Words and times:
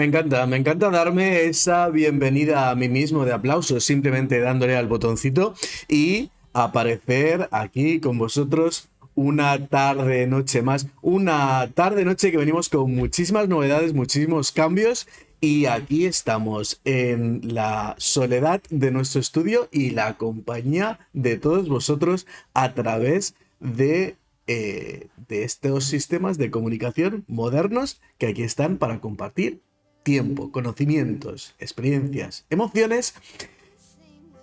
Me 0.00 0.06
encanta, 0.06 0.46
me 0.46 0.56
encanta 0.56 0.88
darme 0.88 1.44
esa 1.44 1.90
bienvenida 1.90 2.70
a 2.70 2.74
mí 2.74 2.88
mismo 2.88 3.26
de 3.26 3.34
aplausos, 3.34 3.84
simplemente 3.84 4.40
dándole 4.40 4.74
al 4.74 4.88
botoncito 4.88 5.52
y 5.88 6.30
aparecer 6.54 7.50
aquí 7.52 8.00
con 8.00 8.16
vosotros 8.16 8.88
una 9.14 9.66
tarde, 9.66 10.26
noche 10.26 10.62
más, 10.62 10.86
una 11.02 11.70
tarde, 11.74 12.06
noche 12.06 12.30
que 12.30 12.38
venimos 12.38 12.70
con 12.70 12.94
muchísimas 12.94 13.46
novedades, 13.46 13.92
muchísimos 13.92 14.52
cambios 14.52 15.06
y 15.38 15.66
aquí 15.66 16.06
estamos 16.06 16.80
en 16.86 17.42
la 17.42 17.94
soledad 17.98 18.62
de 18.70 18.92
nuestro 18.92 19.20
estudio 19.20 19.68
y 19.70 19.90
la 19.90 20.16
compañía 20.16 20.98
de 21.12 21.36
todos 21.36 21.68
vosotros 21.68 22.26
a 22.54 22.72
través 22.72 23.34
de, 23.58 24.16
eh, 24.46 25.08
de 25.28 25.44
estos 25.44 25.84
sistemas 25.84 26.38
de 26.38 26.50
comunicación 26.50 27.26
modernos 27.28 28.00
que 28.16 28.28
aquí 28.28 28.44
están 28.44 28.78
para 28.78 29.00
compartir 29.00 29.60
tiempo, 30.02 30.50
conocimientos, 30.50 31.54
experiencias, 31.58 32.46
emociones 32.50 33.14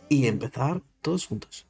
y 0.10 0.28
empezar 0.28 0.82
todos 1.02 1.26
juntos. 1.28 1.68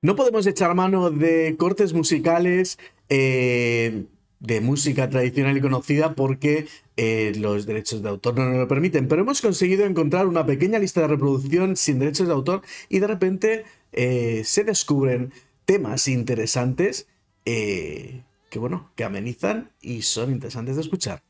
No 0.00 0.14
podemos 0.14 0.46
echar 0.46 0.74
mano 0.74 1.10
de 1.10 1.56
cortes 1.58 1.92
musicales 1.92 2.78
eh, 3.08 4.04
de 4.40 4.60
música 4.60 5.10
tradicional 5.10 5.56
y 5.56 5.60
conocida 5.60 6.14
porque 6.14 6.66
eh, 6.96 7.32
los 7.36 7.66
derechos 7.66 8.02
de 8.02 8.08
autor 8.08 8.36
no 8.36 8.44
nos 8.48 8.58
lo 8.58 8.68
permiten, 8.68 9.08
pero 9.08 9.22
hemos 9.22 9.40
conseguido 9.40 9.84
encontrar 9.84 10.26
una 10.26 10.46
pequeña 10.46 10.78
lista 10.78 11.00
de 11.00 11.08
reproducción 11.08 11.76
sin 11.76 11.98
derechos 11.98 12.28
de 12.28 12.34
autor 12.34 12.62
y 12.88 13.00
de 13.00 13.06
repente 13.06 13.64
eh, 13.92 14.42
se 14.44 14.64
descubren 14.64 15.32
temas 15.64 16.08
interesantes 16.08 17.08
que, 17.44 18.22
bueno, 18.56 18.90
que 18.94 19.04
amenizan 19.04 19.70
y 19.80 20.02
son 20.02 20.32
interesantes 20.32 20.76
de 20.76 20.82
escuchar. 20.82 21.22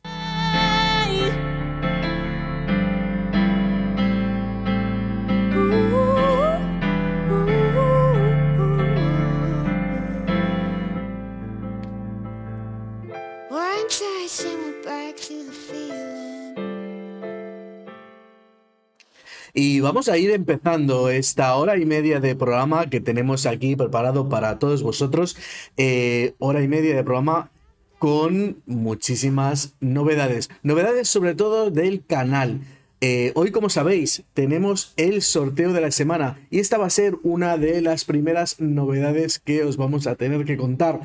Y 19.54 19.80
vamos 19.80 20.08
a 20.08 20.18
ir 20.18 20.30
empezando 20.30 21.10
esta 21.10 21.54
hora 21.56 21.77
y 21.77 21.86
media 21.86 22.20
de 22.20 22.36
programa 22.36 22.88
que 22.91 23.00
tenemos 23.00 23.46
aquí 23.46 23.77
preparado 23.77 24.28
para 24.28 24.58
todos 24.58 24.82
vosotros. 24.82 25.36
Eh, 25.77 26.34
hora 26.38 26.62
y 26.62 26.68
media 26.68 26.94
de 26.94 27.04
programa 27.04 27.50
con 27.98 28.62
muchísimas 28.66 29.74
novedades. 29.80 30.48
Novedades 30.62 31.08
sobre 31.08 31.34
todo 31.34 31.70
del 31.70 32.04
canal. 32.04 32.60
Eh, 33.00 33.32
hoy, 33.36 33.52
como 33.52 33.69
sabéis, 33.69 34.24
tenemos 34.34 34.92
el 34.96 35.22
sorteo 35.22 35.72
de 35.72 35.80
la 35.80 35.92
semana 35.92 36.41
y 36.50 36.58
esta 36.58 36.78
va 36.78 36.86
a 36.86 36.91
ser 36.91 37.16
una 37.22 37.56
de 37.56 37.80
las 37.80 38.04
primeras 38.04 38.60
novedades 38.60 39.38
que 39.38 39.62
os 39.62 39.76
vamos 39.76 40.06
a 40.06 40.16
tener 40.16 40.44
que 40.44 40.56
contar. 40.56 41.00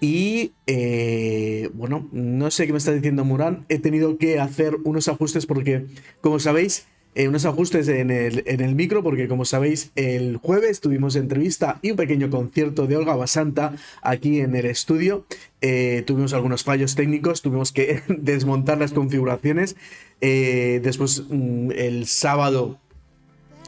Y 0.00 0.52
eh, 0.66 1.70
bueno, 1.74 2.08
no 2.12 2.50
sé 2.50 2.66
qué 2.66 2.72
me 2.72 2.78
está 2.78 2.92
diciendo 2.92 3.24
Murán, 3.24 3.64
he 3.68 3.78
tenido 3.78 4.16
que 4.18 4.38
hacer 4.38 4.76
unos 4.84 5.08
ajustes 5.08 5.46
porque, 5.46 5.86
como 6.20 6.38
sabéis, 6.38 6.86
eh, 7.14 7.26
unos 7.26 7.44
ajustes 7.46 7.88
en 7.88 8.10
el, 8.10 8.44
en 8.46 8.60
el, 8.60 8.74
micro, 8.74 9.02
porque 9.02 9.28
como 9.28 9.44
sabéis, 9.44 9.90
el 9.96 10.36
jueves 10.36 10.80
tuvimos 10.80 11.16
entrevista 11.16 11.78
y 11.82 11.90
un 11.90 11.96
pequeño 11.96 12.30
concierto 12.30 12.86
de 12.86 12.96
Olga 12.96 13.16
Basanta 13.16 13.74
aquí 14.02 14.40
en 14.40 14.54
el 14.54 14.66
estudio. 14.66 15.24
Eh, 15.60 16.04
tuvimos 16.06 16.32
algunos 16.32 16.62
fallos 16.62 16.94
técnicos, 16.94 17.42
tuvimos 17.42 17.72
que 17.72 18.02
desmontar 18.08 18.78
las 18.78 18.92
configuraciones. 18.92 19.76
Eh, 20.20 20.80
después, 20.82 21.24
mm, 21.28 21.72
el 21.72 22.06
sábado, 22.06 22.78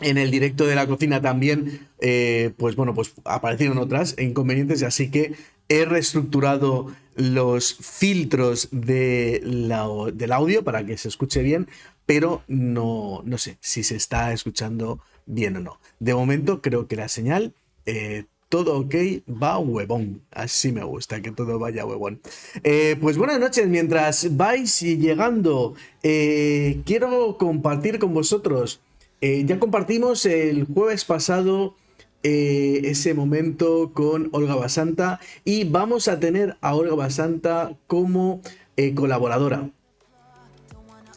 en 0.01 0.17
el 0.17 0.31
directo 0.31 0.67
de 0.67 0.77
la 0.77 0.87
cocina 0.87 1.21
también, 1.21 1.89
pues 2.57 2.75
bueno, 2.77 2.95
pues 2.95 3.13
aparecieron 3.25 3.77
otras 3.79 4.17
inconvenientes, 4.19 4.83
así 4.83 5.11
que 5.11 5.35
he 5.69 5.85
reestructurado 5.85 6.89
los 7.17 7.75
filtros 7.75 8.69
de 8.73 9.41
del 10.15 10.33
audio 10.33 10.65
para 10.65 10.85
que 10.85 10.97
se 10.97 11.09
escuche 11.09 11.43
bien, 11.43 11.69
pero 12.07 12.43
no, 12.49 13.23
no 13.25 13.39
sé 13.39 13.59
si 13.61 13.83
se 13.83 13.97
está 13.97 14.33
escuchando 14.33 15.01
bien 15.27 15.57
o 15.57 15.61
no. 15.61 15.81
De 15.99 16.15
momento 16.15 16.61
creo 16.61 16.87
que 16.87 16.97
la 16.97 17.09
señal, 17.09 17.55
eh, 17.87 18.25
todo 18.49 18.79
ok, 18.79 18.95
va 19.31 19.59
huevón. 19.59 20.23
Así 20.33 20.73
me 20.73 20.85
gusta 20.85 21.23
que 21.23 21.31
todo 21.31 21.59
vaya 21.59 21.87
huevón. 21.87 22.21
Eh, 22.65 22.97
pues 23.01 23.17
buenas 23.17 23.39
noches, 23.39 23.69
mientras 23.69 24.37
vais 24.37 24.81
llegando, 24.81 25.75
eh, 26.03 26.83
quiero 26.85 27.37
compartir 27.39 27.99
con 27.99 28.13
vosotros. 28.13 28.81
ya 29.23 29.59
compartimos 29.61 30.25
el 30.25 30.65
jueves 30.65 31.05
pasado 31.05 31.77
ese 32.23 33.15
momento 33.15 33.93
con 33.95 34.29
Olga 34.33 34.55
Basanta 34.55 35.21
y 35.45 35.65
vamos 35.65 36.09
a 36.09 36.19
tener 36.21 36.57
a 36.61 36.75
Olga 36.75 36.95
Basanta 36.95 37.77
como 37.87 38.41
colaboradora 38.95 39.71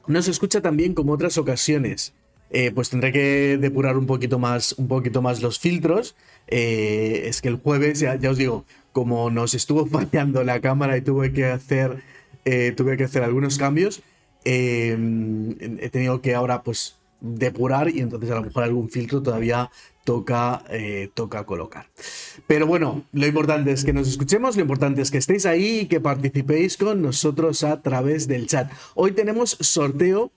no 0.07 0.21
se 0.21 0.31
escucha 0.31 0.61
tan 0.61 0.77
bien 0.77 0.93
como 0.93 1.13
otras 1.13 1.37
ocasiones. 1.37 2.13
Eh, 2.49 2.71
pues 2.73 2.89
tendré 2.89 3.11
que 3.11 3.57
depurar 3.59 3.97
un 3.97 4.05
poquito 4.05 4.37
más, 4.37 4.73
un 4.73 4.87
poquito 4.87 5.21
más 5.21 5.41
los 5.41 5.59
filtros. 5.59 6.15
Eh, 6.47 7.23
es 7.25 7.41
que 7.41 7.49
el 7.49 7.57
jueves, 7.57 7.99
ya, 7.99 8.17
os 8.29 8.37
digo, 8.37 8.65
como 8.91 9.29
nos 9.31 9.55
estuvo 9.55 9.85
fallando 9.87 10.43
la 10.43 10.61
cámara 10.61 10.97
y 10.97 11.01
tuve 11.01 11.33
que 11.33 11.45
hacer, 11.45 12.03
eh, 12.45 12.73
tuve 12.75 12.95
que 12.97 13.05
hacer 13.05 13.23
algunos 13.23 13.57
cambios, 13.57 14.03
he 14.45 15.89
tenido 15.91 16.21
que 16.21 16.35
ahora 16.35 16.63
pues 16.63 16.97
depurar 17.23 17.89
y 17.89 18.01
entonces 18.01 18.29
a 18.29 18.35
lo 18.35 18.43
mejor 18.43 18.63
algún 18.63 18.89
filtro 18.89 19.23
todavía 19.23 19.71
toca, 20.03 20.63
eh, 20.69 21.09
toca 21.13 21.45
colocar. 21.45 21.87
Pero 22.47 22.67
bueno, 22.67 23.05
lo 23.13 23.25
importante 23.25 23.71
es 23.71 23.85
que 23.85 23.93
nos 23.93 24.09
escuchemos, 24.09 24.57
lo 24.57 24.61
importante 24.61 25.01
es 25.01 25.09
que 25.09 25.17
estéis 25.17 25.45
ahí 25.45 25.79
y 25.79 25.85
que 25.87 26.01
participéis 26.01 26.75
con 26.75 27.01
nosotros 27.01 27.63
a 27.63 27.81
través 27.81 28.27
del 28.27 28.47
chat. 28.47 28.71
Hoy 28.93 29.13
tenemos 29.13 29.57
sorteo. 29.61 30.31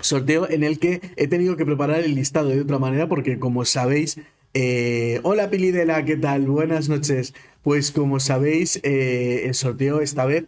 Sorteo 0.00 0.50
en 0.50 0.62
el 0.62 0.78
que 0.78 1.00
he 1.16 1.26
tenido 1.26 1.56
que 1.56 1.64
preparar 1.64 2.00
el 2.00 2.16
listado 2.16 2.48
de 2.50 2.60
otra 2.60 2.78
manera 2.78 3.08
porque 3.08 3.38
como 3.38 3.64
sabéis, 3.64 4.18
eh, 4.52 5.20
hola 5.22 5.48
Pilidela, 5.48 6.04
¿qué 6.04 6.16
tal? 6.16 6.46
Buenas 6.46 6.88
noches. 6.90 7.34
Pues 7.62 7.92
como 7.92 8.20
sabéis, 8.20 8.80
eh, 8.82 9.44
el 9.46 9.54
sorteo 9.54 10.00
esta 10.00 10.26
vez, 10.26 10.44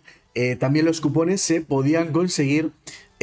también 0.58 0.84
los 0.84 1.00
cupones 1.00 1.40
se 1.40 1.60
podían 1.60 2.10
conseguir 2.10 2.72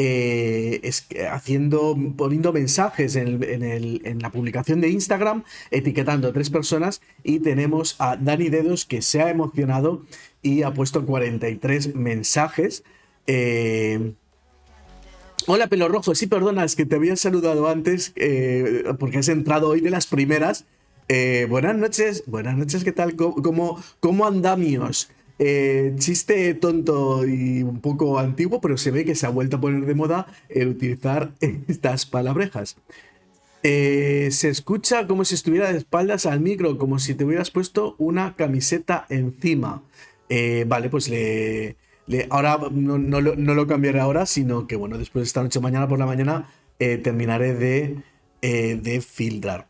eh, 0.03 0.91
haciendo, 1.29 1.95
poniendo 2.17 2.51
mensajes 2.51 3.15
en, 3.15 4.19
la 4.19 4.31
publicación 4.31 4.81
de 4.81 4.89
Instagram, 4.89 5.43
etiquetando 5.69 6.29
a 6.29 6.33
tres 6.33 6.49
personas 6.49 7.01
y 7.23 7.39
tenemos 7.39 7.97
a 7.99 8.17
Dani 8.17 8.49
Dedos 8.49 8.85
que 8.85 9.03
se 9.03 9.21
ha 9.21 9.29
emocionado 9.29 10.03
y 10.41 10.63
ha 10.63 10.73
puesto 10.73 11.05
43 11.05 11.93
mensajes. 11.93 12.83
Eh, 13.27 14.13
hola, 15.45 15.67
pelo 15.67 15.87
rojo. 15.87 16.15
Sí, 16.15 16.25
perdona, 16.25 16.63
es 16.63 16.75
que 16.75 16.87
te 16.87 16.95
había 16.95 17.15
saludado 17.15 17.67
antes 17.67 18.11
eh, 18.15 18.85
porque 18.97 19.19
has 19.19 19.29
entrado 19.29 19.69
hoy 19.69 19.81
de 19.81 19.91
las 19.91 20.07
primeras. 20.07 20.65
buenas 21.47 21.75
noches, 21.75 22.23
buenas 22.25 22.57
noches, 22.57 22.83
¿qué 22.83 22.91
tal? 22.91 23.15
¿Cómo, 23.15 23.79
cómo 23.99 24.25
andamios? 24.25 25.11
Eh, 25.43 25.95
chiste 25.97 26.53
tonto 26.53 27.25
y 27.25 27.63
un 27.63 27.81
poco 27.81 28.19
antiguo, 28.19 28.61
pero 28.61 28.77
se 28.77 28.91
ve 28.91 29.05
que 29.05 29.15
se 29.15 29.25
ha 29.25 29.29
vuelto 29.29 29.57
a 29.57 29.59
poner 29.59 29.87
de 29.87 29.95
moda 29.95 30.27
el 30.49 30.67
utilizar 30.67 31.31
estas 31.67 32.05
palabrejas. 32.05 32.77
Eh, 33.63 34.29
se 34.31 34.49
escucha 34.49 35.07
como 35.07 35.25
si 35.25 35.33
estuviera 35.33 35.71
de 35.71 35.79
espaldas 35.79 36.27
al 36.27 36.41
micro, 36.41 36.77
como 36.77 36.99
si 36.99 37.15
te 37.15 37.25
hubieras 37.25 37.49
puesto 37.49 37.95
una 37.97 38.35
camiseta 38.35 39.07
encima. 39.09 39.81
Eh, 40.29 40.65
vale, 40.67 40.89
pues 40.89 41.09
le, 41.09 41.75
ahora 42.29 42.59
no, 42.71 42.99
lo, 42.99 43.67
cambiaré 43.67 43.99
ahora, 43.99 44.27
sino 44.27 44.67
que 44.67 44.75
bueno, 44.75 44.99
después 44.99 45.23
de 45.23 45.27
esta 45.27 45.41
noche, 45.41 45.59
mañana 45.59 45.87
por 45.87 45.97
la 45.97 46.05
mañana, 46.05 46.51
terminaré 46.77 47.55
de, 47.55 47.97
de 48.41 49.01
filtrar. 49.01 49.67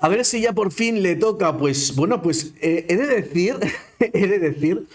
A 0.00 0.08
ver 0.08 0.24
si 0.24 0.40
ya 0.40 0.52
por 0.52 0.72
fin 0.72 1.02
le 1.02 1.16
toca. 1.16 1.56
Pues 1.56 1.94
bueno, 1.94 2.22
pues 2.22 2.54
he 2.60 2.96
de 2.96 3.06
decir 3.06 3.56
he 4.00 4.26
de 4.26 4.38
decir 4.38 4.86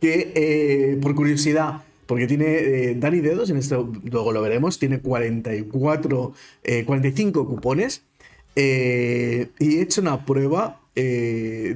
que, 0.00 0.32
eh, 0.34 0.98
por 1.00 1.14
curiosidad, 1.14 1.82
porque 2.06 2.26
tiene 2.26 2.46
eh, 2.46 2.94
Dani 2.96 3.20
Dedos, 3.20 3.50
en 3.50 3.58
esto 3.58 3.92
luego 4.04 4.32
lo 4.32 4.40
veremos, 4.40 4.78
tiene 4.78 5.00
44, 5.00 6.32
45 6.86 7.40
eh, 7.40 7.44
cupones. 7.44 8.02
y 8.56 8.60
he 8.62 9.80
hecho 9.80 10.00
una 10.00 10.24
prueba 10.24 10.80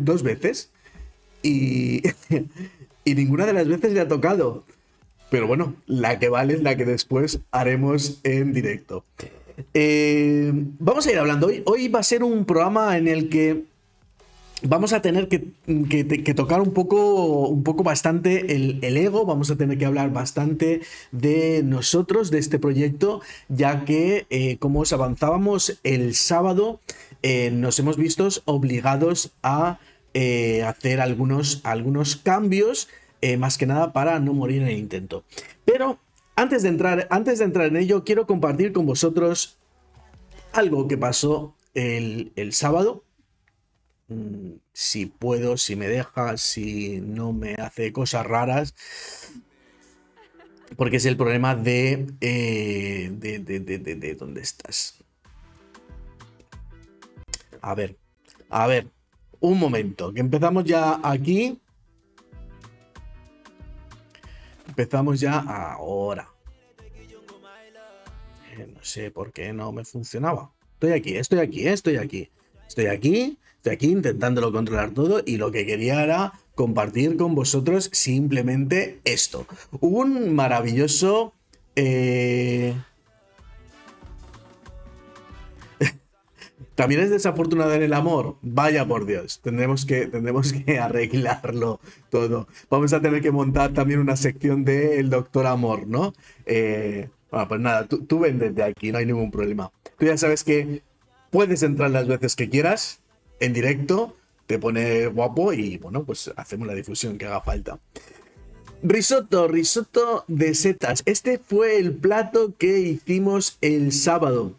dos 0.00 0.22
veces 0.24 0.70
y, 1.42 2.02
y 3.04 3.14
ninguna 3.14 3.46
de 3.46 3.52
las 3.52 3.68
veces 3.68 3.92
le 3.92 4.00
ha 4.00 4.08
tocado. 4.08 4.64
Pero 5.30 5.46
bueno, 5.46 5.74
la 5.86 6.18
que 6.18 6.28
vale 6.28 6.54
es 6.54 6.62
la 6.62 6.76
que 6.76 6.84
después 6.84 7.40
haremos 7.52 8.20
en 8.22 8.52
directo. 8.52 9.04
Eh, 9.74 10.50
vamos 10.78 11.06
a 11.06 11.12
ir 11.12 11.18
hablando. 11.18 11.46
Hoy, 11.46 11.62
hoy 11.66 11.88
va 11.88 12.00
a 12.00 12.04
ser 12.04 12.22
un 12.22 12.44
programa 12.44 12.96
en 12.96 13.08
el 13.08 13.28
que 13.28 13.64
vamos 14.62 14.92
a 14.92 15.02
tener 15.02 15.28
que, 15.28 16.34
tocar 16.34 16.60
un 16.60 16.72
poco, 16.72 17.48
un 17.48 17.64
poco 17.64 17.82
bastante 17.82 18.54
el, 18.54 18.96
ego, 18.96 19.26
vamos 19.26 19.50
a 19.50 19.56
tener 19.56 19.76
que 19.76 19.86
hablar 19.86 20.12
bastante 20.12 20.82
de 21.10 21.62
nosotros, 21.64 22.30
de 22.30 22.38
este 22.38 22.58
proyecto, 22.58 23.20
ya 23.48 23.84
que 23.84 24.26
eh, 24.30 24.58
como 24.58 24.80
os 24.80 24.92
avanzábamos 24.92 25.80
el 25.82 26.14
sábado, 26.14 26.80
eh, 27.22 27.50
nos 27.50 27.78
hemos 27.78 27.96
visto 27.96 28.28
obligados 28.44 29.32
a 29.42 29.78
hacer 30.66 31.00
algunos, 31.00 31.60
algunos 31.64 32.16
cambios, 32.16 32.88
más 33.38 33.56
que 33.56 33.66
nada 33.66 33.92
para 33.92 34.20
no 34.20 34.34
morir 34.34 34.62
en 34.62 34.68
el 34.68 34.78
intento. 34.78 35.24
Pero 35.64 35.98
antes 36.36 36.62
de, 36.62 36.68
entrar, 36.68 37.06
antes 37.10 37.38
de 37.38 37.44
entrar 37.44 37.66
en 37.66 37.76
ello, 37.76 38.04
quiero 38.04 38.26
compartir 38.26 38.72
con 38.72 38.86
vosotros 38.86 39.58
algo 40.52 40.88
que 40.88 40.98
pasó 40.98 41.56
el, 41.74 42.32
el 42.36 42.52
sábado 42.52 43.04
Mm, 44.12 44.58
si 44.72 45.06
puedo, 45.06 45.56
si 45.56 45.76
me 45.76 45.88
deja, 45.88 46.36
si 46.36 47.00
no 47.00 47.32
me 47.32 47.54
hace 47.54 47.92
cosas 47.92 48.26
raras. 48.26 48.74
Porque 50.76 50.96
es 50.96 51.06
el 51.06 51.16
problema 51.16 51.54
de, 51.54 52.06
eh, 52.20 53.10
de, 53.12 53.38
de, 53.38 53.60
de, 53.60 53.78
de, 53.78 54.14
dónde 54.14 54.40
estás. 54.40 54.98
A 57.60 57.74
ver, 57.74 57.96
a 58.48 58.66
ver, 58.66 58.88
un 59.40 59.58
momento, 59.58 60.12
que 60.12 60.20
empezamos 60.20 60.64
ya 60.64 60.98
aquí. 61.02 61.60
Empezamos 64.72 65.20
ya 65.20 65.38
ahora. 65.38 66.30
Eh, 68.52 68.66
no 68.74 68.82
sé 68.82 69.10
por 69.10 69.32
qué 69.32 69.52
no 69.52 69.70
me 69.70 69.84
funcionaba. 69.84 70.50
Estoy 70.74 70.92
aquí, 70.92 71.16
estoy 71.16 71.40
aquí, 71.40 71.68
estoy 71.68 71.96
aquí. 71.96 72.30
Estoy 72.66 72.86
aquí 72.86 73.38
Estoy 73.62 73.74
aquí 73.74 73.86
intentándolo 73.92 74.50
controlar 74.50 74.92
todo 74.92 75.22
y 75.24 75.36
lo 75.36 75.52
que 75.52 75.64
quería 75.64 76.02
era 76.02 76.32
compartir 76.56 77.16
con 77.16 77.36
vosotros 77.36 77.90
simplemente 77.92 78.98
esto. 79.04 79.46
Un 79.78 80.34
maravilloso... 80.34 81.32
Eh, 81.76 82.74
También 86.74 87.02
es 87.02 87.10
desafortunado 87.10 87.74
en 87.74 87.82
el 87.82 87.92
amor. 87.92 88.36
Vaya 88.42 88.86
por 88.86 89.04
Dios. 89.06 89.40
Tendremos 89.42 89.84
que, 89.84 90.06
tendremos 90.06 90.52
que 90.52 90.78
arreglarlo 90.78 91.80
todo. 92.10 92.48
Vamos 92.70 92.92
a 92.92 93.00
tener 93.00 93.20
que 93.20 93.30
montar 93.30 93.72
también 93.72 94.00
una 94.00 94.16
sección 94.16 94.64
del 94.64 95.10
Doctor 95.10 95.46
Amor, 95.46 95.86
¿no? 95.86 96.14
Eh, 96.46 97.08
bueno, 97.30 97.48
pues 97.48 97.60
nada, 97.60 97.86
tú, 97.86 98.04
tú 98.04 98.20
ven 98.20 98.38
desde 98.38 98.62
aquí, 98.62 98.92
no 98.92 98.98
hay 98.98 99.06
ningún 99.06 99.30
problema. 99.30 99.70
Tú 99.98 100.06
ya 100.06 100.16
sabes 100.16 100.44
que 100.44 100.82
puedes 101.30 101.62
entrar 101.62 101.90
las 101.90 102.06
veces 102.06 102.36
que 102.36 102.48
quieras 102.48 103.00
en 103.40 103.52
directo, 103.52 104.16
te 104.46 104.58
pone 104.58 105.06
guapo 105.06 105.52
y 105.52 105.78
bueno, 105.78 106.04
pues 106.04 106.30
hacemos 106.36 106.66
la 106.66 106.74
difusión 106.74 107.18
que 107.18 107.26
haga 107.26 107.40
falta. 107.40 107.78
Risotto, 108.82 109.46
risotto 109.46 110.24
de 110.26 110.54
setas. 110.54 111.02
Este 111.06 111.38
fue 111.38 111.78
el 111.78 111.94
plato 111.94 112.54
que 112.58 112.80
hicimos 112.80 113.56
el 113.60 113.92
sábado. 113.92 114.56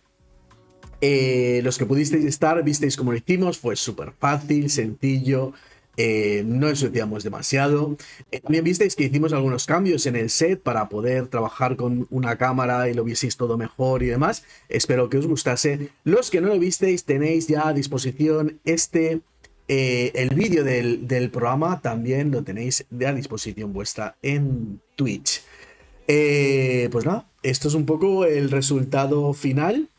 Eh, 1.06 1.60
los 1.66 1.78
que 1.78 1.86
pudisteis 1.86 2.24
estar, 2.24 2.64
visteis 2.64 2.96
cómo 2.96 3.12
lo 3.12 3.18
hicimos, 3.18 3.58
fue 3.58 3.76
súper 3.76 4.14
fácil, 4.18 4.70
sencillo, 4.70 5.52
eh, 5.98 6.44
no 6.46 6.70
ensuciamos 6.70 7.26
demasiado. 7.26 7.98
Eh, 8.32 8.40
también 8.40 8.64
visteis 8.64 8.96
que 8.96 9.04
hicimos 9.04 9.34
algunos 9.34 9.66
cambios 9.66 10.06
en 10.06 10.16
el 10.16 10.30
set 10.30 10.62
para 10.62 10.88
poder 10.88 11.28
trabajar 11.28 11.76
con 11.76 12.08
una 12.10 12.38
cámara 12.38 12.88
y 12.88 12.94
lo 12.94 13.04
vieseis 13.04 13.36
todo 13.36 13.58
mejor 13.58 14.02
y 14.02 14.06
demás. 14.06 14.46
Espero 14.70 15.10
que 15.10 15.18
os 15.18 15.28
gustase. 15.28 15.90
Los 16.06 16.32
que 16.32 16.40
no 16.40 16.48
lo 16.48 16.58
visteis, 16.58 17.04
tenéis 17.04 17.48
ya 17.48 17.68
a 17.68 17.74
disposición 17.74 18.62
este, 18.64 19.20
el 19.68 20.30
vídeo 20.30 20.64
del, 20.64 21.30
programa, 21.34 21.82
también 21.82 22.32
lo 22.32 22.46
tenéis 22.46 22.86
a 23.06 23.12
disposición 23.12 23.74
vuestra 23.74 24.16
en 24.22 24.80
Twitch. 24.96 25.42
pues 26.08 27.06
nada, 27.06 27.28
esto 27.42 27.68
es 27.68 27.74
un 27.74 27.86
poco 27.86 28.24
el 28.24 28.50
resultado 28.50 29.34
final. 29.34 29.90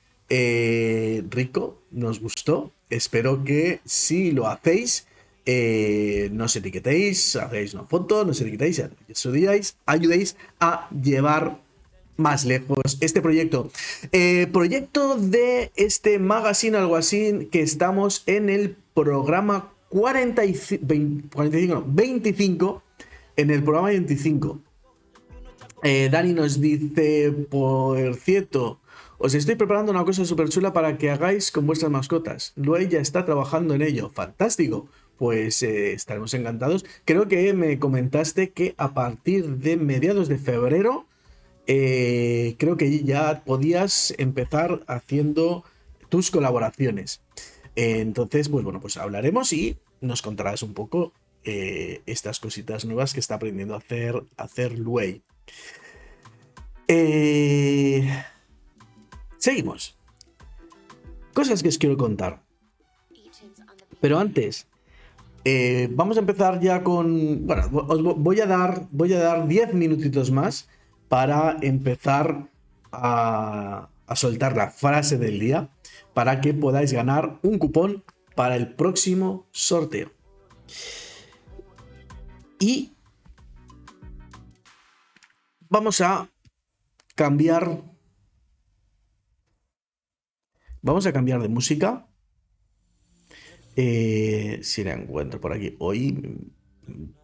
Rico, 1.31 1.82
nos 1.90 2.20
gustó. 2.20 2.72
Espero 2.90 3.44
que 3.44 3.81
si 3.84 4.32
lo 4.32 4.46
hacéis, 4.46 5.06
eh, 5.46 6.31
no 6.32 6.44
os 6.44 6.56
etiquetéis, 6.56 7.36
hagáis 7.36 7.75
una 7.75 7.84
foto, 7.84 8.25
no 8.25 8.31
os 8.31 8.40
etiquetéis, 8.40 8.81
ayudéis, 8.81 9.76
ayudéis 9.84 10.36
a 10.58 10.88
llevar 10.90 11.60
más 12.16 12.44
lejos 12.44 12.96
este 13.00 13.20
proyecto. 13.20 13.70
Eh, 14.12 14.46
proyecto 14.52 15.16
de 15.16 15.70
este 15.76 16.19
magazine, 16.19 16.78
algo 16.78 16.96
así, 16.96 17.48
que 17.50 17.60
estamos 17.60 18.22
en 18.26 18.48
el 18.48 18.76
programa 18.94 19.72
45, 19.90 21.84
25, 21.86 22.82
en 23.36 23.50
el 23.50 23.62
programa 23.62 23.88
25. 23.88 24.60
Eh, 25.82 26.08
Dani 26.10 26.32
nos 26.32 26.60
dice, 26.60 27.32
por 27.50 28.14
cierto, 28.16 28.81
os 29.19 29.34
estoy 29.34 29.55
preparando 29.55 29.93
una 29.93 30.05
cosa 30.05 30.25
súper 30.25 30.49
chula 30.49 30.72
para 30.72 30.99
que 30.99 31.11
hagáis 31.11 31.50
con 31.50 31.66
vuestras 31.66 31.90
mascotas. 31.90 32.52
Luego 32.56 32.88
ya 32.88 33.00
está 33.00 33.25
trabajando 33.25 33.75
en 33.75 33.82
ello. 33.82 34.11
Fantástico 34.11 34.88
pues 35.16 35.62
eh, 35.62 35.93
estaremos 35.93 36.34
encantados. 36.34 36.84
Creo 37.05 37.28
que 37.28 37.52
me 37.55 37.78
comentaste 37.78 38.50
que 38.50 38.75
a 38.78 38.94
partir 38.94 39.58
de 39.58 39.76
mediados 39.76 40.28
de 40.28 40.38
febrero, 40.38 41.06
eh, 41.66 42.56
creo 42.58 42.76
que 42.76 43.02
ya 43.05 43.43
podías 43.44 44.14
empezar 44.19 44.82
haciendo 44.87 45.64
tus 46.08 46.31
colaboraciones. 46.31 47.22
entonces, 47.76 48.49
pues 48.49 48.64
bueno, 48.64 48.81
pues 48.81 48.96
hablaremos 48.96 49.52
y 49.52 49.78
nos 50.00 50.22
contarás 50.22 50.62
un 50.62 50.75
poco 50.75 51.12
eh, 51.44 52.02
estas 52.06 52.38
cositas 52.38 52.84
nuevas 52.84 53.14
que 53.14 53.20
está 53.20 53.34
aprendiendo 53.37 53.75
a 53.75 53.82
hacer, 54.37 54.78
Luey. 54.78 55.22
Seguimos. 59.44 59.94
Cosas 61.34 61.63
que 61.63 61.69
os 61.69 61.77
quiero 61.77 61.96
contar. 61.98 62.41
Pero 64.01 64.19
antes, 64.19 64.67
eh, 65.44 65.89
vamos 65.93 66.17
a 66.17 66.20
empezar 66.20 66.60
ya 66.60 66.82
con. 66.82 67.46
Bueno, 67.46 67.69
os 67.89 68.01
voy 68.03 68.41
a 68.41 68.46
dar. 68.46 68.89
Voy 68.91 69.13
a 69.13 69.19
dar 69.19 69.46
10 69.46 69.74
minutitos 69.74 70.31
más 70.31 70.69
para 71.08 71.58
empezar 71.60 72.48
a, 72.91 73.91
a 74.06 74.17
soltar 74.17 74.56
la 74.56 74.70
frase 74.70 75.19
del 75.19 75.39
día. 75.39 75.69
Para 76.15 76.41
que 76.41 76.55
podáis 76.55 76.93
ganar 76.93 77.39
un 77.43 77.58
cupón 77.58 78.05
para 78.34 78.56
el 78.56 78.74
próximo 78.74 79.46
sorteo. 79.51 80.10
Y 82.58 82.93
vamos 85.69 86.01
a 86.01 86.31
cambiar. 87.15 87.94
Vamos 90.84 91.06
a 91.06 91.14
cambiar 91.14 91.41
de 91.41 91.48
música 91.48 92.06
eh, 93.74 94.60
si 94.62 94.84
la 94.84 94.93
encuentro 94.93 95.41
por 95.41 95.55
aquí. 95.55 95.74
Hoy 95.79 96.53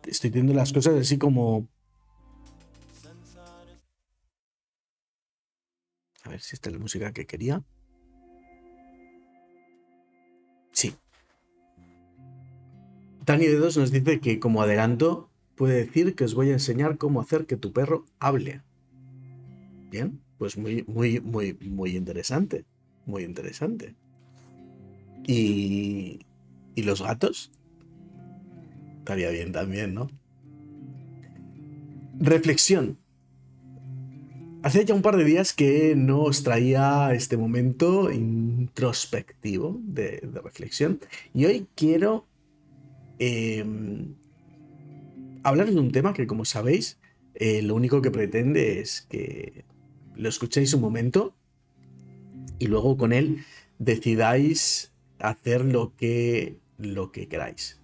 estoy 0.06 0.30
teniendo 0.30 0.54
las 0.54 0.72
cosas 0.72 0.94
así 0.94 1.18
como... 1.18 1.68
A 6.22 6.30
ver 6.30 6.40
si 6.40 6.56
esta 6.56 6.70
es 6.70 6.72
la 6.72 6.80
música 6.80 7.12
que 7.12 7.26
quería. 7.26 7.62
Sí. 10.72 10.94
Dani 13.26 13.44
de 13.44 13.56
Dos 13.56 13.76
nos 13.76 13.90
dice 13.90 14.20
que 14.20 14.40
como 14.40 14.62
adelanto 14.62 15.30
puede 15.54 15.84
decir 15.84 16.14
que 16.14 16.24
os 16.24 16.34
voy 16.34 16.48
a 16.48 16.54
enseñar 16.54 16.96
cómo 16.96 17.20
hacer 17.20 17.44
que 17.44 17.58
tu 17.58 17.74
perro 17.74 18.06
hable. 18.20 18.62
Bien, 19.90 20.22
pues 20.38 20.56
muy, 20.56 20.82
muy, 20.84 21.20
muy, 21.20 21.58
muy 21.60 21.94
interesante. 21.94 22.64
Muy 23.10 23.24
interesante. 23.24 23.96
Y, 25.26 26.20
¿Y 26.76 26.82
los 26.82 27.02
gatos? 27.02 27.50
Estaría 28.98 29.30
bien 29.30 29.50
también, 29.50 29.94
¿no? 29.94 30.08
Reflexión. 32.20 32.98
Hace 34.62 34.84
ya 34.84 34.94
un 34.94 35.02
par 35.02 35.16
de 35.16 35.24
días 35.24 35.52
que 35.52 35.94
no 35.96 36.22
os 36.22 36.44
traía 36.44 37.12
este 37.14 37.36
momento 37.36 38.12
introspectivo 38.12 39.80
de, 39.82 40.20
reflexión 40.44 41.00
y 41.34 41.46
hoy 41.46 41.66
quiero 41.74 42.26
eh, 43.18 43.64
hablar 45.42 45.70
de 45.70 45.80
un 45.80 45.92
tema 45.92 46.12
que 46.12 46.26
como 46.26 46.44
sabéis 46.44 46.98
eh, 47.34 47.62
lo 47.62 47.74
único 47.74 48.02
que 48.02 48.10
pretende 48.10 48.80
es 48.80 49.00
que 49.00 49.64
lo 50.14 50.28
escuchéis 50.28 50.74
un 50.74 50.82
momento 50.82 51.34
y 52.60 52.66
luego 52.66 52.96
con 52.96 53.12
él 53.12 53.44
decidáis 53.78 54.92
hacer 55.18 55.64
lo 55.64 55.96
que, 55.96 56.58
lo 56.78 57.10
que 57.10 57.26
queráis. 57.26 57.80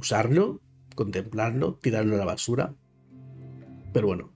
Usarlo, 0.00 0.60
contemplarlo, 0.94 1.74
tirarlo 1.74 2.14
a 2.14 2.18
la 2.18 2.24
basura. 2.24 2.74
Pero 3.92 4.06
bueno, 4.06 4.32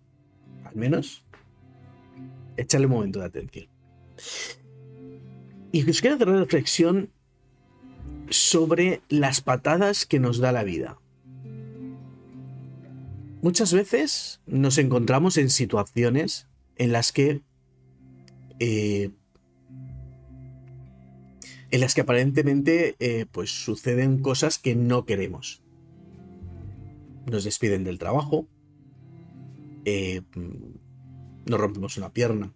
al 0.64 0.74
menos 0.74 1.24
échale 2.56 2.86
un 2.86 2.92
momento 2.92 3.20
de 3.20 3.26
atención. 3.26 3.68
Y 5.72 5.88
os 5.88 6.00
quiero 6.00 6.16
hacer 6.16 6.28
una 6.28 6.40
reflexión 6.40 7.10
sobre 8.28 9.00
las 9.08 9.40
patadas 9.40 10.06
que 10.06 10.18
nos 10.18 10.38
da 10.38 10.50
la 10.50 10.64
vida. 10.64 10.98
Muchas 13.42 13.72
veces 13.72 14.40
nos 14.46 14.76
encontramos 14.78 15.36
en 15.38 15.50
situaciones 15.50 16.48
en 16.76 16.90
las 16.90 17.12
que 17.12 17.42
eh, 18.58 19.10
en 21.70 21.80
las 21.80 21.94
que 21.94 22.02
aparentemente 22.02 22.96
eh, 22.99 23.26
pues 23.30 23.50
suceden 23.50 24.23
cosas 24.23 24.58
que 24.58 24.75
no 24.75 25.04
queremos. 25.04 25.62
Nos 27.30 27.44
despiden 27.44 27.85
del 27.85 27.99
trabajo, 27.99 28.46
eh, 29.85 30.23
nos 31.44 31.61
rompemos 31.61 31.96
una 31.96 32.12
pierna. 32.12 32.52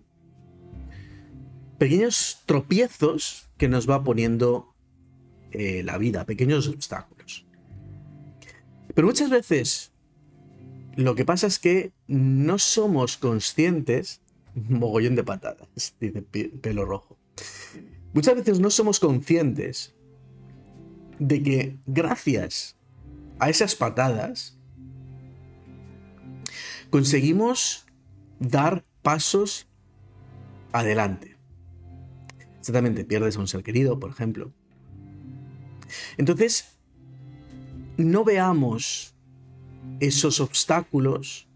Pequeños 1.79 2.43
tropiezos 2.47 3.49
que 3.57 3.69
nos 3.69 3.88
va 3.88 4.05
poniendo 4.05 4.75
eh, 5.52 5.83
la 5.83 5.99
vida, 5.99 6.26
pequeños 6.26 6.69
obstáculos. 6.69 7.47
Pero 8.95 9.07
muchas 9.07 9.31
veces 9.31 9.93
lo 10.97 11.14
que 11.14 11.25
pasa 11.25 11.47
es 11.47 11.59
que 11.59 11.93
no 12.07 12.59
somos 12.59 13.17
conscientes, 13.17 14.21
mogollón 14.55 15.14
de 15.14 15.25
patadas, 15.25 15.95
dice 16.00 16.23
pelo 16.23 16.85
rojo. 16.85 17.17
Muchas 18.12 18.35
veces 18.35 18.61
no 18.61 18.71
somos 18.71 18.99
conscientes 18.99 19.95
de 21.19 21.43
que 21.43 21.79
gracias 21.87 22.76
a 23.38 23.50
esas 23.50 23.76
patadas 23.76 24.59
conseguimos 26.90 27.87
dar 28.40 28.85
pasos 29.02 29.69
adelante. 30.73 31.37
Exactamente, 32.59 33.05
pierdes 33.05 33.37
a 33.37 33.40
un 33.40 33.49
ser 33.49 33.62
querido, 33.62 33.99
por 33.99 34.11
ejemplo. 34.11 34.52
Entonces, 36.17 36.79
no 37.97 38.25
veamos 38.25 39.14
esos 40.00 40.40
obstáculos 40.40 41.49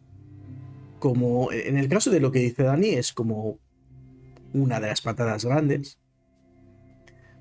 como, 0.99 1.53
en 1.53 1.77
el 1.77 1.89
caso 1.89 2.11
de 2.11 2.21
lo 2.21 2.33
que 2.33 2.39
dice 2.39 2.63
Dani, 2.63 2.91
es 2.91 3.13
como 3.13 3.59
una 4.53 4.81
de 4.81 4.89
las 4.89 5.03
patadas 5.03 5.45
grandes, 5.45 5.99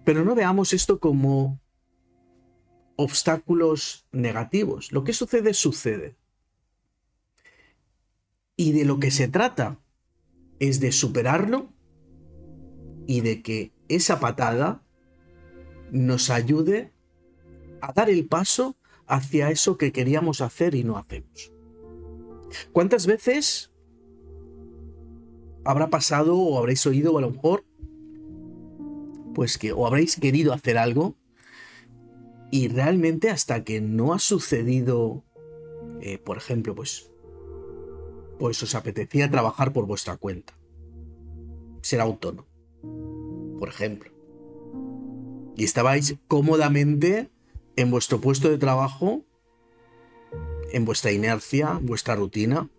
pero 0.03 0.25
no 0.25 0.36
veamos 0.36 0.74
esto 0.74 1.00
como 1.00 1.60
obstáculos 2.95 4.05
negativos. 4.12 4.91
Lo 4.91 5.03
que 5.03 5.13
sucede, 5.13 5.53
sucede. 5.53 6.17
Y 8.55 8.72
de 8.74 8.86
lo 8.86 9.00
que 9.00 9.12
se 9.12 9.27
trata 9.27 9.79
es 10.60 10.79
de 10.79 10.91
superarlo 10.91 11.74
y 13.07 13.22
de 13.22 13.41
que 13.41 13.74
esa 13.88 14.19
patada 14.19 14.83
nos 15.91 16.29
ayude 16.29 16.91
a 17.81 17.91
dar 17.93 18.10
el 18.10 18.27
paso 18.27 18.77
hacia 19.07 19.50
eso 19.50 19.77
que 19.77 19.91
queríamos 19.91 20.41
hacer 20.41 20.75
y 20.75 20.83
no 20.83 20.98
hacemos. 20.98 21.51
¿Cuántas 22.72 23.07
veces 23.07 23.72
habrá 25.65 25.89
pasado 25.89 26.38
o 26.38 26.57
habréis 26.57 26.86
oído 26.86 27.17
a 27.17 27.22
lo 27.22 27.31
mejor 27.31 27.65
pues 29.33 29.57
que 29.57 29.73
o 29.73 29.87
habréis 29.87 30.19
querido 30.19 30.53
hacer 30.53 30.77
algo 30.77 31.15
y 32.51 32.67
realmente 32.67 33.29
hasta 33.29 33.63
que 33.63 33.81
no 33.81 34.13
ha 34.13 34.19
sucedido, 34.19 35.23
eh, 36.01 36.19
por 36.19 36.37
ejemplo, 36.37 36.75
pues, 36.75 37.11
pues 38.37 38.61
os 38.61 38.75
apetecía 38.75 39.31
trabajar 39.31 39.73
por 39.73 39.87
vuestra 39.87 40.17
cuenta, 40.17 40.53
ser 41.81 41.99
autónomo, 41.99 42.47
por 43.59 43.69
ejemplo, 43.69 44.11
y 45.55 45.63
estabais 45.63 46.15
cómodamente 46.27 47.31
en 47.75 47.89
vuestro 47.89 48.21
puesto 48.21 48.49
de 48.49 48.57
trabajo, 48.57 49.23
en 50.71 50.85
vuestra 50.85 51.11
inercia, 51.11 51.79
vuestra 51.81 52.15
rutina, 52.15 52.69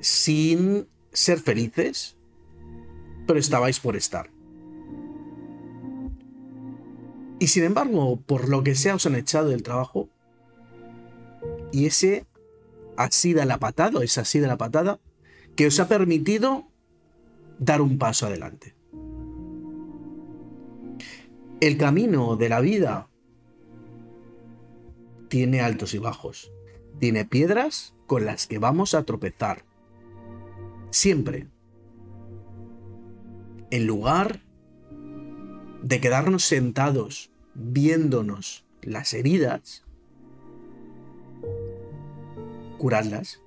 sin 0.00 0.88
ser 1.12 1.38
felices, 1.38 2.16
pero 3.26 3.38
estabais 3.38 3.80
por 3.80 3.96
estar. 3.96 4.30
Y 7.42 7.48
sin 7.48 7.64
embargo, 7.64 8.20
por 8.20 8.48
lo 8.48 8.62
que 8.62 8.76
sea, 8.76 8.94
os 8.94 9.04
han 9.04 9.16
echado 9.16 9.48
del 9.48 9.64
trabajo. 9.64 10.08
Y 11.72 11.86
ese 11.86 12.24
ha 12.96 13.10
sido 13.10 13.44
la 13.44 13.58
patada, 13.58 14.04
esa 14.04 14.20
ha 14.20 14.24
sido 14.24 14.46
la 14.46 14.56
patada, 14.56 15.00
que 15.56 15.66
os 15.66 15.80
ha 15.80 15.88
permitido 15.88 16.68
dar 17.58 17.80
un 17.80 17.98
paso 17.98 18.26
adelante. 18.26 18.76
El 21.60 21.78
camino 21.78 22.36
de 22.36 22.48
la 22.48 22.60
vida 22.60 23.08
tiene 25.26 25.62
altos 25.62 25.94
y 25.94 25.98
bajos. 25.98 26.52
Tiene 27.00 27.24
piedras 27.24 27.96
con 28.06 28.24
las 28.24 28.46
que 28.46 28.60
vamos 28.60 28.94
a 28.94 29.02
tropezar. 29.02 29.64
Siempre. 30.90 31.48
En 33.72 33.88
lugar 33.88 34.44
de 35.82 36.00
quedarnos 36.00 36.44
sentados 36.44 37.31
viéndonos 37.54 38.64
las 38.82 39.14
heridas, 39.14 39.84
curarlas 42.78 43.40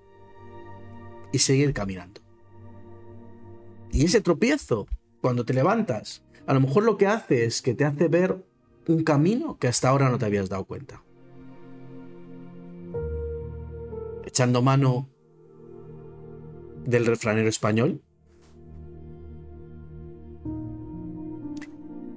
y 1.32 1.40
seguir 1.40 1.74
caminando. 1.74 2.22
Y 3.92 4.06
ese 4.06 4.22
tropiezo, 4.22 4.88
cuando 5.22 5.46
te 5.46 5.54
levantas, 5.54 6.24
a 6.48 6.54
lo 6.54 6.62
mejor 6.62 6.84
lo 6.84 6.98
que 6.98 7.08
hace 7.08 7.46
es 7.46 7.62
que 7.62 7.74
te 7.74 7.86
hace 7.86 8.08
ver 8.08 8.44
un 8.88 9.04
camino 9.04 9.58
que 9.58 9.68
hasta 9.68 9.90
ahora 9.90 10.10
no 10.10 10.18
te 10.18 10.26
habías 10.26 10.50
dado 10.50 10.66
cuenta. 10.66 11.04
Echando 14.26 14.62
mano 14.62 15.10
del 16.86 17.06
refranero 17.06 17.50
español, 17.50 18.02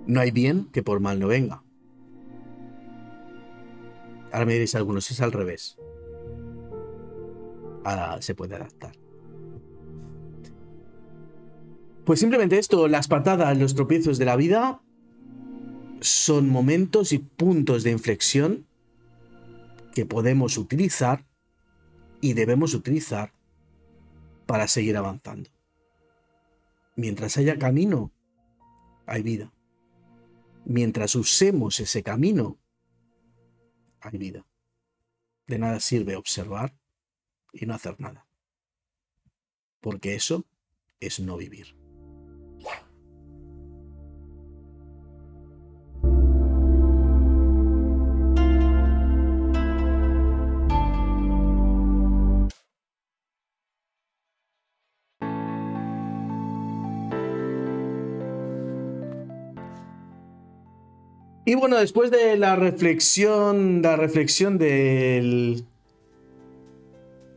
no 0.06 0.20
hay 0.20 0.30
bien 0.30 0.68
que 0.72 0.82
por 0.82 1.00
mal 1.00 1.20
no 1.20 1.28
venga. 1.28 1.62
Ahora 4.32 4.46
me 4.46 4.52
diréis 4.52 4.74
algunos, 4.74 5.10
es 5.10 5.20
al 5.20 5.32
revés. 5.32 5.76
Ahora 7.84 8.20
se 8.20 8.34
puede 8.34 8.54
adaptar. 8.56 8.92
Pues 12.04 12.20
simplemente 12.20 12.58
esto, 12.58 12.88
las 12.88 13.08
patadas, 13.08 13.58
los 13.58 13.74
tropiezos 13.74 14.18
de 14.18 14.24
la 14.24 14.36
vida 14.36 14.80
son 16.00 16.48
momentos 16.48 17.12
y 17.12 17.18
puntos 17.18 17.82
de 17.82 17.90
inflexión 17.90 18.66
que 19.94 20.06
podemos 20.06 20.56
utilizar 20.58 21.26
y 22.20 22.32
debemos 22.32 22.74
utilizar 22.74 23.32
para 24.46 24.68
seguir 24.68 24.96
avanzando. 24.96 25.50
Mientras 26.96 27.36
haya 27.36 27.58
camino, 27.58 28.12
hay 29.06 29.22
vida. 29.22 29.52
Mientras 30.64 31.14
usemos 31.14 31.80
ese 31.80 32.02
camino, 32.02 32.58
hay 34.00 34.18
vida. 34.18 34.46
De 35.46 35.58
nada 35.58 35.80
sirve 35.80 36.16
observar 36.16 36.74
y 37.52 37.66
no 37.66 37.74
hacer 37.74 38.00
nada. 38.00 38.26
Porque 39.80 40.14
eso 40.14 40.44
es 41.00 41.20
no 41.20 41.36
vivir. 41.36 41.76
Y 61.48 61.54
bueno, 61.54 61.78
después 61.78 62.10
de 62.10 62.36
la 62.36 62.56
reflexión, 62.56 63.80
la 63.80 63.96
reflexión 63.96 64.58
del... 64.58 65.64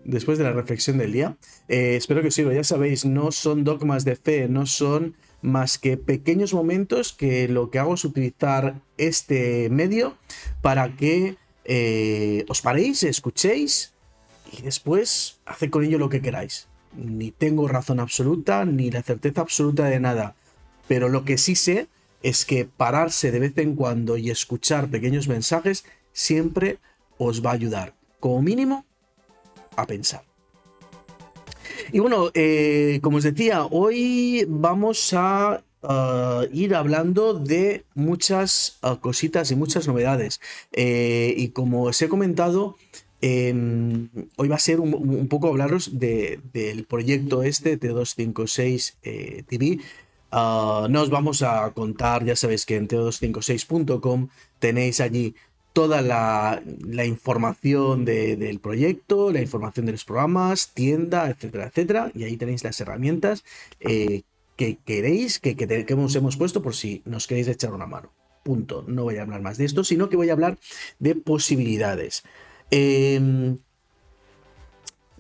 Después 0.04 0.38
de 0.38 0.44
la 0.44 0.52
reflexión 0.52 0.98
del 0.98 1.14
día, 1.14 1.38
eh, 1.70 1.96
espero 1.96 2.22
que 2.22 2.28
os 2.28 2.34
sirva. 2.34 2.54
Ya 2.54 2.66
sabéis, 2.66 3.06
no 3.06 3.32
son 3.32 3.64
dogmas 3.64 4.04
de 4.04 4.18
fe, 4.18 4.50
no 4.50 4.66
son 4.66 5.16
más 5.42 5.78
que 5.78 5.96
pequeños 5.96 6.54
momentos 6.54 7.14
que 7.14 7.48
lo 7.48 7.70
que 7.70 7.80
hago 7.80 7.94
es 7.94 8.04
utilizar 8.04 8.82
este 8.98 9.70
medio 9.70 10.18
para 10.62 10.98
que 10.98 11.38
eh, 11.64 12.44
os 12.50 12.62
paréis, 12.62 13.04
escuchéis 13.04 13.94
y 14.52 14.62
después 14.62 15.40
haced 15.46 15.70
con 15.70 15.86
ello 15.86 15.98
lo 15.98 16.10
que 16.10 16.22
queráis. 16.22 16.68
Ni 16.98 17.32
tengo 17.32 17.66
razón 17.70 18.02
absoluta, 18.02 18.66
ni 18.66 18.92
la 18.92 19.04
certeza 19.04 19.40
absoluta 19.40 19.86
de 19.86 20.02
nada. 20.02 20.36
Pero 20.90 21.08
lo 21.08 21.24
que 21.24 21.38
sí 21.38 21.56
sé 21.56 21.88
es 22.24 22.46
que 22.46 22.66
pararse 22.66 23.32
de 23.32 23.40
vez 23.40 23.58
en 23.58 23.76
cuando 23.76 24.18
y 24.18 24.30
escuchar 24.30 24.90
pequeños 24.90 25.28
mensajes 25.28 25.86
siempre 26.14 26.78
os 27.18 27.46
va 27.46 27.52
a 27.52 27.54
ayudar, 27.54 27.94
como 28.20 28.42
mínimo, 28.42 28.86
a 29.76 29.86
pensar. 29.86 30.24
Y 31.92 32.00
bueno, 32.00 32.30
eh, 32.34 33.00
como 33.02 33.18
os 33.18 33.24
decía, 33.24 33.66
hoy 33.66 34.46
vamos 34.48 35.14
a 35.14 35.64
uh, 35.84 36.44
ir 36.54 36.76
hablando 36.76 37.34
de 37.34 37.86
muchas 37.96 38.80
uh, 38.84 38.98
cositas 38.98 39.52
y 39.52 39.56
muchas 39.56 39.88
novedades. 39.88 40.40
Eh, 40.72 41.34
y 41.38 41.50
como 41.50 41.84
os 41.84 42.02
he 42.02 42.08
comentado, 42.08 42.78
em, 43.22 44.10
hoy 44.38 44.48
va 44.48 44.56
a 44.56 44.60
ser 44.60 44.80
un, 44.80 45.28
poco 45.28 45.48
hablaros 45.48 46.00
de- 46.00 46.40
del 46.54 46.86
proyecto 46.86 47.44
este 47.44 47.80
T256 47.80 48.96
eh, 49.04 49.44
TV. 49.48 49.80
Uh, 50.32 50.88
no 50.90 51.02
os 51.02 51.10
vamos 51.10 51.42
a 51.44 51.72
contar, 51.74 52.24
ya 52.24 52.36
sabéis 52.36 52.66
que 52.66 52.78
en 52.78 52.88
t256.com 52.88 54.30
tenéis 54.60 55.02
allí 55.02 55.36
toda 55.74 56.02
la, 56.02 56.62
información 57.06 58.06
de- 58.06 58.36
del 58.38 58.60
proyecto, 58.60 59.32
la 59.32 59.42
información 59.42 59.86
de 59.86 59.94
los 59.94 60.06
programas, 60.06 60.74
tienda, 60.74 61.30
etcétera, 61.30 61.68
etcétera. 61.68 62.12
Y 62.14 62.24
ahí 62.24 62.38
tenéis 62.38 62.64
las 62.64 62.80
herramientas 62.82 63.44
eh, 63.80 64.24
que 64.58 64.78
queréis, 64.86 65.40
que, 65.40 65.56
que, 65.56 65.68
que 65.68 65.94
hemos, 65.94 66.16
hemos 66.16 66.38
puesto 66.38 66.62
por 66.62 66.76
si 66.76 67.02
nos 67.06 67.28
queréis 67.28 67.48
echar 67.48 67.74
una 67.74 67.86
mano. 67.88 68.12
Punto. 68.44 68.84
No 68.88 69.04
voy 69.04 69.18
a 69.18 69.22
hablar 69.22 69.42
más 69.42 69.58
de 69.58 69.66
esto, 69.66 69.84
sino 69.84 70.10
que 70.10 70.18
voy 70.18 70.30
a 70.30 70.34
hablar 70.34 70.58
de 71.00 71.16
posibilidades. 71.16 72.24
Em, 72.72 73.58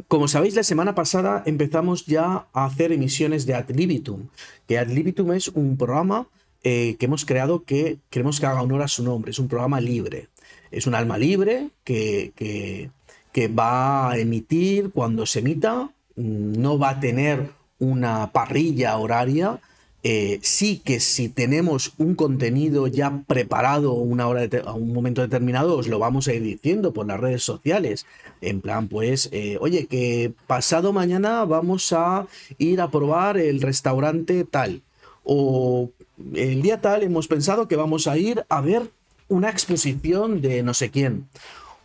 como 0.07 0.27
sabéis, 0.27 0.55
la 0.55 0.63
semana 0.63 0.95
pasada 0.95 1.43
empezamos 1.45 2.05
ya 2.05 2.47
a 2.53 2.65
hacer 2.65 2.91
emisiones 2.91 3.45
de 3.45 3.55
Ad 3.55 3.69
Libitum, 3.69 4.27
que 4.67 4.77
Ad 4.77 4.87
Libitum 4.89 5.31
es 5.33 5.47
un 5.49 5.77
programa 5.77 6.27
eh, 6.63 6.95
que 6.99 7.05
hemos 7.07 7.25
creado 7.25 7.63
que 7.63 7.97
queremos 8.09 8.39
que 8.39 8.45
haga 8.45 8.61
honor 8.61 8.81
a 8.83 8.87
su 8.87 9.03
nombre, 9.03 9.31
es 9.31 9.39
un 9.39 9.47
programa 9.47 9.81
libre, 9.81 10.27
es 10.71 10.85
un 10.87 10.95
alma 10.95 11.17
libre 11.17 11.69
que, 11.83 12.31
que- 12.35 12.89
que 13.31 13.47
va 13.47 14.11
a 14.11 14.17
emitir 14.17 14.91
cuando 14.91 15.25
se 15.25 15.39
emita, 15.39 15.89
mm, 16.17 16.61
no 16.61 16.77
va 16.77 16.89
a 16.91 16.99
tener 16.99 17.49
una 17.79 18.31
parrilla 18.33 18.97
horaria, 18.97 19.59
eh, 20.03 20.39
sí 20.41 20.81
que 20.83 20.99
si 20.99 21.29
tenemos 21.29 21.93
un 21.97 22.15
contenido 22.15 22.87
ya 22.87 23.23
preparado 23.27 23.93
una 23.93 24.27
hora 24.27 24.47
a 24.65 24.73
un 24.73 24.93
momento 24.93 25.21
determinado, 25.21 25.77
os 25.77 25.87
lo 25.87 25.99
vamos 25.99 26.27
a 26.27 26.33
ir 26.33 26.41
diciendo 26.41 26.91
por 26.91 27.05
las 27.05 27.19
redes 27.19 27.43
sociales. 27.43 28.07
En 28.41 28.61
plan, 28.61 28.87
pues, 28.87 29.29
eh, 29.31 29.57
oye, 29.61 29.85
que 29.85 30.33
pasado 30.47 30.91
mañana 30.91 31.45
vamos 31.45 31.93
a 31.93 32.27
ir 32.57 32.81
a 32.81 32.89
probar 32.89 33.37
el 33.37 33.61
restaurante 33.61 34.43
tal. 34.43 34.81
O 35.23 35.91
el 36.33 36.63
día 36.63 36.81
tal 36.81 37.03
hemos 37.03 37.27
pensado 37.27 37.67
que 37.67 37.75
vamos 37.75 38.07
a 38.07 38.17
ir 38.17 38.43
a 38.49 38.61
ver 38.61 38.89
una 39.27 39.49
exposición 39.49 40.41
de 40.41 40.63
no 40.63 40.73
sé 40.73 40.89
quién. 40.89 41.27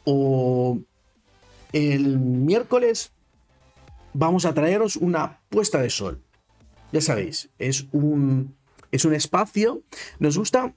O 0.04 0.78
el 1.72 2.18
miércoles 2.18 3.12
vamos 4.14 4.46
a 4.46 4.54
traeros 4.54 4.96
una 4.96 5.40
puesta 5.50 5.82
de 5.82 5.90
sol. 5.90 6.22
Ya 6.92 7.00
sabéis, 7.00 7.50
es 7.58 7.86
un, 7.92 8.54
es 8.92 9.04
un 9.04 9.14
espacio. 9.14 9.82
Nos 10.18 10.38
gusta, 10.38 10.74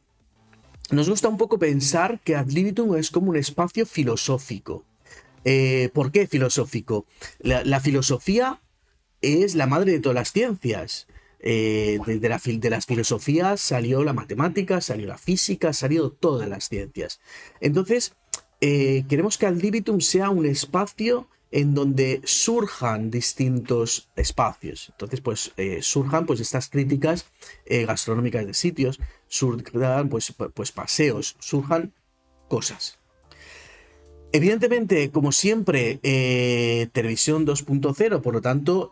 nos 0.91 1.09
gusta 1.09 1.27
un 1.27 1.37
poco 1.37 1.59
pensar 1.59 2.19
que 2.23 2.35
Ad 2.35 2.49
libitum 2.49 2.95
es 2.95 3.11
como 3.11 3.29
un 3.29 3.37
espacio 3.37 3.85
filosófico. 3.85 4.85
Eh, 5.45 5.89
¿Por 5.93 6.11
qué 6.11 6.27
filosófico? 6.27 7.05
La, 7.39 7.79
filosofía 7.79 8.61
es 9.21 9.55
la 9.55 9.67
madre 9.67 9.93
de 9.93 9.99
todas 9.99 10.15
las 10.15 10.31
ciencias. 10.31 11.07
Eh, 11.41 11.99
de 12.05 12.69
las 12.69 12.85
filosofías 12.85 13.61
salió 13.61 14.03
la 14.03 14.11
matemática, 14.11 14.81
salió 14.81 15.07
la 15.07 15.17
física, 15.17 15.71
salió 15.71 16.11
todas 16.11 16.49
las 16.49 16.67
ciencias. 16.67 17.21
Entonces, 17.61 18.13
eh, 18.61 19.05
queremos 19.07 19.37
que 19.37 19.45
Ad 19.45 19.55
libitum 19.55 20.01
sea 20.01 20.29
un 20.29 20.45
espacio 20.45 21.29
en 21.51 21.73
donde 21.73 22.21
surjan 22.25 23.09
distintos 23.09 24.09
espacios. 24.15 24.89
Entonces, 24.91 25.21
pues 25.21 25.51
eh, 25.57 25.79
surjan 25.81 26.25
pues 26.25 26.39
estas 26.39 26.69
críticas 26.69 27.25
eh, 27.65 27.85
gastronómicas 27.85 28.45
de 28.45 28.53
sitios, 28.53 28.99
surjan 29.27 30.09
pues, 30.09 30.37
pu- 30.37 30.51
pues 30.53 30.71
paseos, 30.71 31.35
surjan 31.39 31.93
cosas. 32.47 32.99
Evidentemente, 34.31 35.09
como 35.09 35.31
siempre, 35.31 35.99
eh, 36.03 36.87
Televisión 36.91 37.47
2.0, 37.47 38.21
por 38.21 38.33
lo 38.35 38.41
tanto, 38.41 38.91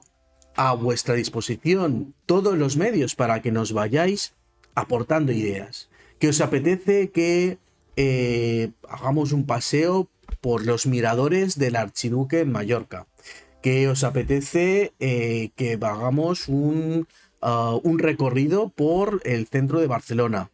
a 0.56 0.74
vuestra 0.74 1.13
disposición 1.13 2.15
todos 2.26 2.58
los 2.58 2.76
medios 2.76 3.13
para 3.13 3.43
que 3.43 3.52
nos 3.52 3.72
vayáis 3.72 4.34
aportando 4.74 5.32
ideas. 5.32 5.89
Que 6.17 6.30
os 6.30 6.41
apetece 6.41 7.12
que 7.12 7.60
hagamos 8.89 9.32
un 9.32 9.46
paseo 9.46 10.10
por 10.41 10.65
los 10.65 10.86
miradores 10.86 11.58
del 11.58 11.76
Archiduque 11.76 12.41
en 12.41 12.52
Mallorca. 12.52 13.08
Que 13.62 13.88
os 13.88 14.04
apetece 14.04 14.93
eh, 15.00 15.52
que 15.56 15.73
hagamos 15.73 16.47
un, 16.47 17.08
ah, 17.41 17.78
un 17.84 18.00
recorrido 18.00 18.69
por 18.69 19.21
el 19.26 19.47
centro 19.47 19.80
de 19.80 19.88
Barcelona. 19.88 20.52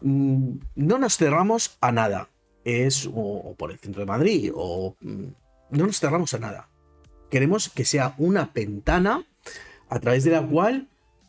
Mm, 0.00 0.58
no 0.74 0.98
nos 0.98 1.16
cerramos 1.16 1.76
a 1.80 1.92
nada. 1.92 2.28
Es 2.64 3.08
o, 3.12 3.54
por 3.56 3.70
el 3.70 3.78
centro 3.78 4.00
de 4.00 4.06
Madrid 4.06 4.52
o 4.54 4.96
mm, 5.00 5.26
no 5.70 5.86
nos 5.86 6.00
cerramos 6.00 6.34
a 6.34 6.38
nada. 6.38 6.68
Queremos 7.30 7.68
que 7.68 7.84
sea 7.84 8.14
una 8.18 8.50
ventana 8.54 9.26
a 9.88 10.00
través 10.00 10.24
de 10.24 10.30
la 10.32 10.46
cual 10.46 10.88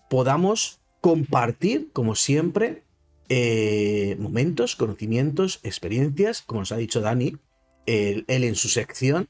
podamos 0.09 0.79
compartir, 1.01 1.91
como 1.93 2.15
siempre, 2.15 2.83
eh, 3.29 4.15
momentos, 4.19 4.75
conocimientos, 4.75 5.59
experiencias, 5.63 6.41
como 6.41 6.61
nos 6.61 6.71
ha 6.71 6.77
dicho 6.77 7.01
Dani, 7.01 7.37
él, 7.87 8.25
en 8.27 8.55
su 8.55 8.69
sección, 8.69 9.27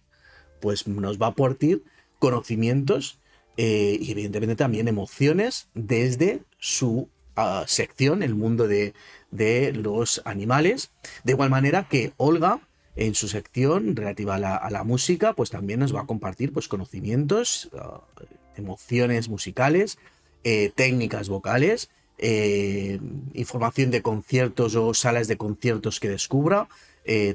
pues 0.59 0.87
nos 0.87 1.21
va 1.21 1.27
a 1.27 1.29
aportar 1.29 1.79
conocimientos 2.19 3.19
eh, 3.55 3.97
y 3.99 4.11
evidentemente 4.11 4.55
también 4.55 4.87
emociones 4.87 5.69
desde 5.73 6.41
su 6.59 7.09
ah, 7.35 7.63
sección, 7.67 8.23
el 8.23 8.35
mundo 8.35 8.67
de, 8.67 8.93
de 9.31 9.71
los 9.73 10.21
animales. 10.25 10.91
De 11.23 11.33
igual 11.33 11.49
manera 11.49 11.87
que 11.87 12.13
Olga, 12.17 12.59
en 12.95 13.13
su 13.13 13.27
sección 13.27 13.95
relativa 13.95 14.35
a 14.35 14.69
la, 14.71 14.83
música, 14.83 15.33
pues 15.33 15.51
también 15.51 15.79
nos 15.79 15.95
va 15.95 16.01
a 16.01 16.05
compartir 16.05 16.51
pues, 16.51 16.67
conocimientos, 16.67 17.69
ah, 17.77 18.01
emociones 18.55 19.29
musicales, 19.29 19.99
eh, 20.43 20.71
técnicas 20.73 21.29
vocales, 21.29 21.89
eh, 22.17 22.99
información 23.33 23.91
de 23.91 24.01
conciertos 24.01 24.75
o 24.75 24.95
salas 24.95 25.27
de 25.27 25.37
conciertos 25.37 25.99
que 25.99 26.09
descubra, 26.09 26.67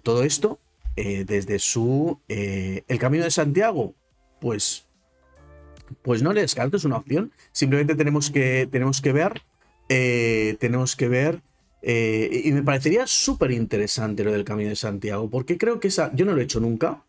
todo 0.03 0.23
esto 0.23 0.59
eh, 0.97 1.25
desde 1.27 1.59
su 1.59 2.21
eh, 2.29 2.85
El 2.89 2.99
Camino 2.99 3.25
de 3.25 3.31
Santiago, 3.31 3.95
pues, 4.41 4.87
pues 6.03 6.23
no 6.23 6.33
le 6.33 6.43
descarto, 6.43 6.77
es 6.77 6.85
una 6.85 6.99
opción. 6.99 7.33
Simplemente 7.53 7.95
tenemos 7.95 8.31
que, 8.31 8.69
tenemos 8.71 9.01
que 9.01 9.13
ver, 9.13 9.43
eh, 9.89 10.57
tenemos 10.61 10.97
que 10.97 11.09
ver, 11.09 11.43
y 11.85 12.53
me 12.53 12.63
parecería 12.63 13.09
súper 13.09 13.51
interesante 13.51 14.23
lo 14.23 14.31
del 14.31 14.45
Camino 14.45 14.69
de 14.69 14.77
Santiago, 14.77 15.29
porque 15.29 15.59
creo 15.59 15.81
que 15.81 15.89
esa, 15.89 16.15
yo 16.15 16.25
no 16.25 16.33
lo 16.33 16.41
he 16.41 16.45
hecho 16.45 16.61
nunca. 16.61 17.03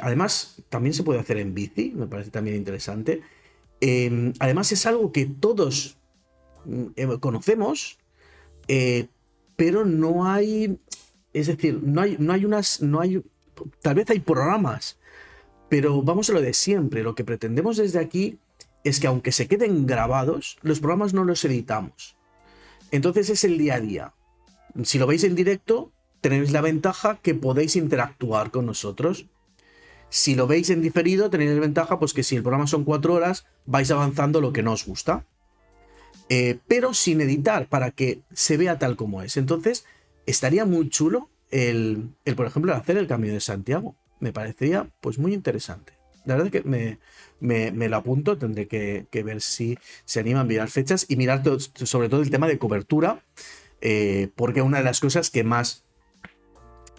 Además, 0.00 0.62
también 0.68 0.94
se 0.94 1.02
puede 1.02 1.18
hacer 1.18 1.38
en 1.38 1.52
bici, 1.52 1.92
me 1.96 2.06
parece 2.06 2.30
también 2.30 2.56
interesante. 2.56 3.22
Eh, 3.80 4.32
además, 4.38 4.70
es 4.70 4.86
algo 4.86 5.10
que 5.10 5.26
todos 5.26 5.96
mm, 6.64 7.14
conocemos, 7.18 7.98
pero 9.56 9.84
no 9.84 10.26
hay, 10.26 10.78
es 11.32 11.46
decir, 11.46 11.80
no 11.82 12.02
hay, 12.02 12.16
no 12.18 12.32
hay 12.32 12.44
unas, 12.44 12.82
no 12.82 13.00
hay, 13.00 13.22
tal 13.80 13.94
vez 13.94 14.10
hay 14.10 14.20
programas, 14.20 14.98
pero 15.68 16.02
vamos 16.02 16.28
a 16.30 16.34
lo 16.34 16.40
de 16.40 16.52
siempre. 16.52 17.02
Lo 17.02 17.14
que 17.14 17.24
pretendemos 17.24 17.76
desde 17.76 17.98
aquí 17.98 18.38
es 18.84 19.00
que 19.00 19.06
aunque 19.06 19.32
se 19.32 19.48
queden 19.48 19.86
grabados, 19.86 20.58
los 20.62 20.80
programas 20.80 21.14
no 21.14 21.24
los 21.24 21.44
editamos. 21.44 22.16
Entonces 22.90 23.30
es 23.30 23.44
el 23.44 23.58
día 23.58 23.76
a 23.76 23.80
día. 23.80 24.14
Si 24.84 24.98
lo 24.98 25.06
veis 25.06 25.24
en 25.24 25.34
directo, 25.34 25.92
tenéis 26.20 26.52
la 26.52 26.60
ventaja 26.60 27.18
que 27.22 27.34
podéis 27.34 27.76
interactuar 27.76 28.50
con 28.50 28.66
nosotros. 28.66 29.26
Si 30.10 30.34
lo 30.34 30.46
veis 30.46 30.68
en 30.68 30.82
diferido, 30.82 31.30
tenéis 31.30 31.52
la 31.52 31.60
ventaja 31.60 31.98
pues 31.98 32.12
que 32.12 32.22
si 32.22 32.36
el 32.36 32.42
programa 32.42 32.66
son 32.66 32.84
cuatro 32.84 33.14
horas, 33.14 33.46
vais 33.64 33.90
avanzando 33.90 34.40
lo 34.40 34.52
que 34.52 34.62
no 34.62 34.72
os 34.72 34.84
gusta. 34.84 35.24
Eh, 36.28 36.58
pero 36.68 36.94
sin 36.94 37.20
editar 37.20 37.66
para 37.68 37.90
que 37.90 38.20
se 38.32 38.56
vea 38.56 38.78
tal 38.78 38.96
como 38.96 39.22
es. 39.22 39.36
Entonces, 39.36 39.86
estaría 40.26 40.64
muy 40.64 40.88
chulo 40.88 41.30
el, 41.50 42.10
el, 42.24 42.34
por 42.34 42.46
ejemplo, 42.46 42.74
hacer 42.74 42.96
el 42.96 43.06
Camino 43.06 43.34
de 43.34 43.40
Santiago. 43.40 43.96
Me 44.20 44.32
parecería 44.32 44.88
pues 45.00 45.18
muy 45.18 45.34
interesante. 45.34 45.92
La 46.24 46.34
verdad 46.36 46.54
es 46.54 46.62
que 46.62 46.68
me, 46.68 46.98
me, 47.42 47.88
lo 47.88 47.96
apunto, 47.96 48.38
tendré 48.38 48.68
que, 48.68 49.22
ver 49.24 49.40
si 49.40 49.78
se 50.04 50.20
animan 50.20 50.42
a 50.42 50.44
mirar 50.44 50.70
fechas 50.70 51.06
y 51.08 51.16
mirar 51.16 51.42
sobre 51.74 52.08
todo 52.08 52.22
el 52.22 52.30
tema 52.30 52.46
de 52.46 52.58
cobertura, 52.58 53.22
eh, 53.80 54.28
porque 54.36 54.62
una 54.62 54.78
de 54.78 54.84
las 54.84 55.00
cosas 55.00 55.30
que 55.30 55.42
más 55.42 55.84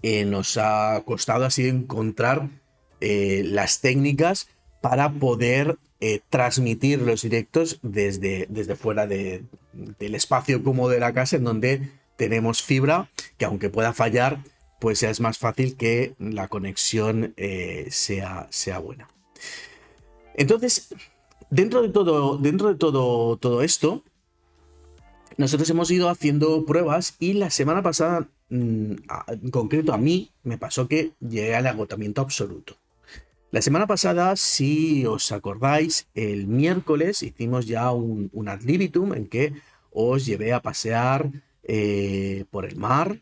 eh, 0.02 0.26
nos 0.26 0.58
ha 0.58 1.02
costado 1.06 1.46
ha 1.46 1.52
sido 1.52 1.70
encontrar 1.70 2.50
eh, 3.00 3.44
las 3.46 3.80
técnicas 3.82 4.50
para 4.82 5.12
poder 5.12 5.78
transmitir 6.30 7.02
los 7.02 7.22
directos 7.22 7.80
desde, 7.82 8.46
desde 8.50 8.76
fuera 8.76 9.08
de, 9.08 9.46
del 9.72 10.16
espacio 10.16 10.62
cómodo 10.62 10.90
de 10.90 11.00
la 11.00 11.14
casa 11.14 11.38
en 11.38 11.46
donde 11.46 11.92
tenemos 12.18 12.62
fibra, 12.62 13.10
que 13.44 13.48
aunque 13.48 13.70
pueda 13.70 13.92
fallar, 13.92 14.40
pues 14.80 15.04
es 15.04 15.20
más 15.20 15.38
fácil 15.38 15.76
que 15.76 16.16
la 16.18 16.48
conexión 16.48 17.34
eh, 17.36 17.88
sea, 17.92 18.48
sea 18.52 18.80
buena. 18.80 19.10
Entonces, 20.34 20.96
dentro 21.50 21.82
de 21.82 21.90
todo, 21.90 22.38
dentro 22.38 22.70
de 22.70 22.76
todo, 22.76 23.36
todo 23.36 23.62
esto, 23.62 24.02
nosotros 25.36 25.70
hemos 25.70 25.92
ido 25.92 26.10
haciendo 26.10 26.66
pruebas 26.66 27.18
y 27.20 27.34
la 27.34 27.50
semana 27.50 27.84
pasada, 27.84 28.30
mm, 28.48 28.94
en 29.28 29.52
concreto 29.52 29.94
a 29.94 29.98
mí, 29.98 30.32
me 30.44 30.58
pasó 30.58 30.88
que 30.88 31.12
llegué 31.20 31.54
al 31.54 31.68
agotamiento 31.68 32.22
absoluto. 32.22 32.78
La 33.52 33.62
semana 33.62 33.88
pasada, 33.88 34.38
si 34.38 35.06
os 35.06 35.34
acordáis, 35.34 36.08
el 36.16 36.48
miércoles 36.48 37.22
hicimos 37.24 37.66
ya 37.66 37.92
un, 37.92 38.32
ad 38.48 38.62
libitum 38.62 39.14
en 39.14 39.28
que 39.28 39.54
os 39.92 40.26
llevé 40.26 40.54
a 40.54 40.62
pasear 40.62 41.30
eh, 41.64 42.46
por 42.50 42.64
el 42.64 42.78
mar, 42.78 43.20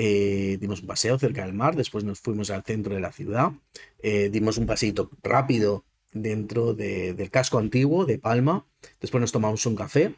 eh, 0.00 0.58
dimos 0.60 0.80
un 0.80 0.86
paseo 0.86 1.18
cerca 1.18 1.44
del 1.44 1.54
mar, 1.54 1.74
después 1.74 2.04
nos 2.04 2.20
fuimos 2.20 2.50
al 2.50 2.62
centro 2.62 2.94
de 2.94 3.00
la 3.00 3.10
ciudad, 3.10 3.50
eh, 4.00 4.28
dimos 4.30 4.56
un 4.56 4.64
paseito 4.64 5.10
rápido 5.24 5.84
dentro 6.12 6.72
del 6.72 7.30
casco 7.32 7.58
antiguo 7.58 8.06
de 8.06 8.20
Palma, 8.20 8.64
después 9.00 9.20
nos 9.20 9.32
tomamos 9.32 9.66
un 9.66 9.74
café 9.74 10.14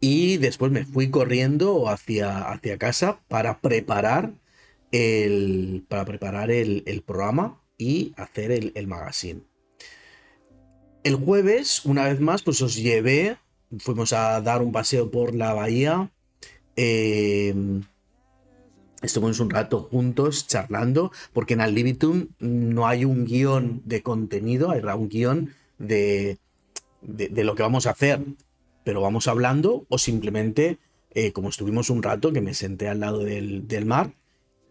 y 0.00 0.38
después 0.38 0.72
me 0.72 0.86
fui 0.86 1.10
corriendo 1.10 1.90
hacia, 1.90 2.50
hacia 2.50 2.78
casa 2.78 3.20
para 3.28 3.60
preparar 3.60 4.32
el, 4.92 5.84
para 5.90 6.06
preparar 6.06 6.50
el, 6.50 7.02
programa 7.06 7.62
y 7.76 8.14
hacer 8.16 8.50
el, 8.50 8.86
magazine. 8.86 9.42
El 11.04 11.16
jueves, 11.16 11.84
una 11.84 12.04
vez 12.04 12.18
más, 12.18 12.42
pues 12.42 12.62
os 12.62 12.76
llevé, 12.76 13.36
fuimos 13.78 14.14
a 14.14 14.40
dar 14.40 14.62
un 14.62 14.72
paseo 14.72 15.10
por 15.10 15.34
la 15.34 15.52
bahía. 15.52 16.10
Eh, 16.76 17.54
estuvimos 19.02 19.40
un 19.40 19.50
rato 19.50 19.88
juntos 19.90 20.46
charlando, 20.46 21.12
porque 21.32 21.54
en 21.54 21.60
Al 21.60 21.74
no 22.38 22.86
hay 22.86 23.04
un 23.04 23.24
guion 23.24 23.82
de 23.84 24.02
contenido, 24.02 24.70
hay 24.70 24.80
un 24.80 25.08
guion 25.08 25.54
de, 25.78 26.38
de, 27.00 27.44
lo 27.44 27.54
que 27.54 27.62
vamos 27.62 27.86
a 27.86 27.90
hacer 27.90 28.20
pero 28.84 29.00
vamos 29.00 29.28
hablando 29.28 29.86
o 29.88 29.98
simplemente, 29.98 30.78
eh, 31.10 31.32
como 31.32 31.48
estuvimos 31.48 31.90
un 31.90 32.02
rato, 32.02 32.32
que 32.32 32.40
me 32.40 32.54
senté 32.54 32.88
al 32.88 33.00
lado 33.00 33.20
del, 33.20 33.86
mar 33.86 34.14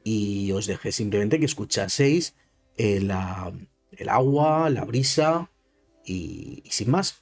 y 0.03 0.51
os 0.51 0.65
dejé 0.65 0.91
simplemente 0.91 1.39
que 1.39 1.45
escuchaseis 1.45 2.35
eh, 2.77 2.97
el 2.97 4.09
agua, 4.09 4.69
la 4.69 4.83
brisa 4.85 5.49
y, 6.05 6.63
sin 6.69 6.91
más. 6.91 7.21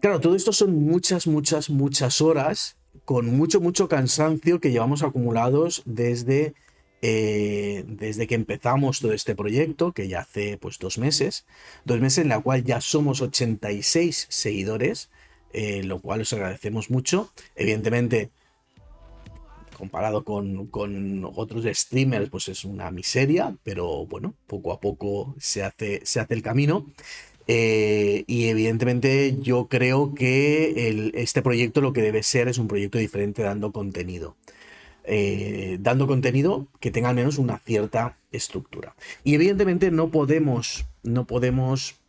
Claro, 0.00 0.20
todo 0.20 0.36
esto 0.36 0.52
son 0.52 0.74
muchas, 0.84 1.26
muchas, 1.26 1.70
muchas 1.70 2.20
horas 2.20 2.76
con 3.06 3.36
mucho, 3.36 3.60
mucho 3.60 3.88
cansancio 3.88 4.60
que 4.60 4.72
llevamos 4.72 5.04
acumulados 5.04 5.82
desde, 5.86 6.54
eh, 7.02 7.84
desde 7.86 8.26
que 8.26 8.34
empezamos 8.34 8.98
todo 8.98 9.12
este 9.12 9.36
proyecto, 9.36 9.92
que 9.92 10.08
ya 10.08 10.20
hace 10.20 10.58
pues 10.58 10.80
dos 10.80 10.98
meses, 10.98 11.46
dos 11.84 12.00
meses 12.00 12.18
en 12.18 12.28
la 12.28 12.40
cual 12.40 12.64
ya 12.64 12.80
somos 12.80 13.22
86 13.22 14.26
seguidores, 14.28 15.08
eh, 15.52 15.84
lo 15.84 16.00
cual 16.00 16.22
os 16.22 16.32
agradecemos 16.32 16.90
mucho. 16.90 17.30
Evidentemente, 17.54 18.32
comparado 19.78 20.24
con, 20.24 20.68
otros 21.32 21.64
streamers, 21.64 22.28
pues 22.28 22.48
es 22.48 22.64
una 22.64 22.90
miseria, 22.90 23.56
pero 23.62 24.04
bueno, 24.06 24.34
poco 24.48 24.72
a 24.72 24.80
poco 24.80 25.36
se 25.38 25.62
hace, 25.62 26.00
se 26.04 26.18
hace 26.18 26.34
el 26.34 26.42
camino. 26.42 26.86
Eh, 27.48 28.24
y 28.26 28.48
evidentemente 28.48 29.36
yo 29.40 29.68
creo 29.68 30.14
que 30.14 31.12
este 31.14 31.42
proyecto 31.42 31.80
lo 31.80 31.92
que 31.92 32.02
debe 32.02 32.22
ser 32.22 32.48
es 32.48 32.58
un 32.58 32.68
proyecto 32.68 32.98
diferente 32.98 33.42
dando 33.42 33.72
contenido. 33.72 34.36
Eh, 35.04 35.78
dando 35.80 36.08
contenido 36.08 36.66
que 36.80 36.90
tenga 36.90 37.10
al 37.10 37.14
menos 37.14 37.38
una 37.38 37.58
cierta 37.58 38.18
estructura. 38.32 38.96
Y 39.22 39.34
evidentemente 39.34 39.92
no 39.92 40.10
podemos, 40.10 40.86
no 41.04 41.26
podemos, 41.26 42.00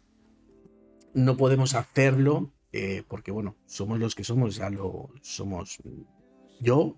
no 1.13 1.38
podemos 1.38 1.76
hacerlo 1.76 2.52
eh, 2.73 3.04
porque 3.08 3.32
bueno, 3.32 3.56
somos 3.67 4.00
los 4.00 4.15
que 4.15 4.23
somos, 4.23 4.56
ya 4.56 4.69
lo 4.69 5.10
somos 5.21 5.78
yo, 6.60 6.97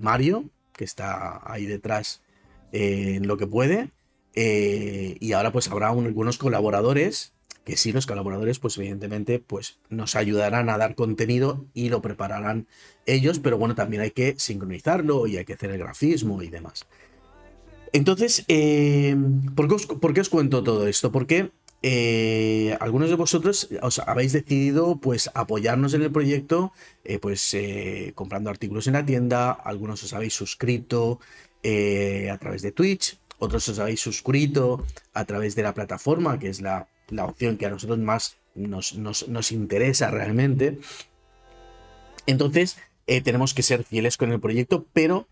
Mario, 0.00 0.50
que 0.74 0.84
está 0.84 1.40
ahí 1.50 1.64
detrás 1.64 2.22
en 2.72 3.26
lo 3.26 3.38
que 3.38 3.46
puede, 3.46 3.90
y 4.34 5.32
ahora 5.32 5.52
pues 5.52 5.68
habrá 5.68 5.88
algunos 5.88 6.38
colaboradores, 6.38 7.32
que 7.64 7.76
sí, 7.76 7.92
los 7.92 8.06
colaboradores 8.06 8.58
pues 8.58 8.76
evidentemente 8.78 9.38
pues 9.38 9.78
nos 9.88 10.16
ayudarán 10.16 10.68
a 10.68 10.78
dar 10.78 10.94
contenido 10.94 11.64
y 11.72 11.88
lo 11.88 12.02
prepararán 12.02 12.66
ellos, 13.06 13.38
pero 13.38 13.58
bueno, 13.58 13.74
también 13.74 14.02
hay 14.02 14.10
que 14.10 14.34
sincronizarlo 14.38 15.26
y 15.26 15.36
hay 15.36 15.44
que 15.44 15.54
hacer 15.54 15.70
el 15.70 15.78
grafismo 15.78 16.42
y 16.42 16.48
demás. 16.48 16.86
Entonces, 17.92 18.40
¿por 19.54 19.68
qué, 19.68 19.74
os, 19.74 19.86
¿por, 19.86 20.14
qué 20.14 20.20
os, 20.20 20.28
cuento 20.28 20.64
todo 20.64 20.88
esto? 20.88 21.12
Porque 21.12 21.52
eh, 21.86 22.76
algunos 22.80 23.10
de 23.10 23.14
vosotros 23.14 23.68
os 23.82 23.98
habéis 24.00 24.32
decidido 24.32 24.96
pues 24.96 25.30
apoyarnos 25.34 25.92
en 25.94 26.00
el 26.00 26.10
proyecto 26.10 26.72
eh, 27.04 27.18
pues 27.18 27.52
eh, 27.52 28.12
comprando 28.14 28.48
artículos 28.48 28.86
en 28.86 28.94
la 28.94 29.04
tienda, 29.04 29.52
algunos 29.52 30.02
os 30.02 30.14
habéis 30.14 30.34
suscrito 30.34 31.20
a 31.62 32.38
través 32.38 32.62
de 32.62 32.72
Twitch, 32.72 33.18
otros 33.38 33.68
os 33.68 33.78
habéis 33.78 34.00
suscrito 34.00 34.84
a 35.12 35.24
través 35.24 35.54
de 35.54 35.62
la 35.62 35.74
plataforma, 35.74 36.38
que 36.38 36.48
es 36.48 36.60
la, 36.60 36.88
opción 37.18 37.56
que 37.56 37.66
a 37.66 37.70
nosotros 37.70 37.98
más 37.98 38.36
nos, 38.54 38.96
nos 38.96 39.52
interesa 39.52 40.10
realmente. 40.10 40.78
Entonces, 42.26 42.78
tenemos 43.06 43.52
que 43.52 43.62
ser 43.62 43.84
fieles 43.84 44.16
con 44.16 44.32
el 44.32 44.40
proyecto, 44.40 44.86
pero 44.92 45.28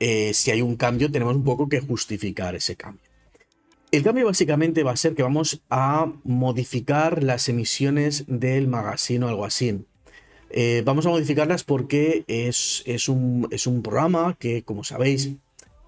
si 0.00 0.50
hay 0.50 0.62
un 0.62 0.76
cambio, 0.76 1.10
tenemos 1.12 1.36
un 1.36 1.44
poco 1.44 1.68
que 1.68 1.80
justificar 1.80 2.56
ese 2.56 2.74
cambio. 2.74 3.12
El 3.92 4.02
cambio 4.02 4.24
básicamente 4.24 4.84
va 4.84 4.92
a 4.92 4.96
ser 4.96 5.14
que 5.14 5.22
vamos 5.22 5.60
a 5.68 6.10
modificar 6.24 7.22
las 7.22 7.50
emisiones 7.50 8.24
del 8.26 8.66
magazine 8.66 9.26
o 9.26 9.28
algo 9.28 9.44
así. 9.44 9.84
Eh, 10.48 10.82
vamos 10.82 11.04
a 11.04 11.10
modificarlas 11.10 11.62
porque 11.62 12.24
es, 12.26 12.82
es, 12.86 13.10
un, 13.10 13.50
programa 13.84 14.34
que, 14.38 14.62
como 14.62 14.82
sabéis, 14.82 15.32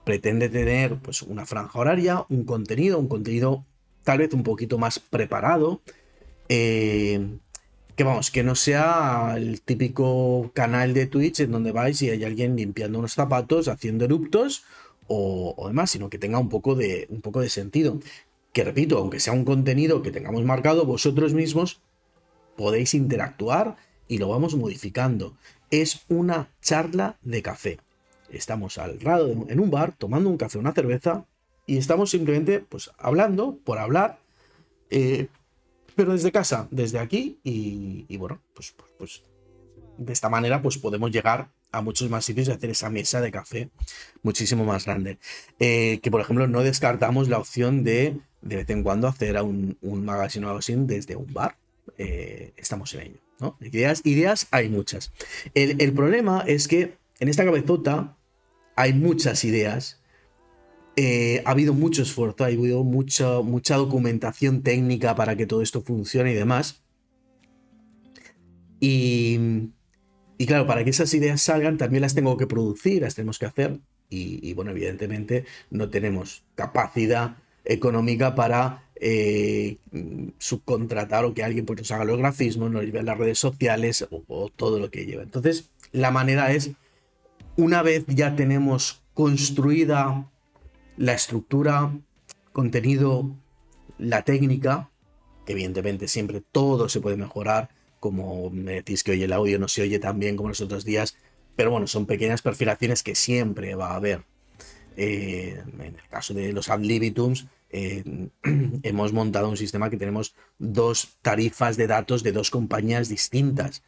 pretende 0.05 0.49
tener 0.49 0.99
pues, 0.99 1.23
una 1.23 1.47
franja 1.47 1.79
horaria, 1.79 2.25
un 2.29 2.45
contenido, 2.45 2.99
un 2.99 3.09
contenido 3.09 3.65
tal 4.05 4.19
vez 4.19 4.33
un 4.35 4.43
poquito 4.43 4.79
más 4.79 4.99
preparado. 4.99 5.81
Eh, 6.49 7.39
que 7.97 8.05
vamos, 8.05 8.31
que 8.31 8.43
no 8.43 8.55
sea 8.55 9.35
el 9.37 9.63
típico 9.63 10.51
canal 10.53 10.95
de 10.95 11.07
Twitch 11.07 11.41
en 11.41 11.53
donde 11.53 11.73
vais 11.73 12.01
y 12.03 12.11
hay 12.11 12.25
alguien 12.25 12.57
limpiando 12.57 12.99
unos 12.99 13.15
zapatos, 13.15 13.69
haciendo 13.69 14.05
eruptos 14.05 14.65
o, 15.07 15.65
demás, 15.69 15.93
sino 15.93 16.11
que 16.11 16.19
tenga 16.19 16.39
un 16.39 16.49
poco, 16.49 16.75
de, 16.75 17.07
un 17.11 17.21
poco 17.21 17.41
de 17.41 17.49
sentido. 17.49 18.01
Que 18.53 18.65
repito, 18.65 18.99
aunque 18.99 19.21
sea 19.21 19.33
un 19.33 19.45
contenido 19.45 20.03
que 20.03 20.11
tengamos 20.11 20.45
marcado, 20.45 20.87
vosotros 20.87 21.35
mismos 21.35 21.81
podéis 22.57 22.95
interactuar 22.95 23.77
y 24.09 24.19
lo 24.19 24.29
vamos 24.29 24.57
modificando. 24.57 25.37
Es 25.71 26.05
una 26.09 26.51
charla 26.61 27.17
de 27.23 27.43
café. 27.43 27.79
Estamos 28.31 28.79
al 28.79 28.99
lado 29.03 29.31
en 29.49 29.61
un 29.61 29.71
bar 29.71 29.95
tomando 29.97 30.31
un 30.31 30.37
café, 30.37 30.59
una 30.59 30.73
cerveza 30.73 31.25
y 31.67 31.77
estamos 31.77 32.11
simplemente 32.11 32.61
pues 32.61 32.91
hablando 32.99 33.59
por 33.65 33.79
hablar, 33.79 34.19
eh, 34.91 35.29
pero 35.95 36.13
desde 36.13 36.33
casa, 36.33 36.69
desde 36.71 36.99
aquí 36.99 37.39
y, 37.45 38.17
bueno, 38.17 38.41
pues, 38.55 38.73
pues, 38.73 38.91
pues 38.99 39.23
de 39.97 40.13
esta 40.13 40.29
manera 40.29 40.61
pues 40.61 40.79
podemos 40.79 41.11
llegar 41.11 41.51
a 41.71 41.81
muchos 41.81 42.11
más 42.11 42.25
sitios 42.25 42.49
y 42.49 42.51
hacer 42.51 42.71
esa 42.71 42.91
mesa 42.91 43.21
de 43.21 43.31
café 43.31 43.71
muchísimo 44.23 44.65
más 44.65 44.87
grande. 44.87 45.19
Eh, 45.59 46.01
que 46.03 46.11
por 46.11 46.21
ejemplo 46.21 46.47
no 46.47 46.63
descartamos 46.63 47.29
la 47.29 47.39
opción 47.39 47.85
de 47.85 48.19
de 48.45 48.57
vez 48.57 48.71
en 48.71 48.83
cuando 48.83 49.09
hacer 49.09 49.41
un, 49.43 49.77
un 49.81 50.05
magazine 50.05 50.47
o 50.47 50.59
desde 50.59 51.17
un 51.17 51.33
bar. 51.33 51.57
Eh, 51.99 52.53
estamos 52.57 52.95
en 52.95 53.01
ello. 53.01 53.21
¿no? 53.41 53.57
Ideas, 53.61 54.03
ideas 54.05 54.47
hay 54.51 54.69
muchas. 54.69 55.13
El, 55.55 55.93
problema 55.93 56.45
es 56.47 56.69
que 56.69 56.97
en 57.21 57.29
esta 57.29 57.45
cabezota 57.45 58.17
hay 58.77 58.93
muchas 58.93 59.45
ideas. 59.45 60.03
Eh, 60.97 61.43
ha 61.45 61.51
habido 61.51 61.75
mucho 61.75 62.03
esfuerzo, 62.03 62.45
ha 62.45 62.47
habido 62.47 62.85
mucha, 62.85 63.41
mucha 63.41 63.77
documentación 63.77 64.63
técnica 64.63 65.15
para 65.15 65.37
que 65.37 65.47
todo 65.47 65.63
esto 65.63 65.83
funcione 65.83 66.33
y 66.33 66.35
demás. 66.35 66.83
Y, 68.81 69.71
y 70.39 70.47
claro, 70.47 70.67
para 70.67 70.85
que 70.85 70.91
esas 70.91 71.13
ideas 71.15 71.41
salgan 71.41 71.79
también 71.79 72.03
las 72.03 72.15
tengo 72.15 72.37
que 72.37 72.47
producir, 72.47 73.03
las 73.03 73.15
tenemos 73.15 73.39
que 73.39 73.47
hacer. 73.47 73.81
Y, 74.11 74.53
bueno, 74.55 74.71
evidentemente 74.71 75.45
no 75.71 75.91
tenemos 75.91 76.45
capacidad 76.55 77.37
económica 77.65 78.37
para 78.37 78.85
eh, 78.95 79.79
subcontratar 80.39 81.25
o 81.25 81.35
que 81.35 81.43
alguien 81.43 81.67
pues, 81.67 81.81
nos 81.81 81.91
haga 81.91 82.05
los 82.05 82.19
grafismos, 82.19 82.71
nos 82.71 82.85
lleve 82.85 83.01
a 83.01 83.03
las 83.03 83.19
redes 83.19 83.41
sociales 83.41 84.07
o, 84.11 84.51
todo 84.55 84.79
lo 84.79 84.91
que 84.91 85.07
lleva. 85.07 85.25
Entonces, 85.25 85.71
la 85.91 86.13
manera 86.13 86.53
es, 86.53 86.71
una 87.57 87.83
vez 87.83 88.05
ya 88.09 88.35
tenemos 88.37 89.03
construida 89.15 90.31
la 90.97 91.13
estructura, 91.13 91.93
contenido, 92.53 93.37
la 93.99 94.23
técnica, 94.23 94.91
que 95.47 95.53
evidentemente 95.53 96.09
siempre 96.09 96.41
todo 96.41 96.89
se 96.89 97.01
puede 97.01 97.17
mejorar, 97.17 97.71
como 98.01 98.51
me 98.51 98.75
decís 98.75 99.03
que 99.03 99.13
hoy 99.13 99.23
el 99.23 99.33
audio 99.33 99.59
no 99.59 99.69
se 99.69 99.83
oye 99.83 99.99
tan 99.99 100.19
bien 100.19 100.37
como 100.37 100.49
los 100.49 100.61
otros 100.61 100.85
días, 100.85 101.17
pero 101.57 101.71
bueno, 101.71 101.87
son 101.87 102.07
pequeñas 102.07 102.43
perfilaciones 102.43 103.03
que 103.03 103.15
siempre 103.15 103.75
va 103.75 103.93
a 103.93 103.97
haber. 103.97 104.25
eh, 104.97 105.61
en 105.81 105.97
el 105.97 106.09
caso 106.09 106.35
de 106.35 106.53
los 106.53 106.69
ad 106.69 106.81
libitums, 106.81 107.47
eh, 107.71 108.05
hemos 108.85 109.13
montado 109.13 109.49
un 109.49 109.57
sistema 109.57 109.91
que 109.91 109.97
tenemos 109.97 110.35
dos 110.59 111.17
tarifas 111.23 111.77
de 111.77 111.89
datos 111.89 112.23
de 112.23 112.31
dos 112.31 112.51
compañías 112.51 113.09
distintas 113.09 113.83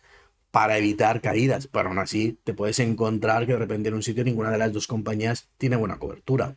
para 0.56 0.78
evitar 0.78 1.20
caídas, 1.20 1.68
pero 1.70 1.90
aún 1.90 1.98
así 1.98 2.38
te 2.42 2.54
puedes 2.54 2.78
encontrar 2.78 3.44
que 3.44 3.52
de 3.52 3.58
repente 3.58 3.90
en 3.90 3.94
un 3.94 4.02
sitio 4.02 4.24
ninguna 4.24 4.50
de 4.50 4.56
las 4.56 4.72
dos 4.72 4.86
compañías 4.86 5.50
tiene 5.58 5.76
buena 5.76 5.98
cobertura. 5.98 6.56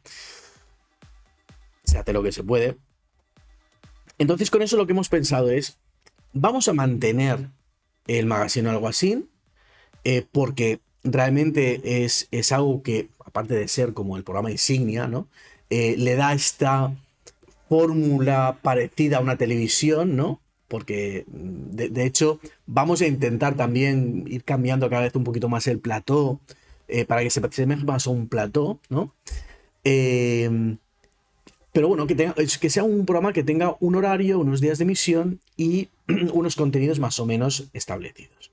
Se 1.84 1.98
hace 1.98 2.14
lo 2.14 2.24
que 2.24 2.32
se 2.32 2.42
puede. 2.42 2.78
Entonces 4.18 4.52
con 4.52 4.62
eso 4.62 4.78
lo 4.78 4.88
que 4.88 4.94
hemos 4.94 5.10
pensado 5.10 5.50
es, 5.50 5.80
vamos 6.32 6.70
a 6.70 6.74
mantener 6.74 7.50
el 8.08 8.26
magazine 8.26 8.70
algo 8.70 8.88
así, 8.88 9.30
eh, 10.06 10.26
porque 10.32 10.80
realmente 11.04 12.06
es, 12.06 12.30
es, 12.32 12.54
algo 12.54 12.82
que, 12.84 13.10
aparte 13.26 13.54
de 13.54 13.68
ser 13.68 13.94
como 13.94 14.16
el 14.16 14.24
programa 14.24 14.50
insignia, 14.50 15.10
¿no? 15.10 15.28
Eh, 15.70 15.96
le 15.98 16.16
da 16.16 16.32
esta 16.32 16.96
fórmula 17.68 18.60
parecida 18.62 19.18
a 19.18 19.20
una 19.20 19.36
televisión, 19.36 20.16
¿no? 20.16 20.40
Porque 20.70 21.26
de, 21.28 22.06
hecho 22.06 22.40
vamos 22.66 23.02
a 23.02 23.08
intentar 23.08 23.56
también 23.56 24.24
ir 24.28 24.44
cambiando 24.46 24.90
cada 24.90 25.02
vez 25.02 25.16
un 25.16 25.26
poquito 25.26 25.50
más 25.50 25.68
el 25.68 25.80
plató 25.80 26.40
eh, 26.88 27.04
para 27.04 27.24
que 27.24 27.30
se 27.30 27.42
asemeje 27.46 27.84
más 27.84 28.08
a 28.08 28.12
un 28.12 28.30
plató, 28.30 28.80
¿no? 28.90 29.14
pero 31.72 31.88
bueno, 31.88 32.08
que, 32.08 32.16
tenga, 32.16 32.34
que 32.34 32.70
sea 32.70 32.84
un 32.84 33.06
programa 33.06 33.34
que 33.34 33.44
tenga 33.44 33.76
un 33.80 33.96
horario, 33.96 34.40
unos 34.40 34.62
días 34.62 34.78
de 34.78 34.84
emisión 34.84 35.40
y 35.58 35.90
unos 36.34 36.56
contenidos 36.56 37.00
más 37.00 37.20
o 37.20 37.26
menos 37.26 37.70
establecidos. 37.74 38.52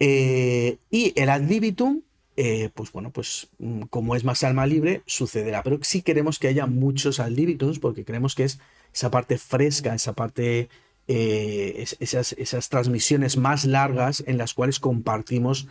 Eh, 0.00 0.78
y 0.90 1.12
el 1.16 1.28
ad 1.28 1.42
libitum, 1.42 2.02
eh, 2.36 2.70
pues 2.74 2.92
bueno, 2.92 3.10
pues 3.10 3.48
mm, 3.58 3.82
como 3.82 4.16
es 4.16 4.24
más 4.24 4.42
alma 4.44 4.66
libre, 4.66 5.02
sucederá. 5.06 5.62
Pero 5.62 5.78
sí 5.82 6.02
queremos 6.02 6.38
que 6.38 6.48
haya 6.48 6.66
muchos 6.66 7.20
ad 7.20 7.30
libitums 7.30 7.78
porque 7.78 8.04
creemos 8.04 8.34
que 8.34 8.44
es 8.44 8.58
esa 8.92 9.10
parte 9.10 9.38
fresca, 9.38 9.94
esa 9.94 10.14
parte, 10.14 10.68
eh, 11.08 11.84
esas, 12.00 12.32
esas, 12.32 12.68
transmisiones 12.68 13.36
más 13.36 13.64
largas 13.64 14.24
en 14.26 14.38
las 14.38 14.54
cuales 14.54 14.80
compartimos 14.80 15.68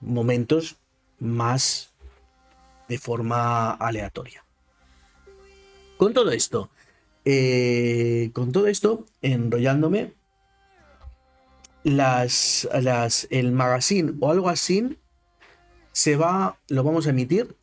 momentos 0.00 0.76
más 1.18 1.94
de 2.88 2.98
forma 2.98 3.70
aleatoria. 3.72 4.44
Con 5.96 6.12
todo 6.12 6.30
esto, 6.30 6.68
con 7.24 8.52
todo 8.52 8.66
esto, 8.66 9.06
enrollándome, 9.22 10.12
las, 11.84 12.68
las, 12.82 13.26
el 13.30 13.52
magazine 13.52 14.12
o 14.20 14.30
algo 14.30 14.48
así 14.48 14.98
se 15.92 16.16
va, 16.16 16.58
lo 16.68 16.84
vamos 16.84 17.06
a 17.06 17.10
emitir 17.10 17.56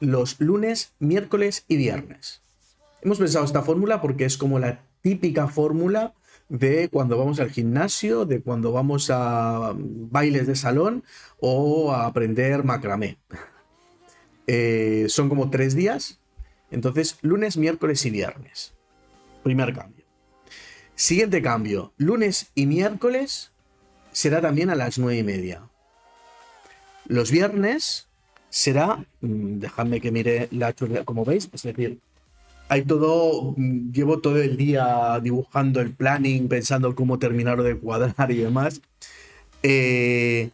los 0.00 0.40
lunes, 0.40 0.92
miércoles 0.98 1.64
y 1.68 1.76
viernes. 1.76 2.42
Hemos 3.02 3.18
pensado 3.18 3.44
esta 3.44 3.62
fórmula 3.62 4.00
porque 4.00 4.24
es 4.24 4.36
como 4.36 4.58
la 4.58 4.80
típica 5.06 5.46
fórmula 5.46 6.14
de 6.48 6.88
cuando 6.88 7.16
vamos 7.16 7.38
al 7.38 7.50
gimnasio, 7.50 8.24
de 8.24 8.42
cuando 8.42 8.72
vamos 8.72 9.08
a 9.08 9.72
bailes 9.76 10.48
de 10.48 10.56
salón 10.56 11.04
o 11.38 11.92
a 11.92 12.06
aprender 12.06 12.64
macramé. 12.64 13.18
Eh, 14.48 15.06
son 15.08 15.28
como 15.28 15.50
tres 15.50 15.74
días. 15.74 16.20
Entonces, 16.70 17.18
lunes, 17.20 17.56
miércoles 17.56 18.06
y 18.06 18.10
viernes. 18.10 18.74
Primer 19.42 19.74
cambio. 19.74 20.04
Siguiente 20.94 21.42
cambio. 21.42 21.92
Lunes 21.96 22.52
y 22.54 22.66
miércoles 22.66 23.50
será 24.12 24.40
también 24.40 24.70
a 24.70 24.76
las 24.76 24.98
nueve 24.98 25.18
y 25.18 25.24
media. 25.24 25.68
Los 27.06 27.32
viernes 27.32 28.06
será, 28.48 29.04
mm, 29.20 29.58
dejadme 29.58 30.00
que 30.00 30.12
mire 30.12 30.46
la 30.52 30.72
churria, 30.72 31.04
como 31.04 31.24
veis, 31.24 31.50
es 31.52 31.64
decir, 31.64 31.98
hay 32.68 32.82
todo, 32.82 33.54
mm, 33.56 33.92
llevo 33.92 34.20
todo 34.20 34.40
el 34.40 34.56
día 34.56 35.18
dibujando 35.22 35.80
el 35.80 35.92
planning, 35.92 36.48
pensando 36.48 36.94
cómo 36.94 37.18
terminarlo 37.18 37.62
de 37.62 37.76
cuadrar 37.76 38.30
y 38.30 38.36
demás. 38.36 38.80
Eh, 39.62 40.50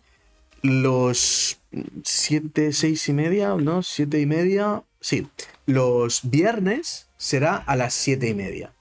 los 0.62 1.58
siete, 2.04 2.72
seis 2.72 3.08
y 3.08 3.12
media, 3.12 3.54
¿no? 3.56 3.82
Siete 3.82 4.20
y 4.20 4.26
media, 4.26 4.82
sí. 5.00 5.26
Los 5.66 6.30
viernes 6.30 7.08
será 7.16 7.56
a 7.56 7.76
las 7.76 7.94
siete 7.94 8.28
y 8.28 8.34
media. 8.34 8.72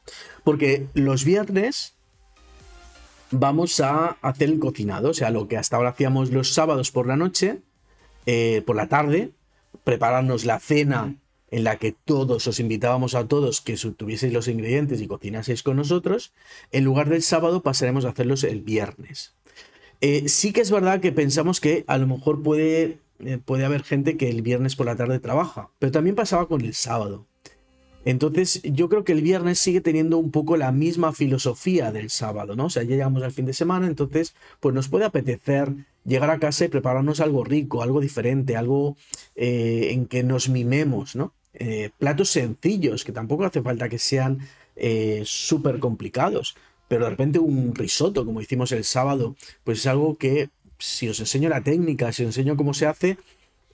Porque 0.43 0.87
los 0.93 1.23
viernes 1.23 1.93
vamos 3.31 3.79
a 3.79 4.17
hacer 4.21 4.49
el 4.49 4.59
cocinado, 4.59 5.11
o 5.11 5.13
sea, 5.13 5.29
lo 5.29 5.47
que 5.47 5.57
hasta 5.57 5.77
ahora 5.77 5.89
hacíamos 5.89 6.31
los 6.31 6.53
sábados 6.53 6.91
por 6.91 7.07
la 7.07 7.15
noche, 7.15 7.61
eh, 8.25 8.61
por 8.65 8.75
la 8.75 8.87
tarde, 8.87 9.31
prepararnos 9.83 10.43
la 10.45 10.59
cena 10.59 11.15
en 11.51 11.65
la 11.65 11.77
que 11.77 11.91
todos 11.91 12.47
os 12.47 12.59
invitábamos 12.59 13.13
a 13.13 13.27
todos 13.27 13.61
que 13.61 13.75
tuvieseis 13.75 14.33
los 14.33 14.47
ingredientes 14.47 15.01
y 15.01 15.07
cocinaseis 15.07 15.63
con 15.63 15.75
nosotros, 15.75 16.33
en 16.71 16.85
lugar 16.85 17.09
del 17.09 17.21
sábado 17.21 17.61
pasaremos 17.61 18.05
a 18.05 18.09
hacerlos 18.09 18.43
el 18.43 18.61
viernes. 18.61 19.35
Eh, 19.99 20.29
sí 20.29 20.53
que 20.53 20.61
es 20.61 20.71
verdad 20.71 21.01
que 21.01 21.11
pensamos 21.11 21.59
que 21.59 21.83
a 21.87 21.97
lo 21.97 22.07
mejor 22.07 22.41
puede, 22.41 22.99
eh, 23.19 23.37
puede 23.43 23.65
haber 23.65 23.83
gente 23.83 24.17
que 24.17 24.29
el 24.29 24.41
viernes 24.41 24.75
por 24.75 24.87
la 24.87 24.95
tarde 24.95 25.19
trabaja, 25.19 25.69
pero 25.77 25.91
también 25.91 26.15
pasaba 26.15 26.47
con 26.47 26.61
el 26.61 26.73
sábado. 26.73 27.27
Entonces, 28.03 28.61
yo 28.63 28.89
creo 28.89 29.03
que 29.03 29.11
el 29.11 29.21
viernes 29.21 29.59
sigue 29.59 29.79
teniendo 29.79 30.17
un 30.17 30.31
poco 30.31 30.57
la 30.57 30.71
misma 30.71 31.13
filosofía 31.13 31.91
del 31.91 32.09
sábado, 32.09 32.55
¿no? 32.55 32.65
O 32.65 32.69
sea, 32.71 32.81
ya 32.81 32.89
llegamos 32.89 33.21
al 33.21 33.31
fin 33.31 33.45
de 33.45 33.53
semana, 33.53 33.85
entonces, 33.85 34.33
pues 34.59 34.73
nos 34.73 34.87
puede 34.87 35.05
apetecer 35.05 35.71
llegar 36.03 36.31
a 36.31 36.39
casa 36.39 36.65
y 36.65 36.69
prepararnos 36.69 37.19
algo 37.19 37.43
rico, 37.43 37.83
algo 37.83 38.01
diferente, 38.01 38.57
algo 38.57 38.97
eh, 39.35 39.89
en 39.91 40.07
que 40.07 40.23
nos 40.23 40.49
mimemos, 40.49 41.15
¿no? 41.15 41.33
Eh, 41.53 41.89
platos 41.97 42.29
sencillos, 42.29 43.03
que 43.03 43.11
tampoco 43.11 43.45
hace 43.45 43.61
falta 43.61 43.89
que 43.89 43.99
sean 43.99 44.39
eh, 44.75 45.23
súper 45.25 45.79
complicados, 45.79 46.55
pero 46.87 47.05
de 47.05 47.11
repente 47.11 47.39
un 47.39 47.75
risotto, 47.75 48.25
como 48.25 48.41
hicimos 48.41 48.71
el 48.71 48.83
sábado, 48.83 49.35
pues 49.63 49.79
es 49.79 49.87
algo 49.87 50.17
que, 50.17 50.49
si 50.77 51.09
os 51.09 51.19
enseño 51.19 51.49
la 51.49 51.61
técnica, 51.61 52.11
si 52.11 52.23
os 52.23 52.27
enseño 52.27 52.57
cómo 52.57 52.73
se 52.73 52.85
hace, 52.85 53.17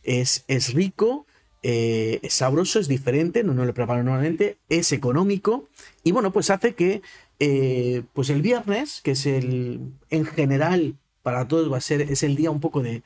es, 0.04 0.44
es 0.48 0.74
rico 0.74 1.26
eh, 1.64 2.20
es 2.22 2.34
sabroso, 2.36 2.80
es 2.80 2.88
diferente, 2.88 3.44
no, 3.44 3.54
no 3.54 3.66
lo 3.66 3.74
preparo 3.74 4.04
normalmente, 4.04 4.58
es 4.70 4.92
económico 4.92 5.68
y 6.04 6.12
bueno, 6.12 6.32
pues 6.32 6.50
hace 6.50 6.76
que 6.76 7.02
eh, 7.40 8.04
pues 8.14 8.30
el 8.30 8.42
viernes, 8.42 9.02
que 9.04 9.12
es 9.12 9.26
el, 9.26 9.82
en 10.10 10.26
general 10.26 10.96
para 11.24 11.48
todos 11.48 11.72
va 11.72 11.78
a 11.78 11.82
ser, 11.82 12.02
es 12.02 12.24
el 12.24 12.36
día 12.36 12.52
un 12.52 12.60
poco 12.60 12.82
de, 12.84 13.02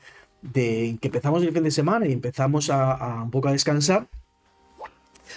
que 0.53 0.99
empezamos 1.01 1.43
el 1.43 1.53
fin 1.53 1.63
de 1.63 1.71
semana 1.71 2.07
y 2.07 2.11
empezamos 2.11 2.69
a, 2.69 3.23
un 3.23 3.31
poco 3.31 3.47
a 3.47 3.53
descansar, 3.53 4.07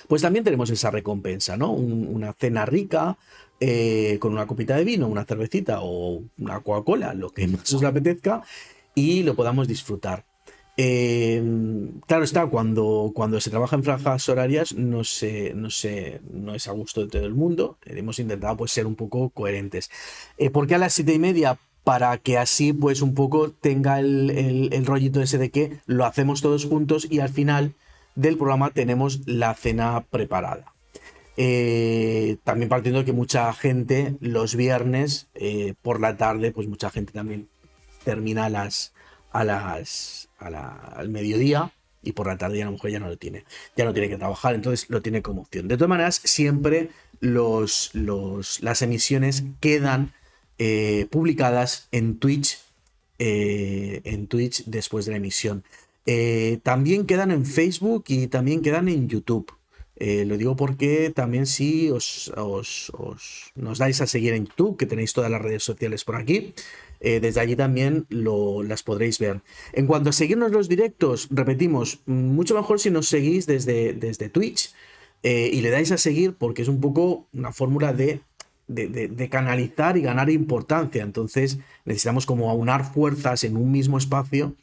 pues 0.08 0.22
también 0.22 0.44
tenemos 0.44 0.70
esa 0.70 0.90
recompensa, 0.90 1.56
¿no? 1.56 1.70
una 1.72 2.32
cena 2.32 2.66
rica, 2.66 3.16
eh, 3.60 4.18
con 4.20 4.32
una 4.32 4.46
copita 4.46 4.76
de 4.76 4.84
vino, 4.84 5.06
una 5.08 5.24
cervecita 5.24 5.78
o 5.82 6.22
una 6.38 6.60
Coca-Cola, 6.60 7.14
lo 7.14 7.30
que 7.30 7.46
más 7.46 7.72
os 7.72 7.82
apetezca, 7.82 8.42
y 8.94 9.22
lo 9.22 9.34
podamos 9.34 9.68
disfrutar. 9.68 10.24
Em, 10.76 12.00
claro 12.00 12.24
está, 12.24 12.46
cuando, 12.46 13.12
cuando 13.14 13.40
se 13.40 13.50
trabaja 13.50 13.76
en 13.76 13.84
franjas 13.84 14.28
horarias 14.28 14.74
no, 14.74 15.04
se, 15.04 15.54
no, 15.54 15.70
se, 15.70 16.20
no 16.32 16.52
es 16.52 16.66
a 16.66 16.72
gusto 16.72 17.02
de 17.02 17.08
todo 17.08 17.24
el 17.24 17.34
mundo. 17.34 17.78
Hemos 17.84 18.18
intentado 18.18 18.56
pues, 18.56 18.72
ser 18.72 18.86
un 18.86 18.96
poco 18.96 19.30
coherentes. 19.30 19.90
Eh, 20.36 20.50
¿Por 20.50 20.66
qué 20.66 20.74
a 20.74 20.78
las 20.78 20.94
siete 20.94 21.14
y 21.14 21.18
media? 21.18 21.58
Para 21.84 22.16
que 22.18 22.38
así 22.38 22.72
pues 22.72 23.02
un 23.02 23.14
poco 23.14 23.50
tenga 23.50 24.00
el, 24.00 24.84
rollito 24.84 25.20
ese 25.20 25.38
de 25.38 25.50
que 25.50 25.78
lo 25.86 26.06
hacemos 26.06 26.40
todos 26.40 26.64
juntos 26.64 27.06
y 27.08 27.20
al 27.20 27.28
final 27.28 27.74
del 28.14 28.36
programa 28.36 28.70
tenemos 28.70 29.26
la 29.26 29.54
cena 29.54 30.04
preparada. 30.08 30.74
Eh, 31.36 32.36
también 32.44 32.68
partiendo 32.68 33.00
de 33.00 33.04
que 33.04 33.12
mucha 33.12 33.52
gente 33.52 34.16
los 34.20 34.54
viernes 34.54 35.28
eh, 35.34 35.74
por 35.82 36.00
la 36.00 36.16
tarde, 36.16 36.52
pues 36.52 36.68
mucha 36.68 36.90
gente 36.90 37.12
también 37.12 37.48
termina 38.04 38.48
las, 38.48 38.92
a 39.32 39.44
las 39.44 40.28
al 40.38 41.08
mediodía 41.08 41.72
y 42.02 42.12
por 42.12 42.26
la 42.26 42.36
tarde 42.36 42.62
a 42.62 42.66
lo 42.66 42.72
mejor 42.72 42.90
ya 42.90 43.00
no 43.00 43.08
lo 43.08 43.16
tiene, 43.16 43.44
ya 43.76 43.84
no 43.84 43.92
tiene 43.92 44.10
que 44.10 44.18
trabajar, 44.18 44.54
entonces 44.54 44.88
lo 44.90 45.00
tiene 45.00 45.22
como 45.22 45.42
opción. 45.42 45.66
De 45.68 45.76
todas 45.76 45.88
maneras, 45.88 46.20
siempre 46.22 46.90
los, 47.18 47.90
las 47.94 48.82
emisiones 48.82 49.44
quedan 49.58 50.12
eh, 50.58 51.08
publicadas 51.10 51.88
en 51.90 52.18
Twitch, 52.18 52.60
en 53.18 54.26
Twitch 54.26 54.64
después 54.66 55.06
de 55.06 55.12
la 55.12 55.16
emisión. 55.16 55.64
Eh, 56.06 56.60
también 56.62 57.06
quedan 57.06 57.30
en 57.30 57.46
Facebook 57.46 58.04
y 58.08 58.26
también 58.26 58.62
quedan 58.62 58.88
en 58.88 59.08
YouTube. 59.08 59.52
lo 59.96 60.36
digo 60.36 60.56
porque 60.56 61.10
también 61.14 61.46
si 61.46 61.90
os, 61.90 62.32
os, 62.36 62.90
nos 63.54 63.78
dais 63.78 64.00
a 64.00 64.06
seguir 64.06 64.34
en 64.34 64.46
YouTube, 64.46 64.76
que 64.76 64.86
tenéis 64.86 65.12
todas 65.12 65.30
las 65.30 65.40
redes 65.40 65.62
sociales 65.62 66.04
por 66.04 66.16
aquí, 66.16 66.52
eh, 67.04 67.20
desde 67.20 67.40
allí 67.40 67.54
también 67.54 68.06
las 68.08 68.82
podréis 68.82 69.18
ver. 69.18 69.42
En 69.74 69.86
cuanto 69.86 70.08
a 70.08 70.12
seguirnos 70.12 70.52
los 70.52 70.70
directos, 70.70 71.28
repetimos, 71.30 72.00
mucho 72.06 72.54
mejor 72.54 72.80
si 72.80 72.90
nos 72.90 73.08
seguís 73.08 73.46
desde, 73.46 73.92
desde 73.92 74.30
Twitch 74.30 74.72
eh, 75.22 75.50
y 75.52 75.60
le 75.60 75.68
dais 75.68 75.92
a 75.92 75.98
seguir 75.98 76.34
porque 76.34 76.62
es 76.62 76.68
un 76.68 76.80
poco 76.80 77.28
una 77.34 77.52
fórmula 77.52 77.92
de, 77.92 78.22
de, 78.68 79.28
canalizar 79.28 79.98
y 79.98 80.00
ganar 80.00 80.30
importancia. 80.30 81.02
Entonces 81.02 81.58
necesitamos 81.84 82.24
como 82.24 82.50
aunar 82.50 82.90
fuerzas 82.90 83.44
en 83.44 83.58
un 83.58 83.70
mismo 83.70 83.98
espacio 83.98 84.54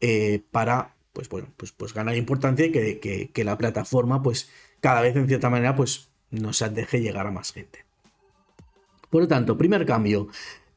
eh, 0.00 0.42
para 0.50 0.94
pues 1.14 1.28
bueno, 1.28 1.48
pues, 1.56 1.72
pues 1.72 1.94
gana 1.94 2.14
importancia 2.14 2.66
y 2.66 2.72
que, 2.72 3.30
que, 3.32 3.44
la 3.44 3.56
plataforma, 3.56 4.20
pues 4.22 4.50
cada 4.80 5.00
vez 5.00 5.14
en 5.16 5.28
cierta 5.28 5.48
manera, 5.48 5.76
pues 5.76 6.08
nos 6.30 6.62
deje 6.74 7.00
llegar 7.00 7.26
a 7.26 7.30
más 7.30 7.52
gente. 7.52 7.84
Por 9.10 9.22
lo 9.22 9.28
tanto, 9.28 9.56
primer 9.56 9.86
cambio, 9.86 10.28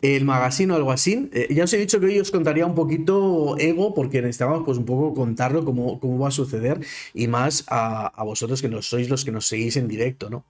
el 0.02 0.26
magazine 0.26 0.72
o 0.74 0.76
algo 0.76 0.92
así. 0.92 1.30
Eh, 1.34 1.48
ya 1.54 1.64
os 1.64 1.74
he 1.74 1.78
dicho 1.78 2.00
que 2.00 2.06
hoy 2.06 2.20
os 2.20 2.32
contaría 2.32 2.68
un 2.68 2.76
poquito 2.76 3.58
ego, 3.58 3.96
porque 3.96 4.22
necesitábamos 4.22 4.64
pues 4.64 4.78
un 4.78 4.86
poco 4.86 5.14
contarlo 5.16 5.66
cómo, 5.66 6.00
cómo 6.00 6.20
va 6.20 6.28
a 6.28 6.32
suceder 6.32 6.80
y 7.16 7.28
más 7.28 7.66
a, 7.68 8.24
vosotros 8.24 8.62
que 8.62 8.70
no 8.70 8.84
sois 8.84 9.10
los 9.10 9.26
que 9.26 9.32
nos 9.32 9.48
seguís 9.48 9.76
en 9.76 9.88
directo, 9.88 10.30
¿no? 10.30 10.46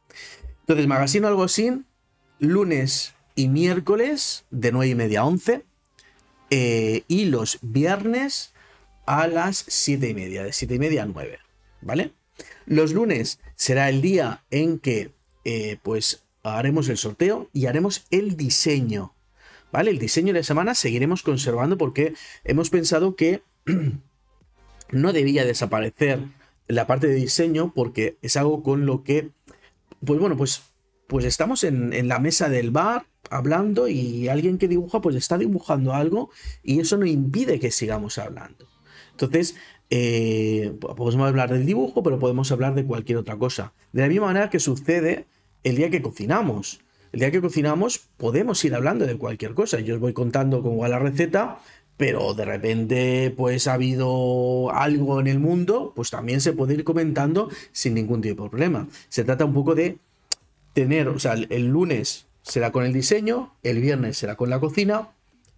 Entonces, 0.62 0.86
magazine 0.86 1.28
algo 1.28 1.44
así, 1.44 1.82
lunes 2.40 3.14
y 3.36 3.48
miércoles 3.48 4.44
de 4.52 4.74
9 4.74 4.90
y 4.90 4.96
media 4.96 5.22
a 5.22 5.26
11 5.26 5.64
eh, 6.50 7.04
y 7.08 7.26
los 7.26 7.60
viernes 7.62 8.54
a 9.08 9.28
las 9.28 9.66
7 9.68 10.10
y 10.10 10.14
media, 10.14 10.44
de 10.44 10.54
7 10.54 10.76
y 10.76 10.80
media 10.80 11.04
a 11.04 11.06
9, 11.08 11.40
¿vale? 11.82 12.14
Los 12.68 12.94
lunes 12.94 13.40
será 13.56 13.90
el 13.90 14.04
día 14.04 14.44
en 14.52 14.78
que 14.78 15.12
eh, 15.44 15.78
pues 15.82 16.24
haremos 16.44 16.88
el 16.90 16.98
sorteo 16.98 17.50
y 17.52 17.66
haremos 17.66 18.06
el 18.12 18.38
diseño 18.38 19.16
¿vale? 19.72 19.92
El 19.92 20.00
diseño 20.00 20.34
de 20.34 20.40
la 20.40 20.44
semana 20.44 20.76
seguiremos 20.76 21.24
conservando 21.24 21.78
porque 21.78 22.14
hemos 22.44 22.70
pensado 22.70 23.16
que 23.16 23.42
no 24.92 25.14
debía 25.14 25.46
desaparecer 25.46 26.20
la 26.68 26.88
parte 26.88 27.08
de 27.08 27.16
diseño 27.16 27.74
porque 27.74 28.18
es 28.22 28.38
algo 28.38 28.64
con 28.64 28.86
lo 28.86 29.04
que, 29.04 29.32
pues 30.06 30.20
bueno, 30.20 30.36
pues, 30.38 30.64
pues 31.08 31.26
estamos 31.26 31.64
en, 31.64 32.08
la 32.08 32.20
mesa 32.20 32.50
del 32.50 32.72
bar 32.72 33.06
hablando 33.30 33.88
y 33.88 34.30
alguien 34.30 34.58
que 34.58 34.68
dibuja 34.68 35.02
pues 35.02 35.16
está 35.16 35.38
dibujando 35.38 35.94
algo 35.94 36.30
y 36.64 36.80
eso 36.80 36.98
no 36.98 37.06
impide 37.06 37.60
que 37.60 37.72
sigamos 37.72 38.18
hablando. 38.18 38.68
Entonces, 39.24 39.56
eh, 39.90 40.74
podemos 40.80 41.28
hablar 41.28 41.52
del 41.52 41.66
dibujo, 41.66 42.04
pero 42.04 42.20
podemos 42.20 42.52
hablar 42.52 42.76
de 42.76 42.86
cualquier 42.86 43.18
otra 43.18 43.36
cosa. 43.38 43.74
De 43.94 44.02
la 44.04 44.08
misma 44.08 44.28
manera 44.28 44.50
que 44.50 44.60
sucede 44.60 45.26
el 45.64 45.76
día 45.76 45.90
que 45.90 46.02
cocinamos. 46.02 46.82
El 47.12 47.22
día 47.22 47.32
que 47.32 47.42
cocinamos 47.42 48.10
podemos 48.18 48.64
ir 48.64 48.76
hablando 48.76 49.08
de 49.08 49.18
cualquier 49.18 49.54
cosa. 49.54 49.80
Yo 49.80 49.96
os 49.96 50.02
voy 50.02 50.14
contando 50.14 50.62
cómo 50.62 50.78
va 50.78 50.90
la 50.90 51.00
receta, 51.00 51.60
pero 51.96 52.36
de 52.36 52.46
repente 52.46 53.34
pues 53.36 53.68
ha 53.68 53.74
habido 53.74 54.72
algo 54.72 55.20
en 55.20 55.28
el 55.28 55.40
mundo, 55.40 55.94
pues 55.96 56.12
también 56.12 56.42
se 56.42 56.54
puede 56.54 56.76
ir 56.76 56.84
comentando 56.84 57.50
sin 57.72 57.96
ningún 57.96 58.22
tipo 58.22 58.44
de 58.44 58.50
problema. 58.50 58.88
Se 59.10 59.24
trata 59.24 59.46
un 59.46 59.54
poco 59.54 59.74
de 59.74 59.98
tener, 60.74 61.08
o 61.08 61.18
sea, 61.18 61.34
el 61.34 61.68
lunes 61.68 62.28
será 62.44 62.72
con 62.72 62.86
el 62.86 62.94
diseño, 62.94 63.56
el 63.64 63.82
viernes 63.82 64.18
será 64.18 64.36
con 64.36 64.50
la 64.52 64.60
cocina, 64.60 65.10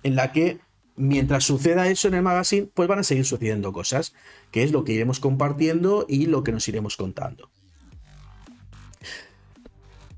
en 0.04 0.15
la 0.15 0.32
que 0.32 0.60
mientras 0.99 1.45
suceda 1.45 1.89
eso 1.89 2.07
en 2.07 2.15
el 2.15 2.21
magazine, 2.21 2.69
pues 2.73 2.88
van 2.88 2.99
a 2.99 3.03
seguir 3.03 3.25
sucediendo 3.25 3.73
cosas, 3.73 4.13
que 4.51 4.63
es 4.63 4.71
lo 4.71 4.83
que 4.83 4.93
iremos 4.93 5.19
compartiendo 5.19 6.05
y 6.07 6.27
lo 6.27 6.43
que 6.43 6.51
nos 6.51 6.67
iremos 6.67 6.97
contando. 6.97 7.49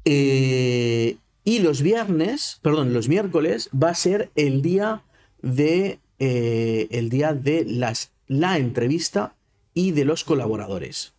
Eh, 0.03 1.17
y 1.43 1.59
los 1.59 1.81
viernes, 1.81 2.59
perdón, 2.61 2.93
los 2.93 3.07
miércoles 3.07 3.69
va 3.71 3.89
a 3.89 3.95
ser 3.95 4.31
el 4.35 4.61
día 4.61 5.03
de 5.41 5.99
eh, 6.23 6.87
el 6.91 7.09
día 7.09 7.33
de 7.33 7.65
las, 7.65 8.11
la 8.27 8.59
entrevista 8.59 9.33
y 9.73 9.89
de 9.89 10.05
los 10.05 10.23
colaboradores. 10.23 11.15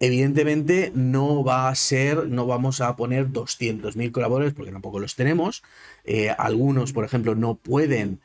Evidentemente 0.00 0.92
no 0.94 1.44
va 1.44 1.68
a 1.68 1.74
ser, 1.74 2.28
no 2.28 2.46
vamos 2.46 2.80
a 2.80 2.96
poner 2.96 3.28
200.000 3.28 4.12
colaboradores 4.12 4.54
porque 4.54 4.72
tampoco 4.72 4.98
los 4.98 5.14
tenemos. 5.14 5.62
Eh, 6.04 6.30
algunos, 6.30 6.94
por 6.94 7.04
ejemplo, 7.04 7.34
no 7.34 7.56
pueden 7.56 8.20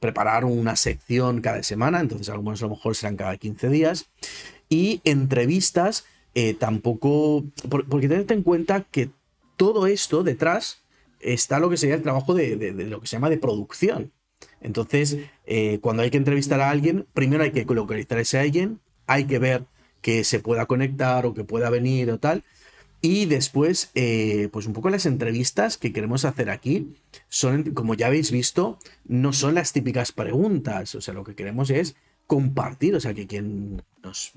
preparar 0.00 0.44
una 0.44 0.74
sección 0.74 1.40
cada 1.40 1.62
semana, 1.62 2.00
entonces 2.00 2.28
algunos 2.30 2.60
a 2.62 2.66
lo 2.66 2.74
mejor 2.74 2.96
serán 2.96 3.16
cada 3.16 3.36
15 3.36 3.68
días. 3.68 4.08
Y 4.68 5.00
entrevistas 5.04 6.04
eh, 6.38 6.52
tampoco, 6.52 7.44
porque 7.88 8.10
tened 8.10 8.30
en 8.30 8.42
cuenta 8.42 8.82
que 8.82 9.08
todo 9.56 9.86
esto 9.86 10.22
detrás 10.22 10.82
está 11.18 11.58
lo 11.58 11.70
que 11.70 11.78
sería 11.78 11.94
el 11.94 12.02
trabajo 12.02 12.34
de, 12.34 12.74
lo 12.74 13.00
que 13.00 13.06
se 13.06 13.16
llama 13.16 13.30
de 13.30 13.38
producción. 13.38 14.12
Entonces, 14.60 15.16
eh, 15.46 15.78
cuando 15.80 16.02
hay 16.02 16.10
que 16.10 16.18
entrevistar 16.18 16.60
a 16.60 16.68
alguien, 16.68 17.06
primero 17.14 17.42
hay 17.42 17.52
que 17.52 17.64
localizar 17.64 18.18
a 18.18 18.20
ese 18.20 18.38
alguien, 18.38 18.80
hay 19.06 19.24
que 19.24 19.38
ver 19.38 19.64
que 20.02 20.24
se 20.24 20.38
pueda 20.38 20.66
conectar 20.66 21.24
o 21.24 21.32
que 21.32 21.42
pueda 21.42 21.70
venir 21.70 22.10
o 22.10 22.18
tal. 22.18 22.44
Y 23.08 23.26
después, 23.26 23.92
eh, 23.94 24.48
pues 24.50 24.66
un 24.66 24.72
poco 24.72 24.90
las 24.90 25.06
entrevistas 25.06 25.76
que 25.78 25.92
queremos 25.92 26.24
hacer 26.24 26.50
aquí 26.50 26.92
son, 27.28 27.70
como 27.70 27.94
ya 27.94 28.08
habéis 28.08 28.32
visto, 28.32 28.80
no 29.04 29.32
son 29.32 29.54
las 29.54 29.72
típicas 29.72 30.10
preguntas. 30.10 30.92
O 30.96 31.00
sea, 31.00 31.14
lo 31.14 31.22
que 31.22 31.36
queremos 31.36 31.70
es 31.70 31.94
compartir, 32.26 32.96
o 32.96 33.00
sea, 33.00 33.14
que 33.14 33.28
quien 33.28 33.80
nos 34.02 34.32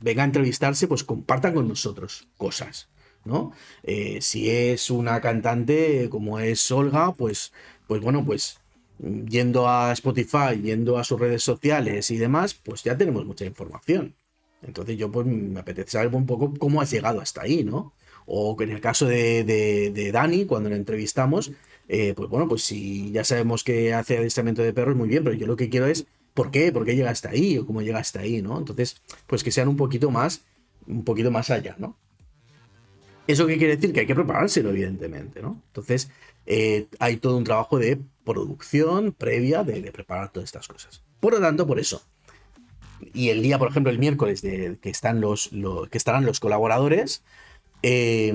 venga 0.00 0.24
a 0.24 0.26
entrevistarse, 0.26 0.88
pues 0.88 1.04
compartan 1.04 1.54
con 1.54 1.68
nosotros 1.68 2.26
cosas, 2.38 2.88
¿no? 3.24 3.52
Eh, 3.84 4.18
si 4.20 4.50
es 4.50 4.90
una 4.90 5.20
cantante 5.20 6.08
como 6.10 6.40
es 6.40 6.72
Olga, 6.72 7.12
pues, 7.12 7.52
pues 7.86 8.00
bueno, 8.00 8.24
pues 8.24 8.58
yendo 8.98 9.68
a 9.68 9.92
Spotify, 9.92 10.60
yendo 10.60 10.98
a 10.98 11.04
sus 11.04 11.20
redes 11.20 11.44
sociales 11.44 12.10
y 12.10 12.16
demás, 12.16 12.54
pues 12.54 12.82
ya 12.82 12.98
tenemos 12.98 13.24
mucha 13.24 13.44
información. 13.44 14.16
Entonces 14.62 14.96
yo 14.96 15.10
pues 15.10 15.26
me 15.26 15.60
apetece 15.60 15.92
saber 15.92 16.14
un 16.14 16.26
poco 16.26 16.54
cómo 16.58 16.80
has 16.80 16.90
llegado 16.90 17.20
hasta 17.20 17.42
ahí, 17.42 17.64
¿no? 17.64 17.92
O 18.26 18.56
en 18.60 18.70
el 18.70 18.80
caso 18.80 19.06
de, 19.06 20.10
Dani, 20.12 20.46
cuando 20.46 20.70
lo 20.70 20.76
entrevistamos, 20.76 21.52
eh, 21.88 22.14
pues 22.16 22.28
bueno, 22.28 22.48
pues 22.48 22.62
si 22.62 23.10
ya 23.10 23.24
sabemos 23.24 23.64
que 23.64 23.92
hace 23.92 24.18
adiestramiento 24.18 24.62
de 24.62 24.72
perros, 24.72 24.96
muy 24.96 25.08
bien, 25.08 25.24
pero 25.24 25.34
yo 25.34 25.46
lo 25.46 25.56
que 25.56 25.68
quiero 25.68 25.86
es 25.86 26.06
¿Por 26.34 26.50
qué? 26.50 26.72
¿Por 26.72 26.84
qué 26.84 26.96
llega 26.96 27.10
hasta 27.10 27.30
ahí? 27.30 27.58
¿O 27.58 27.66
cómo 27.66 27.82
llega 27.82 27.98
hasta 27.98 28.20
ahí? 28.20 28.42
¿no? 28.42 28.58
Entonces, 28.58 29.00
pues 29.26 29.44
que 29.44 29.50
sean 29.50 29.68
un 29.68 29.76
poquito 29.76 30.10
más, 30.10 30.42
un 30.86 31.04
poquito 31.04 31.30
más 31.30 31.50
allá, 31.50 31.76
¿no? 31.78 31.96
¿Eso 33.26 33.46
qué 33.46 33.56
quiere 33.56 33.76
decir? 33.76 33.92
Que 33.92 34.00
hay 34.00 34.06
que 34.06 34.14
preparárselo, 34.14 34.70
evidentemente, 34.70 35.42
¿no? 35.42 35.62
Entonces, 35.68 36.10
eh, 36.46 36.88
hay 36.98 37.18
todo 37.18 37.36
un 37.36 37.44
trabajo 37.44 37.78
de 37.78 38.00
producción 38.24 39.12
previa 39.12 39.62
de, 39.62 39.80
preparar 39.92 40.32
todas 40.32 40.48
estas 40.48 40.66
cosas. 40.66 41.02
Por 41.20 41.34
lo 41.34 41.40
tanto, 41.40 41.66
por 41.66 41.78
eso. 41.78 42.02
Y 43.12 43.30
el 43.30 43.42
día, 43.42 43.58
por 43.58 43.68
ejemplo, 43.68 43.90
el 43.90 43.98
miércoles 43.98 44.42
de, 44.42 44.78
que, 44.80 44.90
están 44.90 45.20
los, 45.20 45.50
que 45.90 45.98
estarán 45.98 46.24
los 46.24 46.40
colaboradores, 46.40 47.24
eh, 47.82 48.32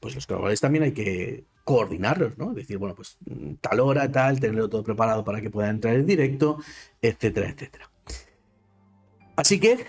pues 0.00 0.14
los 0.14 0.26
colaboradores 0.26 0.60
también 0.60 0.84
hay 0.84 0.92
que 0.92 1.44
coordinarlos, 1.64 2.36
¿no? 2.36 2.52
Decir, 2.52 2.78
bueno, 2.78 2.94
pues 2.94 3.16
tal 3.60 3.80
hora, 3.80 4.10
tal, 4.12 4.38
tenerlo 4.38 4.68
todo 4.68 4.84
preparado 4.84 5.24
para 5.24 5.40
que 5.40 5.50
pueda 5.50 5.70
entrar 5.70 5.94
en 5.94 6.06
directo, 6.06 6.58
etcétera, 7.00 7.48
etcétera. 7.48 7.90
Así 9.36 9.58
que, 9.58 9.84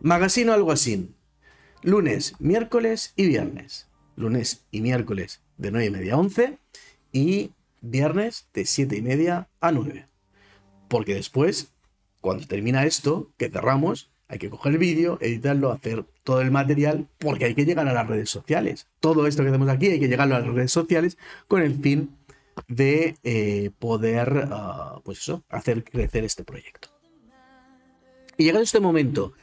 magazine 0.00 0.50
o 0.50 0.54
algo 0.54 0.70
así. 0.70 1.10
Lunes, 1.82 2.34
miércoles 2.38 3.12
y 3.16 3.26
viernes. 3.26 3.88
Lunes 4.16 4.64
y 4.70 4.82
miércoles 4.82 5.42
de 5.56 5.70
9 5.70 5.86
y 5.86 5.90
media 5.90 6.14
a 6.14 6.18
11 6.18 6.58
y 7.12 7.52
viernes 7.80 8.48
de 8.52 8.66
7 8.66 8.96
y 8.96 9.02
media 9.02 9.48
a 9.60 9.72
9. 9.72 10.06
Porque 10.88 11.14
después, 11.14 11.71
cuando 12.22 12.46
termina 12.46 12.86
esto, 12.86 13.30
que 13.36 13.50
cerramos, 13.50 14.10
hay 14.28 14.38
que 14.38 14.48
coger 14.48 14.72
el 14.72 14.78
vídeo, 14.78 15.18
editarlo, 15.20 15.70
hacer 15.72 16.06
todo 16.22 16.40
el 16.40 16.50
material, 16.50 17.06
porque 17.18 17.44
hay 17.44 17.54
que 17.54 17.66
llegar 17.66 17.86
a 17.86 17.92
las 17.92 18.06
redes 18.06 18.30
sociales. 18.30 18.86
Todo 19.00 19.26
esto 19.26 19.42
que 19.42 19.50
hacemos 19.50 19.68
aquí 19.68 19.88
hay 19.88 20.00
que 20.00 20.08
llegarlo 20.08 20.36
a 20.36 20.40
las 20.40 20.48
redes 20.48 20.72
sociales 20.72 21.18
con 21.48 21.60
el 21.60 21.74
fin 21.74 22.16
de 22.68 23.16
eh, 23.24 23.70
poder, 23.78 24.48
ah, 24.50 25.00
pues 25.04 25.18
eso, 25.18 25.42
hacer 25.50 25.84
crecer 25.84 26.24
este 26.24 26.44
proyecto. 26.44 26.88
Y 28.38 28.44
llegado 28.44 28.64
este 28.64 28.80
momento, 28.80 29.34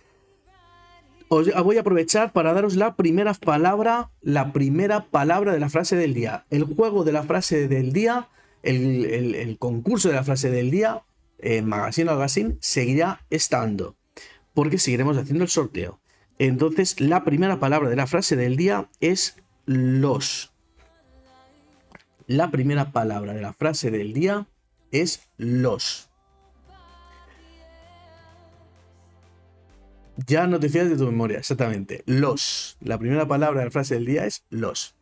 os 1.28 1.54
voy 1.64 1.78
a 1.78 1.82
aprovechar 1.82 2.32
para 2.32 2.54
daros 2.54 2.76
la 2.76 2.96
primera 2.96 3.36
palabra, 3.36 4.10
la 4.22 4.52
primera 4.52 5.06
palabra 5.06 5.54
de 5.54 5.60
la 5.60 5.70
frase 5.70 5.96
del 5.96 6.16
día. 6.16 6.46
El 6.50 6.64
juego 6.64 7.04
de 7.04 7.12
la 7.12 7.22
frase 7.22 7.68
del 7.68 7.94
día, 7.94 8.30
el, 8.64 9.56
concurso 9.60 10.10
de 10.10 10.16
la 10.16 10.24
frase 10.24 10.50
del 10.50 10.72
día 10.72 11.04
en 11.42 11.68
Magazine 11.68 12.12
Magazine 12.12 12.58
seguirá 12.60 13.26
estando 13.30 13.96
porque 14.54 14.78
seguiremos 14.78 15.18
haciendo 15.18 15.44
el 15.44 15.50
sorteo. 15.50 16.00
Entonces, 16.38 17.00
la 17.00 17.24
primera 17.24 17.60
palabra 17.60 17.90
de 17.90 17.96
la 17.96 18.08
frase 18.08 18.36
del 18.36 18.56
día 18.56 18.90
es 19.00 19.38
los. 19.66 20.54
La 22.28 22.52
primera 22.52 22.92
palabra 22.92 23.34
de 23.34 23.42
la 23.42 23.54
frase 23.54 23.92
del 23.92 24.14
día 24.14 24.48
es 24.92 25.30
los. 25.38 26.10
Ya 30.28 30.48
no 30.48 30.60
te 30.60 30.68
de 30.68 30.98
tu 30.98 31.06
memoria, 31.06 31.40
exactamente. 31.40 32.04
Los. 32.06 32.78
La 32.82 32.98
primera 32.98 33.28
palabra 33.28 33.60
de 33.60 33.66
la 33.66 33.72
frase 33.72 33.96
del 33.96 34.06
día 34.06 34.26
es 34.26 34.46
los. 34.50 34.96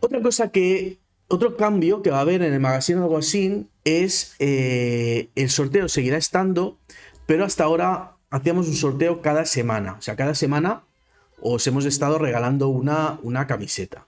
Otra 0.00 0.22
cosa 0.22 0.50
que. 0.50 1.01
Otro 1.32 1.56
cambio 1.56 2.02
que 2.02 2.10
va 2.10 2.18
a 2.18 2.20
haber 2.20 2.42
en 2.42 2.52
el 2.52 2.60
magazine 2.60 3.00
algo 3.00 3.16
así 3.16 3.66
es 3.84 4.34
eh, 4.38 5.30
el 5.34 5.48
sorteo 5.48 5.88
seguirá 5.88 6.18
estando, 6.18 6.76
pero 7.24 7.46
hasta 7.46 7.64
ahora 7.64 8.16
hacíamos 8.28 8.68
un 8.68 8.74
sorteo 8.74 9.22
cada 9.22 9.46
semana. 9.46 9.94
O 9.98 10.02
sea, 10.02 10.14
cada 10.14 10.34
semana 10.34 10.82
os 11.40 11.66
hemos 11.66 11.86
estado 11.86 12.18
regalando 12.18 12.68
una, 12.68 13.18
una 13.22 13.46
camiseta. 13.46 14.06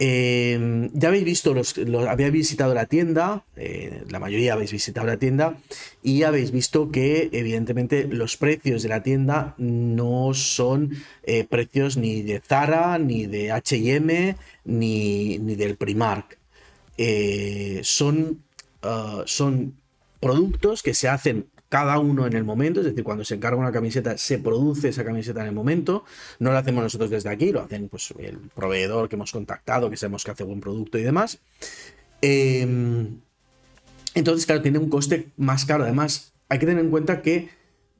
Em, 0.00 0.90
ya 0.92 1.06
habéis 1.06 1.24
visto, 1.24 1.54
los, 1.54 1.78
habéis 2.08 2.32
visitado 2.32 2.74
la 2.74 2.86
tienda, 2.86 3.44
eh, 3.54 4.02
la 4.08 4.18
mayoría 4.18 4.54
habéis 4.54 4.72
visitado 4.72 5.06
la 5.06 5.18
tienda 5.18 5.56
y 6.02 6.24
habéis 6.24 6.50
visto 6.50 6.90
que 6.90 7.28
evidentemente 7.30 8.08
los 8.08 8.36
precios 8.36 8.82
de 8.82 8.88
la 8.88 9.04
tienda 9.04 9.54
no 9.56 10.34
son 10.34 10.90
eh, 11.22 11.44
precios 11.44 11.96
ni 11.96 12.22
de 12.22 12.40
Zara, 12.40 12.98
ni 12.98 13.26
de 13.26 13.52
HM, 13.52 14.36
ni, 14.64 15.38
ni 15.38 15.54
del 15.54 15.76
Primark. 15.76 16.39
Eh, 16.96 17.80
son, 17.82 18.42
ah, 18.82 19.22
son 19.26 19.74
productos 20.20 20.82
que 20.82 20.94
se 20.94 21.08
hacen 21.08 21.46
cada 21.70 22.00
uno 22.00 22.26
en 22.26 22.34
el 22.34 22.42
momento, 22.42 22.80
es 22.80 22.86
decir, 22.86 23.04
cuando 23.04 23.24
se 23.24 23.36
encarga 23.36 23.56
una 23.56 23.70
camiseta, 23.70 24.18
se 24.18 24.38
produce 24.38 24.88
esa 24.88 25.04
camiseta 25.04 25.40
en 25.42 25.46
el 25.46 25.54
momento, 25.54 26.04
no 26.40 26.50
lo 26.50 26.58
hacemos 26.58 26.82
nosotros 26.82 27.10
desde 27.10 27.30
aquí, 27.30 27.52
lo 27.52 27.62
hacen 27.62 27.88
pues, 27.88 28.12
el 28.18 28.38
proveedor 28.38 29.08
que 29.08 29.14
hemos 29.14 29.30
contactado, 29.30 29.88
que 29.88 29.96
sabemos 29.96 30.24
que 30.24 30.32
hace 30.32 30.42
buen 30.42 30.60
producto 30.60 30.98
y 30.98 31.02
demás. 31.02 31.38
Em, 32.22 33.20
entonces, 34.14 34.46
claro, 34.46 34.62
tiene 34.62 34.78
un 34.78 34.90
coste 34.90 35.28
más 35.36 35.64
caro. 35.64 35.84
Además, 35.84 36.32
hay 36.48 36.58
que 36.58 36.66
tener 36.66 36.84
en 36.84 36.90
cuenta 36.90 37.22
que 37.22 37.50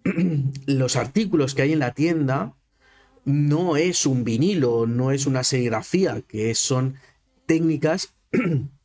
los 0.67 0.97
artículos 0.97 1.55
que 1.55 1.63
hay 1.63 1.73
en 1.73 1.79
la 1.79 1.95
tienda 1.95 2.55
no 3.25 3.77
es 3.77 4.05
un 4.05 4.25
vinilo, 4.25 4.87
no 4.87 5.13
es 5.13 5.27
una 5.27 5.45
serigrafía, 5.45 6.23
que 6.27 6.57
son 6.57 6.97
técnicas 7.47 8.15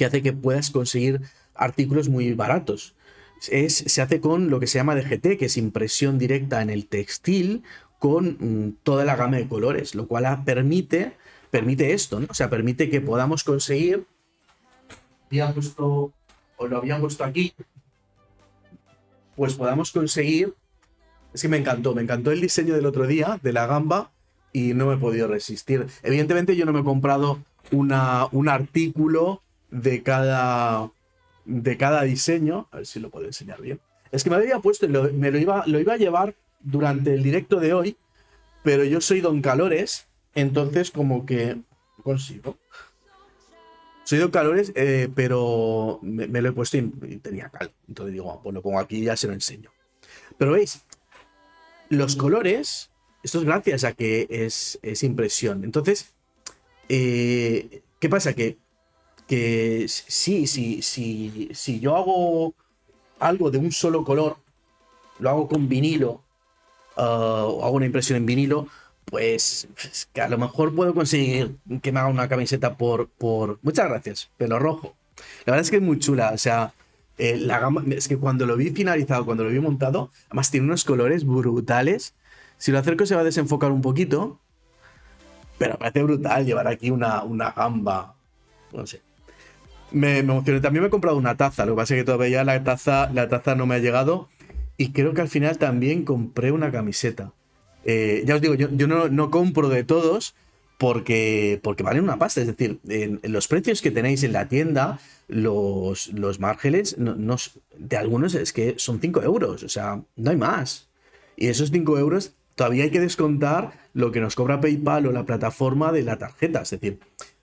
que 0.00 0.06
hace 0.06 0.22
que 0.22 0.32
puedas 0.32 0.70
conseguir 0.70 1.20
artículos 1.54 2.08
muy 2.08 2.32
baratos 2.32 2.94
se 3.40 4.02
hace 4.02 4.20
con 4.20 4.50
lo 4.50 4.60
que 4.60 4.66
se 4.66 4.78
llama 4.78 4.94
DGT, 4.94 5.38
que 5.38 5.46
es 5.46 5.56
impresión 5.56 6.18
directa 6.18 6.60
en 6.60 6.70
el 6.70 6.86
textil 6.86 7.62
con 7.98 8.36
mm, 8.38 8.76
toda 8.82 9.04
la 9.04 9.16
gama 9.16 9.38
de 9.38 9.48
colores, 9.48 9.94
lo 9.94 10.06
cual 10.06 10.42
permite, 10.44 11.16
permite 11.50 11.92
esto, 11.92 12.20
¿no? 12.20 12.26
O 12.28 12.34
sea, 12.34 12.50
permite 12.50 12.90
que 12.90 13.00
podamos 13.00 13.42
conseguir, 13.44 14.06
había 15.26 15.52
puesto, 15.52 16.12
o 16.56 16.66
lo 16.66 16.76
habían 16.76 17.00
puesto 17.00 17.24
aquí, 17.24 17.54
pues 19.36 19.54
podamos 19.54 19.90
conseguir, 19.90 20.54
es 21.32 21.42
que 21.42 21.48
me 21.48 21.56
encantó, 21.56 21.94
me 21.94 22.02
encantó 22.02 22.32
el 22.32 22.40
diseño 22.40 22.74
del 22.74 22.86
otro 22.86 23.06
día, 23.06 23.40
de 23.42 23.52
la 23.52 23.66
gamba, 23.66 24.10
y 24.52 24.74
no 24.74 24.86
me 24.86 24.94
he 24.94 24.98
podido 24.98 25.28
resistir. 25.28 25.86
Evidentemente 26.02 26.56
yo 26.56 26.66
no 26.66 26.72
me 26.72 26.80
he 26.80 26.84
comprado 26.84 27.38
una, 27.70 28.26
un 28.32 28.48
artículo 28.48 29.42
de 29.70 30.02
cada, 30.02 30.90
de 31.44 31.76
cada 31.76 32.02
diseño. 32.02 32.68
A 32.70 32.78
ver 32.78 32.86
si 32.86 33.00
lo 33.00 33.10
puedo 33.10 33.26
enseñar 33.26 33.60
bien. 33.60 33.80
Es 34.12 34.24
que 34.24 34.30
me 34.30 34.36
había 34.36 34.58
puesto, 34.58 34.88
me 34.88 35.30
lo 35.30 35.38
iba, 35.38 35.64
lo 35.66 35.78
iba 35.78 35.94
a 35.94 35.98
llevar 35.98 36.34
durante 36.60 37.14
el 37.14 37.22
directo 37.22 37.60
de 37.60 37.72
hoy, 37.72 37.96
pero 38.62 38.84
yo 38.84 39.00
soy 39.00 39.20
Don 39.20 39.40
Calores, 39.40 40.06
entonces 40.34 40.90
como 40.90 41.24
que 41.26 41.58
consigo. 42.02 42.56
Soy 44.04 44.18
Don 44.18 44.30
Calores, 44.30 44.72
eh, 44.74 45.08
pero 45.14 46.00
me, 46.02 46.26
lo 46.26 46.48
he 46.48 46.52
puesto 46.52 46.76
y, 46.76 46.82
tenía 47.22 47.48
cal. 47.48 47.72
Entonces 47.88 48.12
digo, 48.12 48.40
pues 48.42 48.54
lo 48.54 48.62
pongo 48.62 48.80
aquí 48.80 48.96
y 48.96 49.04
ya 49.04 49.16
se 49.16 49.28
lo 49.28 49.32
enseño. 49.32 49.70
Pero 50.36 50.52
veis, 50.52 50.82
los 51.88 52.16
colores, 52.16 52.90
esto 53.22 53.38
es 53.38 53.44
gracias 53.44 53.84
a 53.84 53.92
que 53.92 54.26
es, 54.28 54.78
es 54.82 55.04
impresión. 55.04 55.62
Entonces, 55.64 56.12
eh, 56.88 57.82
¿qué 58.00 58.08
pasa? 58.08 58.32
Que 58.34 58.58
que 59.30 59.86
sí, 59.86 60.48
sí, 60.48 60.82
sí, 60.82 61.50
si 61.54 61.78
yo 61.78 61.96
hago 61.96 62.52
algo 63.20 63.52
de 63.52 63.58
un 63.58 63.70
solo 63.70 64.02
color, 64.02 64.38
lo 65.20 65.30
hago 65.30 65.48
con 65.48 65.68
vinilo, 65.68 66.24
ah, 66.96 67.44
o 67.46 67.64
hago 67.64 67.76
una 67.76 67.86
impresión 67.86 68.16
en 68.16 68.26
vinilo, 68.26 68.66
pues 69.04 69.68
que 70.12 70.20
a 70.20 70.28
lo 70.28 70.36
mejor 70.36 70.74
puedo 70.74 70.92
conseguir 70.94 71.54
que 71.80 71.92
me 71.92 72.00
haga 72.00 72.08
una 72.08 72.28
camiseta 72.28 72.76
por, 72.76 73.08
por... 73.08 73.60
Muchas 73.62 73.88
gracias, 73.88 74.30
pelo 74.36 74.58
rojo. 74.58 74.96
La 75.46 75.52
verdad 75.52 75.60
es 75.60 75.70
que 75.70 75.76
es 75.76 75.82
muy 75.82 76.00
chula, 76.00 76.32
o 76.34 76.38
sea, 76.38 76.74
eh, 77.16 77.36
la 77.36 77.60
gama, 77.60 77.84
es 77.92 78.08
que 78.08 78.16
cuando 78.16 78.46
lo 78.46 78.56
vi 78.56 78.70
finalizado, 78.70 79.24
cuando 79.24 79.44
lo 79.44 79.50
vi 79.50 79.60
montado, 79.60 80.10
además 80.26 80.50
tiene 80.50 80.66
unos 80.66 80.84
colores 80.84 81.24
brutales. 81.24 82.14
Si 82.58 82.72
lo 82.72 82.80
acerco 82.80 83.06
se 83.06 83.14
va 83.14 83.20
a 83.20 83.24
desenfocar 83.24 83.70
un 83.70 83.80
poquito, 83.80 84.40
pero 85.56 85.78
parece 85.78 86.02
brutal 86.02 86.44
llevar 86.44 86.66
aquí 86.66 86.90
una, 86.90 87.22
una 87.22 87.52
gamba, 87.52 88.16
no 88.72 88.84
sé. 88.88 89.00
Me, 89.92 90.18
emocioné. 90.18 90.60
También 90.60 90.82
me 90.82 90.88
he 90.88 90.90
comprado 90.90 91.16
una 91.16 91.36
taza. 91.36 91.64
Lo 91.66 91.72
que 91.72 91.76
pasa 91.76 91.94
es 91.94 92.00
que 92.00 92.04
todavía 92.04 92.44
la 92.44 92.62
taza, 92.64 93.10
la 93.12 93.28
taza 93.28 93.54
no 93.54 93.66
me 93.66 93.76
ha 93.76 93.78
llegado. 93.78 94.28
Y 94.76 94.92
creo 94.92 95.12
que 95.14 95.20
al 95.20 95.28
final 95.28 95.58
también 95.58 96.04
compré 96.04 96.52
una 96.52 96.70
camiseta. 96.72 97.32
Eh, 97.84 98.22
ya 98.26 98.36
os 98.36 98.40
digo, 98.40 98.54
yo, 98.54 98.68
no, 98.86 99.30
compro 99.30 99.68
de 99.68 99.84
todos 99.84 100.34
porque, 100.78 101.60
porque 101.62 101.82
valen 101.82 102.04
una 102.04 102.18
pasta. 102.18 102.40
Es 102.40 102.46
decir, 102.46 102.80
los 103.22 103.48
precios 103.48 103.82
que 103.82 103.90
tenéis 103.90 104.22
en 104.22 104.32
la 104.32 104.48
tienda, 104.48 104.98
los, 105.28 106.08
los 106.12 106.40
márgenes 106.40 106.96
de 106.98 107.96
algunos 107.96 108.34
es 108.34 108.52
que 108.52 108.74
son 108.78 109.00
5 109.00 109.22
euros. 109.22 109.62
O 109.62 109.68
sea, 109.68 110.02
no 110.16 110.30
hay 110.30 110.36
más. 110.36 110.88
Y 111.36 111.48
esos 111.48 111.70
5 111.70 111.98
euros 111.98 112.34
todavía 112.54 112.84
hay 112.84 112.90
que 112.90 113.00
descontar 113.00 113.72
lo 113.94 114.12
que 114.12 114.20
nos 114.20 114.34
cobra 114.34 114.60
PayPal 114.60 115.06
o 115.06 115.12
la 115.12 115.24
plataforma 115.24 115.92
de 115.92 116.02
la 116.02 116.18
tarjeta. 116.18 116.62
Es 116.62 116.70
decir, 116.70 117.00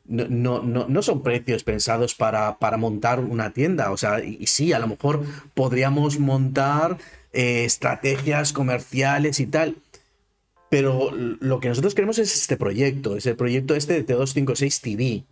no, 0.07 0.61
no, 0.61 1.01
son 1.01 1.21
precios 1.21 1.63
pensados 1.63 2.15
para, 2.15 2.57
para, 2.59 2.77
montar 2.77 3.19
una 3.19 3.51
tienda. 3.53 3.91
O 3.91 3.97
sea, 3.97 4.23
y, 4.23 4.47
sí, 4.47 4.73
a 4.73 4.79
lo 4.79 4.87
mejor 4.87 5.23
podríamos 5.53 6.19
montar 6.19 6.97
eh, 7.33 7.65
estrategias 7.65 8.53
comerciales 8.53 9.39
y 9.39 9.47
tal. 9.47 9.77
Pero 10.69 11.11
lo 11.11 11.59
que 11.59 11.69
nosotros 11.69 11.95
queremos 11.95 12.19
es 12.19 12.35
este 12.35 12.57
proyecto, 12.57 13.15
es 13.15 13.25
el 13.25 13.35
proyecto 13.35 13.75
este 13.75 14.01
de 14.01 14.05
T256 14.05 14.81
TV. 14.81 15.23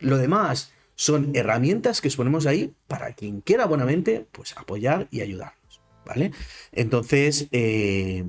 Lo 0.00 0.18
demás 0.18 0.72
son 0.94 1.30
herramientas 1.34 2.00
que 2.00 2.10
ponemos 2.10 2.46
ahí 2.46 2.74
para 2.86 3.14
quien 3.14 3.40
quiera 3.40 3.66
buenamente, 3.66 4.26
pues 4.30 4.56
apoyar 4.56 5.08
y 5.10 5.20
ayudarnos. 5.20 5.80
¿Vale? 6.04 6.32
Entonces, 6.72 7.48
eh, 7.50 8.26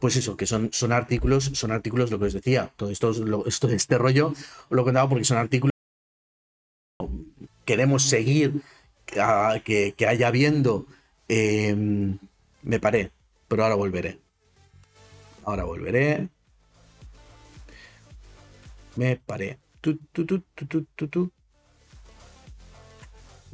pues 0.00 0.16
eso, 0.16 0.36
que 0.36 0.46
son, 0.46 0.70
son 0.72 0.92
artículos, 0.92 1.50
son 1.54 1.72
artículos, 1.72 2.10
lo 2.10 2.18
que 2.18 2.26
os 2.26 2.32
decía, 2.32 2.72
todo 2.76 2.90
esto, 2.90 3.12
esto 3.46 3.68
este 3.68 3.98
rollo 3.98 4.32
lo 4.70 4.84
contaba 4.84 5.08
porque 5.08 5.24
son 5.24 5.38
artículos 5.38 5.70
queremos 7.66 8.04
seguir 8.04 8.62
que, 9.04 9.94
que 9.96 10.06
haya 10.06 10.30
viendo. 10.30 10.86
Em, 11.28 12.18
me 12.62 12.80
paré, 12.80 13.10
pero 13.48 13.64
ahora 13.64 13.74
volveré. 13.74 14.18
Ahora 15.44 15.64
volveré. 15.64 16.28
Me 18.94 19.16
paré. 19.16 19.58
Tu, 19.82 19.98
tu, 20.12 20.24
tu. 20.24 21.30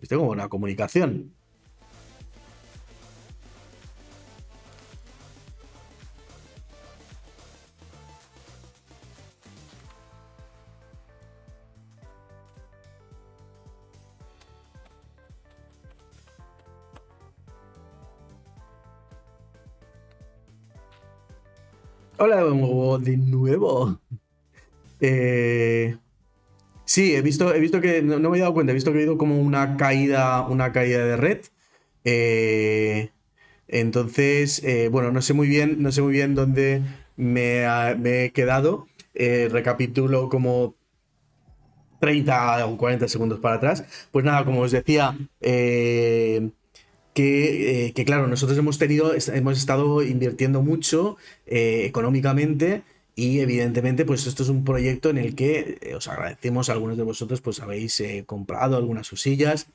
Tengo 0.09 0.31
una 0.31 0.49
comunicación. 0.49 1.33
Hola 22.25 22.37
de 23.01 23.17
nuevo. 23.17 23.99
Eh, 25.01 25.97
sí, 26.85 27.17
he 27.17 27.21
visto, 27.21 27.53
he 27.53 27.59
visto 27.59 27.81
que, 27.81 28.01
no, 28.01 28.31
me 28.31 28.39
he 28.39 28.41
dado 28.41 28.55
cuenta, 28.55 28.71
he 28.71 28.75
visto 28.75 28.93
que 28.93 28.99
ha 28.99 29.01
habido 29.01 29.19
como 29.19 29.41
una 29.41 29.77
caída, 29.77 30.43
una 30.43 30.71
caída 30.71 31.05
de 31.05 31.17
red. 31.17 31.41
Eh, 32.05 33.11
entonces, 33.67 34.63
eh, 34.63 34.87
bueno, 34.87 35.11
no 35.11 35.21
sé 35.21 35.33
muy 35.35 35.49
bien, 35.49 35.83
no 35.83 35.91
sé 35.91 36.01
muy 36.01 36.13
bien 36.13 36.37
dónde 36.37 36.83
me, 37.17 37.65
he 37.65 38.31
quedado. 38.31 38.87
recapitulo 39.17 40.29
como 40.29 40.77
30 41.99 42.65
o 42.67 42.77
40 42.77 43.09
segundos 43.09 43.41
para 43.41 43.57
atrás. 43.57 43.85
Pues 44.13 44.25
nada, 44.25 44.45
como 44.45 44.61
os 44.61 44.71
decía, 44.71 45.19
que, 47.15 47.93
claro, 48.07 48.27
nosotros 48.27 48.59
hemos 48.59 48.79
tenido, 48.79 49.15
hemos 49.15 49.59
estado 49.59 50.03
invirtiendo 50.03 50.63
mucho 50.63 51.17
eh, 51.47 51.85
económicamente 51.85 52.83
y 53.15 53.41
evidentemente 53.41 54.07
pues 54.07 54.27
esto 54.27 54.43
es 54.43 54.49
un 54.49 54.65
proyecto 54.65 55.11
en 55.11 55.19
el 55.19 55.35
que 55.35 55.79
eh, 55.83 55.95
os 55.95 56.09
agradecemos 56.09 56.71
a 56.71 56.73
algunos 56.73 56.97
de 56.97 57.03
vosotros 57.03 57.41
pues 57.43 57.61
habéis 57.61 58.03
comprado 58.27 58.77
algunas 58.77 59.11
cosillas, 59.11 59.67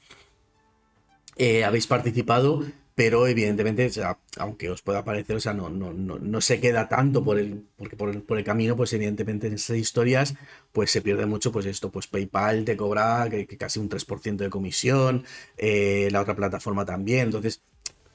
habéis 1.63 1.85
participado 1.85 2.65
pero 2.97 3.27
evidentemente, 3.27 3.91
aunque 4.39 4.71
os 4.71 4.81
pueda 4.81 5.05
parecer, 5.05 5.35
o 5.35 5.39
sea, 5.39 5.53
no, 5.53 5.69
no, 5.69 5.93
no, 5.93 6.41
se 6.41 6.59
queda 6.59 6.89
tanto 6.89 7.23
por 7.23 7.37
el, 7.37 7.63
porque 7.75 7.95
por 7.95 8.39
el, 8.39 8.43
camino, 8.43 8.75
pues 8.75 8.91
evidentemente 8.91 9.45
en 9.45 9.53
esas 9.53 9.77
historias, 9.77 10.33
pues 10.71 10.89
se 10.89 11.03
pierde 11.03 11.27
mucho, 11.27 11.51
pues 11.51 11.67
esto, 11.67 11.91
pues 11.91 12.07
PayPal 12.07 12.65
te 12.65 12.75
cobra 12.75 13.27
que, 13.29 13.45
casi 13.55 13.79
un 13.79 13.87
3% 13.87 14.37
de 14.37 14.49
comisión, 14.49 15.25
eh, 15.57 16.09
la 16.11 16.21
otra 16.21 16.35
plataforma 16.35 16.85
también, 16.85 17.27
entonces, 17.27 17.61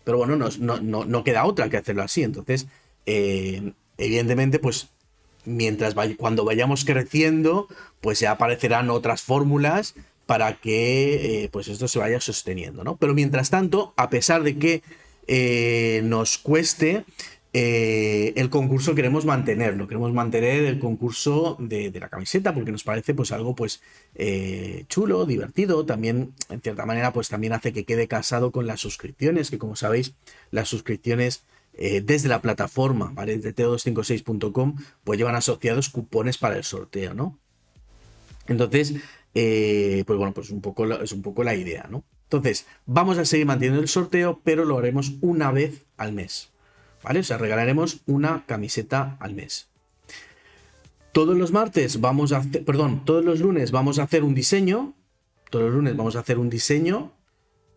pero 0.03 0.19
bueno, 0.19 0.35
no, 0.35 0.49
no, 0.59 1.05
no, 1.05 1.23
queda 1.23 1.45
otra 1.45 1.71
que 1.71 1.77
hacerlo 1.77 2.03
así, 2.03 2.25
entonces, 2.25 2.67
eh, 3.07 3.75
evidentemente, 3.99 4.59
pues 4.59 4.89
mientras 5.45 5.95
cuando 6.17 6.45
vayamos 6.45 6.85
creciendo, 6.85 7.69
pues 8.01 8.19
ya 8.19 8.33
aparecerán 8.33 8.91
otras 8.91 9.23
fórmulas 9.23 9.95
para 10.33 10.55
que 10.55 11.45
eh, 11.45 11.49
pues 11.53 11.69
esto 11.69 11.89
se 11.89 11.99
vaya 11.99 12.19
sosteniendo, 12.19 12.85
¿no? 12.85 12.97
Pero 12.97 13.13
mientras 13.13 13.51
tanto, 13.51 13.93
a 13.99 14.09
pesar 14.09 14.43
de 14.43 14.57
que 14.57 14.83
eh, 15.27 16.01
nos 16.05 16.39
cueste, 16.39 17.05
eh, 17.53 18.33
el 18.37 18.49
concurso 18.49 18.95
queremos 18.95 19.27
mantenerlo, 19.27 19.87
queremos 19.87 20.11
mantener 20.15 20.65
el 20.65 20.79
concurso 20.79 21.59
de, 21.61 21.93
la 22.01 22.09
camiseta 22.09 22.55
porque 22.55 22.73
nos 22.73 22.83
parece 22.83 23.13
pues 23.13 23.31
algo 23.31 23.55
pues 23.55 23.83
chulo, 24.89 25.27
divertido, 25.27 25.85
también 25.85 26.33
en 26.49 26.63
cierta 26.63 26.87
manera 26.87 27.13
pues 27.13 27.29
también 27.29 27.53
hace 27.53 27.75
que 27.75 27.85
quede 27.85 28.09
casado 28.09 28.53
con 28.53 28.67
las 28.67 28.81
suscripciones, 28.81 29.51
que 29.51 29.59
como 29.59 29.77
sabéis 29.77 30.15
las 30.51 30.67
suscripciones 30.67 31.45
desde 31.75 32.31
la 32.31 32.41
plataforma, 32.41 33.11
¿vale? 33.13 33.37
De 33.37 33.55
t256.com 33.55 34.77
pues 35.05 35.19
llevan 35.19 35.35
asociados 35.35 35.91
cupones 35.91 36.39
para 36.39 36.57
el 36.57 36.65
sorteo, 36.65 37.13
¿no? 37.13 37.39
Entonces, 38.49 38.95
eh, 39.35 40.05
pues 40.07 40.19
bueno, 40.19 40.33
pues 40.35 40.51
un 40.51 40.61
poco, 40.61 40.87
es 41.01 41.13
un 41.13 41.23
poco 41.23 41.45
la 41.45 41.55
idea, 41.55 41.87
¿no? 41.91 42.05
Entonces, 42.25 42.67
vamos 42.87 43.19
a 43.19 43.25
seguir 43.25 43.47
manteniendo 43.47 43.83
el 43.83 43.89
sorteo, 43.89 44.41
pero 44.43 44.65
lo 44.65 44.79
haremos 44.79 45.13
una 45.21 45.53
vez 45.53 45.85
al 45.97 46.13
mes, 46.13 46.51
¿vale? 47.03 47.21
O 47.21 47.25
sea, 47.25 47.39
regalaremos 47.39 48.01
una 48.07 48.45
camiseta 48.47 49.17
al 49.21 49.35
mes. 49.35 49.69
Todos 51.13 51.37
los 51.37 51.53
martes 51.53 52.01
vamos 52.01 52.33
a 52.33 52.39
hacer, 52.39 52.65
perdón, 52.65 53.05
todos 53.05 53.23
los 53.23 53.41
lunes 53.41 53.71
vamos 53.71 53.99
a 53.99 54.05
hacer 54.05 54.25
un 54.25 54.35
diseño, 54.35 54.95
todos 55.51 55.67
los 55.67 55.75
lunes 55.75 55.95
vamos 55.95 56.17
a 56.17 56.21
hacer 56.21 56.39
un 56.39 56.49
diseño 56.49 57.13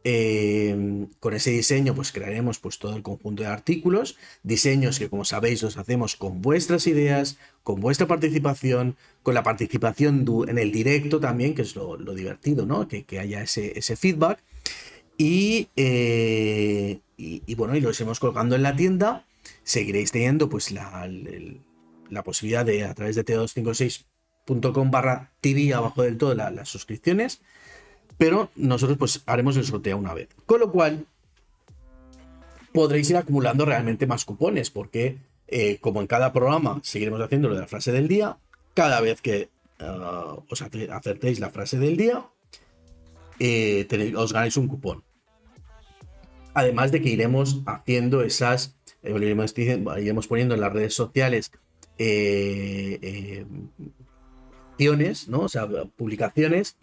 Em, 0.07 1.07
con 1.19 1.33
ese 1.33 1.49
diseño 1.49 1.95
pues 1.95 2.11
crearemos 2.11 2.59
pues 2.59 2.77
todo 2.77 2.95
el 2.95 3.01
conjunto 3.01 3.41
de 3.41 3.49
artículos, 3.49 4.17
diseños 4.43 4.99
que 4.99 5.09
como 5.09 5.25
sabéis 5.25 5.63
los 5.63 5.77
hacemos 5.77 6.15
con 6.15 6.43
vuestras 6.43 6.85
ideas, 6.85 7.39
con 7.63 7.81
vuestra 7.81 8.05
participación, 8.05 8.97
con 9.23 9.33
la 9.33 9.41
participación 9.41 10.23
en 10.47 10.59
el 10.59 10.71
directo 10.71 11.19
también, 11.19 11.55
que 11.55 11.63
es 11.63 11.75
lo, 11.75 11.97
divertido, 12.13 12.67
¿no? 12.67 12.87
Que, 12.87 13.03
haya 13.19 13.41
ese, 13.41 13.95
feedback. 13.95 14.43
Eh, 15.17 16.99
y, 17.17 17.41
y, 17.47 17.55
bueno, 17.55 17.75
y 17.75 17.81
lo 17.81 17.89
iremos 17.89 18.19
colgando 18.19 18.55
en 18.55 18.61
la 18.61 18.75
tienda. 18.75 19.25
Seguiréis 19.63 20.11
teniendo 20.11 20.49
pues 20.49 20.69
la, 20.69 21.09
la 22.11 22.23
posibilidad 22.23 22.63
de 22.63 22.83
a 22.83 22.93
través 22.93 23.15
de 23.15 23.25
t256.com 23.25 24.91
barra 24.91 25.31
TV 25.41 25.73
abajo 25.73 26.03
del 26.03 26.19
todo 26.19 26.35
las 26.35 26.69
suscripciones 26.69 27.41
pero 28.18 28.49
nosotros 28.55 28.97
pues 28.97 29.22
haremos 29.26 29.57
el 29.57 29.66
sorteo 29.66 29.97
una 29.97 30.13
vez. 30.13 30.30
Con 30.45 30.59
lo 30.59 30.72
cual, 30.72 31.05
podréis 32.74 33.09
ir 33.09 33.18
acumulando 33.18 33.66
realmente 33.66 34.07
más 34.07 34.26
cupones, 34.26 34.70
porque 34.70 35.18
eh, 35.47 35.78
como 35.80 36.01
en 36.01 36.07
cada 36.07 36.34
programa 36.34 36.80
seguiremos 36.84 37.22
haciendo 37.22 37.49
lo 37.49 37.55
de 37.55 37.61
la 37.61 37.68
frase 37.68 37.91
del 37.91 38.07
día, 38.07 38.38
cada 38.74 38.99
vez 39.01 39.22
que 39.22 39.49
uh, 39.80 40.43
os 40.49 40.61
acertéis 40.61 41.39
la 41.39 41.49
frase 41.49 41.80
del 41.80 41.97
día, 41.97 42.26
eh, 43.39 44.13
os 44.16 44.34
ganáis 44.34 44.57
un 44.57 44.68
cupón. 44.68 45.03
Además 46.53 46.91
de 46.91 47.01
que 47.01 47.09
iremos 47.09 47.61
haciendo 47.66 48.22
esas, 48.22 48.76
eh, 49.03 49.11
iremos, 49.11 50.28
poniendo 50.28 50.55
en 50.55 50.61
las 50.61 50.74
redes 50.74 50.93
sociales 50.93 51.51
¿no? 55.28 55.39
O 55.39 55.49
sea, 55.49 55.68
publicaciones 55.95 56.78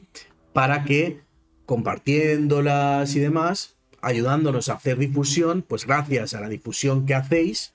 para 0.52 0.84
que 0.84 1.20
compartiéndolas 1.66 3.14
y 3.16 3.20
demás, 3.20 3.76
ayudándonos 4.00 4.68
a 4.68 4.74
hacer 4.74 4.98
difusión, 4.98 5.64
pues 5.66 5.86
gracias 5.86 6.34
a 6.34 6.40
la 6.40 6.48
difusión 6.48 7.06
que 7.06 7.14
hacéis, 7.14 7.72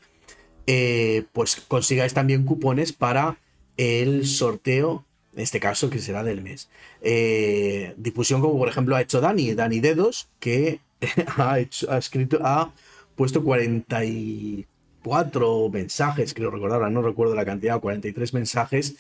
eh, 0.68 1.24
pues 1.34 1.56
consigáis 1.56 2.14
también 2.14 2.44
cupones 2.44 2.94
para 2.94 3.40
el 3.78 4.28
sorteo, 4.28 5.06
en 5.34 5.40
este 5.42 5.60
caso 5.60 5.90
que 5.90 5.98
será 6.00 6.24
del 6.24 6.42
mes. 6.42 6.70
Eh, 7.02 7.96
difusión 7.98 8.42
como 8.42 8.58
por 8.58 8.70
ejemplo 8.70 8.96
ha 8.96 9.02
hecho 9.02 9.22
Dani, 9.22 9.56
Dani 9.56 9.80
Dedos, 9.80 10.30
que 10.40 10.82
ha, 11.38 11.60
hecho, 11.60 11.92
ha 11.92 11.98
escrito, 11.98 12.40
ha 12.44 12.74
puesto 13.16 13.44
44 13.44 15.70
mensajes, 15.70 16.34
creo 16.34 16.52
recordar, 16.52 16.92
no 16.92 17.02
recuerdo 17.02 17.36
la 17.36 17.46
cantidad, 17.46 17.80
43 17.80 18.34
mensajes 18.34 18.98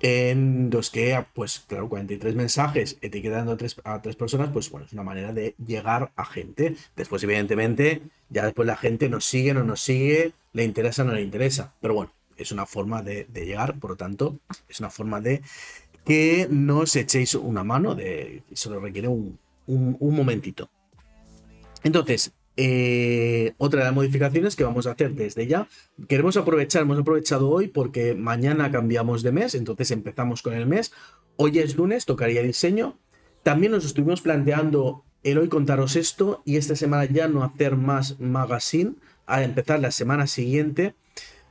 en 0.00 0.70
los 0.70 0.90
que, 0.90 1.24
pues 1.34 1.64
claro, 1.66 1.88
43 1.88 2.34
mensajes 2.34 2.98
etiquetando 3.00 3.52
a 3.52 3.56
tres, 3.56 3.76
a 3.84 4.02
tres 4.02 4.16
personas, 4.16 4.50
pues 4.52 4.70
bueno, 4.70 4.86
es 4.86 4.92
una 4.92 5.02
manera 5.02 5.32
de 5.32 5.54
llegar 5.64 6.12
a 6.16 6.24
gente. 6.24 6.76
Después, 6.96 7.22
evidentemente, 7.22 8.02
ya 8.28 8.44
después 8.44 8.66
la 8.66 8.76
gente 8.76 9.08
nos 9.08 9.24
sigue, 9.24 9.54
no 9.54 9.64
nos 9.64 9.80
sigue, 9.80 10.32
le 10.52 10.64
interesa, 10.64 11.04
no 11.04 11.12
le 11.12 11.22
interesa. 11.22 11.74
Pero 11.80 11.94
bueno, 11.94 12.12
es 12.36 12.52
una 12.52 12.66
forma 12.66 13.02
de, 13.02 13.26
llegar, 13.32 13.78
por 13.78 13.90
lo 13.90 13.96
tanto, 13.96 14.38
es 14.68 14.80
una 14.80 14.90
forma 14.90 15.20
de 15.20 15.42
que 16.04 16.46
nos 16.50 16.94
echéis 16.94 17.34
una 17.34 17.64
mano, 17.64 17.94
de, 17.94 18.42
solo 18.52 18.80
requiere 18.80 19.08
un, 19.08 19.38
un, 19.66 19.96
un 19.98 20.14
momentito. 20.14 20.68
Entonces, 21.82 22.32
eh, 22.56 23.54
otra 23.58 23.80
de 23.80 23.86
las 23.86 23.94
modificaciones 23.94 24.56
que 24.56 24.64
vamos 24.64 24.86
a 24.86 24.92
hacer 24.92 25.14
desde 25.14 25.46
ya, 25.46 25.68
queremos 26.08 26.36
aprovechar, 26.36 26.82
hemos 26.82 26.98
aprovechado 26.98 27.50
hoy 27.50 27.68
porque 27.68 28.14
mañana 28.14 28.70
cambiamos 28.70 29.22
de 29.22 29.32
mes, 29.32 29.54
entonces 29.54 29.90
empezamos 29.90 30.42
con 30.42 30.54
el 30.54 30.66
mes. 30.66 30.92
Hoy 31.36 31.58
es 31.58 31.76
lunes, 31.76 32.06
tocaría 32.06 32.42
diseño. 32.42 32.98
También 33.42 33.72
nos 33.72 33.84
estuvimos 33.84 34.22
planteando 34.22 35.04
el 35.22 35.38
hoy 35.38 35.48
contaros 35.48 35.96
esto 35.96 36.42
y 36.44 36.56
esta 36.56 36.76
semana 36.76 37.04
ya 37.04 37.28
no 37.28 37.44
hacer 37.44 37.76
más 37.76 38.18
magazine, 38.20 38.94
a 39.26 39.42
empezar 39.42 39.80
la 39.80 39.90
semana 39.90 40.26
siguiente. 40.26 40.94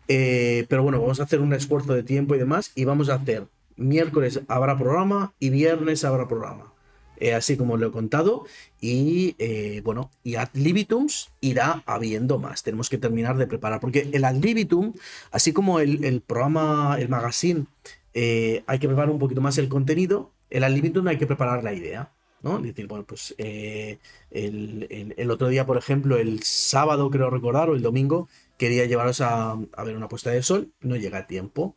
Eh, 0.08 0.66
pero 0.70 0.84
bueno, 0.84 1.02
vamos 1.02 1.20
a 1.20 1.24
hacer 1.24 1.40
un 1.40 1.54
esfuerzo 1.54 1.94
de 1.94 2.04
tiempo 2.04 2.36
y 2.36 2.40
demás 2.40 2.72
y 2.76 2.86
vamos 2.86 3.10
a 3.10 3.16
hacer 3.16 3.48
miércoles 3.76 4.42
habrá 4.48 4.78
programa 4.78 5.34
y 5.40 5.50
viernes 5.50 6.04
habrá 6.04 6.28
programa. 6.28 6.75
Eh, 7.18 7.34
así 7.34 7.58
como 7.58 7.78
lo 7.78 7.88
he 7.88 7.92
contado. 7.92 8.46
Y 8.82 9.36
eh, 9.40 9.82
bueno, 9.84 10.12
y 10.24 10.36
ad 10.36 10.50
libitums 10.54 11.32
irá 11.42 11.84
habiendo 11.86 12.40
más. 12.40 12.64
Tenemos 12.64 12.90
que 12.90 12.98
terminar 12.98 13.38
de 13.38 13.48
preparar, 13.48 13.80
porque 13.80 14.10
el 14.12 14.24
ad 14.26 14.36
libitum, 14.36 14.94
así 15.32 15.54
como 15.54 15.80
el, 15.80 16.22
programa, 16.26 16.98
el 17.00 17.10
magazine, 17.10 17.66
eh, 18.14 18.64
hay 18.68 18.80
que 18.80 18.88
preparar 18.88 19.10
un 19.10 19.20
poquito 19.20 19.42
más 19.42 19.58
el 19.58 19.70
contenido, 19.70 20.32
el 20.50 20.64
ad 20.64 20.72
libitum 20.72 21.08
hay 21.08 21.18
que 21.18 21.28
preparar 21.28 21.64
la 21.64 21.74
idea. 21.74 22.12
¿no? 22.42 22.60
decir, 22.60 22.86
bueno, 22.86 23.06
pues 23.06 23.34
el, 23.40 25.16
el, 25.18 25.32
otro 25.32 25.48
día, 25.48 25.66
por 25.66 25.78
ejemplo, 25.78 26.18
el 26.18 26.44
sábado, 26.44 27.10
creo 27.10 27.32
recordar, 27.32 27.72
o 27.72 27.76
el 27.76 27.82
domingo, 27.82 28.30
quería 28.60 28.86
llevaros 28.86 29.20
a, 29.22 29.54
a 29.54 29.84
ver 29.84 29.98
una 29.98 30.08
puesta 30.08 30.30
de 30.30 30.44
sol, 30.44 30.72
no 30.82 30.96
llega 30.96 31.20
a 31.20 31.28
tiempo. 31.28 31.76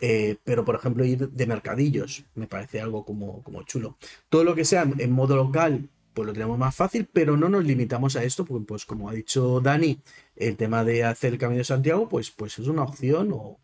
Eh, 0.00 0.36
pero, 0.44 0.64
por 0.64 0.76
ejemplo, 0.76 1.04
ir 1.04 1.28
de 1.30 1.46
mercadillos 1.46 2.24
me 2.34 2.46
parece 2.46 2.80
algo 2.80 3.04
como, 3.04 3.42
como 3.42 3.62
chulo. 3.64 3.98
Todo 4.28 4.44
lo 4.44 4.54
que 4.54 4.64
sea 4.64 4.82
en 4.82 5.12
modo 5.12 5.36
local, 5.36 5.90
pues 6.14 6.26
lo 6.26 6.32
tenemos 6.32 6.58
más 6.58 6.74
fácil, 6.74 7.08
pero 7.12 7.36
no 7.36 7.48
nos 7.48 7.64
limitamos 7.64 8.16
a 8.16 8.24
esto, 8.24 8.44
porque, 8.44 8.66
pues, 8.66 8.84
como 8.84 9.08
ha 9.08 9.12
dicho 9.12 9.60
Dani, 9.60 10.00
el 10.36 10.56
tema 10.56 10.84
de 10.84 11.04
hacer 11.04 11.34
el 11.34 11.38
Camino 11.38 11.58
de 11.58 11.64
Santiago, 11.64 12.08
pues, 12.08 12.30
pues 12.30 12.58
es 12.58 12.66
una 12.66 12.82
opción 12.82 13.30
o 13.32 13.60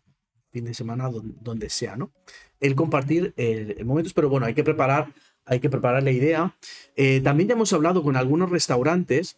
fin 0.51 0.65
de 0.65 0.73
semana 0.73 1.09
donde, 1.09 1.69
sea, 1.69 1.95
¿no? 1.95 2.11
El 2.59 2.75
compartir 2.75 3.33
el, 3.37 3.83
momentos, 3.85 4.13
pero 4.13 4.29
bueno, 4.29 4.45
hay 4.45 4.53
que 4.53 4.63
preparar, 4.63 5.13
hay 5.45 5.59
que 5.59 5.69
preparar 5.69 6.03
la 6.03 6.11
idea. 6.11 6.55
Eh, 6.95 7.21
también 7.21 7.49
ya 7.49 7.55
hemos 7.55 7.73
hablado 7.73 8.01
con 8.01 8.15
algunos 8.15 8.49
restaurantes, 8.49 9.37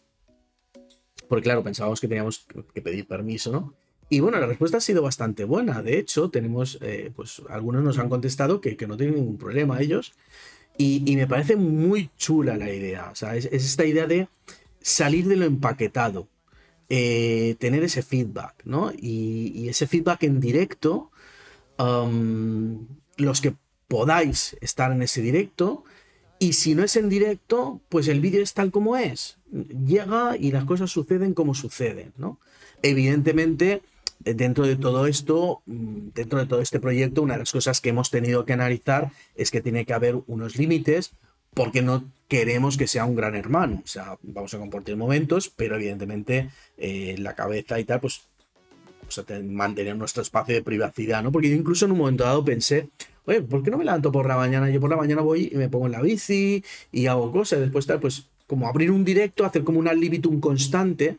porque 1.28 1.44
claro, 1.44 1.62
pensábamos 1.62 2.00
que 2.00 2.08
teníamos 2.08 2.46
que 2.74 2.82
pedir 2.82 3.06
permiso, 3.06 3.52
¿no? 3.52 3.74
Y 4.12 4.18
bueno, 4.18 4.40
la 4.40 4.46
respuesta 4.46 4.78
ha 4.78 4.80
sido 4.80 5.02
bastante 5.02 5.44
buena. 5.44 5.82
De 5.82 5.96
hecho, 5.96 6.30
tenemos, 6.30 6.78
eh, 6.82 7.12
pues 7.14 7.40
algunos 7.48 7.84
nos 7.84 7.96
han 7.98 8.08
contestado 8.08 8.60
que, 8.60 8.76
no 8.88 8.96
tienen 8.96 9.14
ningún 9.14 9.38
problema 9.38 9.80
ellos. 9.80 10.12
Y, 10.76 11.14
me 11.14 11.28
parece 11.28 11.54
muy 11.54 12.10
chula 12.16 12.56
la 12.56 12.72
idea. 12.72 13.10
O 13.12 13.14
sea, 13.14 13.36
es, 13.36 13.44
esta 13.46 13.84
idea 13.84 14.08
de 14.08 14.28
salir 14.80 15.28
de 15.28 15.36
lo 15.36 15.44
empaquetado, 15.44 16.26
eh, 16.88 17.54
tener 17.60 17.84
ese 17.84 18.02
feedback, 18.02 18.62
¿no? 18.64 18.90
Y, 18.96 19.68
ese 19.68 19.86
feedback 19.86 20.24
en 20.24 20.40
directo, 20.40 21.12
los 21.78 23.40
que 23.40 23.54
podáis 23.86 24.56
estar 24.60 24.90
en 24.90 25.02
ese 25.02 25.22
directo. 25.22 25.84
Y 26.40 26.54
si 26.54 26.74
no 26.74 26.82
es 26.82 26.96
en 26.96 27.08
directo, 27.08 27.80
pues 27.88 28.08
el 28.08 28.20
vídeo 28.20 28.42
es 28.42 28.54
tal 28.54 28.72
como 28.72 28.96
es. 28.96 29.38
Llega 29.86 30.36
y 30.36 30.50
las 30.50 30.64
cosas 30.64 30.90
suceden 30.90 31.32
como 31.34 31.54
suceden, 31.54 32.12
¿no? 32.16 32.40
Evidentemente, 32.82 33.82
dentro 34.20 34.66
de 34.66 34.76
todo 34.76 35.06
esto, 35.06 35.62
mm, 35.66 36.08
dentro 36.14 36.38
de 36.38 36.46
todo 36.46 36.60
este 36.60 36.80
proyecto, 36.80 37.22
una 37.22 37.34
de 37.34 37.40
las 37.40 37.52
cosas 37.52 37.80
que 37.80 37.90
hemos 37.90 38.10
tenido 38.10 38.44
que 38.44 38.52
analizar 38.52 39.10
es 39.34 39.50
que 39.50 39.60
tiene 39.60 39.84
que 39.84 39.94
haber 39.94 40.16
unos 40.26 40.56
límites 40.56 41.12
porque 41.54 41.82
no 41.82 42.04
queremos 42.28 42.76
que 42.76 42.86
sea 42.86 43.04
un 43.04 43.16
gran 43.16 43.34
hermano. 43.34 43.82
O 43.84 43.86
sea, 43.86 44.18
vamos 44.22 44.54
a 44.54 44.58
compartir 44.58 44.96
momentos, 44.96 45.50
pero 45.54 45.74
evidentemente 45.76 46.50
eh, 46.78 47.16
la 47.18 47.34
cabeza 47.34 47.80
y 47.80 47.84
tal, 47.84 48.00
pues, 48.00 48.22
mantener 49.44 49.96
nuestro 49.96 50.22
espacio 50.22 50.54
de 50.54 50.62
privacidad, 50.62 51.22
¿no? 51.22 51.32
Porque 51.32 51.50
yo 51.50 51.56
incluso 51.56 51.86
en 51.86 51.92
un 51.92 51.98
momento 51.98 52.22
dado 52.22 52.44
pensé, 52.44 52.88
oye, 53.24 53.42
¿por 53.42 53.62
qué 53.62 53.70
no 53.70 53.78
me 53.78 53.84
levanto 53.84 54.12
por 54.12 54.28
la 54.28 54.36
mañana? 54.36 54.70
Yo 54.70 54.80
por 54.80 54.90
la 54.90 54.96
mañana 54.96 55.22
voy 55.22 55.50
y 55.52 55.56
me 55.56 55.68
pongo 55.68 55.86
en 55.86 55.92
la 55.92 56.02
bici 56.02 56.64
y 56.92 57.06
hago 57.06 57.32
cosas, 57.32 57.60
después 57.60 57.86
tal, 57.86 57.98
pues 57.98 58.28
como 58.46 58.68
abrir 58.68 58.90
un 58.92 59.04
directo, 59.04 59.44
hacer 59.44 59.64
como 59.64 59.80
una 59.80 59.92
libitum 59.92 60.40
constante 60.40 61.18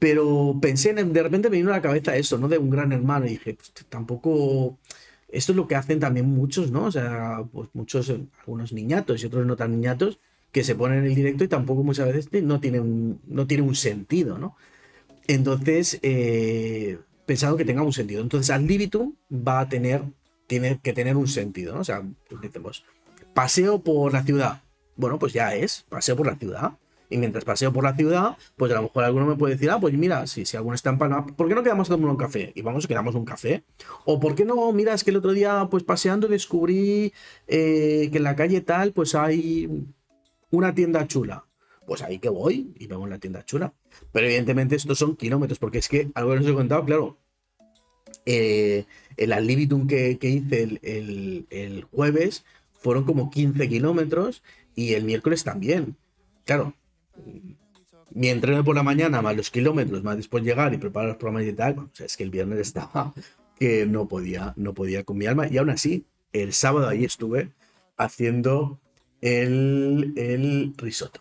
Pero 0.00 0.58
pensé, 0.60 0.90
en, 0.90 1.12
de 1.12 1.22
repente 1.22 1.50
me 1.50 1.58
vino 1.58 1.70
a 1.70 1.76
la 1.76 1.82
cabeza 1.82 2.16
eso, 2.16 2.38
¿no? 2.38 2.48
De 2.48 2.58
un 2.58 2.70
gran 2.70 2.90
hermano 2.90 3.26
y 3.26 3.30
dije, 3.30 3.54
pues, 3.54 3.72
tampoco... 3.88 4.78
Esto 5.28 5.52
es 5.52 5.56
lo 5.56 5.68
que 5.68 5.76
hacen 5.76 6.00
también 6.00 6.26
muchos, 6.26 6.72
¿no? 6.72 6.86
O 6.86 6.90
sea, 6.90 7.44
pues 7.52 7.68
muchos, 7.72 8.08
eh, 8.10 8.26
algunos 8.40 8.72
niñatos 8.72 9.22
y 9.22 9.26
otros 9.26 9.46
no 9.46 9.54
tan 9.54 9.70
niñatos, 9.70 10.18
que 10.50 10.64
se 10.64 10.74
ponen 10.74 11.00
en 11.00 11.04
el 11.04 11.14
directo 11.14 11.44
y 11.44 11.48
tampoco 11.48 11.84
muchas 11.84 12.06
veces 12.12 12.42
no 12.42 12.58
tienen, 12.58 13.20
no 13.28 13.46
tiene 13.46 13.62
un 13.62 13.76
sentido, 13.76 14.38
¿no? 14.38 14.56
Entonces, 15.28 16.00
eh, 16.02 16.98
pensado 17.26 17.56
que 17.56 17.64
tenga 17.64 17.82
un 17.82 17.92
sentido. 17.92 18.22
Entonces, 18.22 18.50
Ad 18.50 18.62
libitum 18.62 19.14
va 19.30 19.60
a 19.60 19.68
tener, 19.68 20.02
tiene 20.48 20.80
que 20.82 20.92
tener 20.92 21.16
un 21.16 21.28
sentido, 21.28 21.74
¿no? 21.74 21.82
O 21.82 21.84
sea, 21.84 22.02
pues 22.28 22.82
paseo 23.34 23.84
por 23.84 24.12
la 24.12 24.24
ciudad. 24.24 24.62
Bueno, 24.96 25.20
pues 25.20 25.32
ya 25.32 25.54
es, 25.54 25.84
paseo 25.88 26.16
por 26.16 26.26
la 26.26 26.36
ciudad. 26.36 26.72
Y 27.10 27.18
mientras 27.18 27.44
paseo 27.44 27.72
por 27.72 27.82
la 27.82 27.96
ciudad, 27.96 28.38
pues 28.56 28.70
a 28.70 28.76
lo 28.76 28.82
mejor 28.82 29.02
alguno 29.02 29.26
me 29.26 29.34
puede 29.34 29.54
decir, 29.54 29.68
ah, 29.70 29.80
pues 29.80 29.92
mira, 29.94 30.28
si, 30.28 30.46
si 30.46 30.56
alguno 30.56 30.76
está 30.76 30.90
empanado, 30.90 31.26
¿por 31.36 31.48
qué 31.48 31.56
no 31.56 31.62
quedamos 31.64 31.90
a 31.90 31.96
un 31.96 32.16
café? 32.16 32.52
Y 32.54 32.62
vamos, 32.62 32.86
quedamos 32.86 33.16
un 33.16 33.24
café. 33.24 33.64
O 34.04 34.20
¿por 34.20 34.36
qué 34.36 34.44
no? 34.44 34.72
Mira, 34.72 34.94
es 34.94 35.02
que 35.02 35.10
el 35.10 35.16
otro 35.16 35.32
día, 35.32 35.66
pues 35.70 35.82
paseando, 35.82 36.28
descubrí 36.28 37.12
eh, 37.48 38.08
que 38.12 38.18
en 38.18 38.22
la 38.22 38.36
calle 38.36 38.60
tal, 38.60 38.92
pues 38.92 39.16
hay 39.16 39.68
una 40.50 40.72
tienda 40.72 41.06
chula. 41.08 41.44
Pues 41.84 42.02
ahí 42.02 42.20
que 42.20 42.28
voy 42.28 42.72
y 42.78 42.86
vemos 42.86 43.08
la 43.08 43.18
tienda 43.18 43.44
chula. 43.44 43.74
Pero 44.12 44.26
evidentemente 44.26 44.76
estos 44.76 44.98
son 44.98 45.16
kilómetros, 45.16 45.58
porque 45.58 45.78
es 45.78 45.88
que 45.88 46.10
algo 46.14 46.32
que 46.32 46.38
os 46.38 46.46
he 46.46 46.54
contado, 46.54 46.84
claro, 46.84 47.18
eh, 48.24 48.84
el 49.16 49.32
ad 49.32 49.46
que, 49.88 50.18
que 50.18 50.28
hice 50.28 50.62
el, 50.62 51.46
el 51.50 51.84
jueves 51.84 52.44
fueron 52.72 53.04
como 53.04 53.30
15 53.30 53.68
kilómetros 53.68 54.44
y 54.76 54.94
el 54.94 55.02
miércoles 55.02 55.42
también. 55.42 55.96
Claro, 56.44 56.74
mi 58.12 58.28
entreno 58.28 58.64
por 58.64 58.74
la 58.74 58.82
mañana, 58.82 59.22
más 59.22 59.36
los 59.36 59.50
kilómetros, 59.50 60.02
más 60.02 60.16
después 60.16 60.42
llegar 60.42 60.74
y 60.74 60.78
preparar 60.78 61.10
los 61.10 61.18
programas 61.18 61.48
y 61.48 61.52
tal, 61.52 61.88
es 61.98 62.16
que 62.16 62.24
el 62.24 62.30
viernes 62.30 62.58
estaba 62.58 63.12
que 63.58 63.86
no 63.86 64.08
podía, 64.08 64.52
no 64.56 64.74
podía 64.74 65.04
con 65.04 65.18
mi 65.18 65.26
alma. 65.26 65.46
Y 65.48 65.58
aún 65.58 65.70
así, 65.70 66.04
el 66.32 66.52
sábado 66.52 66.88
ahí 66.88 67.04
estuve 67.04 67.50
haciendo 67.96 68.78
el, 69.20 70.12
el 70.16 70.72
risotto. 70.76 71.20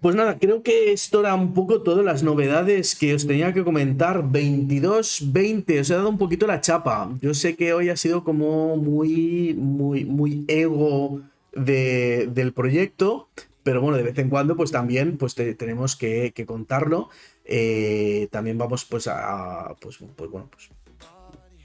Pues 0.00 0.16
nada, 0.16 0.36
creo 0.36 0.64
que 0.64 0.92
esto 0.92 1.20
era 1.20 1.32
un 1.36 1.54
poco 1.54 1.82
todas 1.82 2.04
las 2.04 2.24
novedades 2.24 2.96
que 2.96 3.14
os 3.14 3.24
tenía 3.24 3.54
que 3.54 3.62
comentar. 3.62 4.28
22, 4.28 5.32
20, 5.32 5.78
os 5.78 5.90
he 5.90 5.94
dado 5.94 6.08
un 6.08 6.18
poquito 6.18 6.48
la 6.48 6.60
chapa. 6.60 7.16
Yo 7.20 7.34
sé 7.34 7.54
que 7.54 7.72
hoy 7.72 7.88
ha 7.88 7.96
sido 7.96 8.24
como 8.24 8.76
muy, 8.76 9.54
muy, 9.54 10.04
muy 10.04 10.44
ego 10.48 11.20
del 11.52 12.52
proyecto, 12.52 13.28
pero 13.62 13.80
bueno, 13.80 13.96
de 13.96 14.02
vez 14.02 14.18
en 14.18 14.28
cuando 14.28 14.56
pues 14.56 14.70
también 14.70 15.16
pues 15.16 15.34
tenemos 15.34 15.96
que, 15.96 16.32
contarlo. 16.46 17.08
Eh, 17.44 18.28
también 18.30 18.58
vamos 18.58 18.84
pues 18.84 19.08
a, 19.08 19.74
pues, 19.80 19.98
pues 20.16 20.30
bueno, 20.30 20.48
pues 20.50 20.70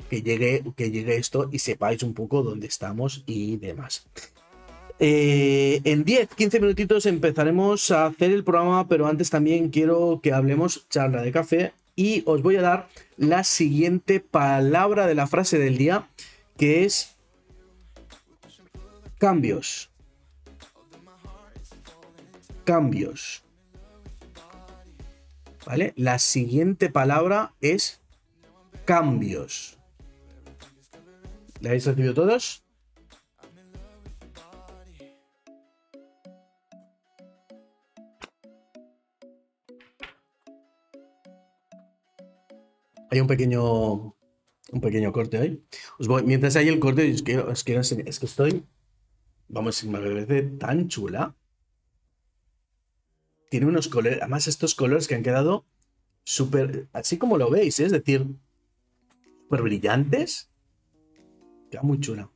que 0.10 0.22
llegue, 0.22 0.64
que 0.76 0.90
llegue 0.92 1.18
esto 1.18 1.50
y 1.52 1.60
sepáis 1.60 2.04
un 2.04 2.14
poco 2.14 2.44
dónde 2.44 2.68
estamos 2.68 3.24
y 3.26 3.58
demás. 3.58 4.08
Eh, 5.00 5.82
en 5.84 6.04
10, 6.04 6.30
15 6.36 6.60
minutitos 6.60 7.06
empezaremos 7.06 7.92
a 7.92 8.08
hacer 8.08 8.32
el 8.32 8.44
programa, 8.44 8.88
pero 8.88 9.08
antes 9.08 9.30
también 9.30 9.70
quiero 9.70 10.20
que 10.24 10.34
hablemos 10.34 10.88
charla 10.90 11.22
de 11.22 11.32
café 11.32 11.74
y 11.96 12.24
os 12.26 12.42
voy 12.42 12.56
a 12.56 12.62
dar 12.62 12.88
la 13.18 13.44
siguiente 13.44 14.20
palabra 14.20 15.06
de 15.06 15.16
la 15.16 15.28
frase 15.28 15.60
del 15.60 15.78
día, 15.78 16.08
que 16.58 16.84
es 16.86 17.16
cambios 19.20 19.92
cambios. 22.68 23.46
¿Vale? 25.66 25.94
La 25.96 26.20
siguiente 26.20 26.90
palabra 26.90 27.56
es 27.62 28.02
cambios. 28.84 29.80
¿La 31.62 31.70
habéis 31.70 31.86
recibido 31.86 32.14
todos? 32.14 32.66
Hay 43.10 43.22
un 43.22 43.28
pequeño 43.28 44.14
un 44.74 44.82
pequeño 44.82 45.14
corte 45.14 45.38
ahí. 45.38 45.64
mientras 46.26 46.58
hay 46.58 46.68
el 46.68 46.80
corte, 46.80 47.10
os 47.14 47.24
quiero, 47.24 47.50
es 47.50 47.64
que 48.20 48.26
estoy, 48.26 48.66
vamos, 49.48 49.82
me 49.86 49.98
parece 50.00 50.42
tan 50.42 50.90
chula 50.90 51.34
tiene 53.50 53.66
unos 53.66 53.88
colores, 53.88 54.20
además 54.22 54.48
estos 54.48 54.76
colores 54.76 55.08
que 55.08 55.16
han 55.16 55.24
quedado 55.24 55.66
súper, 56.24 56.88
así 56.94 57.18
como 57.18 57.38
lo 57.38 57.50
veis, 57.50 57.80
¿eh? 57.80 57.86
es 57.86 57.92
decir, 57.92 58.26
súper 59.44 59.62
brillantes. 59.62 60.50
Queda 61.72 61.82
muy 61.84 62.00
chula. 62.00 62.30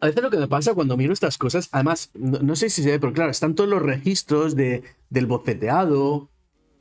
A 0.00 0.06
veces 0.06 0.22
lo 0.22 0.30
que 0.30 0.36
me 0.36 0.46
pasa 0.46 0.74
cuando 0.74 0.96
miro 0.96 1.12
estas 1.12 1.38
cosas, 1.38 1.68
además, 1.72 2.10
no, 2.14 2.54
sé 2.54 2.70
si 2.70 2.82
se 2.82 2.90
ve, 2.90 3.00
pero 3.00 3.12
claro, 3.12 3.30
están 3.30 3.54
todos 3.54 3.68
los 3.68 3.82
registros 3.82 4.54
de, 4.54 4.84
del 5.10 5.26
boceteado. 5.26 6.30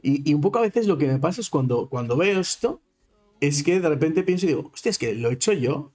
Y, 0.03 0.33
un 0.33 0.41
poco 0.41 0.59
a 0.59 0.63
veces 0.63 0.87
lo 0.87 0.97
que 0.97 1.07
me 1.07 1.17
pasa 1.17 1.41
es 1.41 1.49
cuando, 1.49 1.89
cuando 1.89 2.15
veo 2.15 2.39
esto, 2.39 2.81
es 3.39 3.63
que 3.63 3.79
de 3.79 3.89
repente 3.89 4.23
pienso 4.23 4.45
y 4.45 4.49
digo, 4.49 4.71
hostia, 4.73 4.91
es 4.91 4.97
que 4.97 5.15
lo 5.15 5.29
he 5.29 5.33
hecho 5.33 5.53
yo. 5.53 5.93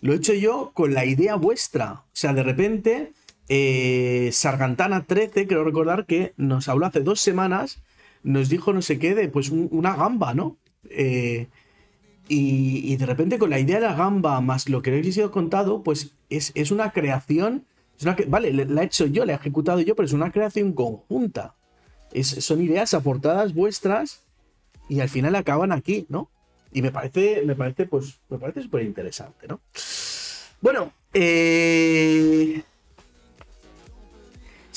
Lo 0.00 0.12
he 0.12 0.16
hecho 0.16 0.34
yo 0.34 0.72
con 0.74 0.92
la 0.92 1.04
idea 1.04 1.36
vuestra. 1.36 2.04
O 2.06 2.10
sea, 2.14 2.32
de 2.32 2.42
repente 2.42 3.12
eh, 3.52 4.30
Sargantana 4.32 5.06
13, 5.06 5.48
creo 5.48 5.64
recordar 5.64 6.06
que 6.06 6.34
nos 6.36 6.68
habló 6.68 6.86
hace 6.86 7.00
dos 7.00 7.20
semanas, 7.20 7.82
nos 8.22 8.48
dijo 8.48 8.72
no 8.72 8.80
sé 8.80 9.00
qué 9.00 9.16
de 9.16 9.28
pues 9.28 9.50
una 9.50 9.96
gamba, 9.96 10.34
¿no? 10.34 10.56
Eh, 10.88 11.48
y, 12.28 12.94
de 12.96 13.06
repente 13.06 13.40
con 13.40 13.50
la 13.50 13.58
idea 13.58 13.80
de 13.80 13.86
la 13.86 13.96
gamba 13.96 14.40
más 14.40 14.68
lo 14.68 14.82
que 14.82 14.90
habéis 14.90 15.16
sido 15.16 15.32
contado, 15.32 15.82
pues 15.82 16.14
es, 16.28 16.70
una 16.70 16.92
creación, 16.92 17.66
vale, 18.28 18.52
la 18.52 18.82
he 18.82 18.84
hecho 18.84 19.06
yo, 19.06 19.24
la 19.24 19.32
he 19.32 19.34
ejecutado 19.34 19.80
yo, 19.80 19.96
pero 19.96 20.06
es 20.06 20.12
una 20.12 20.30
creación 20.30 20.72
conjunta. 20.72 21.56
son 22.22 22.62
ideas 22.62 22.94
aportadas 22.94 23.52
vuestras 23.52 24.22
y 24.88 25.00
al 25.00 25.08
final 25.08 25.34
acaban 25.34 25.72
aquí, 25.72 26.06
¿no? 26.08 26.30
Y 26.70 26.82
me 26.82 26.92
parece, 26.92 27.42
me 27.44 27.56
parece, 27.56 27.86
pues, 27.86 28.20
me 28.28 28.38
parece 28.38 28.62
súper 28.62 28.84
interesante, 28.84 29.48
¿no? 29.48 29.60
Bueno, 30.60 30.92
eh, 31.12 32.62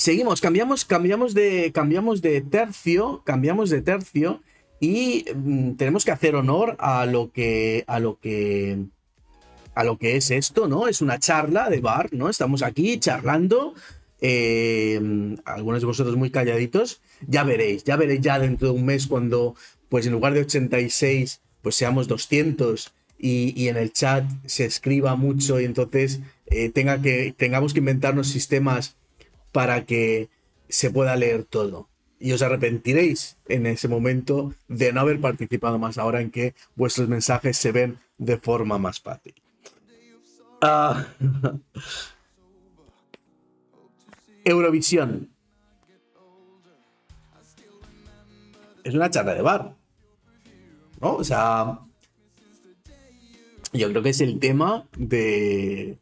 Seguimos, 0.04 0.42
cambiamos, 0.42 0.84
cambiamos 0.84 1.34
de, 1.34 1.72
cambiamos 1.74 2.22
de 2.22 2.42
tercio, 2.42 3.22
cambiamos 3.24 3.70
de 3.70 3.82
tercio 3.82 4.42
y 4.82 5.24
mm, 5.34 5.76
tenemos 5.76 6.04
que 6.04 6.12
hacer 6.12 6.36
honor 6.36 6.76
a 6.80 7.06
lo 7.06 7.32
que, 7.32 7.86
a 7.88 8.02
lo 8.02 8.20
que, 8.20 8.80
a 9.74 9.86
lo 9.86 9.98
que 9.98 10.18
es 10.18 10.30
esto, 10.30 10.68
¿no? 10.68 10.90
Es 10.90 11.02
una 11.02 11.20
charla 11.20 11.70
de 11.70 11.80
bar, 11.80 12.10
¿no? 12.12 12.28
Estamos 12.28 12.64
aquí 12.64 13.00
charlando. 13.00 13.76
Eh, 14.20 15.00
algunos 15.46 15.80
de 15.80 15.86
vosotros 15.86 16.18
muy 16.18 16.32
calladitos, 16.32 17.02
ya 17.26 17.46
veréis, 17.46 17.86
ya 17.86 17.96
veréis 17.96 18.20
ya 18.20 18.40
dentro 18.40 18.68
de 18.68 18.74
un 18.74 18.84
mes 18.84 19.08
cuando, 19.08 19.56
pues 19.88 20.06
en 20.06 20.12
lugar 20.12 20.34
de 20.34 20.42
86, 20.42 21.40
pues 21.62 21.76
seamos 21.76 22.10
200 22.10 22.94
y, 23.18 23.70
en 23.70 23.78
el 23.78 23.94
chat 23.94 24.26
se 24.48 24.66
escriba 24.66 25.16
mucho 25.16 25.62
y 25.62 25.64
entonces 25.64 26.20
eh, 26.48 26.68
tenga 26.68 27.02
que, 27.02 27.34
tengamos 27.38 27.72
que 27.72 27.80
inventarnos 27.80 28.28
sistemas 28.28 28.98
para 29.54 29.86
que 29.86 30.28
se 30.68 30.92
pueda 30.92 31.16
leer 31.16 31.46
todo. 31.46 31.88
Y 32.20 32.34
os 32.34 32.42
arrepentiréis 32.42 33.38
en 33.48 33.66
ese 33.66 33.88
momento 33.88 34.54
de 34.68 34.92
no 34.92 35.00
haber 35.02 35.22
participado 35.22 35.80
más 35.80 35.98
ahora 35.98 36.20
en 36.20 36.32
que 36.32 36.56
vuestros 36.76 37.08
mensajes 37.08 37.56
se 37.56 37.72
ven 37.72 38.00
de 38.18 38.38
forma 38.38 38.78
más 38.78 39.00
fácil. 39.00 39.36
Ah. 40.62 41.06
Eurovisión. 44.46 45.30
Es 48.84 48.94
una 48.94 49.10
charla 49.10 49.34
de 49.34 49.42
bar. 49.42 49.76
¿No? 51.00 51.16
O 51.16 51.24
sea, 51.24 51.80
yo 53.74 53.90
creo 53.90 54.04
que 54.04 54.10
es 54.10 54.22
el 54.22 54.40
tema 54.40 54.88
de, 54.98 55.98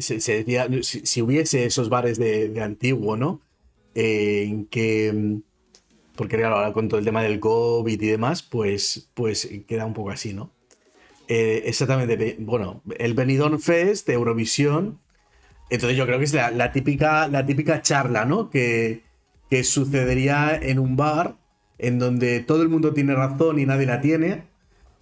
se, 0.00 0.14
decía, 0.16 0.68
si, 0.82 1.22
hubiese 1.22 1.64
esos 1.64 1.88
bares 1.88 2.18
de, 2.18 2.60
antiguo, 2.62 3.16
¿no? 3.16 3.40
Eh, 3.94 4.44
en 4.48 4.66
que, 4.66 5.40
porque 6.16 6.36
claro, 6.36 6.56
ahora 6.56 6.72
con 6.72 6.88
todo 6.88 6.98
el 6.98 7.04
tema 7.04 7.22
del 7.22 7.40
COVID 7.40 8.00
y 8.00 8.06
demás, 8.06 8.42
pues, 8.42 9.10
pues 9.14 9.48
queda 9.66 9.86
un 9.86 9.94
poco 9.94 10.10
así, 10.10 10.32
¿no? 10.32 10.52
Eh, 11.28 11.62
exactamente, 11.66 12.36
bueno, 12.40 12.82
el 12.98 13.14
Benidorm 13.14 13.60
Fest 13.60 14.06
de 14.06 14.14
Eurovisión, 14.14 15.00
entonces 15.70 15.96
yo 15.96 16.06
creo 16.06 16.18
que 16.18 16.24
es 16.24 16.34
la, 16.34 16.72
típica, 16.72 17.28
la 17.28 17.46
típica 17.46 17.82
charla, 17.82 18.24
¿no? 18.24 18.50
Que, 18.50 19.02
que 19.48 19.64
sucedería 19.64 20.58
en 20.60 20.78
un 20.78 20.96
bar 20.96 21.36
en 21.78 21.98
donde 21.98 22.40
todo 22.40 22.62
el 22.62 22.68
mundo 22.68 22.92
tiene 22.92 23.14
razón 23.14 23.58
y 23.58 23.66
nadie 23.66 23.86
la 23.86 24.00
tiene, 24.00 24.44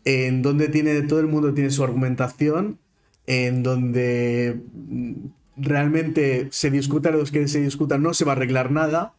en 0.04 0.42
donde 0.42 0.68
tiene, 0.68 1.02
todo 1.02 1.20
el 1.20 1.26
mundo 1.26 1.52
tiene 1.52 1.70
su 1.70 1.82
argumentación 1.82 2.78
en 3.28 3.62
donde 3.62 4.58
mm, 4.72 5.12
realmente 5.58 6.48
se 6.50 6.70
discuta 6.70 7.10
los 7.10 7.30
que 7.30 7.46
se 7.46 7.60
discuta, 7.60 7.98
no 7.98 8.14
se 8.14 8.24
va 8.24 8.32
a 8.32 8.36
arreglar 8.36 8.72
nada. 8.72 9.12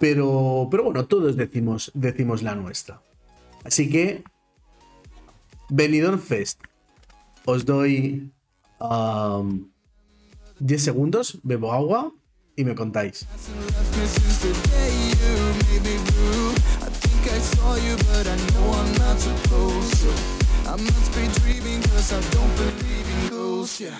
Pero, 0.00 0.68
pero 0.70 0.84
bueno, 0.84 1.06
todos 1.06 1.36
decimos, 1.36 1.90
decimos 1.94 2.42
la 2.42 2.54
nuestra. 2.54 3.00
Así 3.64 3.88
que, 3.90 4.24
Benidorm 5.68 6.18
Fest. 6.18 6.60
Os 7.44 7.64
doy 7.64 8.32
10 10.58 10.82
segundos, 10.82 11.38
bebo 11.42 11.72
agua 11.72 12.12
y 12.56 12.64
me 12.64 12.74
contáis. 12.74 13.26
I 20.68 20.76
must 20.76 21.14
be 21.14 21.28
dreaming 21.40 21.80
cause 21.82 22.12
I 22.12 22.20
don't 22.32 22.54
believe 22.56 23.08
in 23.08 23.30
ghosts, 23.30 23.80
yeah. 23.80 23.96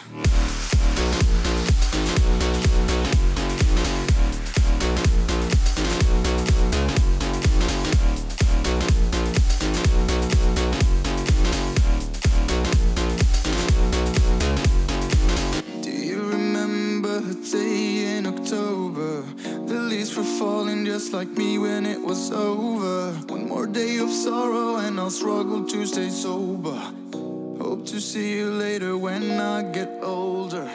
Just 20.97 21.13
like 21.13 21.31
me 21.37 21.59
when 21.59 21.85
it 21.85 22.01
was 22.01 22.33
over. 22.33 23.13
One 23.29 23.47
more 23.47 23.67
day 23.67 23.99
of 23.99 24.11
sorrow 24.11 24.79
and 24.79 24.99
I'll 24.99 25.11
struggle 25.11 25.63
to 25.65 25.87
stay 25.87 26.09
sober. 26.09 26.79
Hope 27.61 27.85
to 27.87 28.01
see 28.01 28.39
you 28.39 28.51
later 28.51 28.97
when 28.97 29.39
I 29.39 29.63
get 29.73 29.91
older. 30.03 30.67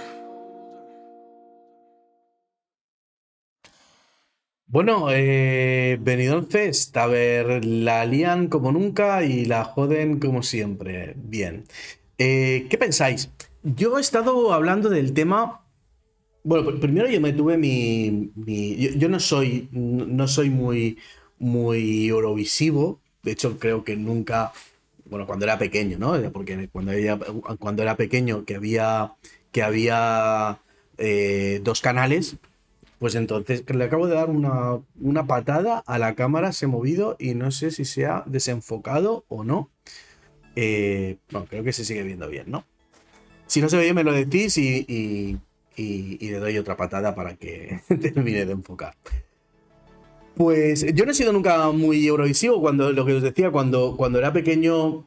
Bueno, 4.68 5.08
eh, 5.10 5.98
a 6.94 7.08
ver, 7.08 7.66
la 7.66 8.06
lían 8.06 8.48
como 8.48 8.72
nunca 8.72 9.24
y 9.24 9.46
la 9.46 9.64
joden 9.64 10.20
como 10.20 10.44
siempre. 10.44 11.14
Bien. 11.18 11.66
Eh, 12.20 12.68
¿Qué 12.70 12.78
pensáis? 12.78 13.32
Yo 13.64 13.98
he 13.98 14.02
estado 14.02 14.54
hablando 14.54 14.90
del 14.90 15.14
tema 15.14 15.61
bueno, 16.44 16.80
primero 16.80 17.10
yo 17.10 17.22
me 17.22 17.34
tuve 17.34 17.58
mi. 17.58 18.32
yo, 18.98 19.10
no 19.10 19.20
soy. 19.20 19.70
No 19.72 20.28
soy 20.28 20.50
muy. 20.50 20.98
Muy 21.40 22.08
eurovisivo. 22.08 23.00
De 23.24 23.32
hecho, 23.32 23.58
creo 23.60 23.84
que 23.84 23.96
nunca. 23.96 24.54
Bueno, 25.06 25.26
cuando 25.26 25.46
era 25.46 25.58
pequeño, 25.58 25.98
¿no? 25.98 26.14
Porque 26.32 26.70
cuando, 26.72 26.92
cuando 27.60 27.84
era 27.84 27.98
pequeño, 27.98 28.46
que 28.46 28.56
había. 28.56 29.14
Que 29.52 29.64
había 29.64 30.60
eh, 30.98 31.60
dos 31.64 31.82
canales. 31.82 32.38
Pues 33.00 33.16
entonces 33.16 33.64
le 33.68 33.84
acabo 33.84 34.08
de 34.08 34.14
dar 34.14 34.30
una, 34.30 34.80
una 35.00 35.26
patada 35.26 35.80
a 35.88 35.98
la 35.98 36.14
cámara, 36.14 36.52
se 36.52 36.66
ha 36.66 36.68
movido 36.68 37.16
y 37.18 37.34
no 37.34 37.50
sé 37.50 37.72
si 37.72 37.84
se 37.84 38.06
ha 38.06 38.24
desenfocado 38.28 39.26
o 39.28 39.44
no. 39.44 39.72
Eh, 40.56 41.18
bueno, 41.32 41.48
creo 41.50 41.64
que 41.64 41.74
se 41.74 41.86
sigue 41.86 42.04
viendo 42.04 42.28
bien, 42.28 42.46
¿no? 42.48 42.64
Si 43.48 43.62
no 43.62 43.70
se 43.70 43.78
ve 43.78 43.84
bien, 43.84 43.96
me 43.96 44.04
lo 44.04 44.14
decís 44.14 44.58
y, 44.58 45.38
le 45.78 46.40
doy 46.40 46.58
otra 46.58 46.78
patada 46.78 47.16
para 47.16 47.36
que 47.36 47.80
termine 48.02 48.46
de 48.46 48.52
enfocar. 48.54 48.96
Pues 50.36 50.86
yo 50.94 51.06
no 51.06 51.12
he 51.12 51.16
sido 51.16 51.34
nunca 51.34 51.72
muy 51.72 52.08
eurovisivo 52.08 52.62
cuando 52.62 52.92
lo 52.92 53.06
que 53.06 53.14
os 53.14 53.24
decía, 53.24 53.52
cuando, 53.52 53.96
cuando 53.98 54.18
era 54.18 54.32
pequeño, 54.32 55.06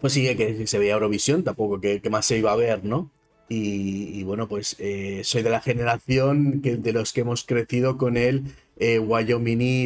pues 0.00 0.12
sí 0.12 0.34
que 0.36 0.66
se 0.66 0.78
veía 0.78 0.94
Eurovisión, 0.94 1.44
tampoco 1.44 1.80
que, 1.80 2.00
más 2.10 2.26
se 2.26 2.38
iba 2.38 2.52
a 2.52 2.56
ver, 2.56 2.84
¿no? 2.84 3.10
Y, 3.48 4.22
bueno, 4.22 4.46
pues 4.46 4.76
eh, 4.78 5.22
soy 5.24 5.42
de 5.42 5.50
la 5.50 5.60
generación 5.60 6.62
de 6.62 6.92
los 6.92 7.12
que 7.12 7.22
hemos 7.22 7.42
crecido 7.42 7.98
con 7.98 8.16
el 8.16 8.44
eh, 8.78 9.00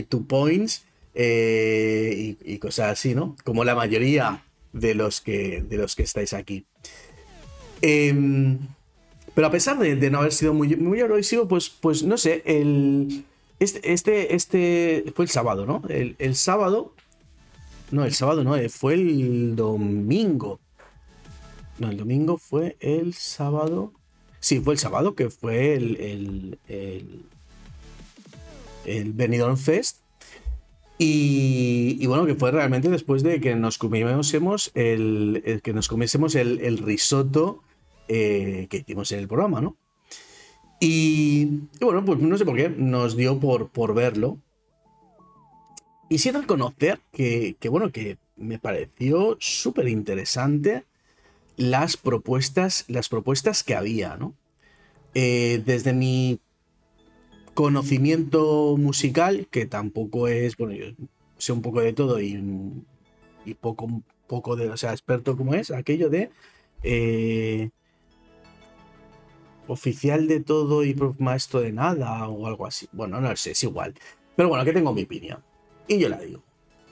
Two 0.07 0.27
Points 0.27 0.85
eh, 1.15 2.37
y, 2.45 2.59
cosas 2.59 2.93
así, 2.93 3.15
¿no? 3.15 3.37
Como 3.43 3.65
la 3.65 3.75
mayoría 3.75 4.45
de 4.75 4.95
los 4.95 5.23
que, 5.23 5.63
de 5.63 5.79
los 5.79 5.97
que 5.97 6.03
estáis 6.03 6.35
aquí. 6.35 6.67
Eh, 7.81 8.13
pero 9.35 9.49
a 9.49 9.51
pesar 9.51 9.79
de, 9.79 10.11
no 10.11 10.19
haber 10.19 10.33
sido 10.33 10.55
muy, 10.55 10.77
muy 10.77 11.01
pues, 11.49 11.69
pues 11.69 12.03
no 12.05 12.17
sé, 12.17 12.43
el, 12.47 13.25
este, 13.59 13.93
este, 13.93 14.35
este 14.35 15.13
fue 15.15 15.25
el 15.25 15.31
sábado, 15.31 15.67
¿no? 15.67 15.83
El, 15.89 16.37
sábado, 16.37 16.95
no, 17.91 18.05
el 18.05 18.15
sábado 18.15 18.45
no, 18.45 18.57
eh, 18.57 18.69
fue 18.69 18.95
el 18.95 19.57
domingo. 19.57 20.61
No, 21.79 21.91
el 21.91 21.97
domingo 21.97 22.39
fue 22.39 22.77
el 22.79 23.15
sábado. 23.15 23.93
Sí, 24.39 24.61
fue 24.61 24.75
el 24.75 24.79
sábado 24.79 25.17
que 25.17 25.31
fue 25.31 25.75
el, 25.75 25.97
el, 25.97 26.59
el, 26.69 27.23
el 28.85 29.13
Benidorm 29.13 29.57
Fest. 29.57 29.99
Y, 30.97 32.07
bueno, 32.07 32.25
que 32.25 32.37
fue 32.37 32.53
realmente 32.53 32.89
después 32.89 33.25
de 33.25 33.41
que 33.41 33.57
nos 33.57 33.79
comiésemos 33.79 34.71
el, 34.75 35.61
que 35.65 35.73
nos 35.73 35.89
comiésemos 35.89 36.37
el, 36.37 36.61
el 36.61 36.79
risotto 36.79 37.63
eh, 38.09 38.67
que 38.71 38.79
hicimos 38.79 39.11
en 39.13 39.21
el 39.21 39.29
programa, 39.29 39.61
¿no? 39.61 39.77
Y, 40.81 41.63
bueno, 41.81 42.05
pues 42.05 42.19
no 42.19 42.37
sé 42.37 42.45
por 42.45 42.57
qué, 42.57 42.69
nos 42.69 43.17
dio 43.17 43.39
por, 43.41 43.71
por 43.71 43.95
verlo. 43.95 44.39
Y 46.11 46.19
sí 46.19 46.31
reconocer 46.31 47.01
que, 47.13 47.57
que, 47.59 47.69
bueno, 47.69 47.91
que 47.91 48.19
me 48.37 48.59
pareció 48.59 49.37
súper 49.41 49.89
interesante 49.89 50.85
las 51.57 51.97
propuestas, 51.97 52.85
las 52.89 53.09
propuestas 53.09 53.63
que 53.63 53.75
había, 53.75 54.17
¿no? 54.17 54.35
Eh, 55.15 55.63
desde 55.65 55.93
mi 55.93 56.41
conocimiento 57.55 58.77
musical, 58.77 59.47
que 59.51 59.65
tampoco 59.65 60.29
es, 60.29 60.57
bueno, 60.57 60.75
yo 60.75 60.87
sé 61.39 61.53
un 61.53 61.63
poco 61.63 61.81
de 61.81 61.93
todo 61.93 62.21
y, 62.21 62.43
y 63.45 63.55
poco, 63.55 64.03
poco 64.27 64.57
de, 64.57 64.69
o 64.71 64.77
sea, 64.77 64.91
experto 64.91 65.37
como 65.37 65.55
es, 65.55 65.71
aquello 65.71 66.11
de 66.11 66.31
eh, 66.83 67.71
oficial 69.69 70.29
de 70.29 70.41
todo 70.41 70.85
y 70.85 70.95
maestro 71.19 71.61
de 71.61 71.73
nada 71.73 72.29
o 72.29 72.47
algo 72.47 72.67
así. 72.67 72.89
Bueno, 72.93 73.21
no 73.21 73.35
sé, 73.37 73.53
es 73.53 73.63
igual. 73.63 73.95
Pero 74.37 74.49
bueno, 74.49 74.65
que 74.65 74.73
tengo 74.73 74.93
mi 74.93 75.03
opinión. 75.03 75.39
Y 75.89 75.99
yo 75.99 76.09
la 76.09 76.19
digo. 76.19 76.43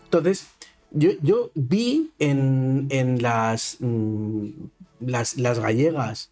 Entonces, 0.05 0.49
yo, 0.91 1.11
yo 1.23 1.51
vi 1.55 2.11
en, 2.19 2.87
en 2.91 3.23
las, 3.23 3.79
mm, 3.81 4.47
las, 5.01 5.59
gallegas 5.59 6.31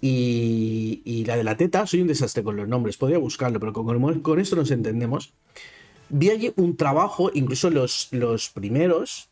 y, 0.00 1.00
y, 1.04 1.24
la 1.24 1.36
de 1.36 1.44
la 1.44 1.56
teta, 1.56 1.86
soy 1.86 2.02
un 2.02 2.08
desastre 2.08 2.42
con 2.42 2.56
los 2.56 2.68
nombres, 2.68 2.96
podría 2.96 3.18
buscarlo, 3.18 3.58
pero 3.58 3.72
con, 3.72 4.20
con 4.20 4.40
esto 4.40 4.56
nos 4.56 4.70
entendemos. 4.70 5.32
Vi 6.10 6.28
allí 6.30 6.52
un 6.56 6.76
trabajo, 6.76 7.30
incluso 7.32 7.70
los, 7.70 8.08
los 8.10 8.50
primeros, 8.50 9.30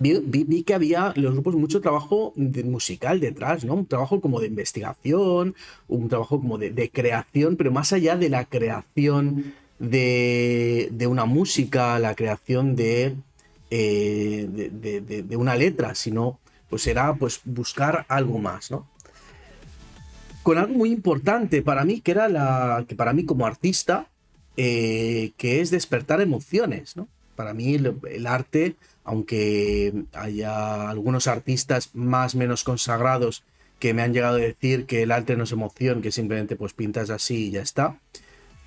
vi, 0.00 0.62
que 0.62 0.74
había 0.74 1.12
los 1.16 1.32
grupos 1.32 1.54
mucho 1.54 1.80
trabajo 1.80 2.32
musical 2.36 3.20
detrás, 3.20 3.64
¿no? 3.64 3.74
Un 3.74 3.86
trabajo 3.86 4.20
como 4.20 4.40
de 4.40 4.46
investigación, 4.46 5.54
un 5.88 6.08
trabajo 6.08 6.40
como 6.40 6.58
de, 6.58 6.90
creación, 6.90 7.56
pero 7.56 7.70
más 7.70 7.92
allá 7.92 8.16
de 8.16 8.28
la 8.28 8.44
creación 8.44 9.54
de, 9.78 11.06
una 11.08 11.24
música, 11.24 11.98
la 11.98 12.14
creación 12.14 12.76
de, 12.76 13.16
eh, 13.70 14.48
de, 14.50 15.36
una 15.36 15.56
letra, 15.56 15.94
sino 15.94 16.38
pues 16.68 16.86
era 16.86 17.14
pues 17.14 17.40
buscar 17.44 18.04
algo 18.08 18.38
más, 18.38 18.70
¿no? 18.70 18.86
Con 20.42 20.58
algo 20.58 20.74
muy 20.74 20.90
importante 20.90 21.62
para 21.62 21.84
mí, 21.84 22.00
que 22.00 22.12
era 22.12 22.28
la. 22.28 22.84
que 22.88 22.94
para 22.94 23.12
mí 23.12 23.24
como 23.24 23.46
artista, 23.46 24.08
eh, 24.56 25.32
que 25.36 25.60
es 25.60 25.70
despertar 25.70 26.20
emociones, 26.20 26.96
¿no? 26.96 27.08
Para 27.36 27.54
mí 27.54 27.74
el 27.74 28.26
arte 28.26 28.74
aunque 29.08 30.04
haya 30.12 30.90
algunos 30.90 31.28
artistas 31.28 31.94
más 31.94 32.34
menos 32.34 32.62
consagrados 32.62 33.42
que 33.78 33.94
me 33.94 34.02
han 34.02 34.12
llegado 34.12 34.36
a 34.36 34.40
decir 34.40 34.84
que 34.84 35.02
el 35.02 35.12
arte 35.12 35.34
no 35.34 35.44
es 35.44 35.52
emoción, 35.52 36.02
que 36.02 36.12
simplemente 36.12 36.56
pues 36.56 36.74
pintas 36.74 37.08
así 37.08 37.46
y 37.46 37.50
ya 37.52 37.62
está. 37.62 37.98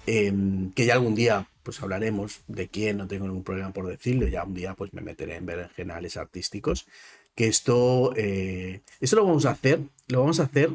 Em, 0.08 0.72
que 0.72 0.88
ya 0.88 0.96
algún 0.96 1.14
día 1.14 1.48
pues 1.62 1.80
hablaremos 1.84 2.42
de 2.48 2.68
quién, 2.70 2.98
no 2.98 3.08
tengo 3.08 3.28
ningún 3.28 3.44
problema 3.44 3.72
por 3.72 3.86
decirlo, 3.86 4.28
ya 4.28 4.44
un 4.44 4.56
día 4.56 4.74
pues 4.74 4.94
me 4.94 5.02
meteré 5.02 5.36
en 5.36 5.46
berenjenales 5.46 6.18
artísticos. 6.18 6.88
Que 7.36 7.46
esto, 7.46 8.12
eh, 8.16 8.82
esto 9.00 9.18
lo 9.18 9.26
vamos 9.26 9.46
a 9.46 9.52
hacer, 9.52 9.82
lo 10.08 10.22
vamos 10.22 10.40
a 10.40 10.44
hacer. 10.46 10.72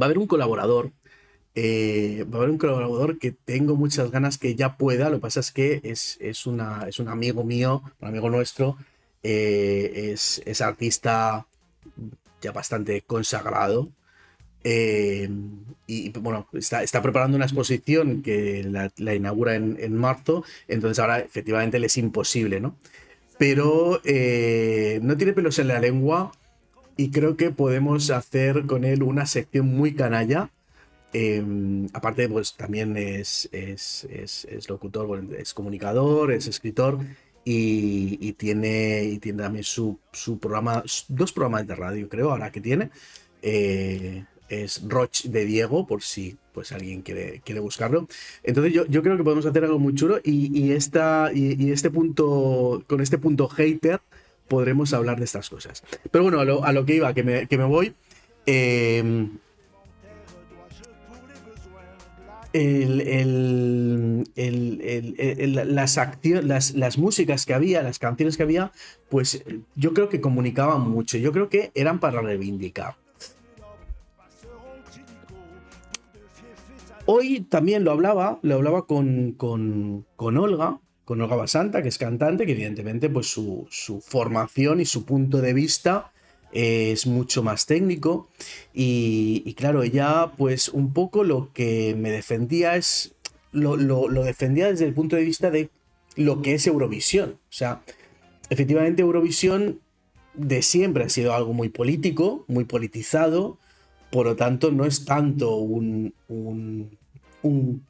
Va 0.00 0.02
a 0.02 0.04
haber 0.04 0.18
un 0.18 0.28
colaborador 0.28 0.92
eh, 1.60 2.24
va 2.32 2.36
a 2.36 2.38
haber 2.38 2.50
un 2.50 2.58
colaborador 2.58 3.18
que 3.18 3.32
tengo 3.32 3.74
muchas 3.74 4.12
ganas 4.12 4.38
que 4.38 4.54
ya 4.54 4.76
pueda. 4.76 5.10
Lo 5.10 5.16
que 5.16 5.22
pasa 5.22 5.40
es 5.40 5.50
que 5.50 5.80
es, 5.82 6.16
es, 6.20 6.46
una, 6.46 6.84
es 6.86 7.00
un 7.00 7.08
amigo 7.08 7.42
mío, 7.42 7.82
un 8.00 8.08
amigo 8.08 8.30
nuestro. 8.30 8.76
Eh, 9.24 10.14
es, 10.14 10.60
artista 10.60 11.48
ya 12.40 12.52
bastante 12.52 13.02
consagrado. 13.02 13.88
Eh, 14.62 15.28
y 15.88 16.10
bueno, 16.10 16.46
está, 16.52 16.84
está, 16.84 17.02
preparando 17.02 17.36
una 17.36 17.46
exposición 17.46 18.22
que 18.22 18.62
la, 18.96 19.14
inaugura 19.16 19.56
en, 19.56 19.96
marzo. 19.96 20.44
Entonces 20.68 21.00
ahora 21.00 21.18
efectivamente 21.18 21.80
le 21.80 21.86
es 21.86 21.96
imposible, 21.96 22.60
¿no? 22.60 22.76
Pero 23.36 24.00
no 25.02 25.16
tiene 25.16 25.32
pelos 25.32 25.58
en 25.58 25.66
la 25.68 25.80
lengua 25.80 26.30
y 26.96 27.10
creo 27.10 27.36
que 27.36 27.50
podemos 27.50 28.10
hacer 28.10 28.66
con 28.66 28.84
él 28.84 29.02
una 29.02 29.26
sección 29.26 29.66
muy 29.66 29.94
canalla 29.94 30.50
Em, 31.12 31.86
aparte, 31.92 32.28
pues 32.28 32.54
también 32.54 32.96
es, 32.96 33.48
es, 33.52 34.06
locutor, 34.68 35.26
es 35.38 35.54
comunicador, 35.54 36.32
es 36.32 36.46
escritor 36.46 36.98
y, 37.44 38.32
tiene, 38.34 39.04
y 39.04 39.18
tiene 39.18 39.42
también 39.42 39.64
su, 39.64 39.98
programa, 40.40 40.82
dos 41.08 41.32
programas 41.32 41.66
de 41.66 41.74
radio, 41.74 42.08
creo, 42.08 42.30
ahora 42.30 42.52
que 42.52 42.60
tiene. 42.60 42.90
Eh, 43.40 44.24
es 44.48 44.82
Roch 44.86 45.24
de 45.24 45.44
Diego, 45.44 45.86
por 45.86 46.02
si 46.02 46.36
pues 46.52 46.72
alguien 46.72 47.02
quiere, 47.02 47.40
quiere 47.44 47.60
buscarlo. 47.60 48.08
Entonces 48.42 48.72
yo, 48.72 48.86
yo 48.86 49.02
creo 49.02 49.16
que 49.16 49.24
podemos 49.24 49.46
hacer 49.46 49.64
algo 49.64 49.78
muy 49.78 49.94
chulo 49.94 50.20
y, 50.24 50.72
esta, 50.72 51.30
y, 51.32 51.70
este 51.70 51.90
punto, 51.90 52.82
con 52.86 53.00
este 53.00 53.18
punto 53.18 53.48
hater 53.48 54.00
podremos 54.48 54.92
hablar 54.92 55.18
de 55.18 55.24
estas 55.24 55.48
cosas. 55.48 55.82
Pero 56.10 56.24
bueno, 56.24 56.40
a 56.40 56.72
lo, 56.72 56.84
que 56.84 56.96
iba, 56.96 57.14
que 57.14 57.22
me, 57.22 57.46
que 57.46 57.58
me 57.58 57.64
voy. 57.64 57.94
Eh, 58.46 59.28
las, 66.42 66.74
las, 66.74 66.98
músicas 66.98 67.46
que 67.46 67.54
había, 67.54 67.82
las 67.82 67.98
canciones 67.98 68.36
que 68.36 68.42
había, 68.42 68.72
pues 69.08 69.44
yo 69.74 69.92
creo 69.92 70.08
que 70.08 70.20
comunicaban 70.20 70.88
mucho. 70.88 71.18
Yo 71.18 71.32
creo 71.32 71.48
que 71.48 71.70
eran 71.74 72.00
para 72.00 72.20
reivindicar. 72.20 72.96
Hoy 77.10 77.40
también 77.40 77.84
lo 77.84 77.92
hablaba, 77.92 78.38
lo 78.42 78.56
hablaba 78.56 78.86
con, 78.86 79.32
con, 79.32 80.04
con 80.16 80.36
Olga, 80.36 80.78
con 81.06 81.20
Olga 81.22 81.36
Basanta, 81.36 81.82
que 81.82 81.88
es 81.88 81.96
cantante, 81.96 82.44
que 82.44 82.52
evidentemente 82.52 83.08
pues 83.08 83.26
su, 83.28 83.66
su 83.70 84.02
formación 84.02 84.80
y 84.80 84.84
su 84.84 85.06
punto 85.06 85.40
de 85.40 85.54
vista 85.54 86.12
es 86.52 87.06
mucho 87.06 87.42
más 87.42 87.66
técnico 87.66 88.28
y, 88.72 89.54
claro, 89.54 89.82
ella 89.82 90.32
pues 90.36 90.68
un 90.68 90.92
poco 90.92 91.24
lo 91.24 91.52
que 91.52 91.94
me 91.96 92.10
defendía 92.10 92.76
es, 92.76 93.14
lo, 93.52 93.76
defendía 94.24 94.68
desde 94.68 94.86
el 94.86 94.94
punto 94.94 95.16
de 95.16 95.24
vista 95.24 95.50
de 95.50 95.70
lo 96.16 96.42
que 96.42 96.54
es 96.54 96.66
Eurovisión. 96.66 97.38
O 97.50 97.52
sea, 97.52 97.82
efectivamente 98.50 99.02
Eurovisión 99.02 99.80
de 100.34 100.62
siempre 100.62 101.04
ha 101.04 101.08
sido 101.08 101.34
algo 101.34 101.52
muy 101.52 101.68
político, 101.68 102.44
muy 102.48 102.64
politizado, 102.64 103.58
por 104.10 104.26
lo 104.26 104.36
tanto 104.36 104.70
no 104.70 104.84
es 104.84 105.04
tanto 105.04 105.56
un, 105.56 106.14
un, 106.28 106.96
un 107.42 107.84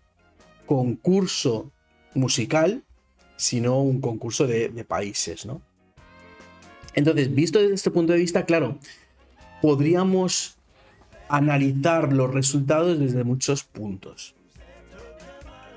concurso 0.67 1.71
musical, 2.15 2.83
sino 3.37 3.81
un 3.81 4.01
concurso 4.01 4.47
de, 4.47 4.69
de 4.69 4.85
países, 4.85 5.47
¿no? 5.47 5.63
Entonces, 6.99 7.33
visto 7.33 7.61
desde 7.61 7.75
este 7.75 7.93
punto 7.93 8.13
de 8.13 8.19
vista, 8.19 8.45
claro, 8.45 8.77
podríamos 9.63 10.59
analizar 11.29 12.13
los 12.13 12.35
resultados 12.35 12.99
desde 12.99 13.23
muchos 13.23 13.63
puntos. 13.63 14.35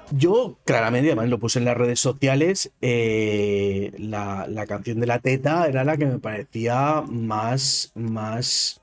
Yo, 0.10 0.58
claramente, 0.66 1.10
además 1.10 1.30
lo 1.30 1.38
puse 1.38 1.60
en 1.60 1.66
las 1.66 1.78
redes 1.78 2.00
sociales, 2.00 2.72
eh, 2.82 3.92
la, 4.00 4.66
canción 4.68 5.00
de 5.00 5.06
la 5.06 5.20
teta 5.20 5.68
era 5.68 5.84
la 5.84 5.96
que 5.96 6.08
me 6.08 6.18
parecía 6.18 7.04
más, 7.08 7.92
más, 7.94 8.82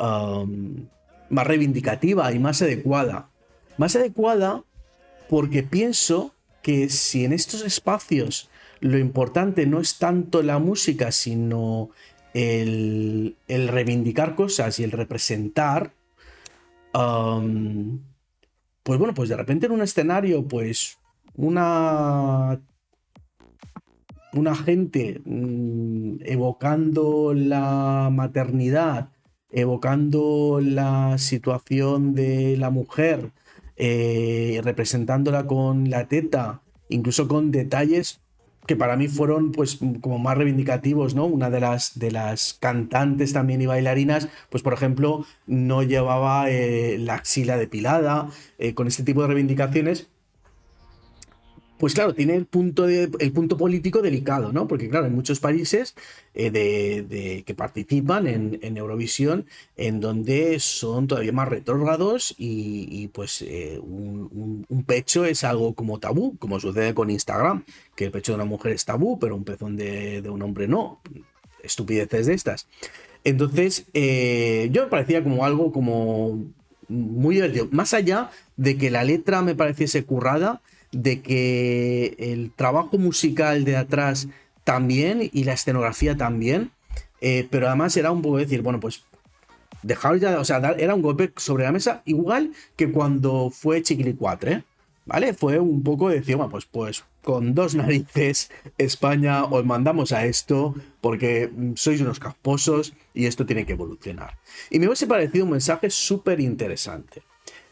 um, 0.00 0.86
más 1.28 1.46
reivindicativa 1.46 2.32
y 2.32 2.38
más 2.38 2.62
adecuada. 2.62 3.28
Más 3.76 3.94
adecuada 3.96 4.64
porque 5.28 5.62
pienso 5.62 6.32
que 6.62 6.88
si 6.88 7.26
en 7.26 7.34
estos 7.34 7.60
espacios 7.60 8.48
lo 8.80 8.98
importante 8.98 9.66
no 9.66 9.80
es 9.80 9.98
tanto 9.98 10.42
la 10.42 10.58
música, 10.58 11.12
sino 11.12 11.90
el, 12.34 13.36
reivindicar 13.48 14.34
cosas 14.34 14.78
y 14.78 14.84
el 14.84 14.92
representar. 14.92 15.92
pues 16.92 18.98
bueno, 18.98 19.14
pues 19.14 19.28
de 19.28 19.36
repente 19.36 19.66
en 19.66 19.72
un 19.72 19.82
escenario, 19.82 20.46
pues 20.46 20.98
una. 21.34 22.60
Una 24.32 24.54
gente 24.54 25.22
mm, 25.24 26.16
evocando 26.26 27.32
la 27.32 28.10
maternidad, 28.12 29.08
evocando 29.50 30.60
la 30.62 31.16
situación 31.16 32.14
de 32.14 32.58
la 32.58 32.68
mujer, 32.68 33.32
eh, 33.76 34.60
representándola 34.62 35.46
con 35.46 35.88
la 35.88 36.06
teta, 36.08 36.60
incluso 36.90 37.28
con 37.28 37.50
detalles 37.50 38.20
que 38.66 38.76
para 38.76 38.96
mí 38.96 39.08
fueron 39.08 39.52
pues 39.52 39.78
como 40.00 40.18
más 40.18 40.36
reivindicativos, 40.36 41.14
¿no? 41.14 41.24
Una 41.24 41.50
de 41.50 41.60
las, 41.60 41.98
de 41.98 42.10
las 42.10 42.54
cantantes 42.60 43.32
también 43.32 43.62
y 43.62 43.66
bailarinas, 43.66 44.28
pues 44.50 44.62
por 44.62 44.72
ejemplo, 44.72 45.24
no 45.46 45.82
llevaba 45.82 46.50
eh, 46.50 46.98
la 46.98 47.14
axila 47.14 47.56
depilada, 47.56 48.28
eh, 48.58 48.74
con 48.74 48.86
este 48.86 49.02
tipo 49.02 49.22
de 49.22 49.28
reivindicaciones, 49.28 50.08
pues 51.78 51.94
claro, 51.94 52.14
tiene 52.14 52.34
el 52.34 52.46
punto, 52.46 52.88
el 52.88 53.32
punto 53.32 53.56
político 53.56 54.00
delicado, 54.00 54.52
¿no? 54.52 54.66
Porque 54.66 54.88
claro, 54.88 55.06
hay 55.06 55.10
muchos 55.10 55.40
países 55.40 55.94
eh, 56.34 56.50
de, 56.50 57.42
que 57.44 57.54
participan 57.54 58.26
en, 58.26 58.76
Eurovisión 58.76 59.46
en 59.76 60.00
donde 60.00 60.58
son 60.60 61.06
todavía 61.06 61.32
más 61.32 61.48
retrógrados 61.48 62.34
y, 62.38 63.08
pues 63.08 63.42
eh, 63.42 63.78
un, 63.80 64.64
pecho 64.86 65.24
es 65.24 65.44
algo 65.44 65.74
como 65.74 65.98
tabú, 65.98 66.36
como 66.38 66.60
sucede 66.60 66.94
con 66.94 67.10
Instagram, 67.10 67.64
que 67.94 68.06
el 68.06 68.10
pecho 68.10 68.32
de 68.32 68.36
una 68.36 68.44
mujer 68.44 68.72
es 68.72 68.84
tabú, 68.84 69.18
pero 69.18 69.36
un 69.36 69.44
pezón 69.44 69.76
de, 69.76 70.22
un 70.28 70.42
hombre 70.42 70.68
no. 70.68 71.00
Estupideces 71.62 72.26
de 72.26 72.34
estas. 72.34 72.68
Entonces, 73.24 73.86
eh, 73.92 74.68
yo 74.70 74.84
me 74.84 74.88
parecía 74.88 75.22
como 75.24 75.44
algo 75.44 75.72
como 75.72 76.44
muy 76.88 77.34
divertido. 77.34 77.68
Más 77.72 77.92
allá 77.94 78.30
de 78.56 78.78
que 78.78 78.90
la 78.90 79.04
letra 79.04 79.42
me 79.42 79.54
pareciese 79.54 80.04
currada, 80.04 80.62
de 81.02 81.20
que 81.20 82.16
el 82.18 82.50
trabajo 82.52 82.98
musical 82.98 83.64
de 83.64 83.76
atrás 83.76 84.28
también 84.64 85.28
y 85.32 85.44
la 85.44 85.52
escenografía 85.52 86.16
también, 86.16 86.70
eh, 87.20 87.46
pero 87.50 87.68
además 87.68 87.96
era 87.96 88.10
un 88.10 88.22
poco 88.22 88.38
decir, 88.38 88.62
bueno, 88.62 88.80
pues 88.80 89.04
dejar 89.82 90.18
ya, 90.18 90.40
o 90.40 90.44
sea, 90.44 90.58
era 90.78 90.94
un 90.94 91.02
golpe 91.02 91.32
sobre 91.36 91.64
la 91.64 91.72
mesa, 91.72 92.02
igual 92.06 92.52
que 92.76 92.90
cuando 92.90 93.50
fue 93.50 93.82
Chiquilicuatre, 93.82 94.64
¿vale? 95.04 95.34
Fue 95.34 95.58
un 95.58 95.82
poco 95.82 96.08
decir, 96.08 96.36
bueno, 96.36 96.50
pues, 96.50 96.64
pues 96.64 97.04
con 97.22 97.54
dos 97.54 97.74
narices, 97.74 98.50
España, 98.78 99.44
os 99.44 99.64
mandamos 99.64 100.12
a 100.12 100.24
esto 100.24 100.74
porque 101.00 101.50
sois 101.74 102.00
unos 102.00 102.20
casposos 102.20 102.94
y 103.12 103.26
esto 103.26 103.44
tiene 103.44 103.66
que 103.66 103.72
evolucionar. 103.72 104.38
Y 104.70 104.78
me 104.78 104.86
hubiese 104.86 105.06
parecido 105.06 105.44
un 105.44 105.52
mensaje 105.52 105.90
súper 105.90 106.40
interesante. 106.40 107.22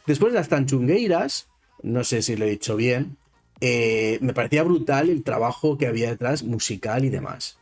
Después 0.07 0.33
de 0.33 0.39
las 0.39 0.49
tanchungueiras, 0.49 1.49
no 1.85 2.03
sé 2.03 2.23
si 2.23 2.35
lo 2.35 2.47
he 2.47 2.51
dicho 2.51 2.77
bien, 2.77 3.19
eh, 3.61 4.19
me 4.23 4.33
parecía 4.33 4.63
brutal 4.63 5.11
el 5.11 5.23
trabajo 5.23 5.79
que 5.79 5.87
había 5.87 6.11
detrás 6.11 6.43
musical 6.43 7.05
y 7.05 7.11
demás. 7.11 7.59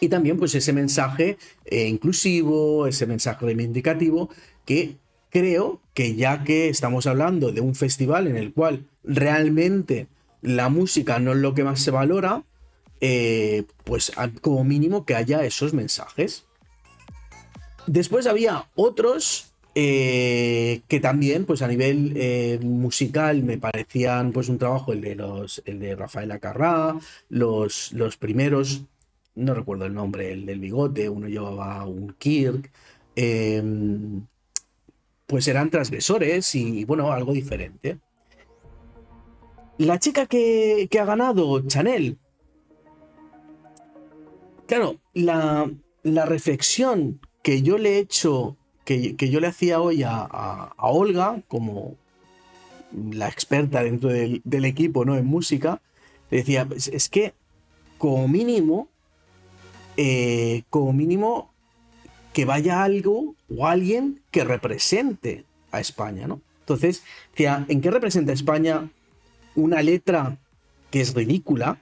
Y 0.00 0.08
también 0.08 0.38
pues 0.38 0.54
ese 0.54 0.72
mensaje 0.72 1.36
eh, 1.64 1.88
inclusivo, 1.88 2.86
ese 2.86 3.06
mensaje 3.06 3.44
reivindicativo 3.44 4.30
que 4.64 4.96
creo 5.30 5.80
que 5.94 6.14
ya 6.14 6.44
que 6.44 6.68
estamos 6.68 7.06
hablando 7.06 7.50
de 7.50 7.60
un 7.60 7.74
festival 7.74 8.28
en 8.28 8.36
el 8.36 8.52
cual 8.52 8.86
realmente 9.02 10.06
la 10.40 10.68
música 10.68 11.18
no 11.18 11.32
es 11.32 11.38
lo 11.38 11.54
que 11.54 11.64
más 11.64 11.80
se 11.80 11.90
valora, 11.90 12.44
eh, 13.00 13.64
pues 13.84 14.12
como 14.42 14.62
mínimo 14.64 15.04
que 15.04 15.16
haya 15.16 15.44
esos 15.44 15.74
mensajes. 15.74 16.44
Después 17.86 18.26
había 18.26 18.68
otros 18.74 19.52
eh, 19.78 20.80
que 20.88 21.00
también, 21.00 21.44
pues 21.44 21.60
a 21.60 21.68
nivel 21.68 22.14
eh, 22.16 22.58
musical, 22.62 23.42
me 23.42 23.58
parecían 23.58 24.32
pues 24.32 24.48
un 24.48 24.56
trabajo 24.56 24.94
el 24.94 25.02
de 25.02 25.14
los, 25.14 25.62
el 25.66 25.80
de 25.80 25.94
Rafael 25.94 26.32
Acarrá, 26.32 26.98
los, 27.28 27.92
los 27.92 28.16
primeros, 28.16 28.84
no 29.34 29.52
recuerdo 29.52 29.84
el 29.84 29.92
nombre, 29.92 30.32
el 30.32 30.46
del 30.46 30.60
bigote, 30.60 31.10
uno 31.10 31.28
llevaba 31.28 31.84
un 31.84 32.14
Kirk, 32.14 32.70
em, 33.16 34.24
pues 35.26 35.46
eran 35.46 35.68
transgresores 35.68 36.54
y 36.54 36.86
bueno, 36.86 37.12
algo 37.12 37.34
diferente. 37.34 37.98
La 39.76 39.98
chica 39.98 40.24
que, 40.24 40.88
que 40.90 41.00
ha 41.00 41.04
ganado, 41.04 41.60
Chanel. 41.66 42.16
Claro, 44.66 44.96
la, 45.12 45.70
la 46.02 46.24
reflexión 46.24 47.20
que 47.42 47.60
yo 47.60 47.76
le 47.76 47.96
he 47.96 47.98
hecho 47.98 48.56
que, 48.86 49.30
yo 49.30 49.40
le 49.40 49.48
hacía 49.48 49.80
hoy 49.80 50.04
a, 50.04 50.72
Olga, 50.78 51.42
como 51.48 51.96
la 53.10 53.28
experta 53.28 53.82
dentro 53.82 54.08
del, 54.08 54.64
equipo 54.64 55.04
¿no? 55.04 55.16
en 55.16 55.26
música, 55.26 55.82
le 56.30 56.38
decía, 56.38 56.66
es, 56.74 57.08
que 57.08 57.34
como 57.98 58.28
mínimo, 58.28 58.88
eh, 59.96 60.62
como 60.70 60.92
mínimo, 60.92 61.52
que 62.32 62.44
vaya 62.44 62.84
algo 62.84 63.34
o 63.54 63.66
alguien 63.66 64.22
que 64.30 64.44
represente 64.44 65.44
a 65.72 65.80
España, 65.80 66.26
¿no? 66.28 66.40
Entonces, 66.60 67.02
decía, 67.30 67.64
¿en 67.68 67.80
qué 67.80 67.90
representa 67.90 68.32
España 68.32 68.90
una 69.54 69.82
letra 69.82 70.36
que 70.90 71.00
es 71.00 71.14
ridícula? 71.14 71.78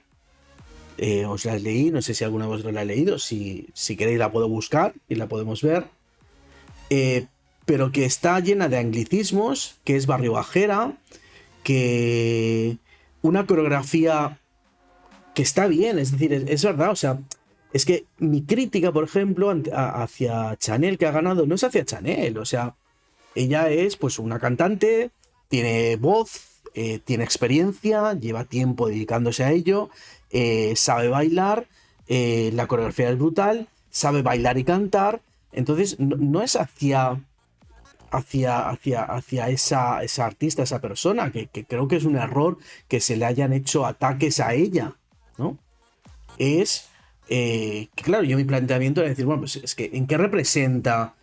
Eh, 0.97 1.25
os 1.25 1.45
las 1.45 1.61
leí, 1.61 1.91
no 1.91 2.01
sé 2.01 2.13
si 2.13 2.23
alguno 2.23 2.45
de 2.45 2.51
vosotros 2.51 2.73
la 2.73 2.81
ha 2.81 2.85
leído, 2.85 3.19
si, 3.19 3.67
si 3.73 3.97
queréis 3.97 4.17
la 4.17 4.31
puedo 4.31 4.47
buscar 4.47 4.93
y 5.09 5.15
la 5.15 5.27
podemos 5.27 5.61
ver. 5.61 5.85
Eh, 6.89 7.27
pero 7.65 7.91
que 7.91 8.05
está 8.05 8.39
llena 8.39 8.69
de 8.69 8.77
anglicismos, 8.77 9.79
que 9.83 9.95
es 9.95 10.05
barrio 10.05 10.33
bajera, 10.33 10.97
que 11.63 12.77
una 13.23 13.47
coreografía 13.47 14.39
que 15.33 15.41
está 15.41 15.67
bien, 15.67 15.97
es 15.97 16.11
decir, 16.11 16.31
es, 16.31 16.63
verdad, 16.63 16.91
o 16.91 16.95
sea, 16.95 17.19
es 17.73 17.85
que 17.85 18.05
mi 18.19 18.43
crítica, 18.43 18.91
por 18.91 19.03
ejemplo, 19.03 19.51
hacia 19.73 20.55
Chanel 20.57 20.97
que 20.97 21.07
ha 21.07 21.11
ganado, 21.11 21.47
no 21.47 21.55
es 21.55 21.63
hacia 21.63 21.85
Chanel, 21.85 22.37
o 22.37 22.45
sea, 22.45 22.75
ella 23.33 23.69
es 23.69 23.97
pues 23.97 24.19
una 24.19 24.39
cantante, 24.39 25.09
tiene 25.49 25.95
voz, 25.95 26.61
eh, 26.75 26.99
tiene 27.03 27.23
experiencia, 27.23 28.13
lleva 28.13 28.45
tiempo 28.45 28.87
dedicándose 28.87 29.43
a 29.43 29.51
ello, 29.51 29.89
eh, 30.29 30.73
sabe 30.75 31.09
bailar, 31.09 31.67
la 32.07 32.67
coreografía 32.67 33.09
es 33.09 33.17
brutal, 33.17 33.67
sabe 33.89 34.21
bailar 34.21 34.59
y 34.59 34.63
cantar, 34.63 35.21
entonces 35.55 35.99
no, 35.99 36.41
es 36.41 36.55
hacia, 36.55 37.19
hacia, 38.11 38.69
hacia, 38.69 39.03
hacia 39.03 39.49
esa, 39.49 40.03
esa, 40.03 40.25
artista, 40.25 40.63
esa 40.63 40.79
persona, 40.79 41.31
que, 41.31 41.47
creo 41.47 41.87
que 41.87 41.95
es 41.95 42.05
un 42.05 42.15
error 42.15 42.57
que 42.87 42.99
se 42.99 43.17
le 43.17 43.25
hayan 43.25 43.53
hecho 43.53 43.85
ataques 43.85 44.39
a 44.39 44.53
ella, 44.53 44.93
¿no? 45.37 45.57
Es 46.37 46.89
que, 47.27 47.89
claro, 47.95 48.23
yo 48.23 48.37
mi 48.37 48.43
planteamiento 48.43 49.01
era 49.01 49.09
decir, 49.09 49.25
bueno, 49.25 49.41
pues 49.41 49.55
es 49.55 49.73
que, 49.75 49.89
¿en 49.93 50.05
qué 50.05 50.17
representa 50.17 51.15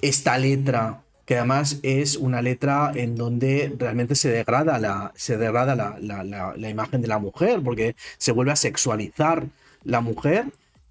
esta 0.00 0.36
letra 0.38 1.04
que 1.24 1.36
además 1.38 1.78
es 1.82 2.16
una 2.16 2.42
letra 2.42 2.92
en 2.94 3.16
donde 3.16 3.74
realmente 3.78 4.14
se 4.14 4.30
degrada 4.30 4.78
la, 4.78 5.12
se 5.14 5.36
degrada 5.38 5.74
la, 5.74 6.68
imagen 6.68 7.00
de 7.00 7.08
la 7.08 7.18
mujer, 7.18 7.62
porque 7.62 7.96
se 8.18 8.32
vuelve 8.32 8.52
a 8.52 8.56
sexualizar 8.56 9.46
la 9.84 10.00
mujer 10.00 10.46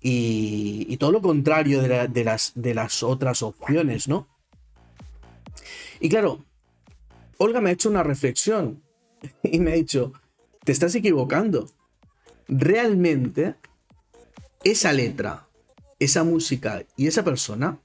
y, 0.05 0.97
todo 0.97 1.11
lo 1.11 1.21
contrario 1.21 1.81
de, 1.81 2.23
las, 2.23 2.51
de 2.55 2.73
las 2.73 3.03
otras 3.03 3.41
opciones, 3.41 4.07
¿no? 4.09 4.27
Y 6.01 6.09
claro, 6.09 6.43
Olga 7.37 7.61
me 7.61 7.69
ha 7.69 7.73
hecho 7.73 7.89
una 7.89 8.03
reflexión 8.03 8.83
y 9.43 9.59
me 9.59 9.71
ha 9.71 9.75
dicho, 9.75 10.11
te 10.65 10.73
estás 10.73 10.93
equivocando. 10.95 11.69
Realmente, 12.49 13.55
esa 14.65 14.91
letra, 14.91 15.47
esa 15.99 16.25
música 16.25 16.83
y 16.97 17.07
esa 17.07 17.23
persona 17.23 17.79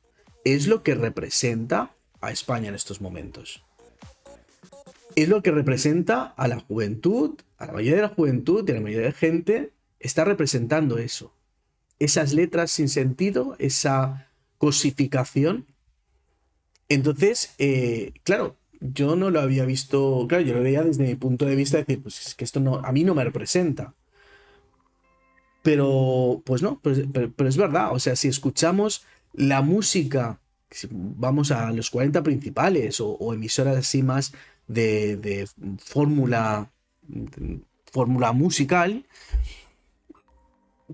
es 0.45 0.67
lo 0.67 0.83
que 0.83 0.97
representa 0.97 1.95
a 2.21 2.33
España 2.33 2.69
en 2.69 2.75
estos 2.75 3.01
momentos. 3.01 3.65
Es 5.15 5.29
lo 5.29 5.43
que 5.43 5.53
representa 5.53 6.25
a 6.37 6.49
la 6.49 6.59
juventud, 6.59 7.39
a 7.59 7.67
la 7.67 7.73
mayoría 7.73 7.97
de 7.97 8.03
la 8.03 8.15
juventud 8.15 8.65
y 8.67 8.73
a 8.73 8.75
la 8.75 8.81
mayoría 8.81 9.07
de 9.07 9.13
gente, 9.13 9.73
está 10.01 10.25
representando 10.25 10.99
eso. 10.99 11.33
Esas 11.99 12.33
letras 12.33 12.71
sin 12.71 12.89
sentido, 12.89 13.57
esa 13.59 14.29
cosificación. 14.59 15.67
Entonces, 16.89 17.55
eh, 17.59 18.13
claro, 18.25 18.57
yo 18.81 19.17
no 19.17 19.31
lo 19.31 19.41
había 19.41 19.65
visto, 19.65 20.27
claro, 20.29 20.45
yo 20.45 20.55
lo 20.55 20.63
veía 20.63 20.83
desde 20.83 21.05
mi 21.05 21.15
punto 21.17 21.45
de 21.47 21.57
vista, 21.57 21.79
decir, 21.79 22.03
pues 22.03 22.27
es 22.27 22.35
que 22.35 22.45
esto 22.45 22.61
no, 22.61 22.77
a 22.77 22.93
mí 22.93 23.05
no 23.05 23.15
me 23.15 23.25
representa. 23.25 23.95
Pero, 25.63 26.43
pues 26.45 26.63
no, 26.63 26.81
pues, 26.81 27.03
pero 27.13 27.49
es 27.49 27.57
verdad, 27.57 27.93
o 27.93 27.99
sea, 27.99 28.17
si 28.17 28.29
escuchamos 28.29 29.05
la 29.35 29.61
música 29.61 30.41
vamos 30.91 31.51
a 31.51 31.73
los 31.73 31.91
40 31.91 32.23
principales 32.23 33.01
o, 33.01 33.33
emisoras 33.33 33.77
así 33.77 34.03
más 34.03 34.33
de, 34.67 35.49
fórmula 35.79 36.71
fórmula 37.91 38.33
musical, 38.33 39.07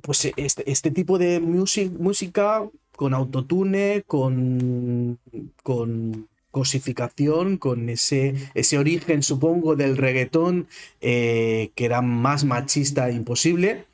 pues 0.03 0.33
este, 0.37 0.71
este 0.71 0.91
tipo 0.91 1.19
de 1.19 1.41
música 1.41 2.69
con 2.97 3.15
autotune, 3.15 4.05
con, 4.07 5.19
con 5.63 6.29
cosificación, 6.55 7.57
con 7.57 7.89
ese, 7.89 8.35
ese 8.55 8.79
origen, 8.79 9.25
supongo, 9.25 9.75
del 9.75 9.97
reggaetón, 9.97 10.69
eh, 11.01 11.73
que 11.75 11.85
era 11.85 12.01
más 12.01 12.45
machista 12.45 13.09
e 13.09 13.15
imposible, 13.15 13.87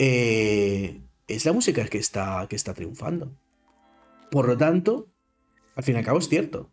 eh, 0.00 1.00
es 1.28 1.44
la 1.44 1.52
música 1.52 1.84
que 1.86 1.98
está, 1.98 2.44
que 2.48 2.56
está 2.56 2.74
triunfando. 2.74 3.30
Por 4.32 4.48
lo 4.48 4.56
tanto, 4.56 5.06
al 5.76 5.84
fin 5.84 5.94
y 5.94 5.98
al 5.98 6.04
cabo 6.04 6.18
es 6.18 6.28
cierto. 6.28 6.71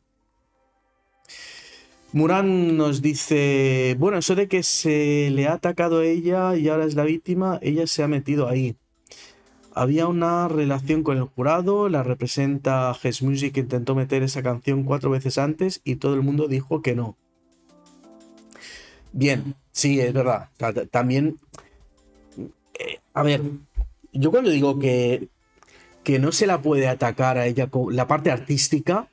Muran 2.12 2.76
nos 2.76 3.02
dice, 3.02 3.96
bueno, 4.00 4.18
eso 4.18 4.36
de 4.36 4.48
que 4.48 4.64
se 4.64 5.30
le 5.32 5.48
ha 5.48 5.54
atacado 5.54 6.00
a 6.00 6.06
ella 6.06 6.56
y 6.56 6.68
ahora 6.68 6.86
es 6.86 6.96
la 6.96 7.04
víctima, 7.04 7.60
ella 7.62 7.86
se 7.86 8.02
ha 8.02 8.08
metido 8.08 8.48
ahí. 8.48 8.76
Había 9.74 10.08
una 10.08 10.48
relación 10.48 11.04
con 11.04 11.18
el 11.18 11.24
jurado, 11.24 11.88
la 11.88 12.02
representa 12.02 12.94
Ges 12.96 13.22
Music 13.22 13.54
que 13.54 13.60
intentó 13.60 13.94
meter 13.94 14.24
esa 14.24 14.42
canción 14.42 14.84
cuatro 14.84 15.12
veces 15.12 15.38
antes 15.38 15.82
y 15.84 15.98
todo 15.98 16.16
el 16.16 16.22
mundo 16.22 16.48
dijo 16.48 16.82
que 16.82 16.96
no. 16.96 17.16
Bien, 19.12 19.56
sí, 19.72 20.00
es 20.00 20.12
verdad. 20.12 20.50
También, 20.92 21.38
eh, 22.80 23.00
a 23.14 23.24
ver, 23.24 23.42
yo 24.12 24.32
cuando 24.32 24.50
digo 24.50 24.80
que 24.80 25.30
que 26.04 26.18
no 26.18 26.32
se 26.32 26.48
la 26.48 26.62
puede 26.62 26.88
atacar 26.88 27.38
a 27.38 27.46
ella 27.46 27.70
la 27.92 28.08
parte 28.08 28.32
artística. 28.32 29.08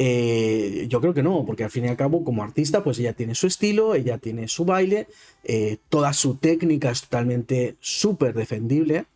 Eh, 0.00 0.86
yo 0.88 1.00
creo 1.00 1.12
que 1.12 1.24
no, 1.24 1.44
porque 1.44 1.64
al 1.64 1.70
fin 1.70 1.84
y 1.84 1.88
al 1.88 1.96
cabo, 1.96 2.24
como 2.24 2.42
artista, 2.42 2.84
pues 2.84 2.98
ella 2.98 3.12
tiene 3.12 3.34
su 3.34 3.48
estilo, 3.48 3.94
ella 3.94 4.18
tiene 4.18 4.46
su 4.46 4.64
baile, 4.64 5.08
eh, 5.44 5.78
toda 5.88 6.12
su 6.12 6.36
técnica 6.36 6.90
es 6.90 7.02
totalmente 7.02 7.76
súper 7.80 8.34
defendible. 8.34 9.06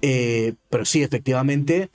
Eh, 0.00 0.54
pero 0.70 0.84
sí, 0.84 1.02
efectivamente, 1.02 1.90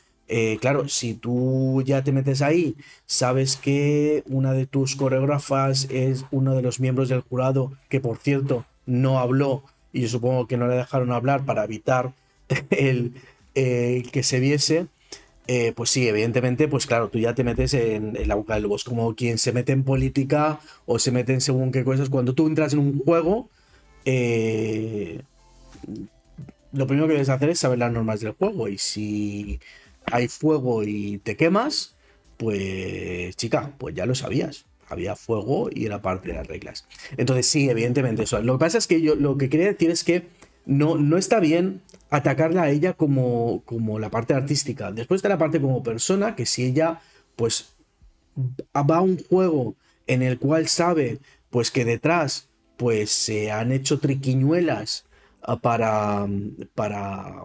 claro, 0.60 0.90
si 0.90 1.14
tú 1.14 1.84
ya 1.86 2.04
te 2.04 2.12
metes 2.12 2.42
ahí, 2.42 2.76
sabes 3.06 3.56
que 3.56 4.24
una 4.26 4.54
de 4.54 4.66
tus 4.66 4.96
coreógrafas 4.96 5.88
es 5.92 6.26
uno 6.32 6.56
de 6.56 6.64
los 6.64 6.80
miembros 6.80 7.08
del 7.08 7.22
jurado, 7.22 7.72
que 7.88 8.00
por 8.00 8.18
cierto 8.18 8.66
no 8.88 9.20
habló, 9.20 9.64
y 9.94 10.02
yo 10.02 10.08
supongo 10.10 10.48
que 10.48 10.58
no 10.58 10.68
le 10.68 10.76
dejaron 10.76 11.12
hablar 11.12 11.46
para 11.46 11.64
evitar 11.64 12.14
el, 12.72 13.14
eh, 13.56 14.04
que 14.12 14.24
se 14.24 14.40
viese, 14.40 14.88
eh, 15.48 15.74
pues 15.76 15.90
sí, 15.90 16.08
evidentemente, 16.08 16.68
pues 16.68 16.86
claro, 16.86 17.10
tú 17.10 17.20
ya 17.20 17.36
te 17.36 17.44
metes 17.44 17.74
en, 17.74 18.16
la 18.28 18.36
boca 18.36 18.56
del. 18.56 18.72
Es 18.72 18.84
como 18.84 19.14
quien 19.16 19.38
se 19.38 19.52
mete 19.52 19.74
en 19.74 19.84
política 19.84 20.60
o 20.86 21.00
se 21.00 21.12
mete 21.12 21.34
en 21.34 21.42
según 21.42 21.72
qué 21.72 21.84
cosas. 21.84 22.10
Cuando 22.10 22.34
tú 22.34 22.48
entras 22.48 22.74
en 22.74 22.80
un 22.80 23.00
juego, 23.00 23.50
eh, 24.06 25.22
lo 26.72 26.88
primero 26.88 27.08
que 27.08 27.14
debes 27.14 27.30
hacer 27.30 27.50
es 27.50 27.60
saber 27.60 27.80
las 27.80 27.92
normas 27.92 28.22
del 28.22 28.34
juego. 28.34 28.70
Y 28.70 28.78
si 28.78 29.60
hay 30.06 30.28
fuego 30.30 30.84
y 30.84 31.18
te 31.20 31.36
quemas, 31.36 31.96
pues 32.38 33.36
chica, 33.36 33.74
pues 33.78 33.96
ya 33.96 34.06
lo 34.06 34.16
sabías. 34.16 34.66
Había 34.88 35.16
fuego 35.16 35.70
y 35.74 35.86
era 35.86 36.02
parte 36.02 36.30
de 36.30 36.36
las 36.36 36.48
reglas. 36.48 36.88
Entonces 37.18 37.48
sí, 37.48 37.70
evidentemente 37.70 38.24
eso. 38.24 38.42
Lo 38.42 38.54
que 38.54 38.60
pasa 38.60 38.78
es 38.78 38.88
que 38.88 39.02
yo 39.02 39.16
lo 39.16 39.38
que 39.38 39.50
quería 39.50 39.68
decir 39.68 39.90
es 39.90 40.04
que 40.04 40.28
no, 40.66 40.98
no 40.98 41.18
está 41.18 41.40
bien 41.40 41.82
atacarla 42.10 42.64
a 42.64 42.70
ella 42.70 42.94
como, 42.94 43.64
como 43.66 44.00
la 44.00 44.10
parte 44.10 44.34
artística. 44.34 44.92
Después 44.92 45.20
está 45.20 45.30
la 45.30 45.38
parte 45.38 45.62
como 45.62 45.84
persona, 45.84 46.36
que 46.36 46.46
si 46.46 46.64
ella 46.64 47.02
pues 47.36 47.76
va 48.76 48.98
a 48.98 49.02
un 49.02 49.24
juego 49.24 49.76
en 50.08 50.22
el 50.22 50.40
cual 50.40 50.68
sabe 50.68 51.20
pues 51.50 51.72
que 51.72 51.86
detrás 51.86 52.50
pues 52.78 53.12
se 53.12 53.52
han 53.52 53.72
hecho 53.72 54.00
triquiñuelas 54.00 55.06
ah, 55.42 55.60
para, 55.60 56.28
para, 56.76 57.44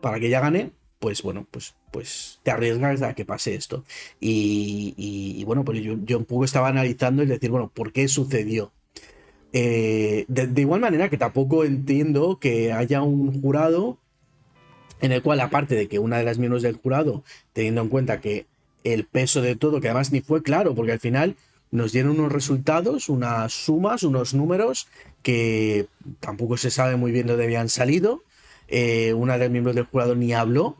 para 0.00 0.20
que 0.20 0.26
ella 0.26 0.40
gane, 0.40 0.72
pues 0.98 1.22
bueno, 1.22 1.46
pues, 1.50 1.74
pues 1.90 2.40
te 2.42 2.50
arriesgas 2.50 3.02
a 3.02 3.14
que 3.14 3.24
pase 3.24 3.54
esto. 3.54 3.84
Y, 4.20 5.42
bueno, 5.44 5.64
pues 5.64 5.80
yo, 5.82 5.96
yo, 6.04 6.18
un 6.18 6.24
poco 6.24 6.44
estaba 6.44 6.68
analizando 6.68 7.22
y 7.22 7.26
decir, 7.26 7.50
bueno, 7.50 7.70
¿por 7.72 7.92
qué 7.92 8.08
sucedió? 8.08 8.72
Eh, 9.52 10.24
de, 10.28 10.60
igual 10.60 10.80
manera 10.80 11.08
que 11.08 11.16
tampoco 11.16 11.64
entiendo 11.64 12.38
que 12.38 12.72
haya 12.72 13.02
un 13.02 13.40
jurado 13.40 13.98
en 15.00 15.12
el 15.12 15.22
cual, 15.22 15.40
aparte 15.40 15.74
de 15.74 15.88
que 15.88 15.98
una 15.98 16.18
de 16.18 16.24
las 16.24 16.38
miembros 16.38 16.62
del 16.62 16.76
jurado, 16.76 17.22
teniendo 17.52 17.82
en 17.82 17.88
cuenta 17.88 18.20
que 18.20 18.46
el 18.84 19.04
peso 19.04 19.42
de 19.42 19.56
todo, 19.56 19.80
que 19.80 19.88
además 19.88 20.12
ni 20.12 20.20
fue 20.20 20.42
claro, 20.42 20.74
porque 20.74 20.92
al 20.92 21.00
final 21.00 21.36
nos 21.70 21.92
dieron 21.92 22.18
unos 22.18 22.32
resultados, 22.32 23.08
unas 23.08 23.52
sumas, 23.52 24.02
unos 24.02 24.34
números 24.34 24.88
que 25.22 25.86
tampoco 26.20 26.56
se 26.56 26.70
sabe 26.70 26.96
muy 26.96 27.12
bien 27.12 27.26
de 27.26 27.34
dónde 27.34 27.44
habían 27.44 27.68
salido. 27.68 28.22
Eh, 28.68 29.12
una 29.14 29.34
de 29.34 29.40
las 29.40 29.50
miembros 29.50 29.76
del 29.76 29.86
jurado 29.86 30.14
ni 30.14 30.32
habló. 30.32 30.76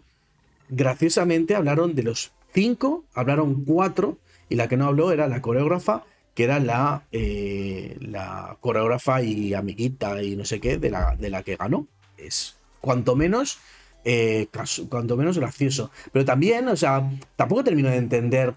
Graciosamente 0.68 1.54
hablaron 1.54 1.94
de 1.94 2.02
los 2.02 2.32
cinco, 2.52 3.04
hablaron 3.14 3.64
cuatro, 3.64 4.18
y 4.48 4.56
la 4.56 4.68
que 4.68 4.76
no 4.76 4.86
habló 4.86 5.12
era 5.12 5.28
la 5.28 5.42
coreógrafa 5.42 6.04
que 6.38 6.44
era 6.44 6.60
la, 6.60 7.02
eh, 7.10 7.96
la 8.00 8.58
coreógrafa 8.60 9.20
y 9.22 9.54
amiguita 9.54 10.22
y 10.22 10.36
no 10.36 10.44
sé 10.44 10.60
qué 10.60 10.78
de 10.78 10.88
la, 10.88 11.16
de 11.16 11.30
la 11.30 11.42
que 11.42 11.56
ganó. 11.56 11.88
Es 12.16 12.54
cuanto 12.80 13.16
menos, 13.16 13.58
eh, 14.04 14.46
cuanto 14.88 15.16
menos 15.16 15.36
gracioso. 15.36 15.90
Pero 16.12 16.24
también, 16.24 16.68
o 16.68 16.76
sea, 16.76 17.10
tampoco 17.34 17.64
termino 17.64 17.90
de 17.90 17.96
entender 17.96 18.54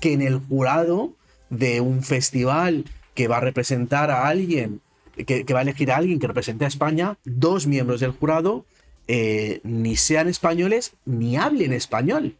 que 0.00 0.12
en 0.12 0.22
el 0.22 0.38
jurado 0.38 1.16
de 1.50 1.80
un 1.80 2.04
festival 2.04 2.84
que 3.14 3.26
va 3.26 3.38
a 3.38 3.40
representar 3.40 4.12
a 4.12 4.28
alguien, 4.28 4.80
que, 5.26 5.44
va 5.52 5.58
a 5.58 5.62
elegir 5.62 5.90
a 5.90 5.96
alguien 5.96 6.20
que 6.20 6.28
represente 6.28 6.66
a 6.66 6.68
España, 6.68 7.18
dos 7.24 7.66
miembros 7.66 7.98
del 7.98 8.12
jurado 8.12 8.64
eh, 9.08 9.60
ni 9.64 9.96
sean 9.96 10.28
españoles 10.28 10.94
ni 11.04 11.36
hablen 11.36 11.72
español. 11.72 12.36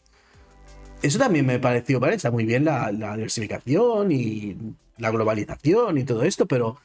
Eso 1.02 1.18
también 1.18 1.46
me 1.46 1.58
pareció, 1.58 2.00
vale, 2.00 2.16
está 2.16 2.30
muy 2.30 2.44
bien 2.44 2.64
la, 2.64 2.90
diversificación 2.90 4.12
y 4.12 4.56
la 4.98 5.10
globalización 5.10 5.98
y 5.98 6.04
todo 6.04 6.22
esto, 6.22 6.46
pero 6.46 6.78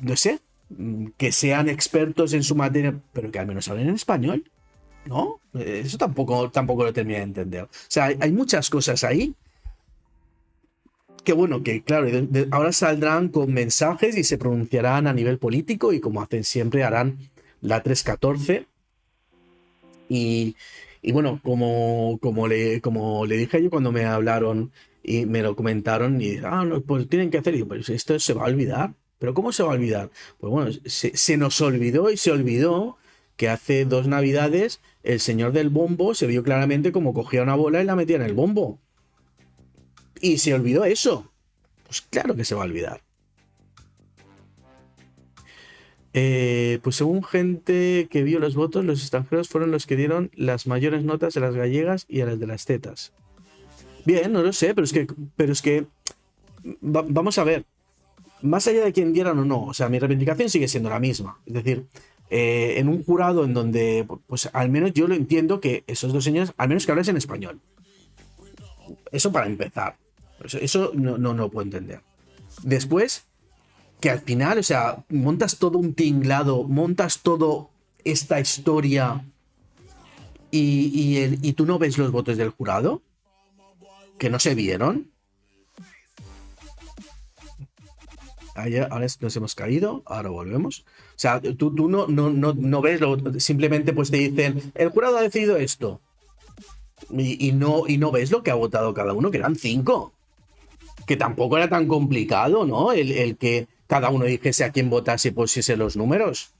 no 0.00 0.16
sé, 0.16 0.40
que 1.16 1.32
sean 1.32 1.68
expertos 1.68 2.34
en 2.34 2.42
su 2.42 2.54
materia, 2.54 2.94
pero 3.12 3.30
que 3.30 3.38
al 3.38 3.46
menos 3.46 3.68
hablen 3.68 3.88
en 3.88 3.94
español. 3.94 4.44
¿No? 5.06 5.40
Eso 5.54 5.96
tampoco, 5.96 6.50
tampoco 6.50 6.84
lo 6.84 6.92
termino 6.92 7.16
de 7.18 7.24
entender. 7.24 7.62
O 7.62 7.68
sea, 7.88 8.06
hay, 8.20 8.30
muchas 8.30 8.68
cosas 8.68 9.04
ahí 9.04 9.34
que 11.24 11.32
bueno, 11.32 11.62
que 11.62 11.82
claro, 11.82 12.08
ahora 12.50 12.72
saldrán 12.72 13.28
con 13.28 13.52
mensajes 13.52 14.16
y 14.16 14.24
se 14.24 14.36
pronunciarán 14.36 15.06
a 15.06 15.14
nivel 15.14 15.38
político 15.38 15.92
y 15.92 16.00
como 16.00 16.20
hacen 16.20 16.44
siempre 16.44 16.84
harán 16.84 17.18
la 17.60 17.82
314. 17.82 18.66
Y, 20.08 20.56
y 21.02 21.12
bueno, 21.12 21.40
como, 21.42 22.18
como, 22.20 22.48
le, 22.48 22.80
como 22.80 23.26
le 23.26 23.36
dije 23.36 23.62
yo 23.62 23.70
cuando 23.70 23.92
me 23.92 24.04
hablaron 24.04 24.72
y 25.02 25.26
me 25.26 25.42
lo 25.42 25.56
comentaron 25.56 26.20
y 26.20 26.38
ah, 26.44 26.64
no, 26.64 26.80
pues 26.82 27.08
tienen 27.08 27.30
que 27.30 27.38
hacer, 27.38 27.54
y 27.54 27.64
pues 27.64 27.88
esto 27.88 28.18
se 28.18 28.34
va 28.34 28.44
a 28.44 28.48
olvidar. 28.48 28.94
Pero 29.18 29.34
¿cómo 29.34 29.52
se 29.52 29.62
va 29.62 29.70
a 29.70 29.74
olvidar? 29.74 30.10
Pues 30.38 30.50
bueno, 30.50 30.70
se, 30.84 31.36
nos 31.36 31.60
olvidó 31.60 32.10
y 32.10 32.16
se 32.16 32.30
olvidó 32.30 32.98
que 33.36 33.48
hace 33.48 33.84
dos 33.84 34.06
navidades 34.06 34.80
el 35.02 35.20
señor 35.20 35.52
del 35.52 35.70
bombo 35.70 36.14
se 36.14 36.26
vio 36.26 36.42
claramente 36.42 36.92
como 36.92 37.14
cogía 37.14 37.42
una 37.42 37.54
bola 37.54 37.82
y 37.82 37.84
la 37.84 37.96
metía 37.96 38.16
en 38.16 38.22
el 38.22 38.34
bombo. 38.34 38.78
Y 40.20 40.38
se 40.38 40.54
olvidó 40.54 40.84
eso. 40.84 41.32
Pues 41.84 42.02
claro 42.02 42.36
que 42.36 42.44
se 42.44 42.54
va 42.54 42.62
a 42.62 42.66
olvidar. 42.66 43.00
Eh, 46.20 46.80
pues 46.82 46.96
según 46.96 47.22
gente 47.22 48.08
que 48.10 48.24
vio 48.24 48.40
los 48.40 48.56
votos, 48.56 48.84
los 48.84 49.00
extranjeros 49.00 49.48
fueron 49.48 49.70
los 49.70 49.86
que 49.86 49.94
dieron 49.94 50.32
las 50.34 50.66
mayores 50.66 51.04
notas 51.04 51.36
a 51.36 51.40
las 51.40 51.54
gallegas 51.54 52.06
y 52.08 52.22
a 52.22 52.26
las 52.26 52.40
de 52.40 52.48
las 52.48 52.64
tetas. 52.64 53.12
Bien, 54.04 54.32
no 54.32 54.42
lo 54.42 54.52
sé, 54.52 54.74
pero 54.74 54.84
es 54.84 54.92
que, 54.92 55.06
pero 55.36 55.52
es 55.52 55.62
que 55.62 55.86
vamos 56.80 57.38
a 57.38 57.44
ver 57.44 57.66
más 58.42 58.66
allá 58.66 58.84
de 58.84 58.92
quien 58.92 59.12
dieran 59.12 59.38
o 59.38 59.44
no, 59.44 59.62
o 59.62 59.74
sea, 59.74 59.88
mi 59.88 60.00
reivindicación 60.00 60.50
sigue 60.50 60.66
siendo 60.66 60.90
la 60.90 60.98
misma. 60.98 61.38
Es 61.46 61.54
decir, 61.54 61.86
eh, 62.30 62.74
en 62.78 62.88
un 62.88 63.04
jurado 63.04 63.44
en 63.44 63.54
donde, 63.54 64.04
pues 64.26 64.50
al 64.52 64.70
menos 64.70 64.94
yo 64.94 65.06
lo 65.06 65.14
entiendo 65.14 65.60
que 65.60 65.84
esos 65.86 66.12
dos 66.12 66.24
señores, 66.24 66.52
al 66.56 66.66
menos 66.66 66.84
que 66.84 66.90
hables 66.90 67.06
en 67.06 67.16
español. 67.16 67.60
Eso 69.12 69.30
para 69.30 69.46
empezar. 69.46 69.96
Eso, 70.60 70.90
no, 70.94 71.16
no, 71.16 71.32
no 71.32 71.48
puedo 71.48 71.64
entender. 71.64 72.00
Después, 72.64 73.28
que 74.00 74.10
al 74.10 74.20
final, 74.20 74.58
o 74.58 74.62
sea, 74.62 75.04
montas 75.08 75.58
todo 75.58 75.78
un 75.78 75.94
tinglado, 75.94 76.64
montas 76.64 77.20
todo 77.20 77.70
esta 78.04 78.40
historia 78.40 79.24
y, 80.50 81.38
y 81.42 81.52
tú 81.54 81.66
no 81.66 81.78
ves 81.78 81.98
los 81.98 82.10
votos 82.10 82.36
del 82.36 82.50
jurado, 82.50 83.02
que 84.18 84.30
no 84.30 84.38
se 84.38 84.54
vieron. 84.54 85.10
ahora 88.90 89.06
nos 89.20 89.36
hemos 89.36 89.54
caído, 89.54 90.02
ahora 90.06 90.30
volvemos. 90.30 90.80
O 90.80 91.18
sea, 91.18 91.40
tú, 91.40 91.74
tú 91.74 91.88
no, 91.88 92.06
no, 92.08 92.30
no, 92.30 92.80
ves, 92.80 93.00
simplemente 93.38 93.92
pues 93.92 94.10
te 94.10 94.16
dicen, 94.16 94.72
el 94.74 94.88
jurado 94.90 95.18
ha 95.18 95.22
decidido 95.22 95.56
esto. 95.56 96.00
Y, 97.10 97.52
no, 97.52 97.84
y 97.86 97.96
no 97.96 98.10
ves 98.10 98.30
lo 98.30 98.42
que 98.42 98.50
ha 98.50 98.54
votado 98.54 98.92
cada 98.92 99.12
uno, 99.12 99.30
que 99.30 99.38
eran 99.38 99.56
cinco. 99.56 100.12
Que 101.06 101.16
tampoco 101.16 101.56
era 101.56 101.68
tan 101.68 101.86
complicado, 101.86 102.66
¿no? 102.66 102.92
El, 102.92 103.36
que 103.36 103.66
cada 103.88 104.10
uno 104.10 104.26
dijese 104.26 104.62
a 104.62 104.70
quién 104.70 104.90
votase 104.90 105.32
pues 105.32 105.50
pusiese 105.50 105.76
los 105.76 105.96
números. 105.96 106.52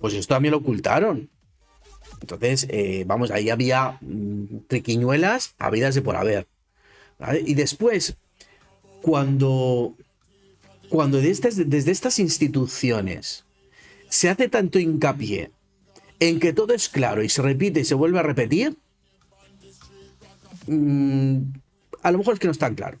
Pues 0.00 0.14
esto 0.14 0.34
también 0.34 0.52
lo 0.52 0.58
ocultaron. 0.58 1.30
Entonces, 2.20 2.66
eh, 2.70 3.04
vamos, 3.06 3.30
ahí 3.30 3.50
había 3.50 3.98
mm, 4.00 4.64
triquiñuelas 4.66 5.54
habidas 5.58 5.94
de 5.94 6.02
por 6.02 6.16
haber. 6.16 6.48
Y 7.44 7.54
después, 7.54 8.16
cuando 9.00 9.94
cuando 10.88 11.22
desde 11.22 11.90
estas 11.90 12.18
instituciones 12.18 13.46
se 14.10 14.28
hace 14.28 14.50
tanto 14.50 14.78
hincapié 14.78 15.50
en 16.20 16.38
que 16.38 16.52
todo 16.52 16.74
es 16.74 16.90
claro 16.90 17.22
y 17.22 17.30
se 17.30 17.40
repite 17.40 17.80
y 17.80 17.84
se 17.86 17.94
vuelve 17.94 18.18
a 18.18 18.22
repetir, 18.22 18.76
mm, 20.66 21.38
a 22.02 22.10
lo 22.10 22.18
mejor 22.18 22.34
es 22.34 22.40
que 22.40 22.46
no 22.46 22.52
es 22.52 22.58
tan 22.58 22.74
claro. 22.74 22.98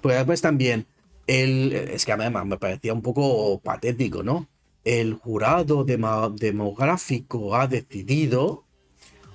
Pues 0.00 0.16
después 0.16 0.40
también, 0.42 0.86
el, 1.26 1.72
es 1.72 2.04
que 2.04 2.12
además 2.12 2.46
me 2.46 2.58
parecía 2.58 2.92
un 2.92 3.02
poco 3.02 3.60
patético, 3.60 4.22
¿no? 4.22 4.48
El 4.84 5.14
jurado 5.14 5.84
demográfico 5.84 7.54
ha 7.56 7.66
decidido 7.66 8.64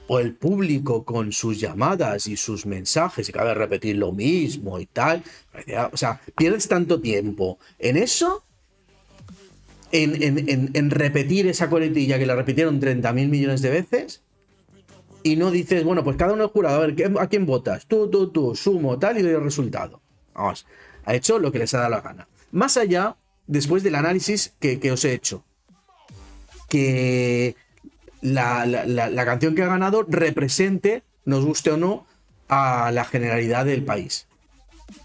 o 0.07 0.19
el 0.19 0.35
público 0.35 1.05
con 1.05 1.31
sus 1.31 1.59
llamadas 1.59 2.25
y 2.25 2.35
sus 2.35 2.65
mensajes 2.65 3.29
y 3.29 3.31
cabe 3.31 3.53
repetir 3.53 3.95
lo 3.95 4.11
mismo 4.11 4.79
y 4.79 4.87
tal. 4.87 5.23
O 5.91 5.97
sea, 5.97 6.19
pierdes 6.35 6.67
tanto 6.67 6.99
tiempo 6.99 7.59
en 7.77 7.95
eso, 7.95 8.43
en, 9.91 10.89
repetir 10.89 11.45
esa 11.47 11.69
coletilla 11.69 12.17
que 12.17 12.25
la 12.25 12.35
repitieron 12.35 12.79
30 12.79 13.13
mil 13.13 13.29
millones 13.29 13.61
de 13.61 13.69
veces. 13.69 14.23
Y 15.21 15.35
no 15.35 15.51
dices, 15.51 15.83
bueno, 15.83 16.03
pues 16.03 16.17
cada 16.17 16.33
uno 16.33 16.45
es 16.45 16.51
jurado, 16.51 16.81
a 16.81 16.87
ver, 16.87 17.11
¿a 17.19 17.27
quién 17.27 17.45
votas? 17.45 17.85
Tú, 17.85 18.09
tú, 18.09 18.29
tú, 18.31 18.55
sumo, 18.55 18.97
tal, 18.97 19.19
y 19.19 19.21
doy 19.21 19.33
el 19.33 19.43
resultado. 19.43 20.01
Vamos, 20.33 20.65
ha 21.09 21.15
hecho 21.15 21.39
lo 21.39 21.51
que 21.51 21.57
les 21.57 21.73
ha 21.73 21.79
dado 21.79 21.89
la 21.89 22.01
gana. 22.01 22.27
Más 22.51 22.77
allá, 22.77 23.15
después 23.47 23.81
del 23.81 23.95
análisis 23.95 24.53
que, 24.59 24.91
os 24.91 25.03
he 25.05 25.13
hecho, 25.13 25.43
que 26.69 27.55
la, 28.21 29.25
canción 29.25 29.55
que 29.55 29.63
ha 29.63 29.67
ganado 29.67 30.05
represente, 30.07 31.01
nos 31.25 31.45
guste 31.45 31.71
o 31.71 31.77
no, 31.77 32.05
a 32.47 32.91
la 32.91 33.05
generalidad 33.05 33.65
del 33.65 33.83
país. 33.83 34.27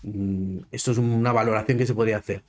Mm, 0.02 0.59
esto 0.72 0.92
es 0.92 0.98
una 0.98 1.32
valoración 1.32 1.78
que 1.78 1.86
se 1.86 1.94
podría 1.94 2.18
hacer. 2.18 2.42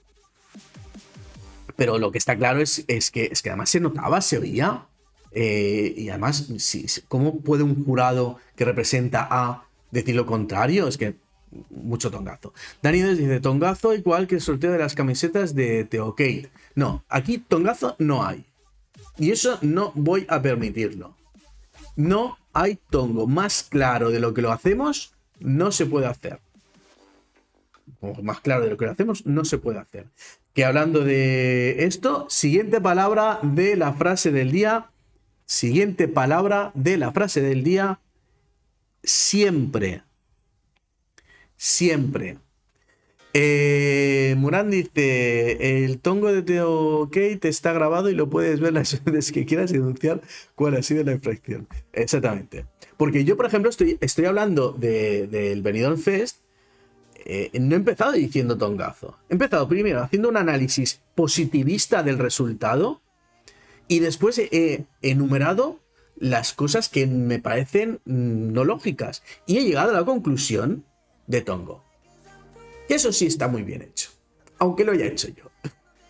Pero 1.78 1.98
lo 1.98 2.12
que 2.12 2.18
está 2.18 2.36
claro 2.36 2.60
es, 2.60 2.84
es, 2.90 3.10
que, 3.10 3.30
es 3.32 3.42
que 3.42 3.52
además 3.52 3.70
se 3.70 3.80
notaba, 3.80 4.20
se 4.20 4.38
oía. 4.38 4.86
Eh, 5.32 5.94
y 5.96 6.10
además, 6.10 6.50
¿cómo 7.08 7.40
puede 7.40 7.64
un 7.64 7.86
jurado 7.86 8.38
que 8.58 8.66
representa 8.66 9.26
a 9.32 9.64
decir 9.92 10.16
lo 10.16 10.26
contrario? 10.26 10.90
Es 10.90 10.98
que 10.98 11.16
mucho 11.70 12.12
tongazo. 12.12 12.54
Dani 12.82 13.02
dice, 13.02 13.40
tongazo 13.40 13.94
igual 13.94 14.28
que 14.28 14.36
el 14.36 14.42
sorteo 14.42 14.72
de 14.72 14.80
las 14.80 14.96
camisetas 14.96 15.56
de 15.56 15.86
Teo 15.86 16.16
No, 16.76 17.04
aquí 17.10 17.38
tongazo 17.38 17.96
no 18.00 18.26
hay. 18.26 18.46
Y 19.18 19.32
eso 19.32 19.58
no 19.62 19.92
voy 19.96 20.26
a 20.30 20.42
permitirlo. 20.42 21.16
No 21.96 22.38
hay 22.54 22.80
tongo 22.90 23.28
más 23.28 23.64
claro 23.64 24.12
de 24.12 24.20
lo 24.20 24.34
que 24.34 24.42
lo 24.42 24.52
hacemos, 24.52 25.14
no 25.40 25.72
se 25.72 25.86
puede 25.86 26.08
hacer. 26.08 26.40
Más 28.22 28.40
claro 28.42 28.64
de 28.64 28.70
lo 28.70 28.78
que 28.78 28.86
lo 28.86 28.92
hacemos, 28.92 29.26
no 29.26 29.46
se 29.46 29.58
puede 29.58 29.80
hacer. 29.80 30.08
Que 30.54 30.64
hablando 30.64 31.02
de 31.04 31.86
esto, 31.86 32.28
siguiente 32.30 32.80
palabra 32.80 33.40
de 33.42 33.76
la 33.76 33.94
frase 33.94 34.32
del 34.32 34.52
día. 34.52 34.90
Siguiente 35.46 36.08
palabra 36.08 36.72
de 36.74 36.98
la 36.98 37.12
frase 37.12 37.42
del 37.42 37.64
día. 37.64 38.00
Siempre. 39.04 40.04
Siempre. 41.58 42.38
Eh, 43.38 44.34
Muran 44.38 44.72
dice, 44.72 45.84
el 45.84 46.00
tongo 46.00 46.32
de 46.32 46.42
Teo 46.42 47.10
Kate 47.12 47.50
está 47.50 47.74
grabado 47.74 48.10
y 48.10 48.16
lo 48.16 48.30
puedes 48.30 48.62
ver 48.62 48.72
las 48.72 49.04
veces 49.04 49.34
que 49.34 49.46
quieras 49.46 49.72
denunciar 49.72 50.22
cuál 50.56 50.76
ha 50.76 50.82
sido 50.82 51.04
la 51.04 51.12
infracción. 51.12 51.68
Exactamente. 51.92 52.66
Porque 52.96 53.26
yo, 53.26 53.36
por 53.36 53.46
ejemplo, 53.46 53.70
estoy, 53.70 53.98
estoy 54.00 54.26
hablando 54.26 54.72
del 54.72 55.30
de, 55.30 55.60
Benidorm 55.62 55.98
Fest, 55.98 56.38
eh, 57.26 57.50
no 57.60 57.76
he 57.76 57.78
empezado 57.78 58.14
diciendo 58.14 58.58
tongazo. 58.58 59.18
He 59.30 59.34
empezado 59.34 59.68
primero 59.68 60.02
haciendo 60.02 60.30
un 60.30 60.38
análisis 60.38 61.02
positivista 61.16 62.04
del 62.04 62.20
resultado 62.20 63.02
y 63.88 64.00
después 64.00 64.38
he 64.40 64.86
enumerado 65.02 65.80
las 66.18 66.54
cosas 66.54 66.88
que 66.88 67.08
me 67.08 67.40
parecen 67.40 68.00
mm, 68.06 68.54
no 68.54 68.64
lógicas. 68.64 69.24
Y 69.46 69.58
he 69.58 69.66
llegado 69.66 69.90
a 69.90 70.00
la 70.00 70.06
conclusión 70.06 70.86
de 71.28 71.42
tongo. 71.42 71.84
Y 72.90 72.94
eso 72.94 73.12
sí 73.12 73.26
está 73.26 73.48
muy 73.48 73.64
bien 73.64 73.82
hecho. 73.82 74.10
Aunque 74.60 74.86
lo 74.86 74.92
haya 74.92 75.06
hecho 75.06 75.28
yo. 75.30 75.52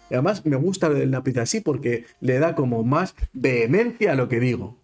Y 0.09 0.13
además 0.13 0.45
me 0.45 0.55
gusta 0.55 0.87
el 0.87 1.11
lápiz 1.11 1.37
así 1.37 1.61
porque 1.61 2.05
le 2.21 2.39
da 2.39 2.55
como 2.55 2.83
más 2.83 3.15
vehemencia 3.33 4.11
a 4.11 4.15
lo 4.15 4.29
que 4.29 4.39
digo. 4.39 4.77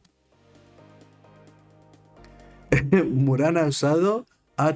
Murana 3.12 3.64
ha 3.64 3.68
usado 3.68 4.26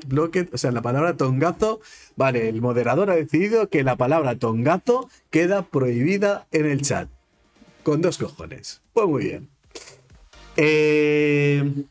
blocket, 0.07 0.53
o 0.53 0.57
sea, 0.57 0.72
la 0.72 0.82
palabra 0.82 1.18
tongazo. 1.18 1.80
Vale, 2.15 2.49
el 2.49 2.61
moderador 2.61 3.10
ha 3.10 3.15
decidido 3.15 3.69
que 3.69 3.84
la 3.84 3.95
palabra 3.95 4.36
tongazo 4.38 5.10
queda 5.30 5.64
prohibida 5.64 6.48
en 6.52 6.65
el 6.65 6.82
chat. 6.82 7.10
Con 7.84 8.02
dos 8.02 8.18
cojones. 8.18 8.82
Pues 8.94 9.07
muy 9.07 9.23
bien. 9.26 9.49
Eh, 10.57 11.86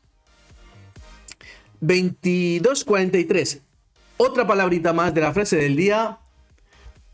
22.43. 1.86 3.60
Otra 4.16 4.46
palabrita 4.46 4.92
más 4.92 5.14
de 5.14 5.20
la 5.20 5.32
frase 5.32 5.56
del 5.56 5.76
día. 5.76 6.18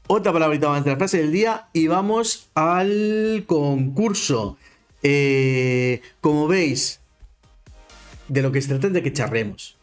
Otra 0.07 0.33
palabrita 0.33 0.69
más 0.69 0.85
de 0.85 0.91
la 0.91 0.97
frase 0.97 1.19
del 1.19 1.33
día. 1.33 1.69
Y 1.73 1.87
vamos 1.87 2.51
al 2.55 3.45
concurso. 3.47 4.57
Eh, 5.03 6.03
como 6.21 6.47
veis, 6.47 7.01
de 8.29 8.43
lo 8.43 8.53
que 8.53 8.61
se 8.61 8.69
trata 8.69 8.89
es 8.89 8.93
de 8.93 9.03
que 9.03 9.13
charremos. 9.13 9.77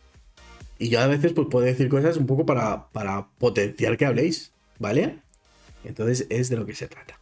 Y 0.80 0.89
yo 0.89 0.99
a 0.99 1.07
veces 1.07 1.34
pues 1.34 1.47
puedo 1.49 1.65
decir 1.65 1.89
cosas 1.89 2.18
un 2.18 2.27
poco 2.27 2.45
para, 2.45 2.88
para 2.89 3.27
potenciar 3.39 3.97
que 3.97 4.05
habléis, 4.05 4.51
¿vale? 4.77 5.18
Entonces 5.84 6.27
es 6.30 6.49
de 6.49 6.57
lo 6.57 6.65
que 6.65 6.76
se 6.76 6.88
trata. 6.88 7.19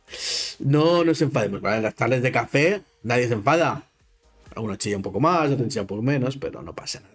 No 0.60 1.04
nos 1.04 1.22
enfademos, 1.22 1.62
¿vale? 1.62 1.82
Las 1.82 1.96
tardes 1.96 2.22
de 2.22 2.32
café 2.32 2.82
nadie 3.04 3.28
se 3.28 3.34
enfada. 3.34 3.84
Algunos 4.56 4.78
chilla 4.78 4.98
un 4.98 5.04
poco 5.04 5.20
más, 5.20 5.52
otros 5.52 5.70
chilla 5.70 5.82
un 5.82 5.88
poco 5.88 6.02
menos, 6.02 6.38
pero 6.38 6.62
no 6.62 6.74
pasa 6.74 7.00
nada. 7.00 7.15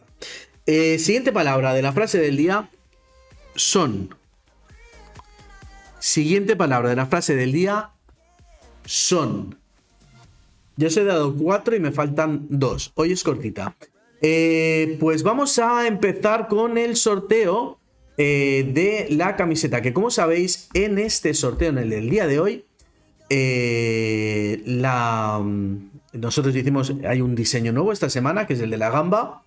Eh, 0.67 0.99
siguiente 0.99 1.33
palabra 1.33 1.75
de 1.75 1.83
la 1.83 1.93
frase 1.93 2.19
del 2.19 2.37
día, 2.37 2.71
son. 3.57 4.15
Siguiente 5.99 6.57
palabra 6.57 6.91
de 6.91 6.97
la 6.97 7.07
frase 7.07 7.35
del 7.35 7.53
día, 7.53 7.91
son. 8.85 9.59
Yo 10.77 10.87
os 10.89 10.97
he 10.97 11.05
dado 11.05 11.35
cuatro 11.37 11.75
y 11.75 11.81
me 11.81 11.93
faltan 11.93 12.47
dos. 12.49 12.93
Hoy 12.95 13.13
es 13.13 13.23
cortita. 13.23 13.75
Eh, 14.23 14.97
pues 15.01 15.23
vamos 15.23 15.59
a 15.59 15.87
empezar 15.87 16.47
con 16.49 16.79
el 16.79 16.97
sorteo 16.97 17.79
eh, 18.17 18.71
de 18.73 19.09
la 19.11 19.37
camiseta. 19.37 19.83
Que 19.83 19.93
como 19.93 20.11
sabéis, 20.11 20.69
en 20.75 20.99
este 20.99 21.35
sorteo, 21.35 21.71
en 21.71 21.79
el 21.79 22.09
día 22.09 22.27
de 22.27 22.39
hoy, 22.41 22.65
la, 24.67 25.43
nosotros 26.13 26.55
hicimos, 26.55 26.93
hay 27.07 27.21
un 27.21 27.35
diseño 27.35 27.73
nuevo 27.73 27.93
esta 27.93 28.09
semana, 28.09 28.47
que 28.47 28.55
es 28.55 28.61
el 28.61 28.71
de 28.71 28.79
la 28.79 28.91
gamba. 28.91 29.43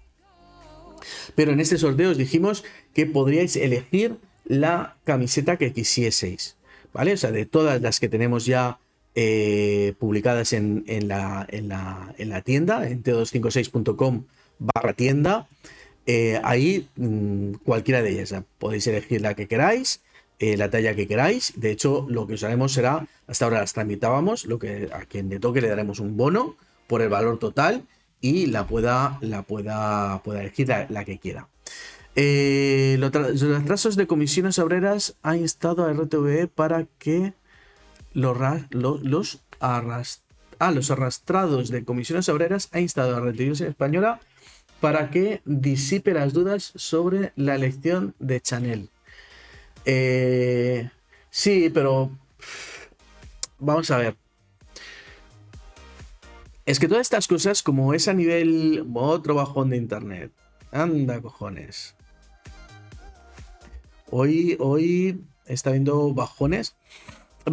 Pero 1.35 1.51
en 1.51 1.59
este 1.59 1.77
sorteo 1.77 2.11
os 2.11 2.17
dijimos 2.17 2.63
que 2.93 3.05
podríais 3.05 3.55
elegir 3.55 4.17
la 4.45 4.97
camiseta 5.03 5.57
que 5.57 5.73
quisieseis. 5.73 6.57
¿Vale? 6.93 7.13
O 7.13 7.17
sea, 7.17 7.31
de 7.31 7.45
todas 7.45 7.81
las 7.81 7.99
que 7.99 8.09
tenemos 8.09 8.45
ya 8.45 8.77
eh, 9.15 9.93
publicadas 9.99 10.53
en, 10.53 10.83
la, 11.07 11.47
en, 11.49 12.43
tienda, 12.43 12.87
en 12.87 13.03
t256.com 13.03 14.25
barra 14.59 14.93
tienda. 14.93 15.47
Eh, 16.05 16.39
ahí 16.43 16.87
mm, 16.95 17.53
cualquiera 17.63 18.01
de 18.01 18.11
ellas. 18.11 18.35
podéis 18.59 18.85
elegir 18.87 19.21
la 19.21 19.35
que 19.35 19.47
queráis, 19.47 20.01
eh, 20.39 20.57
la 20.57 20.69
talla 20.69 20.95
que 20.95 21.07
queráis. 21.07 21.53
De 21.55 21.71
hecho, 21.71 22.05
lo 22.09 22.27
que 22.27 22.33
os 22.33 22.43
haremos 22.43 22.73
será, 22.73 23.07
hasta 23.27 23.45
ahora 23.45 23.61
las 23.61 23.73
tramitábamos, 23.73 24.45
lo 24.45 24.59
que 24.59 24.89
a 24.93 25.05
quien 25.05 25.29
le 25.29 25.39
toque 25.39 25.61
le 25.61 25.69
daremos 25.69 25.99
un 25.99 26.17
bono 26.17 26.55
por 26.87 27.01
el 27.01 27.09
valor 27.09 27.39
total 27.39 27.83
y 28.23 28.45
la 28.45 28.65
pueda, 28.65 29.17
la 29.19 29.43
pueda, 29.43 30.23
pueda 30.23 30.39
elegir 30.39 30.69
la, 30.69 31.03
que 31.03 31.19
quiera. 31.19 31.49
Eh, 32.15 32.95
los, 32.97 33.11
atrasos 33.43 33.97
de 33.97 34.07
comisiones 34.07 34.59
obreras 34.59 35.17
ha 35.23 35.35
instado 35.35 35.85
a 35.85 35.91
RTVE 35.91 36.47
para 36.47 36.85
que 36.99 37.33
los, 38.13 38.37
los, 38.71 39.41
ah, 39.59 40.71
los 40.73 40.89
arrastrados 40.89 41.69
de 41.69 41.83
comisiones 41.83 42.29
obreras 42.29 42.69
ha 42.71 42.79
instado 42.79 43.17
a 43.17 43.19
la 43.19 43.33
Televisión 43.33 43.67
Española 43.67 44.21
para 44.79 45.11
que 45.11 45.41
disipe 45.43 46.13
las 46.13 46.31
dudas 46.31 46.71
sobre 46.75 47.33
la 47.35 47.55
elección 47.55 48.15
de 48.19 48.39
Chanel. 48.39 48.89
Eh, 49.83 50.89
sí, 51.29 51.69
pero 51.73 52.09
vamos 53.59 53.91
a 53.91 53.97
ver. 53.97 54.22
Es 56.65 56.79
que 56.79 56.87
todas 56.87 57.01
estas 57.01 57.27
cosas, 57.27 57.61
como 57.61 57.93
es 57.93 58.07
a 58.07 58.13
nivel 58.13 58.85
otro 58.93 59.35
bajón 59.35 59.69
de 59.69 59.77
internet. 59.77 60.31
Anda, 60.71 61.21
cojones. 61.21 61.95
Hoy, 64.09 64.55
hoy 64.59 65.21
está 65.45 65.71
viendo 65.71 66.13
bajones. 66.13 66.75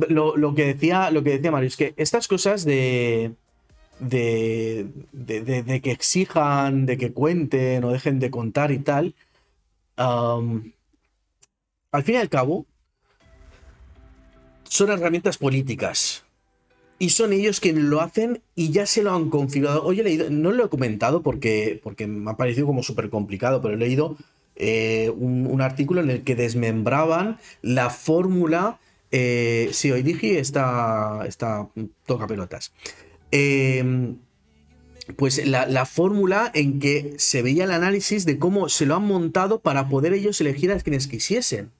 Lo, 0.08 0.54
que 0.54 0.66
decía, 0.66 1.10
lo 1.10 1.24
que 1.24 1.30
decía 1.30 1.50
Mario 1.50 1.66
es 1.66 1.76
que 1.76 1.94
estas 1.96 2.28
cosas 2.28 2.64
de, 2.64 3.34
de, 3.98 4.86
de, 5.12 5.80
que 5.82 5.90
exijan, 5.90 6.86
de 6.86 6.96
que 6.96 7.12
cuenten 7.12 7.82
o 7.82 7.90
dejen 7.90 8.20
de 8.20 8.30
contar 8.30 8.70
y 8.70 8.78
tal, 8.78 9.16
al 9.96 10.72
fin 12.04 12.14
y 12.14 12.18
al 12.18 12.28
cabo, 12.28 12.66
son 14.62 14.90
herramientas 14.90 15.36
políticas 15.36 16.24
y 17.00 17.08
son 17.08 17.32
ellos 17.32 17.60
quienes 17.60 17.84
lo 17.84 18.02
hacen 18.02 18.42
y 18.54 18.72
ya 18.72 18.84
se 18.84 19.02
lo 19.02 19.14
han 19.14 19.30
configurado. 19.30 19.82
Hoy 19.84 20.00
he 20.00 20.02
leído, 20.02 20.28
no 20.28 20.52
lo 20.52 20.66
he 20.66 20.68
comentado 20.68 21.22
porque, 21.22 21.80
porque 21.82 22.06
me 22.06 22.30
ha 22.30 22.36
parecido 22.36 22.66
como 22.66 22.82
súper 22.82 23.08
complicado, 23.08 23.62
pero 23.62 23.72
he 23.72 23.78
leído 23.78 24.18
eh, 24.54 25.10
un, 25.16 25.62
artículo 25.62 26.02
en 26.02 26.10
el 26.10 26.24
que 26.24 26.36
desmembraban 26.36 27.38
la 27.62 27.88
fórmula. 27.88 28.78
Eh, 29.12 29.70
sí, 29.72 29.90
hoy 29.90 30.02
dije 30.02 30.38
está, 30.40 31.24
está 31.26 31.70
toca 32.04 32.26
pelotas. 32.26 32.74
Em, 33.30 34.18
pues 35.16 35.44
la, 35.46 35.64
la 35.64 35.86
fórmula 35.86 36.50
en 36.52 36.80
que 36.80 37.14
se 37.16 37.40
veía 37.40 37.64
el 37.64 37.70
análisis 37.70 38.26
de 38.26 38.38
cómo 38.38 38.68
se 38.68 38.84
lo 38.84 38.96
han 38.96 39.06
montado 39.06 39.60
para 39.60 39.88
poder 39.88 40.12
ellos 40.12 40.38
elegir 40.42 40.70
a 40.70 40.78
quienes 40.78 41.06
quisiesen. 41.06 41.70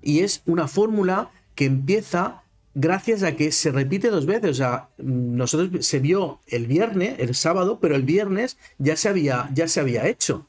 Y 0.00 0.20
es 0.20 0.42
una 0.46 0.68
fórmula 0.68 1.32
que 1.56 1.64
empieza 1.64 2.44
gracias 2.74 3.22
a 3.22 3.36
que 3.36 3.52
se 3.52 3.72
repite 3.72 4.10
dos 4.10 4.26
veces. 4.26 4.50
O 4.50 4.54
sea, 4.54 4.88
nosotros 4.98 5.86
se 5.86 5.98
vio 5.98 6.40
el 6.46 6.66
viernes, 6.66 7.18
el 7.18 7.34
sábado, 7.34 7.78
pero 7.80 7.96
el 7.96 8.02
viernes 8.02 8.56
ya 8.78 8.96
se 8.96 9.08
había, 9.08 9.50
ya 9.54 9.68
se 9.68 9.80
había 9.80 10.06
hecho 10.06 10.46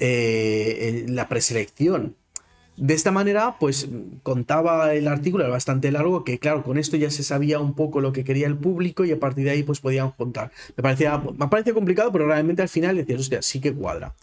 eh, 0.00 1.04
la 1.08 1.28
preselección. 1.28 2.16
De 2.76 2.94
esta 2.94 3.10
manera, 3.10 3.56
pues 3.58 3.88
contaba 4.22 4.94
el 4.94 5.08
artículo, 5.08 5.42
era 5.42 5.52
bastante 5.52 5.90
largo, 5.90 6.22
que 6.22 6.38
claro, 6.38 6.62
con 6.62 6.78
esto 6.78 6.96
ya 6.96 7.10
se 7.10 7.24
sabía 7.24 7.58
un 7.58 7.74
poco 7.74 8.00
lo 8.00 8.12
que 8.12 8.22
quería 8.22 8.46
el 8.46 8.56
público 8.56 9.04
y 9.04 9.10
a 9.10 9.18
partir 9.18 9.44
de 9.44 9.50
ahí 9.50 9.64
pues 9.64 9.80
podían 9.80 10.12
contar. 10.12 10.52
Me 10.76 10.82
parecía, 10.84 11.18
me 11.18 11.48
parecía 11.48 11.74
complicado, 11.74 12.12
pero 12.12 12.28
realmente 12.28 12.62
al 12.62 12.68
final 12.68 12.96
decías, 12.96 13.20
hostia, 13.20 13.42
sí 13.42 13.60
que 13.60 13.74
cuadra. 13.74 14.14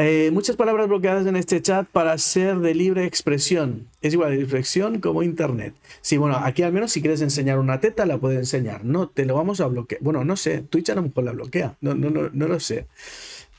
Eh, 0.00 0.30
muchas 0.32 0.54
palabras 0.54 0.86
bloqueadas 0.86 1.26
en 1.26 1.34
este 1.34 1.60
chat 1.60 1.84
para 1.88 2.16
ser 2.18 2.60
de 2.60 2.72
libre 2.72 3.04
expresión. 3.04 3.88
Es 4.00 4.14
igual 4.14 4.30
de 4.30 4.42
expresión 4.42 5.00
como 5.00 5.24
internet. 5.24 5.74
Sí, 6.02 6.18
bueno, 6.18 6.36
aquí 6.36 6.62
al 6.62 6.72
menos 6.72 6.92
si 6.92 7.00
quieres 7.00 7.20
enseñar 7.20 7.58
una 7.58 7.80
teta 7.80 8.06
la 8.06 8.16
puedes 8.16 8.38
enseñar. 8.38 8.84
No, 8.84 9.08
te 9.08 9.24
lo 9.24 9.34
vamos 9.34 9.60
a 9.60 9.66
bloquear. 9.66 10.00
Bueno, 10.00 10.24
no 10.24 10.36
sé, 10.36 10.60
Twitch 10.60 10.90
a 10.90 10.94
lo 10.94 11.02
mejor 11.02 11.24
la 11.24 11.32
bloquea. 11.32 11.74
No, 11.80 11.96
no, 11.96 12.10
no, 12.10 12.48
lo 12.48 12.60
sé. 12.60 12.86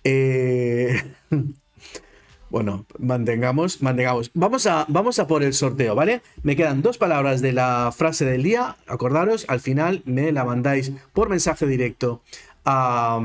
Eh, 0.05 1.03
bueno, 2.49 2.85
mantengamos, 2.97 3.81
mantengamos. 3.81 4.31
Vamos 4.33 4.65
a, 4.65 4.85
vamos 4.87 5.19
a 5.19 5.27
por 5.27 5.43
el 5.43 5.53
sorteo, 5.53 5.93
¿vale? 5.93 6.21
Me 6.43 6.55
quedan 6.55 6.81
dos 6.81 6.97
palabras 6.97 7.41
de 7.41 7.51
la 7.51 7.91
frase 7.93 8.23
del 8.23 8.43
día. 8.43 8.77
Acordaros, 8.87 9.43
al 9.49 9.59
final 9.59 10.03
me 10.05 10.31
la 10.31 10.45
mandáis 10.45 10.93
por 11.11 11.27
mensaje 11.27 11.65
directo 11.65 12.21
a, 12.65 13.19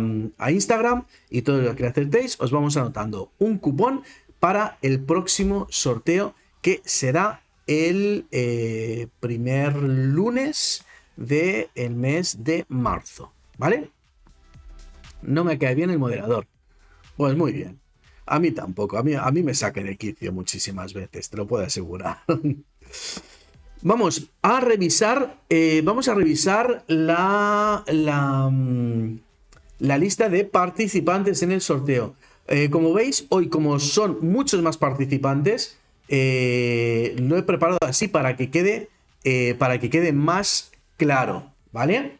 Instagram 0.50 1.04
y 1.30 1.42
todo 1.42 1.60
lo 1.62 1.76
que 1.76 1.86
acertéis, 1.86 2.40
os 2.40 2.50
vamos 2.50 2.76
anotando 2.76 3.32
un 3.38 3.58
cupón 3.58 4.02
para 4.40 4.78
el 4.82 5.00
próximo 5.00 5.66
sorteo 5.70 6.34
que 6.62 6.82
será 6.84 7.42
el 7.66 8.26
eh, 8.30 9.08
primer 9.20 9.76
lunes 9.76 10.84
del 11.16 11.94
mes 11.94 12.44
de 12.44 12.64
marzo, 12.68 13.32
¿vale? 13.58 13.90
No 15.22 15.44
me 15.44 15.58
cae 15.58 15.74
bien 15.74 15.90
el 15.90 15.98
moderador. 15.98 16.46
Pues 17.16 17.36
muy 17.36 17.52
bien. 17.52 17.80
A 18.26 18.38
mí 18.38 18.50
tampoco. 18.50 18.98
A 18.98 19.02
mí, 19.02 19.14
a 19.14 19.30
mí 19.30 19.42
me 19.42 19.54
saque 19.54 19.82
de 19.82 19.96
quicio 19.96 20.32
muchísimas 20.32 20.92
veces, 20.94 21.30
te 21.30 21.36
lo 21.36 21.46
puedo 21.46 21.64
asegurar. 21.64 22.18
vamos 23.84 24.30
a 24.42 24.58
revisar. 24.58 25.38
Eh, 25.48 25.82
vamos 25.84 26.08
a 26.08 26.14
revisar 26.14 26.84
la. 26.88 27.84
Mm, 28.50 29.18
la 29.78 29.98
lista 29.98 30.28
de 30.28 30.44
participantes 30.44 31.42
en 31.42 31.52
el 31.52 31.60
sorteo. 31.60 32.14
Eh, 32.48 32.70
como 32.70 32.92
veis, 32.92 33.26
hoy 33.28 33.48
como 33.48 33.78
son 33.78 34.18
muchos 34.20 34.62
más 34.62 34.76
participantes, 34.76 35.78
eh, 36.08 37.14
lo 37.18 37.36
he 37.36 37.42
preparado 37.42 37.78
así 37.82 38.08
para 38.08 38.36
que 38.36 38.50
quede, 38.50 38.88
eh, 39.24 39.54
para 39.58 39.78
que 39.78 39.90
quede 39.90 40.12
más 40.12 40.72
claro, 40.96 41.52
¿vale? 41.72 42.18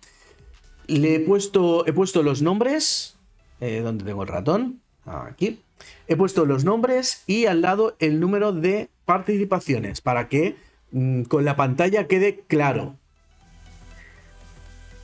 Le 0.87 1.17
he 1.17 1.21
puesto, 1.21 1.87
he 1.87 1.93
puesto 1.93 2.23
los 2.23 2.43
nombres, 2.43 3.17
¿dónde 3.61 4.05
tengo 4.05 4.23
el 4.23 4.29
ratón? 4.29 4.81
Aquí. 5.07 5.61
He 6.07 6.17
puesto 6.17 6.45
los 6.45 6.65
nombres 6.65 7.25
y 7.27 7.47
al 7.47 7.63
lado 7.63 7.97
el 7.99 8.21
número 8.21 8.53
de 8.53 8.91
participaciones 9.07 10.03
para 10.03 10.29
que 10.29 10.57
con 11.29 11.45
la 11.45 11.57
pantalla 11.57 12.07
quede 12.07 12.45
claro. 12.47 12.97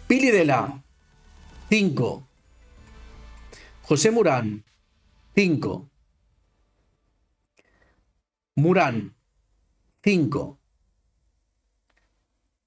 Pili 0.06 0.30
de 0.30 0.44
la 0.44 0.82
5. 1.68 2.26
José 3.82 4.10
Murán, 4.10 4.64
5. 5.34 5.88
Murán, 8.56 9.14
5. 10.04 10.58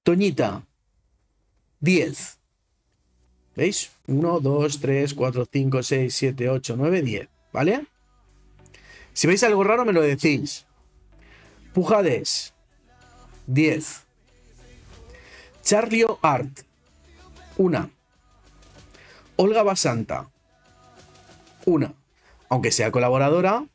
Toñita, 0.03 0.65
10. 1.79 2.39
¿Veis? 3.55 3.91
1, 4.07 4.39
2, 4.39 4.79
3, 4.79 5.13
4, 5.13 5.45
5, 5.51 5.83
6, 5.83 6.13
7, 6.13 6.49
8, 6.49 6.75
9, 6.77 7.01
10. 7.01 7.29
¿Vale? 7.53 7.87
Si 9.13 9.27
veis 9.27 9.43
algo 9.43 9.63
raro 9.63 9.85
me 9.85 9.93
lo 9.93 10.01
decís. 10.01 10.65
Pujades, 11.73 12.52
10. 13.47 14.03
Charlio 15.63 16.19
Art, 16.21 16.61
1. 17.57 17.89
Olga 19.35 19.63
Basanta, 19.63 20.29
una. 21.65 21.93
Aunque 22.49 22.71
sea 22.71 22.91
colaboradora, 22.91 23.65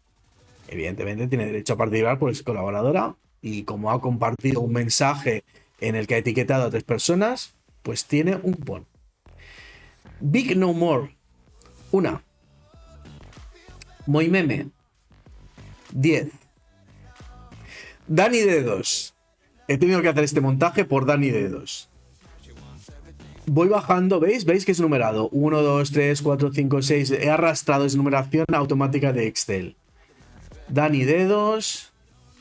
evidentemente 0.69 1.27
tiene 1.27 1.47
derecho 1.47 1.73
a 1.73 1.77
participar 1.77 2.19
porque 2.19 2.35
es 2.35 2.43
colaboradora 2.43 3.17
y 3.41 3.65
como 3.65 3.91
ha 3.91 4.01
compartido 4.01 4.61
un 4.61 4.73
mensaje 4.73 5.45
en 5.81 5.97
el 5.97 6.07
que 6.07 6.15
ha 6.15 6.19
etiquetado 6.19 6.65
a 6.65 6.71
tres 6.71 6.85
personas, 6.85 7.55
pues 7.83 8.05
tiene 8.05 8.37
un 8.37 8.55
pon. 8.55 8.87
Big 10.21 10.57
No 10.57 10.73
More, 10.73 11.17
una. 11.91 12.23
Moimeme, 14.07 14.69
10. 15.93 16.29
Dani 18.07 18.39
Dedos. 18.39 19.15
He 19.69 19.77
tenido 19.77 20.01
que 20.01 20.09
hacer 20.09 20.25
este 20.25 20.41
montaje 20.41 20.87
por 20.87 21.05
Dani 21.05 21.31
Dedos. 21.31 21.91
Voy 23.45 23.69
bajando, 23.69 24.19
¿veis? 24.19 24.47
¿Veis 24.47 24.65
que 24.65 24.73
es 24.73 24.81
numerado? 24.81 25.29
1, 25.31 25.63
2, 25.63 25.93
3, 25.93 26.23
4, 26.23 26.53
5, 26.53 26.83
6. 26.83 27.11
He 27.13 27.31
arrastrado 27.31 27.85
esa 27.85 27.97
numeración 27.99 28.47
automática 28.53 29.13
de 29.13 29.27
Excel. 29.27 29.77
Dani 30.69 31.05
Dedos, 31.05 31.93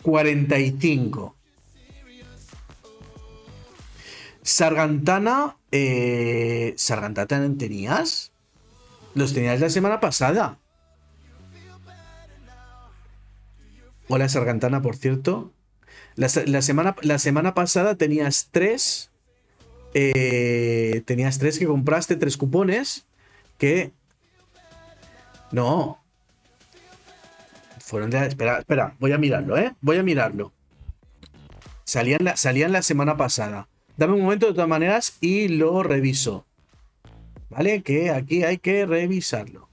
45. 0.04 1.36
Sargantana, 4.42 5.58
eh, 5.72 6.74
¿Sargantana 6.78 7.54
tenías? 7.58 8.32
Los 9.16 9.34
tenías 9.34 9.60
la 9.60 9.70
semana 9.70 10.00
pasada. 10.00 10.60
Hola 14.08 14.30
Sargantana, 14.30 14.82
por 14.82 14.96
cierto. 14.96 15.52
La, 16.18 16.30
semana, 16.30 16.96
la 17.04 17.20
semana, 17.20 17.54
pasada 17.54 17.96
tenías 17.96 18.50
tres. 18.52 19.12
Eh, 19.94 21.04
tenías 21.06 21.38
tres 21.38 21.60
que 21.60 21.68
compraste, 21.68 22.16
tres 22.16 22.38
cupones. 22.38 23.06
Que. 23.60 23.92
No. 25.52 26.04
Fueron 27.80 28.10
de. 28.10 28.26
Espera, 28.26 28.58
espera, 28.58 28.96
voy 29.00 29.12
a 29.12 29.20
mirarlo, 29.20 29.60
¿eh? 29.60 29.76
Voy 29.80 29.98
a 29.98 30.04
mirarlo. 30.04 30.52
Salían 31.84 32.24
la, 32.24 32.36
salían 32.36 32.72
la 32.72 32.82
semana 32.82 33.16
pasada. 33.16 33.70
Dame 33.96 34.14
un 34.14 34.24
momento 34.24 34.48
de 34.48 34.54
todas 34.54 34.68
maneras 34.68 35.18
y 35.22 35.50
lo 35.50 35.84
reviso. 35.84 36.48
¿Vale? 37.52 37.84
Que 37.84 38.10
aquí 38.10 38.44
hay 38.44 38.58
que 38.58 38.88
revisarlo. 38.88 39.70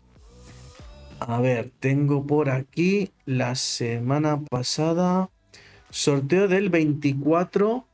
A 1.20 1.40
ver, 1.40 1.72
tengo 1.80 2.26
por 2.26 2.50
aquí 2.50 3.12
la 3.24 3.54
semana 3.54 4.42
pasada. 4.42 5.30
Sorteo 5.94 6.48
del 6.48 6.70
24. 6.70 7.86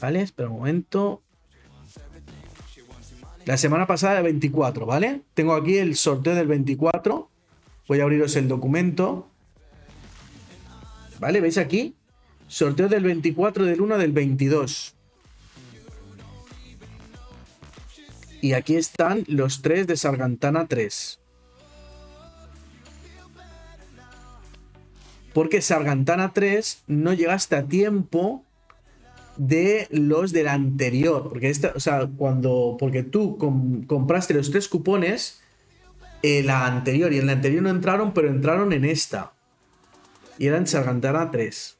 ¿Vale? 0.00 0.22
Espera 0.22 0.48
un 0.48 0.56
momento. 0.56 1.22
La 3.44 3.58
semana 3.58 3.86
pasada 3.86 4.14
del 4.14 4.22
24, 4.24 4.86
¿vale? 4.86 5.20
Tengo 5.34 5.52
aquí 5.52 5.76
el 5.76 5.94
sorteo 5.94 6.34
del 6.34 6.46
24. 6.46 7.28
Voy 7.86 8.00
a 8.00 8.04
abriros 8.04 8.34
el 8.36 8.48
documento. 8.48 9.28
¿Vale? 11.20 11.42
¿Veis 11.42 11.58
aquí? 11.58 11.96
Sorteo 12.48 12.88
del 12.88 13.04
24 13.04 13.66
del 13.66 13.82
1 13.82 13.98
del 13.98 14.12
22. 14.12 14.94
Y 18.40 18.54
aquí 18.54 18.76
están 18.76 19.24
los 19.28 19.60
tres 19.60 19.86
de 19.86 19.98
Sargantana 19.98 20.66
3. 20.66 21.21
Porque 25.32 25.62
Sargantana 25.62 26.32
3 26.32 26.84
no 26.86 27.12
llegaste 27.12 27.56
a 27.56 27.64
tiempo 27.64 28.44
de 29.36 29.88
los 29.90 30.32
del 30.32 30.48
anterior. 30.48 31.28
Porque 31.28 31.50
esta, 31.50 31.72
o 31.74 31.80
sea, 31.80 32.06
cuando. 32.16 32.76
Porque 32.78 33.02
tú 33.02 33.38
compraste 33.86 34.34
los 34.34 34.50
tres 34.50 34.68
cupones. 34.68 35.40
En 36.22 36.46
la 36.46 36.66
anterior. 36.66 37.12
Y 37.12 37.18
en 37.18 37.26
la 37.26 37.32
anterior 37.32 37.62
no 37.62 37.70
entraron, 37.70 38.12
pero 38.12 38.28
entraron 38.28 38.72
en 38.72 38.84
esta. 38.84 39.32
Y 40.38 40.46
eran 40.46 40.66
Sargantana 40.66 41.30
3. 41.30 41.78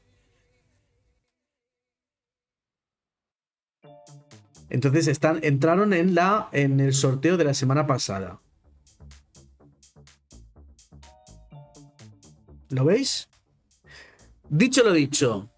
Entonces 4.72 5.06
están, 5.06 5.38
entraron 5.42 5.92
en, 5.92 6.14
la, 6.14 6.48
en 6.52 6.80
el 6.80 6.94
sorteo 6.94 7.36
de 7.36 7.44
la 7.44 7.52
semana 7.52 7.86
pasada. 7.86 8.40
¿Lo 12.70 12.86
veis? 12.86 13.28
Dicho 14.54 14.84
lo 14.84 14.92
dicho, 14.92 15.48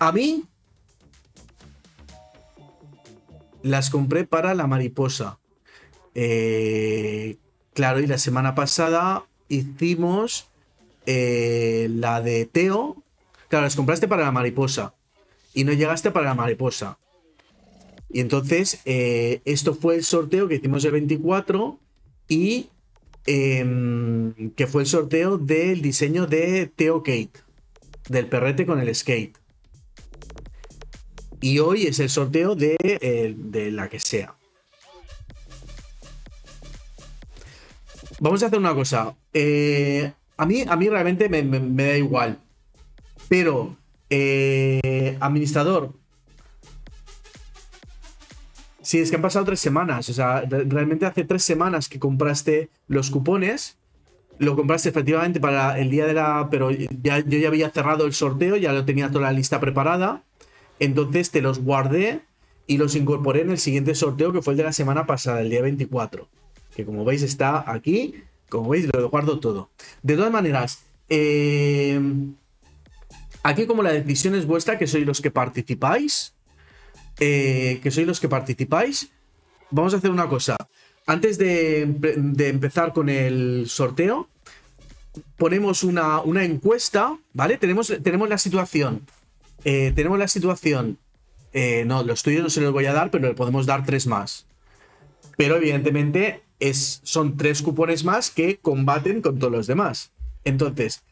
a 0.00 0.10
mí 0.10 0.42
las 3.62 3.90
compré 3.90 4.24
para 4.24 4.54
la 4.54 4.66
mariposa. 4.66 5.38
Eh, 6.16 7.36
claro, 7.74 8.00
y 8.00 8.08
la 8.08 8.18
semana 8.18 8.56
pasada 8.56 9.24
hicimos 9.48 10.48
eh, 11.06 11.86
la 11.88 12.20
de 12.22 12.46
Teo. 12.46 13.04
Claro, 13.46 13.66
las 13.66 13.76
compraste 13.76 14.08
para 14.08 14.24
la 14.24 14.32
mariposa 14.32 14.92
y 15.54 15.62
no 15.62 15.72
llegaste 15.72 16.10
para 16.10 16.26
la 16.26 16.34
mariposa. 16.34 16.98
Y 18.10 18.18
entonces, 18.18 18.80
eh, 18.84 19.42
esto 19.44 19.74
fue 19.74 19.94
el 19.94 20.02
sorteo 20.02 20.48
que 20.48 20.56
hicimos 20.56 20.84
el 20.84 20.90
24 20.90 21.78
y 22.26 22.68
em, 23.26 24.50
que 24.56 24.66
fue 24.66 24.82
el 24.82 24.88
sorteo 24.88 25.38
del 25.38 25.82
diseño 25.82 26.26
de 26.26 26.66
Teo 26.66 27.04
Kate, 27.04 27.45
del 28.08 28.28
perrete 28.28 28.66
con 28.66 28.80
el 28.80 28.94
skate. 28.94 29.36
Y 31.40 31.58
hoy 31.58 31.86
es 31.86 32.00
el 32.00 32.08
sorteo 32.08 32.54
de, 32.54 32.76
eh, 32.80 33.70
la 33.70 33.88
que 33.88 34.00
sea. 34.00 34.36
Vamos 38.20 38.42
a 38.42 38.46
hacer 38.46 38.58
una 38.58 38.74
cosa. 38.74 39.14
Eh, 39.32 40.12
a, 40.36 40.46
mí, 40.46 40.64
a 40.66 40.76
mí 40.76 40.88
realmente 40.88 41.28
me, 41.28 41.42
da 41.84 41.96
igual. 41.96 42.40
Pero, 43.28 43.76
administrador, 45.20 45.92
Sí, 48.86 49.00
es 49.00 49.10
que 49.10 49.16
han 49.16 49.22
pasado 49.22 49.44
tres 49.44 49.58
semanas. 49.58 50.08
O 50.10 50.12
sea, 50.12 50.42
realmente 50.42 51.06
hace 51.06 51.24
tres 51.24 51.42
semanas 51.42 51.88
que 51.88 51.98
compraste 51.98 52.70
los 52.86 53.10
cupones. 53.10 53.78
Lo 54.38 54.54
compraste 54.54 54.88
efectivamente 54.88 55.40
para 55.40 55.78
el 55.78 55.90
día 55.90 56.06
de 56.06 56.14
la. 56.14 56.48
Pero 56.50 56.70
ya, 56.70 57.20
yo 57.20 57.38
ya 57.38 57.48
había 57.48 57.70
cerrado 57.70 58.06
el 58.06 58.12
sorteo, 58.12 58.56
ya 58.56 58.72
lo 58.72 58.84
tenía 58.84 59.08
toda 59.08 59.22
la 59.22 59.32
lista 59.32 59.60
preparada. 59.60 60.22
Entonces 60.78 61.30
te 61.30 61.40
los 61.40 61.60
guardé 61.60 62.20
y 62.66 62.76
los 62.78 62.94
incorporé 62.96 63.42
en 63.42 63.50
el 63.50 63.58
siguiente 63.58 63.94
sorteo 63.94 64.32
que 64.32 64.42
fue 64.42 64.52
el 64.52 64.58
de 64.58 64.64
la 64.64 64.72
semana 64.72 65.06
pasada, 65.06 65.40
el 65.40 65.50
día 65.50 65.62
24. 65.62 66.28
Que 66.74 66.84
como 66.84 67.04
veis 67.04 67.22
está 67.22 67.70
aquí. 67.70 68.14
Como 68.48 68.70
veis, 68.70 68.86
lo 68.92 69.08
guardo 69.10 69.40
todo. 69.40 69.70
De 70.02 70.16
todas 70.16 70.30
maneras, 70.30 70.84
eh, 71.08 72.00
aquí 73.42 73.66
como 73.66 73.82
la 73.82 73.92
decisión 73.92 74.34
es 74.34 74.46
vuestra, 74.46 74.78
que 74.78 74.86
sois 74.86 75.06
los 75.06 75.20
que 75.20 75.30
participáis, 75.30 76.34
eh, 77.18 77.80
que 77.82 77.90
sois 77.90 78.06
los 78.06 78.20
que 78.20 78.28
participáis, 78.28 79.10
vamos 79.70 79.94
a 79.94 79.98
hacer 79.98 80.10
una 80.10 80.28
cosa. 80.28 80.56
Antes 81.06 81.38
de, 81.38 81.82
empezar 81.82 82.92
con 82.92 83.08
el 83.08 83.66
sorteo, 83.68 84.28
ponemos 85.36 85.84
una, 85.84 86.20
encuesta, 86.42 87.16
¿vale? 87.32 87.58
Tenemos, 87.58 87.92
tenemos 88.02 88.28
la 88.28 88.38
situación. 88.38 89.06
Eh, 89.64 89.92
tenemos 89.94 90.18
la 90.18 90.26
situación. 90.26 90.98
Eh, 91.52 91.84
no, 91.86 92.02
los 92.02 92.24
tuyos 92.24 92.42
no 92.42 92.50
se 92.50 92.60
los 92.60 92.72
voy 92.72 92.86
a 92.86 92.92
dar, 92.92 93.12
pero 93.12 93.28
le 93.28 93.34
podemos 93.34 93.66
dar 93.66 93.86
tres 93.86 94.08
más. 94.08 94.46
Pero 95.36 95.56
evidentemente 95.56 96.42
es, 96.58 97.00
son 97.04 97.36
tres 97.36 97.62
cupones 97.62 98.02
más 98.02 98.30
que 98.30 98.58
combaten 98.58 99.22
con 99.22 99.38
todos 99.38 99.52
los 99.52 99.68
demás. 99.68 100.10
Entonces, 100.44 101.04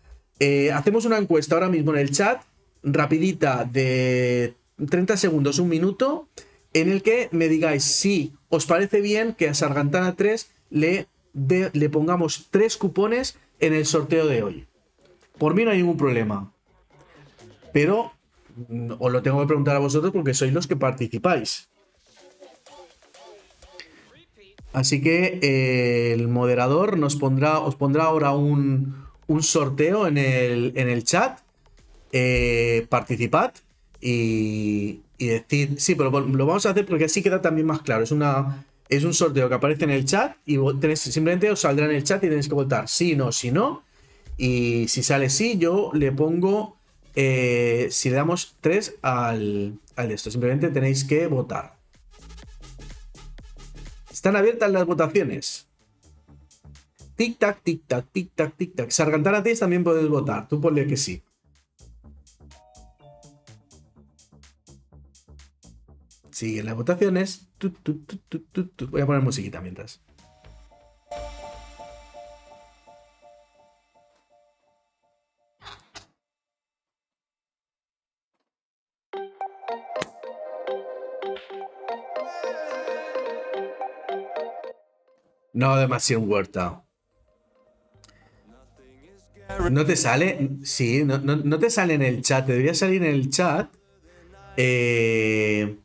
hacemos 0.73 1.05
una 1.05 1.19
encuesta 1.19 1.55
ahora 1.55 1.69
mismo 1.69 1.93
en 1.93 2.01
el 2.01 2.11
chat, 2.11 2.43
rapidita, 2.83 3.65
de 3.65 4.55
30 4.89 5.17
segundos, 5.17 5.61
un 5.61 5.69
minuto, 5.69 6.29
en 6.73 6.91
el 6.91 7.03
que 7.03 7.29
me 7.31 7.49
digáis 7.49 7.85
si 7.85 8.33
os 8.57 8.67
parece 8.67 9.01
bien 9.01 9.35
que 9.35 9.49
a 9.49 9.55
Sargantana 9.55 10.15
3 10.17 10.51
le, 10.71 11.07
le 11.33 11.89
pongamos 11.91 12.49
tres 12.51 12.77
cupones 12.77 13.39
en 13.61 13.75
el 13.75 13.87
sorteo 13.87 14.27
de 14.27 14.43
hoy. 14.43 14.67
Por 15.39 15.55
mí 15.55 15.65
no 15.65 15.71
hay 15.71 15.79
ningún 15.79 15.97
problema. 15.97 16.53
Pero 17.73 18.13
mm, 18.69 18.93
os 18.99 19.13
lo 19.13 19.23
tengo 19.23 19.41
que 19.41 19.47
preguntar 19.47 19.77
a 19.77 19.81
vosotros 19.81 20.13
porque 20.13 20.35
sois 20.35 20.53
los 20.53 20.67
que 20.67 20.77
participáis. 20.77 21.69
Así 24.73 25.01
que 25.01 25.39
eh, 25.41 26.13
el 26.13 26.27
moderador 26.27 26.99
nos 26.99 27.15
pondrá, 27.15 27.61
os 27.61 27.77
pondrá 27.77 28.05
ahora 28.05 28.33
un, 28.33 29.07
sorteo 29.41 30.07
en 30.07 30.19
el, 30.19 30.73
en 30.77 30.89
el 30.89 31.05
chat. 31.05 31.41
Eh, 32.13 32.87
participad 32.91 33.53
y, 34.01 35.04
decir, 35.27 35.81
sí, 35.81 35.95
pero 35.95 36.11
lo 36.11 36.47
vamos 36.47 36.67
a 36.67 36.71
hacer 36.71 36.87
porque 36.87 37.05
así 37.05 37.23
queda 37.23 37.41
también 37.43 37.67
más 37.67 37.83
claro. 37.83 38.05
Es, 38.05 38.11
una, 38.11 38.65
es 38.89 39.05
un 39.05 39.15
sorteo 39.15 39.49
que 39.49 39.55
aparece 39.55 39.85
en 39.85 39.91
el 39.91 40.05
chat 40.05 40.37
y 40.47 40.59
simplemente 40.97 41.51
os 41.51 41.61
saldrá 41.61 41.87
en 41.87 41.93
el 41.93 42.05
chat 42.05 42.23
y 42.25 42.29
tenéis 42.29 42.49
que 42.49 42.55
votar 42.55 42.89
sí, 42.89 43.17
no, 43.17 43.33
si 43.33 43.51
no. 43.51 43.83
Y 44.37 44.89
si 44.89 45.03
sale 45.03 45.31
sí, 45.31 45.59
yo 45.59 45.91
le 45.95 46.11
pongo, 46.11 46.77
eh, 47.15 47.89
si 47.91 48.11
le 48.11 48.17
damos 48.17 48.57
3 48.61 48.97
al, 49.03 49.79
al 49.97 50.11
esto, 50.11 50.31
simplemente 50.31 50.69
tenéis 50.71 51.05
que 51.05 51.27
votar. 51.27 51.77
¿Están 54.11 54.37
abiertas 54.37 54.71
las 54.71 54.87
votaciones? 54.87 55.69
Tic-tac, 57.17 57.63
tic-tac, 57.63 58.07
tic-tac, 58.13 58.57
tic-tac. 58.57 58.91
Sargantana 58.91 59.43
Test 59.43 59.61
también 59.61 59.85
puedes 59.85 60.09
votar. 60.09 60.49
Tú 60.49 60.61
ponle 60.61 60.87
que 60.87 60.97
sí. 60.97 61.23
Siguen 66.35 66.67
las 66.67 66.75
votaciones. 66.75 67.47
Voy 68.91 69.01
a 69.01 69.07
poner 69.07 69.23
musiquita 69.23 69.61
mientras. 69.61 70.01
No, 85.53 85.77
demasiado 85.77 86.25
huerta. 86.25 86.85
¿No 89.71 89.87
te 89.87 89.95
sale? 89.95 90.51
Sí, 90.65 91.05
no, 91.05 91.59
te 91.61 91.71
sale 91.71 91.95
en 91.95 92.03
el 92.03 92.23
chat. 92.23 92.45
Debería 92.45 92.75
salir 92.75 93.05
en 93.05 93.15
el 93.15 93.31
chat. 93.31 93.73
Eh, 94.57 95.79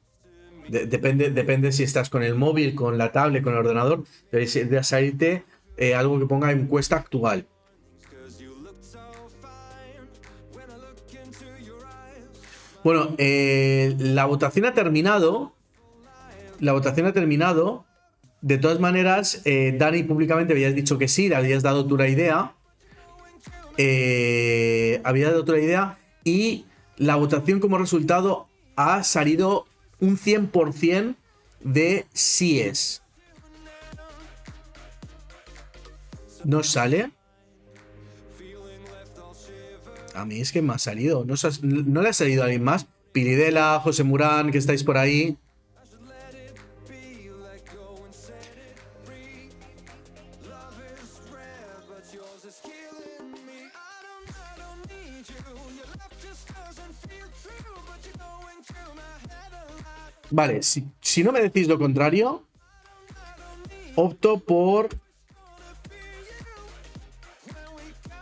depende, 0.70 1.30
depende 1.32 1.72
si 1.72 1.84
estás 1.84 2.10
con 2.10 2.24
el 2.24 2.36
móvil, 2.36 2.76
con 2.76 2.98
la 2.98 3.12
tablet, 3.12 3.44
con 3.44 3.54
el 3.54 3.60
ordenador. 3.60 4.04
Debería 4.32 4.84
salirte 4.84 5.44
eh, 5.78 5.96
algo 5.96 6.20
que 6.20 6.26
ponga 6.26 6.52
encuesta 6.52 6.96
actual. 6.96 7.48
Bueno, 12.84 13.16
eh, 13.18 13.96
la 14.00 14.26
votación 14.26 14.66
ha 14.66 14.74
terminado. 14.74 15.54
La 16.60 16.74
votación 16.74 17.08
ha 17.08 17.14
terminado. 17.14 17.86
De 18.42 18.58
todas 18.58 18.80
maneras, 18.80 19.42
eh, 19.44 19.76
Dani 19.78 20.04
públicamente 20.04 20.54
habías 20.54 20.74
dicho 20.74 20.98
que 20.98 21.10
sí, 21.10 21.28
le 21.28 21.36
habías 21.36 21.62
dado 21.62 21.86
tu 21.86 22.02
idea. 22.02 22.54
Eh, 23.78 25.02
había 25.04 25.28
dado 25.30 25.42
otra 25.42 25.60
idea. 25.60 25.98
Y 26.24 26.66
la 26.98 27.16
votación 27.16 27.60
como 27.60 27.78
resultado 27.78 28.48
ha 28.76 29.04
salido 29.04 29.66
un 30.00 30.18
100% 30.18 31.16
de 31.62 32.06
es. 32.60 33.02
¿No 36.44 36.64
sale? 36.64 37.12
A 40.16 40.26
mí 40.26 40.42
es 40.42 40.52
que 40.52 40.62
me 40.62 40.74
ha 40.74 40.80
salido. 40.80 41.26
¿No, 41.26 41.36
no 41.62 42.02
le 42.02 42.10
ha 42.10 42.14
salido 42.14 42.42
a 42.42 42.46
alguien 42.46 42.64
más? 42.64 42.88
Piridela, 43.12 43.80
José 43.84 44.04
Murán, 44.04 44.52
que 44.52 44.58
estáis 44.58 44.84
por 44.84 44.98
ahí. 44.98 45.38
Vale, 60.32 60.62
si, 60.62 61.24
no 61.24 61.32
me 61.32 61.42
decís 61.42 61.68
lo 61.68 61.80
contrario, 61.80 62.44
opto 63.96 64.40
por 64.40 64.90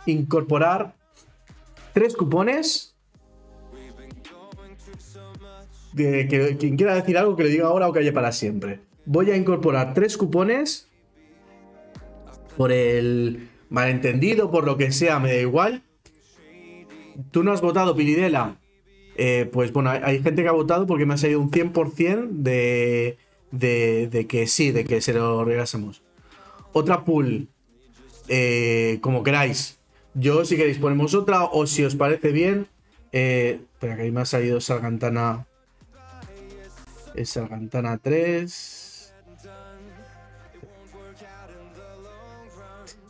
incorporar 0.06 0.94
tres 1.92 2.16
cupones. 2.16 2.94
De, 5.92 6.28
que, 6.28 6.56
quien 6.56 6.76
quiera 6.76 6.94
decir 6.94 7.18
algo 7.18 7.34
que 7.34 7.44
le 7.44 7.50
diga 7.50 7.66
ahora 7.66 7.88
o 7.88 7.92
calle 7.92 8.12
para 8.12 8.32
siempre. 8.32 8.80
Voy 9.04 9.30
a 9.30 9.36
incorporar 9.36 9.94
tres 9.94 10.16
cupones 10.16 10.88
por 12.56 12.72
el 12.72 13.48
malentendido, 13.68 14.50
por 14.50 14.64
lo 14.64 14.76
que 14.76 14.92
sea, 14.92 15.18
me 15.18 15.32
da 15.32 15.40
igual. 15.40 15.82
Tú 17.30 17.42
no 17.42 17.52
has 17.52 17.60
votado, 17.60 17.96
Piridela. 17.96 18.56
Eh, 19.20 19.50
pues 19.52 19.72
bueno, 19.72 19.90
hay, 19.90 20.22
gente 20.22 20.44
que 20.44 20.48
ha 20.48 20.52
votado 20.52 20.86
porque 20.86 21.04
me 21.04 21.14
ha 21.14 21.16
salido 21.16 21.40
un 21.40 21.50
100% 21.50 22.28
de, 22.30 23.18
de, 23.50 24.26
que 24.28 24.46
sí, 24.46 24.70
de 24.70 24.84
que 24.84 25.00
se 25.00 25.12
lo 25.12 25.44
regalásemos. 25.44 26.02
Otra 26.72 27.04
pool, 27.04 27.48
eh, 28.28 28.98
como 29.00 29.24
queráis. 29.24 29.80
Yo, 30.14 30.44
si 30.44 30.56
queréis, 30.56 30.78
ponemos 30.78 31.14
otra 31.14 31.44
o 31.46 31.66
si 31.66 31.82
os 31.82 31.96
parece 31.96 32.30
bien. 32.30 32.68
Eh, 33.10 33.60
espera, 33.72 33.96
que 33.96 34.02
ahí 34.02 34.12
me 34.12 34.20
ha 34.20 34.24
salido 34.24 34.60
Sargantana. 34.60 35.48
Es 37.16 37.30
Sargantana 37.30 37.98
3. 37.98 39.14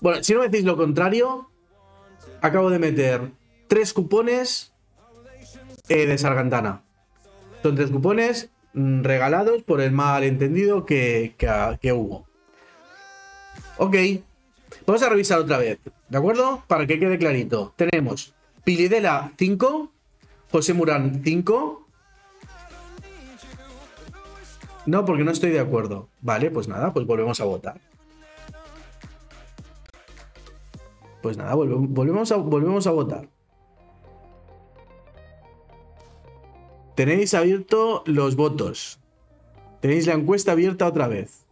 Bueno, 0.00 0.24
si 0.24 0.32
no 0.32 0.38
me 0.40 0.48
decís 0.48 0.64
lo 0.64 0.78
contrario, 0.78 1.50
acabo 2.40 2.70
de 2.70 2.78
meter 2.78 3.30
tres 3.66 3.92
cupones 3.92 4.72
eh, 5.88 6.06
de 6.06 6.18
Sargantana. 6.18 6.82
Son 7.62 7.74
tres 7.74 7.90
cupones 7.90 8.50
mm, 8.74 9.02
regalados 9.02 9.62
por 9.62 9.80
el 9.80 9.92
malentendido 9.92 10.86
que, 10.86 11.34
que, 11.36 11.92
hubo. 11.92 12.26
Ok. 13.78 13.96
Vamos 14.86 15.02
a 15.02 15.08
revisar 15.08 15.38
otra 15.40 15.58
vez, 15.58 15.78
¿de 16.08 16.18
acuerdo? 16.18 16.62
Para 16.66 16.86
que 16.86 16.98
quede 16.98 17.18
clarito. 17.18 17.72
Tenemos 17.76 18.34
Pilidela 18.64 19.32
5, 19.36 19.92
José 20.50 20.74
Murán 20.74 21.22
5. 21.24 21.86
No, 24.86 25.04
porque 25.04 25.24
no 25.24 25.30
estoy 25.30 25.50
de 25.50 25.60
acuerdo. 25.60 26.08
Vale, 26.20 26.50
pues 26.50 26.68
nada, 26.68 26.92
pues 26.92 27.06
volvemos 27.06 27.40
a 27.40 27.44
votar. 27.44 27.80
Pues 31.22 31.36
nada, 31.36 31.54
volvemos 31.54 32.32
a, 32.32 32.36
volvemos 32.36 32.86
a 32.86 32.90
votar. 32.90 33.28
Tenéis 36.98 37.32
abierto 37.32 38.02
los 38.06 38.34
votos. 38.34 38.98
Tenéis 39.80 40.08
la 40.08 40.14
encuesta 40.14 40.50
abierta 40.50 40.88
otra 40.88 41.06
vez. 41.06 41.46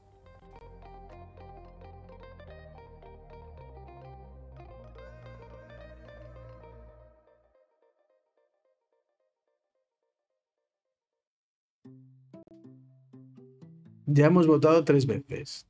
Ya 14.07 14.27
hemos 14.27 14.49
votado 14.49 14.83
tres 14.83 15.07
veces. 15.07 15.69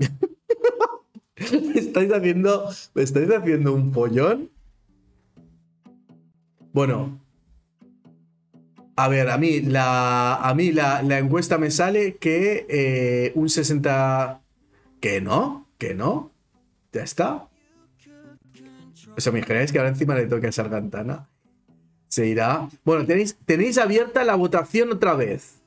¿Estáis 1.76 2.12
haciendo, 2.12 2.70
¿Estáis 2.96 3.30
haciendo 3.30 3.72
un 3.72 3.92
pollón? 3.92 4.50
Bueno. 6.72 7.20
A 8.96 9.08
ver, 9.08 9.30
a 9.30 9.38
mí 9.38 9.60
la, 9.60 10.36
a 10.36 10.54
mí 10.54 10.72
la, 10.72 11.00
encuesta 11.18 11.58
me 11.58 11.70
sale 11.70 12.16
que 12.16 12.66
eh, 12.68 13.32
un 13.34 13.48
60... 13.48 14.40
Que 15.00 15.20
no, 15.22 15.66
que 15.78 15.94
no. 15.94 16.30
Ya 16.92 17.02
está. 17.02 17.48
O 19.16 19.20
sea, 19.20 19.32
me 19.32 19.38
imagináis 19.38 19.72
que 19.72 19.78
ahora 19.78 19.90
encima 19.90 20.14
le 20.14 20.26
toque 20.26 20.48
a 20.48 20.52
Sargantana. 20.52 21.28
Se 22.08 22.26
irá. 22.26 22.68
Bueno, 22.84 23.06
tenéis, 23.06 23.38
tenéis 23.46 23.78
abierta 23.78 24.24
la 24.24 24.34
votación 24.34 24.92
otra 24.92 25.14
vez. 25.14 25.60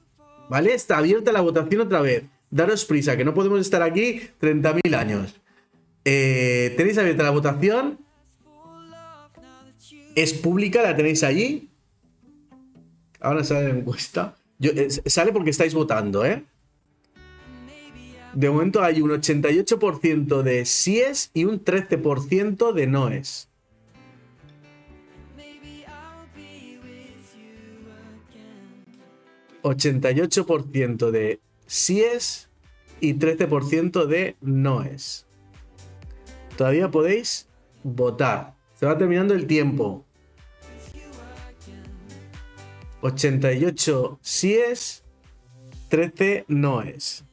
¿Vale? 0.50 0.74
Está 0.74 0.98
abierta 0.98 1.32
la 1.32 1.42
votación 1.42 1.82
otra 1.82 2.02
vez. 2.02 2.26
Daros 2.52 2.86
prisa, 2.86 3.18
que 3.18 3.26
no 3.26 3.34
podemos 3.34 3.60
estar 3.62 3.82
aquí 3.82 4.22
30.000 4.40 4.96
años. 4.96 5.42
Eh, 6.06 6.74
tenéis 6.78 6.98
abierta 6.98 7.24
la 7.24 7.32
votación. 7.32 7.98
Es 10.16 10.34
pública, 10.34 10.82
la 10.82 10.96
tenéis 10.96 11.24
allí. 11.24 11.70
Ahora 13.20 13.44
sale 13.44 13.70
la 13.70 13.80
encuesta. 13.80 14.36
Eh, 14.62 14.90
sale 15.06 15.32
porque 15.32 15.50
estáis 15.50 15.74
votando, 15.74 16.26
¿eh? 16.26 16.44
De 18.34 18.50
momento 18.50 18.84
hay 18.84 19.02
un 19.02 19.12
88% 19.12 20.42
de 20.42 20.66
síes 20.66 21.30
y 21.34 21.46
un 21.46 21.64
13% 21.64 22.74
de 22.74 22.88
noes. 22.88 23.50
¿88% 29.62 31.12
de 31.12 31.40
síes 31.68 32.50
y 33.00 33.14
13% 33.14 34.06
de 34.06 34.36
noes? 34.42 35.26
Todavía 36.58 36.92
podéis 36.92 37.48
votar. 37.84 38.56
Se 38.84 38.88
va 38.88 38.98
terminando 38.98 39.34
el 39.34 39.48
tiempo. 39.48 40.04
88 43.00 44.20
es, 44.44 45.06
13 45.88 46.46
es. 46.84 47.24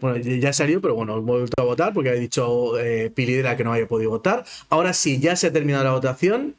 Bueno, 0.00 0.16
ya 0.16 0.52
salió, 0.52 0.80
pero 0.80 0.96
bueno, 0.96 1.12
hemos 1.12 1.24
vuelto 1.24 1.62
a 1.62 1.64
votar 1.64 1.92
porque 1.92 2.08
había 2.08 2.20
dicho 2.20 2.76
eh, 2.76 3.12
que 3.14 3.62
no 3.62 3.72
había 3.72 3.86
podido 3.86 4.10
votar. 4.10 4.44
Ahora 4.68 4.92
sí, 4.92 5.20
ya 5.20 5.36
se 5.36 5.46
ha 5.46 5.52
terminado 5.52 5.84
la 5.84 5.92
votación. 5.92 6.56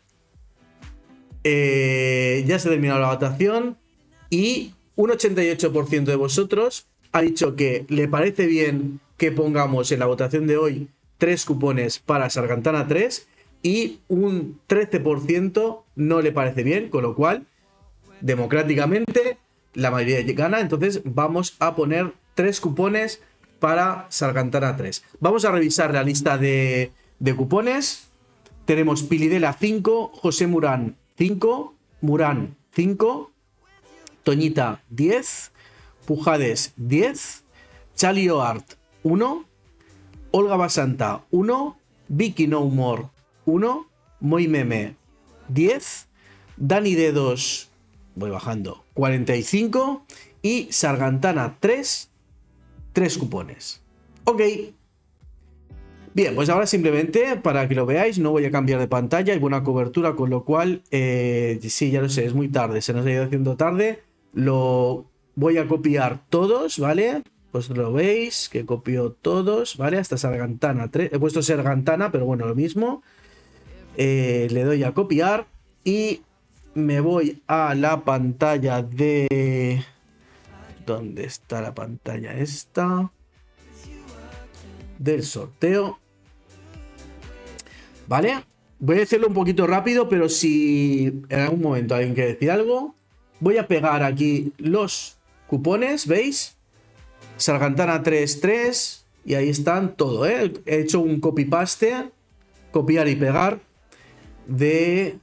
Eh, 1.43 2.45
ya 2.47 2.57
se 2.57 2.69
ha 2.69 2.71
terminado 2.71 3.01
la 3.01 3.09
votación. 3.09 3.77
Y 4.29 4.75
un 4.95 5.09
88% 5.09 6.05
de 6.05 6.15
vosotros 6.15 6.87
ha 7.11 7.19
dicho 7.19 7.57
que 7.57 7.85
le 7.89 8.07
parece 8.07 8.45
bien 8.45 9.01
que 9.19 9.31
pongamos 9.31 9.91
en 9.91 9.99
la 9.99 10.07
votación 10.07 10.47
de 10.47 10.57
hoy 10.57 10.87
tres 11.19 11.45
cupones 11.45 11.99
para 11.99 12.29
Sargantana 12.29 12.87
3 12.87 13.27
y 13.61 13.99
un 14.07 14.61
13% 14.67 15.83
no 15.95 16.21
le 16.21 16.31
parece 16.31 16.63
bien, 16.63 16.89
con 16.89 17.03
lo 17.03 17.13
cual, 17.13 17.45
democráticamente, 18.21 19.37
la 19.73 19.91
mayoría 19.91 20.23
gana. 20.33 20.61
Entonces 20.61 21.01
vamos 21.03 21.57
a 21.59 21.75
poner 21.75 22.13
tres 22.33 22.61
cupones 22.61 23.21
para 23.59 24.07
Sargantana 24.09 24.77
3. 24.77 25.03
Vamos 25.19 25.43
a 25.43 25.51
revisar 25.51 25.93
la 25.93 26.03
lista 26.03 26.37
de, 26.37 26.93
de 27.19 27.35
cupones. 27.35 28.07
Tenemos 28.63 29.03
Pilidela 29.03 29.51
5, 29.51 30.11
José 30.13 30.47
Murán 30.47 30.95
5, 31.17 31.75
Murán 31.99 32.55
5, 32.71 33.31
Toñita 34.23 34.81
10, 34.89 35.51
Pujades 36.05 36.71
10, 36.77 37.43
Chalio 37.95 38.41
Art 38.41 38.78
1, 39.03 39.45
Olga 40.31 40.55
Basanta 40.55 41.25
1, 41.31 41.77
Vicky 42.07 42.47
No 42.47 42.65
More 42.65 43.03
1, 43.45 43.87
Moy 44.19 44.47
Meme 44.47 44.95
10, 45.49 46.07
Dani 46.57 46.95
Dedos, 46.95 47.69
voy 48.15 48.29
bajando, 48.29 48.83
45 48.93 50.05
y 50.41 50.67
Sargantana 50.71 51.57
3, 51.59 52.09
3 52.93 53.17
cupones. 53.17 53.81
Ok. 54.25 54.41
Bien, 56.13 56.35
pues 56.35 56.49
ahora 56.49 56.65
simplemente 56.65 57.37
para 57.37 57.67
que 57.69 57.75
lo 57.75 57.85
veáis, 57.85 58.19
no 58.19 58.31
voy 58.31 58.45
a 58.45 58.51
cambiar 58.51 58.79
de 58.79 58.87
pantalla, 58.87 59.33
hay 59.33 59.39
buena 59.39 59.63
cobertura, 59.63 60.15
con 60.15 60.29
lo 60.29 60.43
cual, 60.43 60.81
eh, 60.91 61.59
sí, 61.69 61.91
ya 61.91 62.01
lo 62.01 62.09
sé, 62.09 62.25
es 62.25 62.33
muy 62.33 62.49
tarde, 62.49 62.81
se 62.81 62.93
nos 62.93 63.05
ha 63.05 63.11
ido 63.11 63.23
haciendo 63.23 63.55
tarde. 63.55 64.01
Lo 64.33 65.05
voy 65.35 65.57
a 65.57 65.67
copiar 65.67 66.25
todos, 66.29 66.79
¿vale? 66.79 67.23
Pues 67.51 67.69
lo 67.69 67.91
veis, 67.91 68.47
que 68.49 68.65
copio 68.65 69.11
todos, 69.11 69.77
¿vale? 69.77 69.97
Hasta 69.97 70.17
Sargantana 70.17 70.91
3. 70.91 71.13
He 71.13 71.19
puesto 71.19 71.41
Sargantana, 71.41 72.11
pero 72.11 72.25
bueno, 72.25 72.45
lo 72.45 72.53
mismo. 72.53 73.01
Eh, 73.97 74.47
le 74.51 74.63
doy 74.63 74.83
a 74.83 74.93
copiar 74.93 75.47
y 75.83 76.21
me 76.75 76.99
voy 76.99 77.41
a 77.47 77.73
la 77.75 78.03
pantalla 78.03 78.83
de... 78.83 79.83
¿Dónde 80.85 81.25
está 81.25 81.61
la 81.61 81.73
pantalla 81.73 82.33
esta? 82.33 83.11
Del 84.97 85.23
sorteo. 85.23 85.99
¿Vale? 88.07 88.43
Voy 88.79 88.99
a 88.99 89.03
hacerlo 89.03 89.27
un 89.27 89.33
poquito 89.33 89.67
rápido, 89.67 90.07
pero 90.07 90.29
si 90.29 91.21
en 91.29 91.39
algún 91.39 91.61
momento 91.61 91.95
alguien 91.95 92.13
quiere 92.13 92.33
decir 92.33 92.51
algo, 92.51 92.95
voy 93.39 93.57
a 93.57 93.67
pegar 93.67 94.03
aquí 94.03 94.53
los 94.57 95.17
cupones, 95.47 96.07
¿veis? 96.07 96.58
Sargantana 97.39 98.03
3.3 98.03 99.03
y 99.25 99.33
ahí 99.35 99.49
están 99.49 99.95
todo, 99.95 100.27
¿eh? 100.27 100.53
He 100.65 100.81
hecho 100.81 100.99
un 100.99 101.19
copy-paste, 101.19 102.09
copiar 102.71 103.07
y 103.07 103.15
pegar 103.15 103.59
de... 104.47 105.17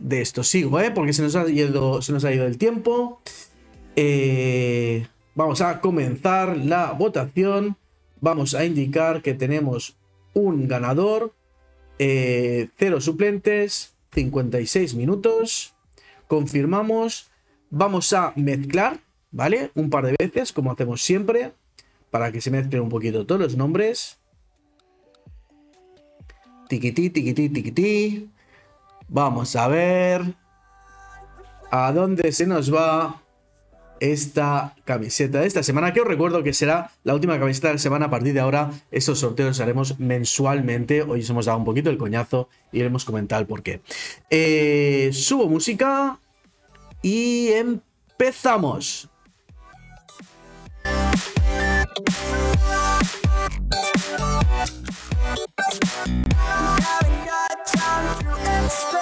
De 0.00 0.22
esto 0.22 0.42
sigo, 0.42 0.80
¿eh? 0.80 0.90
Porque 0.90 1.12
se 1.12 1.22
nos 1.22 1.36
ha 1.36 1.48
ido, 1.48 2.00
se 2.00 2.12
nos 2.12 2.24
ha 2.24 2.32
ido 2.32 2.46
el 2.46 2.56
tiempo. 2.56 3.20
Eh, 3.96 5.06
vamos 5.34 5.60
a 5.60 5.80
comenzar 5.80 6.56
la 6.56 6.92
votación. 6.92 7.76
Vamos 8.22 8.54
a 8.54 8.64
indicar 8.64 9.20
que 9.20 9.34
tenemos 9.34 9.96
un 10.32 10.68
ganador, 10.68 11.34
eh, 11.98 12.68
cero 12.78 13.00
suplentes, 13.02 13.94
56 14.12 14.94
minutos. 14.94 15.74
Confirmamos. 16.28 17.30
Vamos 17.68 18.12
a 18.14 18.32
mezclar, 18.36 19.00
¿vale? 19.30 19.70
Un 19.74 19.90
par 19.90 20.06
de 20.06 20.16
veces, 20.18 20.52
como 20.52 20.72
hacemos 20.72 21.02
siempre, 21.02 21.52
para 22.10 22.32
que 22.32 22.40
se 22.40 22.50
mezclen 22.50 22.82
un 22.82 22.88
poquito 22.88 23.26
todos 23.26 23.40
los 23.40 23.56
nombres. 23.56 24.18
Tiquití, 26.68 27.10
tiquití, 27.10 27.48
tiquití. 27.48 28.30
Vamos 29.08 29.56
a 29.56 29.66
ver 29.68 30.34
a 31.70 31.92
dónde 31.92 32.32
se 32.32 32.46
nos 32.46 32.72
va 32.72 33.22
esta 34.00 34.74
camiseta 34.84 35.40
de 35.40 35.46
esta 35.46 35.62
semana, 35.62 35.92
que 35.92 36.00
os 36.00 36.06
recuerdo 36.06 36.42
que 36.42 36.54
será 36.54 36.90
la 37.04 37.14
última 37.14 37.38
camiseta 37.38 37.68
de 37.68 37.74
la 37.74 37.78
semana. 37.78 38.06
A 38.06 38.10
partir 38.10 38.32
de 38.32 38.40
ahora, 38.40 38.70
estos 38.90 39.20
sorteos 39.20 39.48
los 39.48 39.60
haremos 39.60 40.00
mensualmente. 40.00 41.02
Hoy 41.02 41.20
os 41.20 41.30
hemos 41.30 41.46
dado 41.46 41.58
un 41.58 41.64
poquito 41.64 41.90
el 41.90 41.98
coñazo 41.98 42.48
y 42.72 42.80
hemos 42.80 43.04
comentado 43.04 43.42
el 43.42 43.46
por 43.46 43.62
qué. 43.62 43.82
Eh, 44.30 45.10
subo 45.12 45.48
música 45.48 46.18
y 47.02 47.48
empezamos. 47.48 49.10
Haven't 52.08 52.60
got 57.26 57.66
time 57.66 58.24
to 58.24 58.64
explain. 58.64 58.99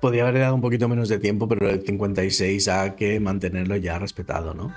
Podría 0.00 0.22
haber 0.22 0.40
dado 0.40 0.54
un 0.54 0.60
poquito 0.60 0.88
menos 0.88 1.08
de 1.08 1.18
tiempo, 1.18 1.48
pero 1.48 1.68
el 1.68 1.84
56 1.84 2.68
hay 2.68 2.90
que 2.92 3.18
mantenerlo 3.18 3.76
ya 3.76 3.98
respetado, 3.98 4.54
¿no? 4.54 4.72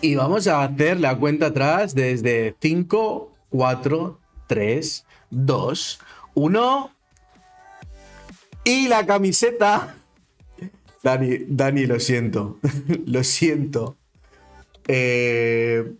Y 0.00 0.14
vamos 0.14 0.46
a 0.46 0.62
hacer 0.62 1.00
la 1.00 1.18
cuenta 1.18 1.46
atrás 1.46 1.92
desde 1.94 2.54
5, 2.60 3.32
4, 3.50 4.20
3, 4.46 5.06
2, 5.30 6.00
1. 6.34 6.90
Y 8.64 8.88
la 8.88 9.04
camiseta. 9.04 9.96
Dani, 11.06 11.38
Dani, 11.46 11.86
lo 11.86 12.00
siento. 12.00 12.58
lo 13.06 13.22
siento. 13.22 13.96
Eh, 14.88 15.92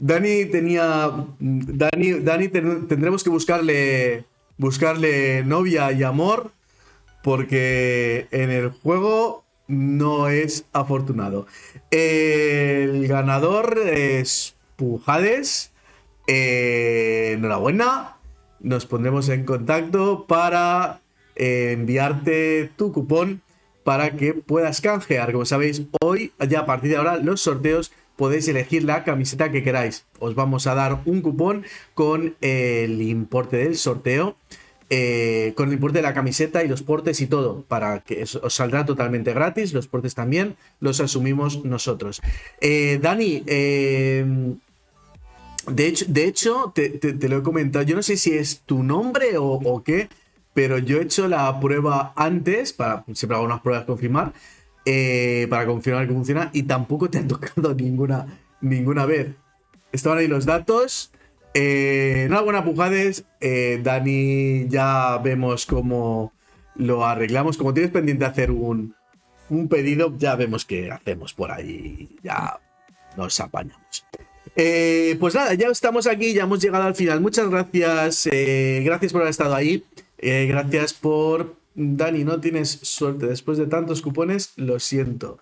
Dani 0.00 0.46
tenía. 0.46 1.12
Dani, 1.38 2.14
Dani 2.14 2.48
tendremos 2.48 3.22
que 3.22 3.30
buscarle. 3.30 4.24
Buscarle 4.58 5.44
novia 5.44 5.92
y 5.92 6.02
amor. 6.02 6.50
Porque 7.22 8.26
en 8.32 8.50
el 8.50 8.70
juego 8.70 9.44
no 9.68 10.28
es 10.30 10.64
afortunado. 10.72 11.46
El 11.92 13.06
ganador 13.06 13.78
es 13.78 14.56
Pujades. 14.74 15.70
Eh, 16.26 17.34
enhorabuena. 17.36 18.16
Nos 18.58 18.84
pondremos 18.84 19.28
en 19.28 19.44
contacto 19.44 20.26
para 20.26 21.02
enviarte 21.36 22.72
tu 22.76 22.92
cupón 22.92 23.42
para 23.86 24.16
que 24.16 24.34
puedas 24.34 24.80
canjear. 24.80 25.30
Como 25.30 25.44
sabéis, 25.44 25.82
hoy, 26.00 26.32
ya 26.48 26.60
a 26.60 26.66
partir 26.66 26.90
de 26.90 26.96
ahora, 26.96 27.18
los 27.18 27.42
sorteos 27.42 27.92
podéis 28.16 28.48
elegir 28.48 28.82
la 28.82 29.04
camiseta 29.04 29.52
que 29.52 29.62
queráis. 29.62 30.06
Os 30.18 30.34
vamos 30.34 30.66
a 30.66 30.74
dar 30.74 31.02
un 31.04 31.22
cupón 31.22 31.64
con 31.94 32.34
el 32.40 33.00
importe 33.00 33.58
del 33.58 33.76
sorteo. 33.76 34.36
Eh, 34.90 35.52
con 35.56 35.68
el 35.68 35.74
importe 35.74 35.98
de 35.98 36.02
la 36.02 36.14
camiseta 36.14 36.64
y 36.64 36.68
los 36.68 36.82
portes 36.82 37.20
y 37.20 37.28
todo, 37.28 37.64
para 37.66 38.00
que 38.00 38.22
os 38.22 38.54
saldrá 38.54 38.84
totalmente 38.86 39.32
gratis, 39.32 39.72
los 39.72 39.88
portes 39.88 40.14
también 40.14 40.56
los 40.78 41.00
asumimos 41.00 41.64
nosotros. 41.64 42.22
Eh, 42.60 43.00
Dani, 43.02 43.42
em, 43.46 44.58
de 45.68 45.86
hecho, 45.88 46.04
de 46.08 46.24
hecho 46.24 46.72
te, 46.72 47.28
lo 47.28 47.38
he 47.38 47.42
comentado, 47.42 47.84
yo 47.84 47.96
no 47.96 48.02
sé 48.02 48.16
si 48.16 48.32
es 48.32 48.60
tu 48.60 48.84
nombre 48.84 49.38
o, 49.38 49.82
qué, 49.84 50.08
pero 50.56 50.78
yo 50.78 50.96
he 50.96 51.02
hecho 51.02 51.28
la 51.28 51.60
prueba 51.60 52.14
antes, 52.16 52.72
para 52.72 53.04
siempre 53.12 53.36
hago 53.36 53.44
unas 53.44 53.60
pruebas 53.60 53.84
confirmar, 53.84 54.32
eh, 54.86 55.46
para 55.50 55.66
confirmar 55.66 56.06
que 56.08 56.14
funciona, 56.14 56.48
y 56.54 56.62
tampoco 56.62 57.10
te 57.10 57.18
han 57.18 57.28
tocado 57.28 57.74
ninguna, 57.74 58.26
ninguna 58.62 59.04
vez. 59.04 59.34
Estaban 59.92 60.16
ahí 60.16 60.28
los 60.28 60.46
datos, 60.46 61.12
eh, 61.52 62.22
enhorabuena, 62.24 62.64
Pujades. 62.64 63.26
Eh, 63.38 63.80
Dani, 63.82 64.66
ya 64.68 65.18
vemos 65.22 65.66
cómo 65.66 66.32
lo 66.74 67.04
arreglamos. 67.04 67.58
Como 67.58 67.74
tienes 67.74 67.92
pendiente 67.92 68.24
hacer 68.24 68.50
un, 68.50 68.94
pedido, 69.68 70.16
ya 70.16 70.36
vemos 70.36 70.64
qué 70.64 70.90
hacemos 70.90 71.34
por 71.34 71.52
ahí. 71.52 72.16
Ya 72.22 72.58
nos 73.14 73.38
apañamos. 73.40 74.06
Eh, 74.56 75.18
pues 75.20 75.34
nada, 75.34 75.52
ya 75.52 75.68
estamos 75.68 76.06
aquí, 76.06 76.32
ya 76.32 76.44
hemos 76.44 76.62
llegado 76.62 76.84
al 76.84 76.94
final. 76.94 77.20
Muchas 77.20 77.50
gracias. 77.50 78.26
gracias 78.84 79.12
por 79.12 79.20
haber 79.20 79.30
estado 79.30 79.54
ahí. 79.54 79.84
Gracias 80.18 80.94
por 80.94 81.56
Dani, 81.76 82.24
no 82.24 82.40
tienes 82.40 82.70
suerte. 82.70 83.26
Después 83.26 83.58
de 83.58 83.66
tantos 83.66 84.02
cupones, 84.02 84.52
lo 84.56 84.80
siento. 84.80 85.38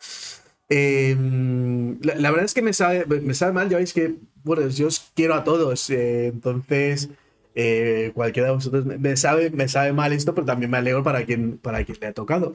Em, 0.68 2.00
la, 2.02 2.30
verdad 2.30 2.44
es 2.44 2.54
que 2.54 2.62
me 2.62 2.72
sabe, 2.72 3.06
me 3.06 3.34
sabe 3.34 3.52
mal, 3.52 3.68
ya 3.68 3.76
veis 3.76 3.92
que, 3.92 4.16
bueno, 4.42 4.66
yo 4.68 4.88
os 4.88 5.12
quiero 5.14 5.34
a 5.34 5.44
todos, 5.44 5.90
eh, 5.90 6.28
entonces 6.28 7.10
eh, 7.54 8.12
cualquiera 8.14 8.48
de 8.48 8.54
vosotros 8.54 8.84
me, 8.86 9.16
sabe, 9.16 9.50
me 9.50 9.68
sabe 9.68 9.92
mal 9.92 10.12
esto, 10.12 10.34
pero 10.34 10.46
también 10.46 10.70
me 10.70 10.78
alegro 10.78 11.02
para 11.02 11.24
quien, 11.24 11.58
para 11.58 11.84
quien 11.84 11.98
le 12.00 12.06
ha 12.08 12.12
tocado. 12.12 12.54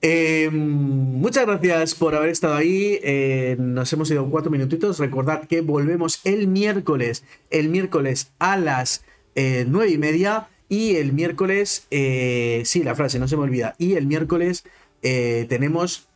Em, 0.00 0.52
muchas 0.54 1.46
gracias 1.46 1.94
por 1.94 2.14
haber 2.14 2.30
estado 2.30 2.54
ahí. 2.54 2.98
Eh, 3.02 3.56
nos 3.58 3.92
hemos 3.92 4.10
ido 4.10 4.28
cuatro 4.30 4.50
minutitos. 4.50 4.98
Recordad 4.98 5.46
que 5.46 5.60
volvemos 5.60 6.20
el 6.24 6.48
miércoles, 6.48 7.24
el 7.50 7.68
miércoles 7.68 8.32
a 8.38 8.56
las 8.56 9.04
nueve 9.34 9.92
y 9.92 9.98
media. 9.98 10.48
Y 10.72 10.96
el 10.96 11.12
miércoles, 11.12 11.86
sí, 11.90 12.82
la 12.82 12.94
frase 12.94 13.18
no 13.18 13.28
se 13.28 13.36
me 13.36 13.42
olvida. 13.42 13.74
Y 13.76 13.92
el 13.96 14.06
miércoles 14.06 14.64
tenemos 15.02 16.08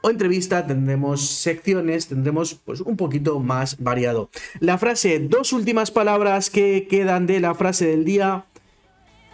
o 0.00 0.08
entrevista, 0.08 0.66
tendremos 0.66 1.28
secciones, 1.28 2.08
tendremos 2.08 2.54
pues 2.54 2.80
un 2.80 2.96
poquito 2.96 3.38
más 3.38 3.76
variado. 3.78 4.30
La 4.60 4.78
frase, 4.78 5.18
dos 5.18 5.52
últimas 5.52 5.90
palabras 5.90 6.48
que 6.48 6.86
quedan 6.88 7.26
de 7.26 7.40
la 7.40 7.54
frase 7.54 7.84
del 7.84 8.06
día. 8.06 8.46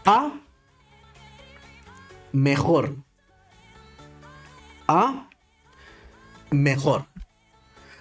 A. 0.06 0.40
Mejor. 2.32 2.96
A. 4.88 5.28
Mejor. 6.50 7.06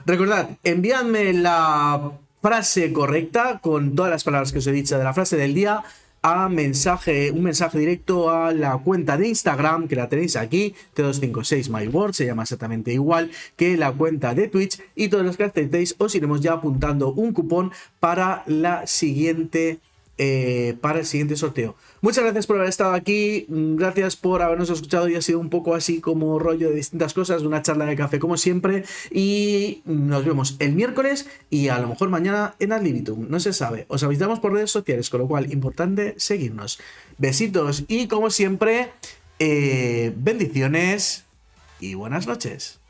Recordad, 0.07 0.57
enviadme 0.63 1.33
la 1.33 2.13
frase 2.41 2.91
correcta 2.91 3.59
con 3.61 3.93
todas 3.93 4.09
las 4.09 4.23
palabras 4.23 4.51
que 4.51 4.57
os 4.57 4.65
he 4.65 4.71
dicho 4.71 4.97
de 4.97 5.03
la 5.03 5.13
frase 5.13 5.37
del 5.37 5.53
día 5.53 5.83
a 6.23 6.47
mensaje, 6.47 7.31
un 7.31 7.43
mensaje 7.43 7.77
directo 7.77 8.31
a 8.31 8.53
la 8.53 8.77
cuenta 8.77 9.17
de 9.17 9.27
Instagram 9.27 9.89
que 9.89 9.97
la 9.97 10.07
tenéis 10.07 10.37
aquí, 10.37 10.73
T256 10.95 11.69
MyWord, 11.69 12.13
se 12.13 12.25
llama 12.25 12.43
exactamente 12.43 12.93
igual 12.93 13.29
que 13.57 13.75
la 13.75 13.91
cuenta 13.91 14.33
de 14.33 14.47
Twitch 14.47 14.81
y 14.95 15.09
todos 15.09 15.25
los 15.25 15.35
que 15.35 15.43
aceptéis 15.43 15.95
os 15.97 16.15
iremos 16.15 16.39
ya 16.39 16.53
apuntando 16.53 17.11
un 17.11 17.33
cupón 17.33 17.71
para 17.99 18.43
la 18.47 18.87
siguiente 18.87 19.79
eh, 20.17 20.75
para 20.79 20.99
el 20.99 21.05
siguiente 21.05 21.35
sorteo. 21.35 21.75
Muchas 22.03 22.25
gracias 22.25 22.47
por 22.47 22.57
haber 22.57 22.67
estado 22.67 22.91
aquí, 22.91 23.45
mm, 23.47 23.77
gracias 23.77 24.17
por 24.17 24.41
habernos 24.41 24.69
escuchado 24.69 25.07
y 25.07 25.15
ha 25.15 25.21
sido 25.21 25.39
un 25.39 25.49
poco 25.49 25.73
así 25.73 26.01
como 26.01 26.37
rollo 26.37 26.67
de 26.67 26.75
distintas 26.75 27.13
cosas, 27.13 27.43
una 27.43 27.61
charla 27.61 27.85
de 27.85 27.95
café 27.95 28.19
como 28.19 28.35
siempre 28.35 28.83
y 29.09 29.81
nos 29.85 30.25
vemos 30.25 30.57
el 30.59 30.73
miércoles 30.73 31.29
y 31.49 31.69
a 31.69 31.79
lo 31.79 31.87
mejor 31.87 32.09
mañana 32.09 32.55
en 32.59 32.73
Adlibitum, 32.73 33.29
no 33.29 33.39
se 33.39 33.53
sabe. 33.53 33.85
Os 33.87 34.03
avisamos 34.03 34.41
por 34.41 34.51
redes 34.51 34.69
sociales, 34.69 35.09
con 35.09 35.21
lo 35.21 35.29
cual 35.29 35.53
importante 35.53 36.13
seguirnos. 36.17 36.77
Besitos 37.19 37.85
y 37.87 38.07
como 38.07 38.31
siempre, 38.31 38.91
eh, 39.39 40.11
bendiciones 40.17 41.23
y 41.79 41.93
buenas 41.93 42.27
noches. 42.27 42.81